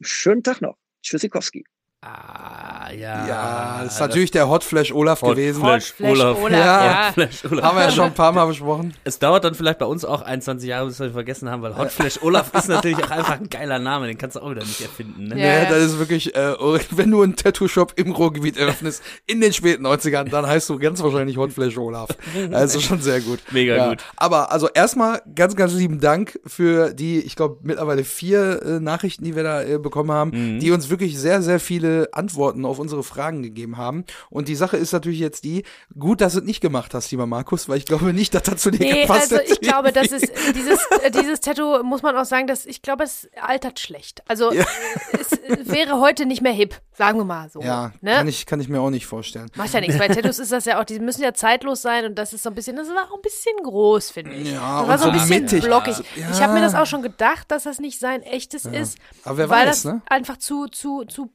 Schönen 0.00 0.42
Tag 0.42 0.60
noch. 0.60 0.76
Tschüssikowski. 1.02 1.64
Ah, 2.04 2.90
ja. 2.92 3.26
Ja, 3.28 3.80
das 3.84 3.94
ist 3.94 4.00
natürlich 4.00 4.32
der 4.32 4.48
Hot 4.48 4.64
Flash 4.64 4.92
Olaf 4.92 5.22
Hot 5.22 5.36
gewesen. 5.36 5.60
Flash 5.62 5.92
Flash 5.92 6.10
Olaf. 6.18 6.36
Olaf, 6.42 6.52
Ja. 6.58 6.84
ja. 7.06 7.12
Flash 7.12 7.44
Olaf. 7.48 7.64
Haben 7.64 7.76
wir 7.76 7.84
ja 7.84 7.90
schon 7.92 8.04
ein 8.06 8.14
paar 8.14 8.32
Mal 8.32 8.46
besprochen. 8.46 8.92
Es 9.04 9.20
dauert 9.20 9.44
dann 9.44 9.54
vielleicht 9.54 9.78
bei 9.78 9.86
uns 9.86 10.04
auch 10.04 10.22
21 10.22 10.68
Jahre, 10.68 10.86
bis 10.88 10.98
wir 10.98 11.12
vergessen 11.12 11.48
haben, 11.48 11.62
weil 11.62 11.76
Hot 11.78 11.92
Flash 11.92 12.20
Olaf 12.22 12.52
ist 12.54 12.68
natürlich 12.68 12.98
auch 13.04 13.10
einfach 13.10 13.38
ein 13.38 13.48
geiler 13.48 13.78
Name, 13.78 14.08
den 14.08 14.18
kannst 14.18 14.34
du 14.34 14.40
auch 14.40 14.50
wieder 14.50 14.62
nicht 14.62 14.80
erfinden. 14.80 15.28
Ne? 15.28 15.38
Ja, 15.38 15.62
Ja, 15.62 15.70
das 15.70 15.78
ist 15.84 15.98
wirklich, 16.00 16.34
äh, 16.34 16.54
wenn 16.90 17.10
du 17.12 17.22
einen 17.22 17.36
Tattoo-Shop 17.36 17.92
im 17.94 18.10
Ruhrgebiet 18.10 18.56
eröffnest, 18.56 19.00
in 19.28 19.40
den 19.40 19.52
späten 19.52 19.86
90ern, 19.86 20.28
dann 20.28 20.44
heißt 20.44 20.68
du 20.70 20.80
ganz 20.80 21.00
wahrscheinlich 21.04 21.36
Hot 21.36 21.52
Flash 21.52 21.78
Olaf. 21.78 22.08
Also 22.50 22.80
schon 22.80 23.00
sehr 23.00 23.20
gut. 23.20 23.38
Mega 23.52 23.76
ja. 23.76 23.88
gut. 23.90 24.02
Aber 24.16 24.50
also 24.50 24.68
erstmal 24.68 25.22
ganz, 25.36 25.54
ganz 25.54 25.72
lieben 25.74 26.00
Dank 26.00 26.40
für 26.46 26.92
die, 26.94 27.20
ich 27.20 27.36
glaube, 27.36 27.58
mittlerweile 27.62 28.02
vier 28.02 28.60
äh, 28.62 28.80
Nachrichten, 28.80 29.22
die 29.24 29.36
wir 29.36 29.44
da 29.44 29.62
äh, 29.62 29.78
bekommen 29.78 30.10
haben, 30.10 30.32
Mhm. 30.32 30.60
die 30.60 30.70
uns 30.72 30.88
wirklich 30.90 31.16
sehr, 31.18 31.42
sehr 31.42 31.60
viele 31.60 31.91
Antworten 32.12 32.64
auf 32.64 32.78
unsere 32.78 33.02
Fragen 33.02 33.42
gegeben 33.42 33.76
haben. 33.76 34.04
Und 34.30 34.48
die 34.48 34.54
Sache 34.56 34.76
ist 34.76 34.92
natürlich 34.92 35.18
jetzt 35.20 35.44
die, 35.44 35.64
gut, 35.98 36.20
dass 36.20 36.32
du 36.34 36.40
es 36.40 36.44
nicht 36.44 36.60
gemacht 36.60 36.94
hast, 36.94 37.10
lieber 37.10 37.26
Markus, 37.26 37.68
weil 37.68 37.78
ich 37.78 37.86
glaube 37.86 38.12
nicht, 38.12 38.34
dass 38.34 38.42
das 38.44 38.60
zu 38.62 38.70
dir 38.70 38.80
Nee, 38.80 39.02
gepasst 39.02 39.32
also 39.32 39.44
ich 39.52 39.60
glaube, 39.60 39.92
das 39.92 40.08
ist 40.08 40.30
dieses, 40.54 40.78
äh, 41.02 41.10
dieses 41.10 41.40
Tattoo, 41.40 41.82
muss 41.82 42.02
man 42.02 42.16
auch 42.16 42.24
sagen, 42.24 42.46
dass 42.46 42.66
ich 42.66 42.82
glaube, 42.82 43.04
es 43.04 43.28
altert 43.40 43.78
schlecht. 43.80 44.22
Also 44.28 44.52
Ja. 44.52 44.64
es 45.12 45.30
wäre 45.70 46.00
heute 46.00 46.26
nicht 46.26 46.42
mehr 46.42 46.52
hip, 46.52 46.80
sagen 46.96 47.18
wir 47.18 47.24
mal 47.24 47.48
so. 47.50 47.60
Ja, 47.60 47.92
ne? 48.00 48.12
kann, 48.12 48.28
ich, 48.28 48.46
kann 48.46 48.60
ich 48.60 48.68
mir 48.68 48.80
auch 48.80 48.90
nicht 48.90 49.06
vorstellen. 49.06 49.50
Macht 49.56 49.72
ja 49.74 49.80
nichts. 49.80 49.98
Bei 49.98 50.08
Tattoos 50.08 50.38
ist 50.38 50.52
das 50.52 50.64
ja 50.64 50.80
auch, 50.80 50.84
die 50.84 50.98
müssen 51.00 51.22
ja 51.22 51.34
zeitlos 51.34 51.82
sein 51.82 52.04
und 52.06 52.16
das 52.16 52.32
ist 52.32 52.42
so 52.42 52.50
ein 52.50 52.54
bisschen, 52.54 52.76
das 52.76 52.88
war 52.88 53.10
auch 53.10 53.16
ein 53.16 53.22
bisschen 53.22 53.56
groß, 53.62 54.10
finde 54.10 54.32
ich. 54.32 54.52
Ja, 54.52 54.80
das 54.80 54.88
war 54.88 54.98
so 54.98 55.06
ein 55.08 55.12
bisschen 55.12 55.42
mittig. 55.44 55.64
blockig. 55.64 55.96
Ja. 56.16 56.30
Ich 56.30 56.40
habe 56.42 56.52
mir 56.54 56.60
das 56.60 56.74
auch 56.74 56.86
schon 56.86 57.02
gedacht, 57.02 57.50
dass 57.50 57.64
das 57.64 57.78
nicht 57.78 57.98
sein 57.98 58.22
echtes 58.22 58.64
ist, 58.64 58.98
Aber 59.24 59.38
wer 59.38 59.48
weil 59.50 59.66
weiß, 59.66 59.82
das 59.82 59.92
ne? 59.92 60.02
einfach 60.08 60.36
zu, 60.36 60.66
zu, 60.68 61.04
zu 61.04 61.30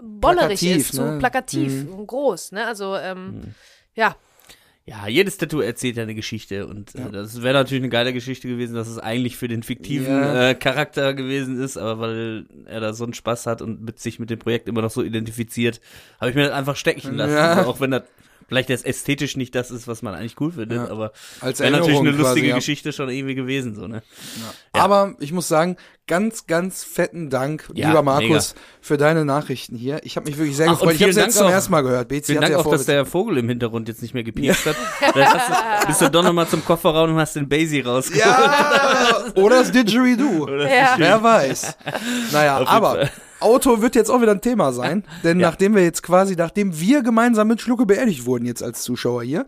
bollerig 0.00 0.60
Plakativ, 0.60 0.76
ist, 0.76 0.94
zu 0.94 1.02
ne? 1.02 1.18
plakativ 1.18 1.86
und 1.90 2.06
groß. 2.06 2.52
Ne? 2.52 2.66
Also, 2.66 2.96
ähm, 2.96 3.54
ja. 3.94 4.16
ja, 4.84 5.06
jedes 5.08 5.36
Tattoo 5.38 5.60
erzählt 5.60 5.96
ja 5.96 6.02
eine 6.04 6.14
Geschichte 6.14 6.66
und 6.66 6.94
äh, 6.94 7.10
das 7.10 7.42
wäre 7.42 7.54
natürlich 7.54 7.82
eine 7.82 7.90
geile 7.90 8.12
Geschichte 8.12 8.48
gewesen, 8.48 8.74
dass 8.74 8.88
es 8.88 8.98
eigentlich 8.98 9.36
für 9.36 9.48
den 9.48 9.62
fiktiven 9.62 10.06
Ja. 10.14 10.50
äh, 10.50 10.54
Charakter 10.54 11.14
gewesen 11.14 11.60
ist, 11.62 11.76
aber 11.76 12.00
weil 12.00 12.46
er 12.66 12.80
da 12.80 12.92
so 12.92 13.04
einen 13.04 13.14
Spaß 13.14 13.46
hat 13.46 13.60
und 13.62 13.82
mit 13.82 13.98
sich 13.98 14.18
mit 14.18 14.30
dem 14.30 14.38
Projekt 14.38 14.68
immer 14.68 14.82
noch 14.82 14.90
so 14.90 15.02
identifiziert, 15.02 15.80
habe 16.20 16.30
ich 16.30 16.36
mir 16.36 16.44
das 16.44 16.52
einfach 16.52 16.76
stecken 16.76 17.14
lassen, 17.16 17.34
Ja. 17.34 17.64
auch 17.66 17.80
wenn 17.80 17.90
das 17.90 18.04
vielleicht 18.48 18.70
jetzt 18.70 18.84
ästhetisch 18.86 19.36
nicht 19.36 19.54
das 19.54 19.70
ist, 19.70 19.86
was 19.86 20.02
man 20.02 20.14
eigentlich 20.14 20.40
cool 20.40 20.50
findet, 20.52 20.78
Ja. 20.78 20.90
aber 20.90 21.12
Als 21.40 21.60
wäre 21.60 21.70
natürlich 21.70 21.98
eine 21.98 22.08
Erinnerung 22.08 22.14
quasi, 22.16 22.28
lustige 22.28 22.48
ja. 22.48 22.54
Geschichte 22.56 22.92
schon 22.92 23.08
irgendwie 23.10 23.34
gewesen, 23.34 23.74
so, 23.74 23.86
ne? 23.86 24.02
Aber 24.72 25.14
ich 25.20 25.32
muss 25.32 25.46
sagen, 25.48 25.76
ganz, 26.06 26.46
ganz 26.46 26.82
fetten 26.82 27.28
Dank, 27.28 27.68
Ja, 27.74 27.88
lieber 27.88 28.02
Markus, 28.02 28.54
für 28.80 28.96
deine 28.96 29.24
Nachrichten 29.26 29.76
hier. 29.76 30.00
Ich 30.02 30.16
habe 30.16 30.28
mich 30.28 30.38
wirklich 30.38 30.56
sehr 30.56 30.68
Ach, 30.68 30.72
gefreut. 30.72 30.94
Ich 30.94 31.02
habe 31.02 31.12
vielen 31.12 31.26
jetzt 31.26 31.36
zum 31.36 31.48
ersten 31.48 31.70
Mal 31.70 31.82
gehört. 31.82 32.08
Bezi 32.08 32.32
Vielen 32.32 32.40
Dank 32.40 32.52
ja 32.52 32.58
auch, 32.58 32.70
dass 32.70 32.86
der 32.86 33.04
Vogel 33.04 33.38
im 33.38 33.48
Hintergrund 33.48 33.86
jetzt 33.88 34.00
nicht 34.02 34.14
mehr 34.14 34.24
gepiepst 34.24 34.66
hat. 34.66 34.76
Du, 35.80 35.86
bist 35.86 36.00
du 36.00 36.10
doch 36.10 36.22
nochmal 36.22 36.48
zum 36.48 36.64
Kofferraum 36.64 37.10
und 37.10 37.18
hast 37.18 37.36
den 37.36 37.48
Basie 37.48 37.80
rausgeholt. 37.80 38.24
Ja, 38.24 39.24
oder 39.36 39.60
das 39.60 39.72
Didgeridoo. 39.72 40.48
Ja. 40.48 40.94
Wer 40.96 41.22
weiß. 41.22 41.76
Naja, 42.32 42.58
aber 42.66 42.90
Fall. 42.90 43.10
Auto 43.40 43.80
wird 43.82 43.94
jetzt 43.94 44.10
auch 44.10 44.20
wieder 44.20 44.32
ein 44.32 44.40
Thema 44.40 44.72
sein, 44.72 45.04
denn 45.24 45.38
Ja. 45.40 45.48
nachdem 45.50 45.74
wir 45.74 45.82
jetzt 45.84 46.02
quasi, 46.02 46.34
nachdem 46.36 46.78
wir 46.78 47.02
gemeinsam 47.02 47.48
mit 47.48 47.60
Schlucke 47.60 47.86
beerdigt 47.86 48.26
wurden 48.26 48.46
jetzt 48.46 48.62
als 48.62 48.82
Zuschauer 48.82 49.22
hier, 49.22 49.46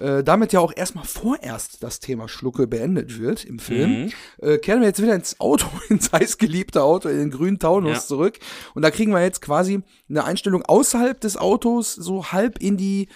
äh, 0.00 0.22
damit 0.24 0.52
ja 0.52 0.60
auch 0.60 0.72
erstmal 0.74 1.04
vorerst 1.04 1.82
das 1.82 2.00
Thema 2.00 2.28
Schlucke 2.28 2.66
beendet 2.66 3.18
wird 3.18 3.44
im 3.44 3.58
Film, 3.58 4.04
Mhm. 4.04 4.12
äh, 4.42 4.58
kehren 4.58 4.80
wir 4.80 4.88
jetzt 4.88 5.02
wieder 5.02 5.14
ins 5.14 5.40
Auto, 5.40 5.66
ins 5.88 6.12
heißgeliebte 6.12 6.82
Auto, 6.82 7.08
in 7.08 7.18
den 7.18 7.30
grünen 7.30 7.58
Taunus 7.58 7.92
Ja. 7.92 8.00
zurück 8.00 8.38
und 8.74 8.82
da 8.82 8.90
kriegen 8.90 9.12
wir 9.12 9.22
jetzt 9.22 9.40
quasi 9.42 9.82
eine 10.08 10.24
Einstellung 10.24 10.62
außerhalb 10.64 11.20
des 11.20 11.36
Autos, 11.36 11.94
so 11.94 12.32
halb 12.32 12.58
in 12.60 12.76
die 12.76 13.08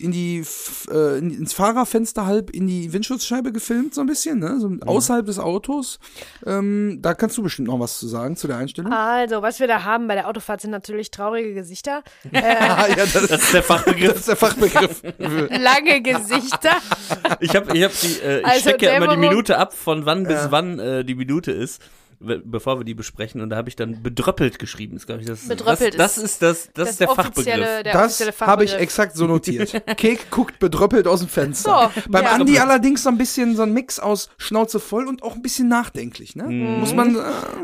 in 0.00 0.10
die 0.12 0.44
äh, 0.90 1.18
in, 1.18 1.30
ins 1.30 1.52
Fahrerfenster 1.52 2.26
halb 2.26 2.50
in 2.50 2.66
die 2.66 2.92
Windschutzscheibe 2.92 3.52
gefilmt 3.52 3.94
so 3.94 4.00
ein 4.00 4.06
bisschen, 4.06 4.38
ne? 4.38 4.58
So 4.60 4.70
außerhalb 4.86 5.26
des 5.26 5.38
Autos. 5.38 5.98
Ähm, 6.46 6.98
da 7.02 7.14
kannst 7.14 7.36
du 7.38 7.42
bestimmt 7.42 7.68
noch 7.68 7.80
was 7.80 7.98
zu 7.98 8.08
sagen 8.08 8.36
zu 8.36 8.46
der 8.46 8.56
Einstellung. 8.58 8.92
Also, 8.92 9.42
was 9.42 9.60
wir 9.60 9.66
da 9.66 9.84
haben 9.84 10.08
bei 10.08 10.14
der 10.14 10.28
Autofahrt 10.28 10.60
sind 10.60 10.70
natürlich 10.70 11.10
traurige 11.10 11.54
Gesichter, 11.54 12.02
äh, 12.32 12.38
Ah, 12.40 12.86
ja, 12.88 12.96
das, 12.96 13.12
Das 13.12 13.30
ist 13.42 13.52
der 13.54 13.60
das 13.60 13.66
Fachbegriff. 13.66 14.16
ist 14.16 14.28
der 14.28 14.36
Fachbegriff. 14.36 15.02
lange 15.50 16.02
Gesichter. 16.02 16.70
Ich 17.40 17.54
habe 17.54 17.76
ich 17.76 17.84
hab 17.84 17.92
die, 18.00 18.20
äh, 18.22 18.40
ich 18.40 18.46
Also 18.46 18.60
stecke 18.60 18.86
ja 18.86 18.92
immer 18.96 19.08
die 19.08 19.16
Minute 19.16 19.58
ab, 19.58 19.72
von 19.74 20.06
wann 20.06 20.24
bis 20.24 20.46
wann 20.50 20.78
äh, 20.78 21.04
die 21.04 21.14
Minute 21.14 21.52
ist, 21.52 21.82
bevor 22.20 22.78
wir 22.80 22.84
die 22.84 22.94
besprechen. 22.94 23.40
Und 23.40 23.50
da 23.50 23.56
habe 23.56 23.68
ich 23.68 23.76
dann 23.76 24.02
bedröppelt 24.02 24.58
geschrieben. 24.58 24.96
Ist, 24.96 25.08
ich, 25.08 25.26
das, 25.26 25.48
Bedröppelt 25.48 25.98
das, 25.98 26.14
das 26.14 26.18
ist 26.18 26.24
ist 26.24 26.42
das, 26.42 26.70
das, 26.74 26.90
ist 26.90 27.00
der 27.00 27.08
Fachbegriff. 27.08 27.82
der 27.82 27.92
Das 27.92 28.20
habe 28.40 28.64
ich 28.64 28.74
exakt 28.74 29.16
so 29.16 29.26
notiert. 29.26 29.82
Kek 29.96 30.30
guckt 30.30 30.58
bedröppelt 30.58 31.06
aus 31.06 31.20
dem 31.20 31.28
Fenster. 31.28 31.90
So, 31.94 32.02
Beim 32.10 32.24
ja. 32.24 32.30
Andi 32.32 32.58
allerdings 32.58 33.02
so 33.02 33.08
ein 33.08 33.18
bisschen 33.18 33.56
so 33.56 33.62
ein 33.62 33.72
Mix 33.72 33.98
aus 33.98 34.30
Schnauze 34.36 34.80
voll 34.80 35.06
und 35.06 35.22
auch 35.22 35.34
ein 35.36 35.42
bisschen 35.42 35.68
nachdenklich, 35.68 36.36
ne? 36.36 36.44
Mhm. 36.44 36.80
Muss 36.80 36.94
man. 36.94 37.16
Äh, 37.16 37.20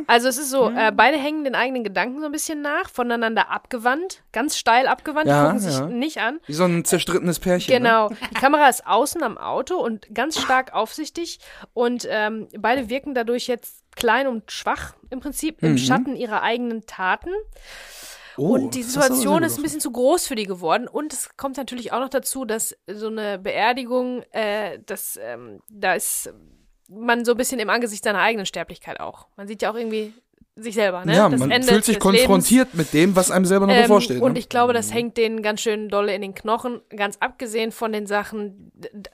Also 0.07 0.29
es 0.29 0.39
ist 0.39 0.51
so, 0.51 0.71
äh, 0.71 0.93
beide 0.93 1.17
hängen 1.19 1.45
den 1.45 1.55
eigenen 1.55 1.85
Gedanken 1.85 2.21
so 2.21 2.27
ein 2.27 2.33
bisschen 2.33 2.63
nach, 2.63 2.89
voneinander 2.91 3.51
abgewandt, 3.51 4.23
ganz 4.33 4.57
steil 4.57 4.87
abgewandt, 4.87 5.27
Ja, 5.29 5.45
gucken 5.45 5.61
sich 5.61 5.75
ja. 5.79 5.87
nicht 5.87 6.19
an. 6.19 6.41
wie 6.47 6.53
so 6.53 6.65
ein 6.65 6.85
zerstrittenes 6.85 7.39
Pärchen. 7.39 7.73
Ne? 7.73 7.79
Genau. 7.81 8.09
Die 8.09 8.35
Kamera 8.35 8.69
ist 8.69 8.87
außen 8.87 9.23
am 9.23 9.39
Auto 9.39 9.77
und 9.77 10.15
ganz 10.15 10.41
stark 10.41 10.73
aufsichtig 10.75 11.39
und 11.73 12.07
ähm, 12.11 12.49
beide 12.59 12.89
wirken 12.89 13.15
dadurch 13.15 13.47
jetzt 13.47 13.84
klein 13.97 14.27
und 14.27 14.51
schwach 14.51 14.95
im 15.11 15.21
Prinzip 15.21 15.63
im 15.63 15.79
Schatten 15.79 16.17
ihrer 16.17 16.43
eigenen 16.43 16.87
Taten. 16.87 17.31
Mhm. 17.31 17.95
Oh, 18.37 18.55
und 18.55 18.75
die 18.75 18.83
Situation 18.83 19.43
ist 19.43 19.59
ein 19.59 19.63
bisschen 19.63 19.81
zu 19.81 19.93
groß 19.93 20.27
für 20.27 20.35
die 20.35 20.47
geworden. 20.47 20.89
Und 20.89 21.13
es 21.13 21.37
kommt 21.37 21.57
natürlich 21.57 21.93
auch 21.93 22.01
noch 22.01 22.09
dazu, 22.09 22.45
dass 22.45 22.77
so 22.93 23.07
eine 23.07 23.39
Beerdigung, 23.39 24.25
äh, 24.33 24.81
das, 24.85 25.19
ähm, 25.23 25.61
da 25.69 25.95
ist 25.95 26.33
man 26.89 27.25
so 27.25 27.33
ein 27.33 27.37
bisschen 27.37 27.61
im 27.61 27.71
Angesicht 27.71 28.05
seiner 28.05 28.21
eigenen 28.21 28.47
Sterblichkeit 28.47 29.01
auch. 29.01 29.29
Man 29.37 29.47
sieht 29.47 29.63
ja 29.63 29.71
auch 29.71 29.77
irgendwie 29.77 30.13
sich 30.57 30.75
selber, 30.75 31.05
ne? 31.05 31.17
Ja, 31.17 31.29
Das 31.29 31.41
man 31.41 31.51
Ende 31.51 31.67
fühlt 31.67 31.85
sich 31.85 31.99
konfrontiert 31.99 32.75
mit 32.75 32.93
dem, 32.93 33.17
was 33.17 33.31
einem 33.31 33.45
selber 33.45 33.67
noch 33.67 33.75
ähm, 33.75 33.83
bevorsteht. 33.83 34.23
und 34.23 34.35
ne? 34.35 34.39
ich 34.39 34.49
glaube, 34.49 34.73
das 34.73 34.93
hängt 34.93 35.17
denen 35.17 35.43
ganz 35.43 35.61
schön 35.61 35.89
dolle 35.89 36.15
in 36.15 36.23
den 36.23 36.35
Knochen, 36.35 36.81
ganz 36.95 37.17
abgesehen 37.19 37.73
von 37.73 37.93
den 37.93 38.07
Sachen, 38.07 38.71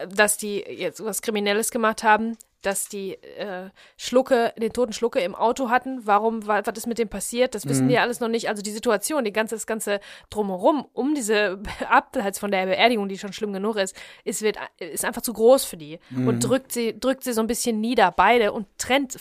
dass 0.09 0.37
die 0.37 0.59
jetzt 0.59 1.03
was 1.03 1.22
Kriminelles 1.22 1.70
gemacht 1.70 2.03
haben, 2.03 2.37
dass 2.62 2.88
die 2.88 3.14
äh, 3.14 3.70
Schlucke, 3.96 4.52
den 4.58 4.72
toten 4.72 4.92
Schlucke 4.92 5.20
im 5.20 5.34
Auto 5.34 5.70
hatten. 5.70 6.00
Warum, 6.06 6.46
wa- 6.46 6.62
was 6.64 6.76
ist 6.78 6.86
mit 6.86 6.98
dem 6.98 7.08
passiert? 7.08 7.54
Das 7.54 7.64
Mhm. 7.64 7.70
wissen 7.70 7.88
die 7.88 7.94
ja 7.94 8.02
alles 8.02 8.20
noch 8.20 8.28
nicht. 8.28 8.48
Also 8.48 8.62
die 8.62 8.70
Situation, 8.70 9.24
die 9.24 9.32
ganze, 9.32 9.54
das 9.54 9.66
ganze 9.66 10.00
Drumherum, 10.30 10.86
um 10.92 11.14
diese 11.14 11.61
Abseits 11.88 12.38
von 12.38 12.50
der 12.50 12.66
Beerdigung, 12.66 13.08
die 13.08 13.18
schon 13.18 13.32
schlimm 13.32 13.52
genug 13.52 13.76
ist, 13.76 13.96
ist, 14.24 14.42
wird, 14.42 14.56
ist 14.78 15.04
einfach 15.04 15.22
zu 15.22 15.32
groß 15.32 15.64
für 15.64 15.76
die 15.76 15.98
Mhm. 16.11 16.28
und 16.28 16.40
drückt 16.40 16.72
sie, 16.72 16.98
drückt 16.98 17.24
sie 17.24 17.32
so 17.32 17.40
ein 17.40 17.46
bisschen 17.46 17.80
nieder, 17.80 18.11
beide, 18.12 18.52
und 18.52 18.66
trennt, 18.78 19.16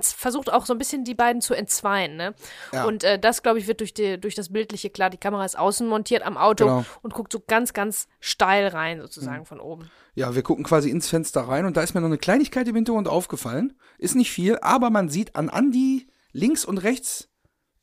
versucht 0.00 0.52
auch 0.52 0.66
so 0.66 0.72
ein 0.74 0.78
bisschen 0.78 1.04
die 1.04 1.14
beiden 1.14 1.40
zu 1.40 1.54
entzweien. 1.54 2.16
Ne? 2.16 2.34
Ja. 2.72 2.84
Und 2.84 3.04
äh, 3.04 3.18
das, 3.18 3.42
glaube 3.42 3.58
ich, 3.58 3.66
wird 3.66 3.80
durch, 3.80 3.94
die, 3.94 4.18
durch 4.20 4.34
das 4.34 4.52
Bildliche 4.52 4.90
klar. 4.90 5.10
Die 5.10 5.16
Kamera 5.18 5.44
ist 5.44 5.58
außen 5.58 5.86
montiert 5.86 6.22
am 6.22 6.36
Auto 6.36 6.64
Genau. 6.64 6.84
und 7.02 7.14
guckt 7.14 7.32
so 7.32 7.40
ganz, 7.46 7.72
ganz 7.72 8.08
steil 8.20 8.68
rein, 8.68 9.00
sozusagen 9.00 9.44
von 9.44 9.60
oben. 9.60 9.90
Ja, 10.18 10.34
wir 10.34 10.42
gucken 10.42 10.64
quasi 10.64 10.90
ins 10.90 11.08
Fenster 11.08 11.42
rein 11.42 11.64
und 11.64 11.76
da 11.76 11.80
ist 11.80 11.94
mir 11.94 12.00
noch 12.00 12.08
eine 12.08 12.18
Kleinigkeit 12.18 12.66
im 12.66 12.74
Hintergrund 12.74 13.06
aufgefallen. 13.06 13.74
Ist 13.98 14.16
nicht 14.16 14.32
viel, 14.32 14.58
aber 14.62 14.90
man 14.90 15.08
sieht 15.08 15.36
an 15.36 15.48
Andi 15.48 16.08
links 16.32 16.64
und 16.64 16.78
rechts 16.78 17.28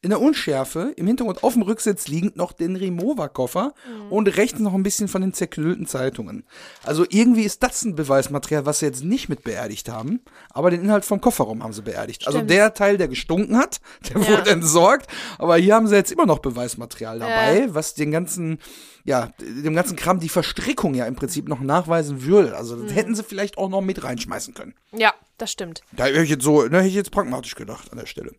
in 0.06 0.12
der 0.12 0.22
Unschärfe 0.22 0.94
im 0.96 1.08
Hintergrund 1.08 1.44
auf 1.44 1.54
dem 1.54 1.64
Rücksitz 1.64 2.08
liegend 2.08 2.36
noch 2.38 2.52
den 2.54 2.76
Remover-Koffer 2.76 3.74
und 4.10 4.28
rechts 4.38 4.60
noch 4.60 4.74
ein 4.74 4.84
bisschen 4.84 5.08
von 5.08 5.22
den 5.22 5.34
zerknüllten 5.34 5.88
Zeitungen. 5.88 6.46
Also 6.84 7.06
irgendwie 7.10 7.42
ist 7.44 7.64
das 7.64 7.84
ein 7.84 7.96
Beweismaterial, 7.96 8.66
was 8.66 8.80
sie 8.80 8.86
jetzt 8.86 9.04
nicht 9.04 9.30
mit 9.30 9.44
beerdigt 9.44 9.90
haben, 9.90 10.22
aber 10.52 10.70
den 10.72 10.82
Inhalt 10.82 11.06
vom 11.06 11.20
Kofferraum 11.22 11.64
haben 11.64 11.74
sie 11.74 11.82
beerdigt. 11.82 12.28
Also 12.28 12.38
Stimmt. 12.38 12.52
der 12.52 12.74
Teil, 12.74 12.98
der 12.98 13.08
gestunken 13.08 13.58
hat, 13.58 13.82
der 14.14 14.22
Ja. 14.22 14.28
wurde 14.30 14.50
entsorgt, 14.52 15.08
aber 15.40 15.58
hier 15.58 15.76
haben 15.76 15.88
sie 15.88 15.96
jetzt 15.96 16.12
immer 16.12 16.26
noch 16.28 16.40
Beweismaterial 16.40 17.20
dabei, 17.20 17.62
Ja. 17.62 17.74
was 17.74 17.96
den 17.96 18.12
ganzen, 18.12 18.60
ja, 19.04 19.32
dem 19.40 19.74
ganzen 19.74 19.96
Kram 19.96 20.20
die 20.20 20.30
Verstrickung 20.30 20.94
ja 20.94 21.06
im 21.08 21.16
Prinzip 21.16 21.48
noch 21.48 21.60
nachweisen 21.62 22.24
würde. 22.24 22.56
Also 22.56 22.76
Mhm. 22.76 22.84
das 22.84 22.96
hätten 22.96 23.16
sie 23.16 23.24
vielleicht 23.24 23.58
auch 23.58 23.70
noch 23.70 23.82
mit 23.82 24.04
reinschmeißen 24.04 24.54
können. 24.54 24.76
Ja, 24.94 25.14
das 25.38 25.52
stimmt. 25.52 25.82
Da 25.92 26.06
hätte 26.06 26.22
ich 26.24 26.30
jetzt 26.30 26.44
so, 26.44 26.68
da 26.68 26.78
hätte 26.78 26.88
ich 26.88 26.96
jetzt 26.96 27.12
pragmatisch 27.12 27.56
gedacht 27.56 27.92
an 27.92 27.98
der 27.98 28.06
Stelle. 28.06 28.32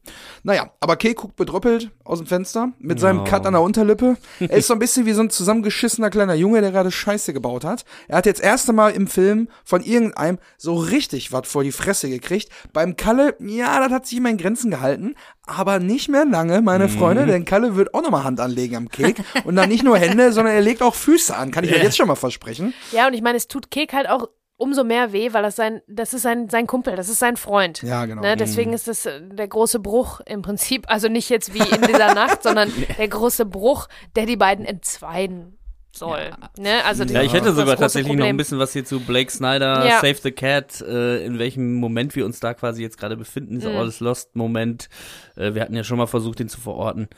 Naja, 0.42 0.70
aber 0.80 0.96
Kay 0.96 1.14
guckt 1.14 1.36
bedröppelt 1.36 1.90
aus 2.04 2.18
dem 2.18 2.26
Fenster 2.26 2.72
mit 2.78 2.98
seinem 3.00 3.20
Oh. 3.20 3.24
Cut 3.24 3.44
an 3.46 3.52
der 3.52 3.62
Unterlippe. 3.62 4.16
er 4.40 4.50
ist 4.50 4.66
so 4.68 4.72
ein 4.74 4.78
bisschen 4.78 5.06
wie 5.06 5.12
so 5.12 5.20
ein 5.22 5.30
zusammengeschissener 5.30 6.10
kleiner 6.10 6.34
Junge, 6.34 6.60
der 6.60 6.70
gerade 6.72 6.90
Scheiße 6.90 7.32
gebaut 7.32 7.64
hat. 7.64 7.84
Er 8.08 8.18
hat 8.18 8.26
jetzt 8.26 8.40
erste 8.40 8.72
Mal 8.72 8.90
im 8.90 9.06
Film 9.06 9.48
von 9.64 9.82
irgendeinem 9.82 10.38
so 10.56 10.74
richtig 10.74 11.32
was 11.32 11.46
vor 11.48 11.62
die 11.64 11.72
Fresse 11.72 12.08
gekriegt. 12.08 12.48
Beim 12.72 12.96
Kalle, 12.96 13.36
ja, 13.40 13.80
das 13.80 13.90
hat 13.92 14.06
sich 14.06 14.18
immer 14.18 14.30
in 14.30 14.38
Grenzen 14.38 14.70
gehalten, 14.70 15.14
aber 15.46 15.78
nicht 15.78 16.08
mehr 16.08 16.24
lange, 16.24 16.60
meine 16.62 16.88
Freunde, 16.88 17.26
denn 17.26 17.44
Kalle 17.44 17.76
wird 17.76 17.94
auch 17.94 18.02
nochmal 18.02 18.24
Hand 18.24 18.40
anlegen 18.40 18.76
am 18.76 18.88
Kek. 18.88 19.22
Und 19.44 19.56
dann 19.56 19.68
nicht 19.68 19.84
nur 19.84 19.96
Hände, 19.98 20.32
sondern 20.32 20.54
er 20.54 20.60
legt 20.60 20.82
auch 20.82 20.94
Füße 20.94 21.36
an, 21.36 21.50
kann 21.50 21.64
ich 21.64 21.72
euch 21.74 21.82
jetzt 21.82 21.96
schon 21.96 22.08
mal 22.08 22.16
versprechen. 22.16 22.74
Ja, 22.92 23.06
und 23.06 23.14
ich 23.14 23.22
meine, 23.22 23.36
es 23.36 23.46
tut 23.48 23.70
Kek 23.70 23.92
halt 23.92 24.08
auch 24.08 24.28
umso 24.56 24.84
mehr 24.84 25.12
weh, 25.12 25.32
weil 25.32 25.42
das 25.42 25.56
sein, 25.56 25.82
das 25.86 26.14
ist 26.14 26.22
sein, 26.22 26.48
sein 26.48 26.66
Kumpel, 26.66 26.96
das 26.96 27.08
ist 27.08 27.18
sein 27.18 27.36
Freund. 27.36 27.82
Ja, 27.82 28.06
genau. 28.06 28.22
Ne, 28.22 28.36
deswegen 28.36 28.72
ist 28.72 28.88
das 28.88 29.04
äh, 29.06 29.20
der 29.22 29.48
große 29.48 29.80
Bruch 29.80 30.20
im 30.26 30.42
Prinzip, 30.42 30.84
also 30.90 31.08
nicht 31.08 31.28
jetzt 31.28 31.52
wie 31.54 31.58
in 31.58 31.82
dieser 31.82 32.14
Nacht, 32.14 32.42
sondern 32.42 32.72
der 32.98 33.08
große 33.08 33.44
Bruch, 33.46 33.88
der 34.16 34.26
die 34.26 34.36
beiden 34.36 34.64
entzweien 34.64 35.58
soll. 35.92 36.30
Ne? 36.58 36.84
Also 36.84 37.04
Ja, 37.04 37.22
ich 37.22 37.32
hätte 37.32 37.54
sogar 37.54 37.76
tatsächlich 37.76 38.08
noch 38.08 38.16
ein 38.16 38.18
Problem. 38.18 38.36
bisschen 38.36 38.58
was 38.58 38.72
hier 38.74 38.84
zu 38.84 39.00
Blake 39.00 39.30
Snyder, 39.32 39.86
Ja. 39.86 40.00
Save 40.00 40.16
the 40.22 40.30
Cat, 40.32 40.82
äh, 40.82 41.24
in 41.24 41.38
welchem 41.38 41.74
Moment 41.76 42.14
wir 42.14 42.26
uns 42.26 42.38
da 42.38 42.52
quasi 42.52 42.82
jetzt 42.82 42.98
gerade 42.98 43.16
befinden, 43.16 43.54
dieser 43.54 43.70
Mhm. 43.70 43.76
All 43.78 43.88
is 43.88 44.00
Lost 44.00 44.36
Moment. 44.36 44.88
Äh, 45.36 45.54
wir 45.54 45.62
hatten 45.62 45.74
ja 45.74 45.84
schon 45.84 45.96
mal 45.96 46.06
versucht, 46.06 46.38
den 46.38 46.48
zu 46.50 46.60
verorten. 46.60 47.08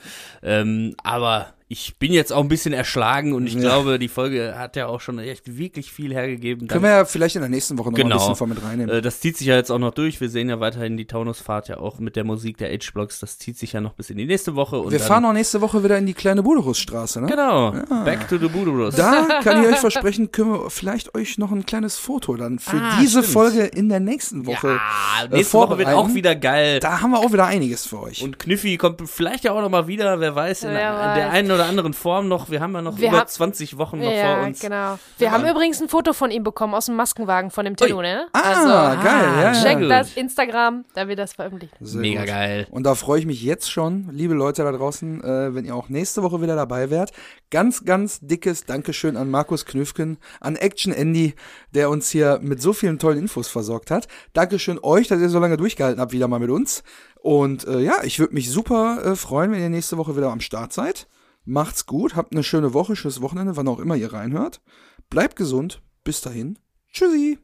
Ähm, 0.44 0.94
aber 1.02 1.54
ich 1.70 1.98
bin 1.98 2.12
jetzt 2.14 2.32
auch 2.32 2.40
ein 2.42 2.48
bisschen 2.48 2.72
erschlagen 2.72 3.34
und 3.34 3.46
ich 3.46 3.52
Ja. 3.54 3.60
glaube, 3.60 3.98
die 3.98 4.08
Folge 4.08 4.54
hat 4.58 4.74
ja 4.76 4.86
auch 4.86 5.02
schon 5.02 5.18
echt 5.18 5.58
wirklich 5.58 5.92
viel 5.92 6.14
hergegeben. 6.14 6.66
Können 6.66 6.82
wir 6.84 6.90
ja 6.90 7.04
vielleicht 7.04 7.36
in 7.36 7.42
der 7.42 7.50
nächsten 7.50 7.76
Woche 7.76 7.90
noch 7.90 7.98
mal 7.98 8.04
ein 8.04 8.08
Genau. 8.08 8.16
bisschen 8.18 8.36
von 8.36 8.48
mit 8.48 8.62
reinnehmen. 8.64 8.94
Äh, 8.96 9.02
das 9.02 9.20
zieht 9.20 9.36
sich 9.36 9.46
ja 9.48 9.56
jetzt 9.56 9.70
auch 9.70 9.78
noch 9.78 9.92
durch. 9.92 10.18
Wir 10.20 10.30
sehen 10.30 10.48
ja 10.48 10.60
weiterhin 10.60 10.96
die 10.96 11.06
Taunusfahrt 11.06 11.68
ja 11.68 11.76
auch 11.78 11.98
mit 11.98 12.16
der 12.16 12.24
Musik 12.24 12.56
der 12.56 12.70
H-Blocks. 12.70 13.20
Das 13.20 13.38
zieht 13.38 13.58
sich 13.58 13.74
ja 13.74 13.82
noch 13.82 13.92
bis 13.92 14.08
in 14.08 14.16
die 14.16 14.24
nächste 14.24 14.54
Woche. 14.54 14.78
Und 14.78 14.92
Wir 14.92 14.98
dann, 14.98 15.08
fahren 15.08 15.24
auch 15.26 15.32
nächste 15.34 15.60
Woche 15.60 15.84
wieder 15.84 15.98
in 15.98 16.06
die 16.06 16.14
kleine 16.14 16.42
Buderusstraße, 16.42 17.20
ne? 17.20 17.26
Genau. 17.26 17.72
Back 18.04 18.26
to 18.28 18.38
the 18.38 18.48
Budurus. 18.48 18.94
Da 18.96 19.26
kann 19.44 19.62
ich 19.62 19.68
euch 19.68 19.78
versprechen, 19.78 20.32
können 20.32 20.52
wir 20.52 20.70
vielleicht 20.70 21.14
euch 21.14 21.36
noch 21.36 21.52
ein 21.52 21.66
kleines 21.66 21.98
Foto 21.98 22.36
dann 22.36 22.58
für 22.58 22.78
Ah, 22.80 22.96
diese 23.00 23.18
stimmt. 23.22 23.26
Folge 23.34 23.64
in 23.64 23.90
der 23.90 24.00
nächsten 24.00 24.46
Woche. 24.46 24.78
ja, 25.20 25.24
äh, 25.26 25.28
nächste 25.36 25.58
Woche 25.58 25.76
wird 25.76 25.88
auch 25.88 26.14
wieder 26.14 26.34
geil. 26.34 26.80
Da 26.80 27.02
haben 27.02 27.10
wir 27.10 27.18
auch 27.18 27.32
wieder 27.32 27.44
einiges 27.44 27.84
für 27.86 28.00
euch. 28.00 28.22
Und 28.22 28.38
Knüffi 28.38 28.78
kommt 28.78 29.02
vielleicht 29.10 29.44
ja 29.44 29.52
auch 29.52 29.60
noch 29.60 29.68
mal 29.68 29.86
wieder, 29.86 30.18
wer 30.20 30.34
weiß, 30.34 30.62
in 30.62 30.70
Wer 30.70 31.14
der 31.14 31.26
weiß. 31.26 31.32
einen 31.34 31.50
oder 31.50 31.57
anderen 31.64 31.92
Form 31.94 32.28
noch. 32.28 32.50
Wir 32.50 32.60
haben 32.60 32.72
ja 32.74 32.82
noch 32.82 32.98
Wir 32.98 33.08
über 33.08 33.18
haben- 33.20 33.28
20 33.28 33.78
Wochen 33.78 33.98
noch 33.98 34.10
ja, 34.12 34.36
vor 34.36 34.46
uns. 34.46 34.60
genau. 34.60 34.98
Wir 35.18 35.30
haben 35.32 35.46
übrigens 35.46 35.80
ein 35.80 35.88
Foto 35.88 36.12
von 36.12 36.30
ihm 36.30 36.42
bekommen 36.42 36.74
aus 36.74 36.86
dem 36.86 36.96
Maskenwagen 36.96 37.50
von 37.50 37.64
dem 37.64 37.76
Tilo, 37.76 38.00
ne? 38.02 38.26
Ah, 38.32 38.94
geil, 38.96 39.42
ja, 39.42 39.52
Check 39.62 39.78
gut. 39.80 39.90
das 39.90 40.16
Instagram, 40.16 40.84
da 40.94 41.08
wird 41.08 41.18
das 41.18 41.32
veröffentlicht. 41.32 41.74
Sehr 41.80 42.00
Mega 42.00 42.20
gut. 42.20 42.28
geil. 42.28 42.66
Und 42.70 42.84
da 42.84 42.94
freue 42.94 43.20
ich 43.20 43.26
mich 43.26 43.42
jetzt 43.42 43.70
schon, 43.70 44.08
liebe 44.12 44.34
Leute 44.34 44.62
da 44.62 44.72
draußen, 44.72 45.22
äh, 45.22 45.54
wenn 45.54 45.64
ihr 45.64 45.74
auch 45.74 45.88
nächste 45.88 46.22
Woche 46.22 46.40
wieder 46.42 46.56
dabei 46.56 46.90
wärt. 46.90 47.12
Ganz, 47.50 47.84
ganz 47.84 48.20
dickes 48.20 48.64
Dankeschön 48.66 49.16
an 49.16 49.30
Markus 49.30 49.64
Knüfken, 49.64 50.18
an 50.40 50.56
Action 50.56 50.92
Andy, 50.92 51.34
der 51.74 51.90
uns 51.90 52.10
hier 52.10 52.38
mit 52.42 52.60
so 52.60 52.72
vielen 52.72 52.98
tollen 52.98 53.18
Infos 53.18 53.48
versorgt 53.48 53.90
hat. 53.90 54.08
Dankeschön 54.34 54.78
euch, 54.82 55.08
dass 55.08 55.20
ihr 55.20 55.28
so 55.28 55.38
lange 55.38 55.56
durchgehalten 55.56 56.00
habt, 56.00 56.12
wieder 56.12 56.28
mal 56.28 56.40
mit 56.40 56.50
uns. 56.50 56.82
Und 57.20 57.66
äh, 57.66 57.80
ja, 57.80 58.02
ich 58.04 58.18
würde 58.20 58.34
mich 58.34 58.50
super 58.50 59.02
äh, 59.04 59.16
freuen, 59.16 59.50
wenn 59.52 59.60
ihr 59.60 59.68
nächste 59.70 59.96
Woche 59.98 60.16
wieder 60.16 60.30
am 60.30 60.40
Start 60.40 60.72
seid. 60.72 61.08
Macht's 61.50 61.86
gut, 61.86 62.14
habt 62.14 62.34
eine 62.34 62.42
schöne 62.42 62.74
Woche, 62.74 62.94
schönes 62.94 63.22
Wochenende, 63.22 63.56
wann 63.56 63.68
auch 63.68 63.78
immer 63.78 63.96
ihr 63.96 64.12
reinhört. 64.12 64.60
Bleibt 65.08 65.34
gesund. 65.34 65.80
Bis 66.04 66.20
dahin. 66.20 66.58
Tschüssi. 66.92 67.38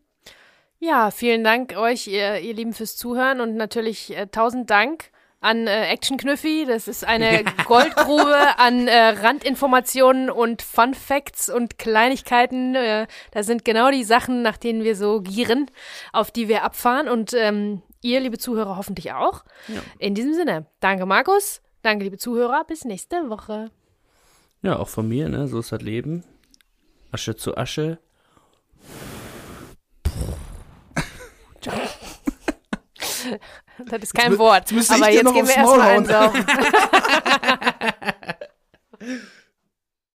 Ja, 0.79 1.11
vielen 1.11 1.43
Dank 1.43 1.75
euch, 1.75 2.07
ihr, 2.07 2.39
ihr 2.41 2.53
Lieben, 2.53 2.75
fürs 2.75 2.99
Zuhören 2.99 3.41
und 3.41 3.57
natürlich 3.57 4.15
äh, 4.15 4.27
tausend 4.27 4.69
Dank 4.69 5.11
an 5.41 5.67
äh, 5.67 5.87
Action 5.87 6.19
Knüffi. 6.19 6.67
Das 6.69 6.87
ist 6.87 7.07
eine 7.07 7.45
Goldgrube 7.65 8.59
an 8.59 8.89
äh, 8.89 9.09
Randinformationen 9.09 10.29
und 10.29 10.61
Fun 10.61 10.93
Facts 10.93 11.49
und 11.49 11.79
Kleinigkeiten. 11.79 12.75
Äh, 12.75 13.07
das 13.31 13.47
sind 13.47 13.65
genau 13.65 13.91
die 13.91 14.05
Sachen, 14.05 14.43
nach 14.43 14.59
denen 14.59 14.85
wir 14.85 14.97
so 14.97 15.23
gieren, 15.23 15.71
auf 16.13 16.31
die 16.31 16.49
wir 16.49 16.63
abfahren 16.63 17.09
und 17.09 17.33
ähm, 17.33 17.81
ihr, 18.03 18.21
liebe 18.21 18.37
Zuhörer, 18.37 18.77
hoffentlich 18.77 19.15
auch. 19.15 19.45
In 19.99 20.15
diesem 20.15 20.35
Sinne, 20.35 20.67
danke 20.81 21.07
Markus, 21.07 21.63
danke 21.81 22.05
liebe 22.05 22.19
Zuhörer, 22.19 22.65
bis 22.65 22.85
nächste 22.85 23.31
Woche. 23.31 23.71
Ja, 24.65 24.79
auch 24.79 24.89
von 24.89 25.07
mir, 25.07 25.29
ne? 25.29 25.47
So 25.47 25.61
ist 25.61 25.73
das 25.73 25.83
Leben. 25.83 26.25
Asche 27.13 27.37
zu 27.37 27.55
Asche. 27.55 27.99
Das 33.87 34.03
ist 34.03 34.15
kein 34.15 34.39
Wort, 34.39 34.71
jetzt 34.71 34.91
aber 34.91 35.11
jetzt 35.11 35.35
gehen 35.35 35.47
wir 35.47 35.55
erstmal 35.55 35.81
einsaufen. 35.81 36.47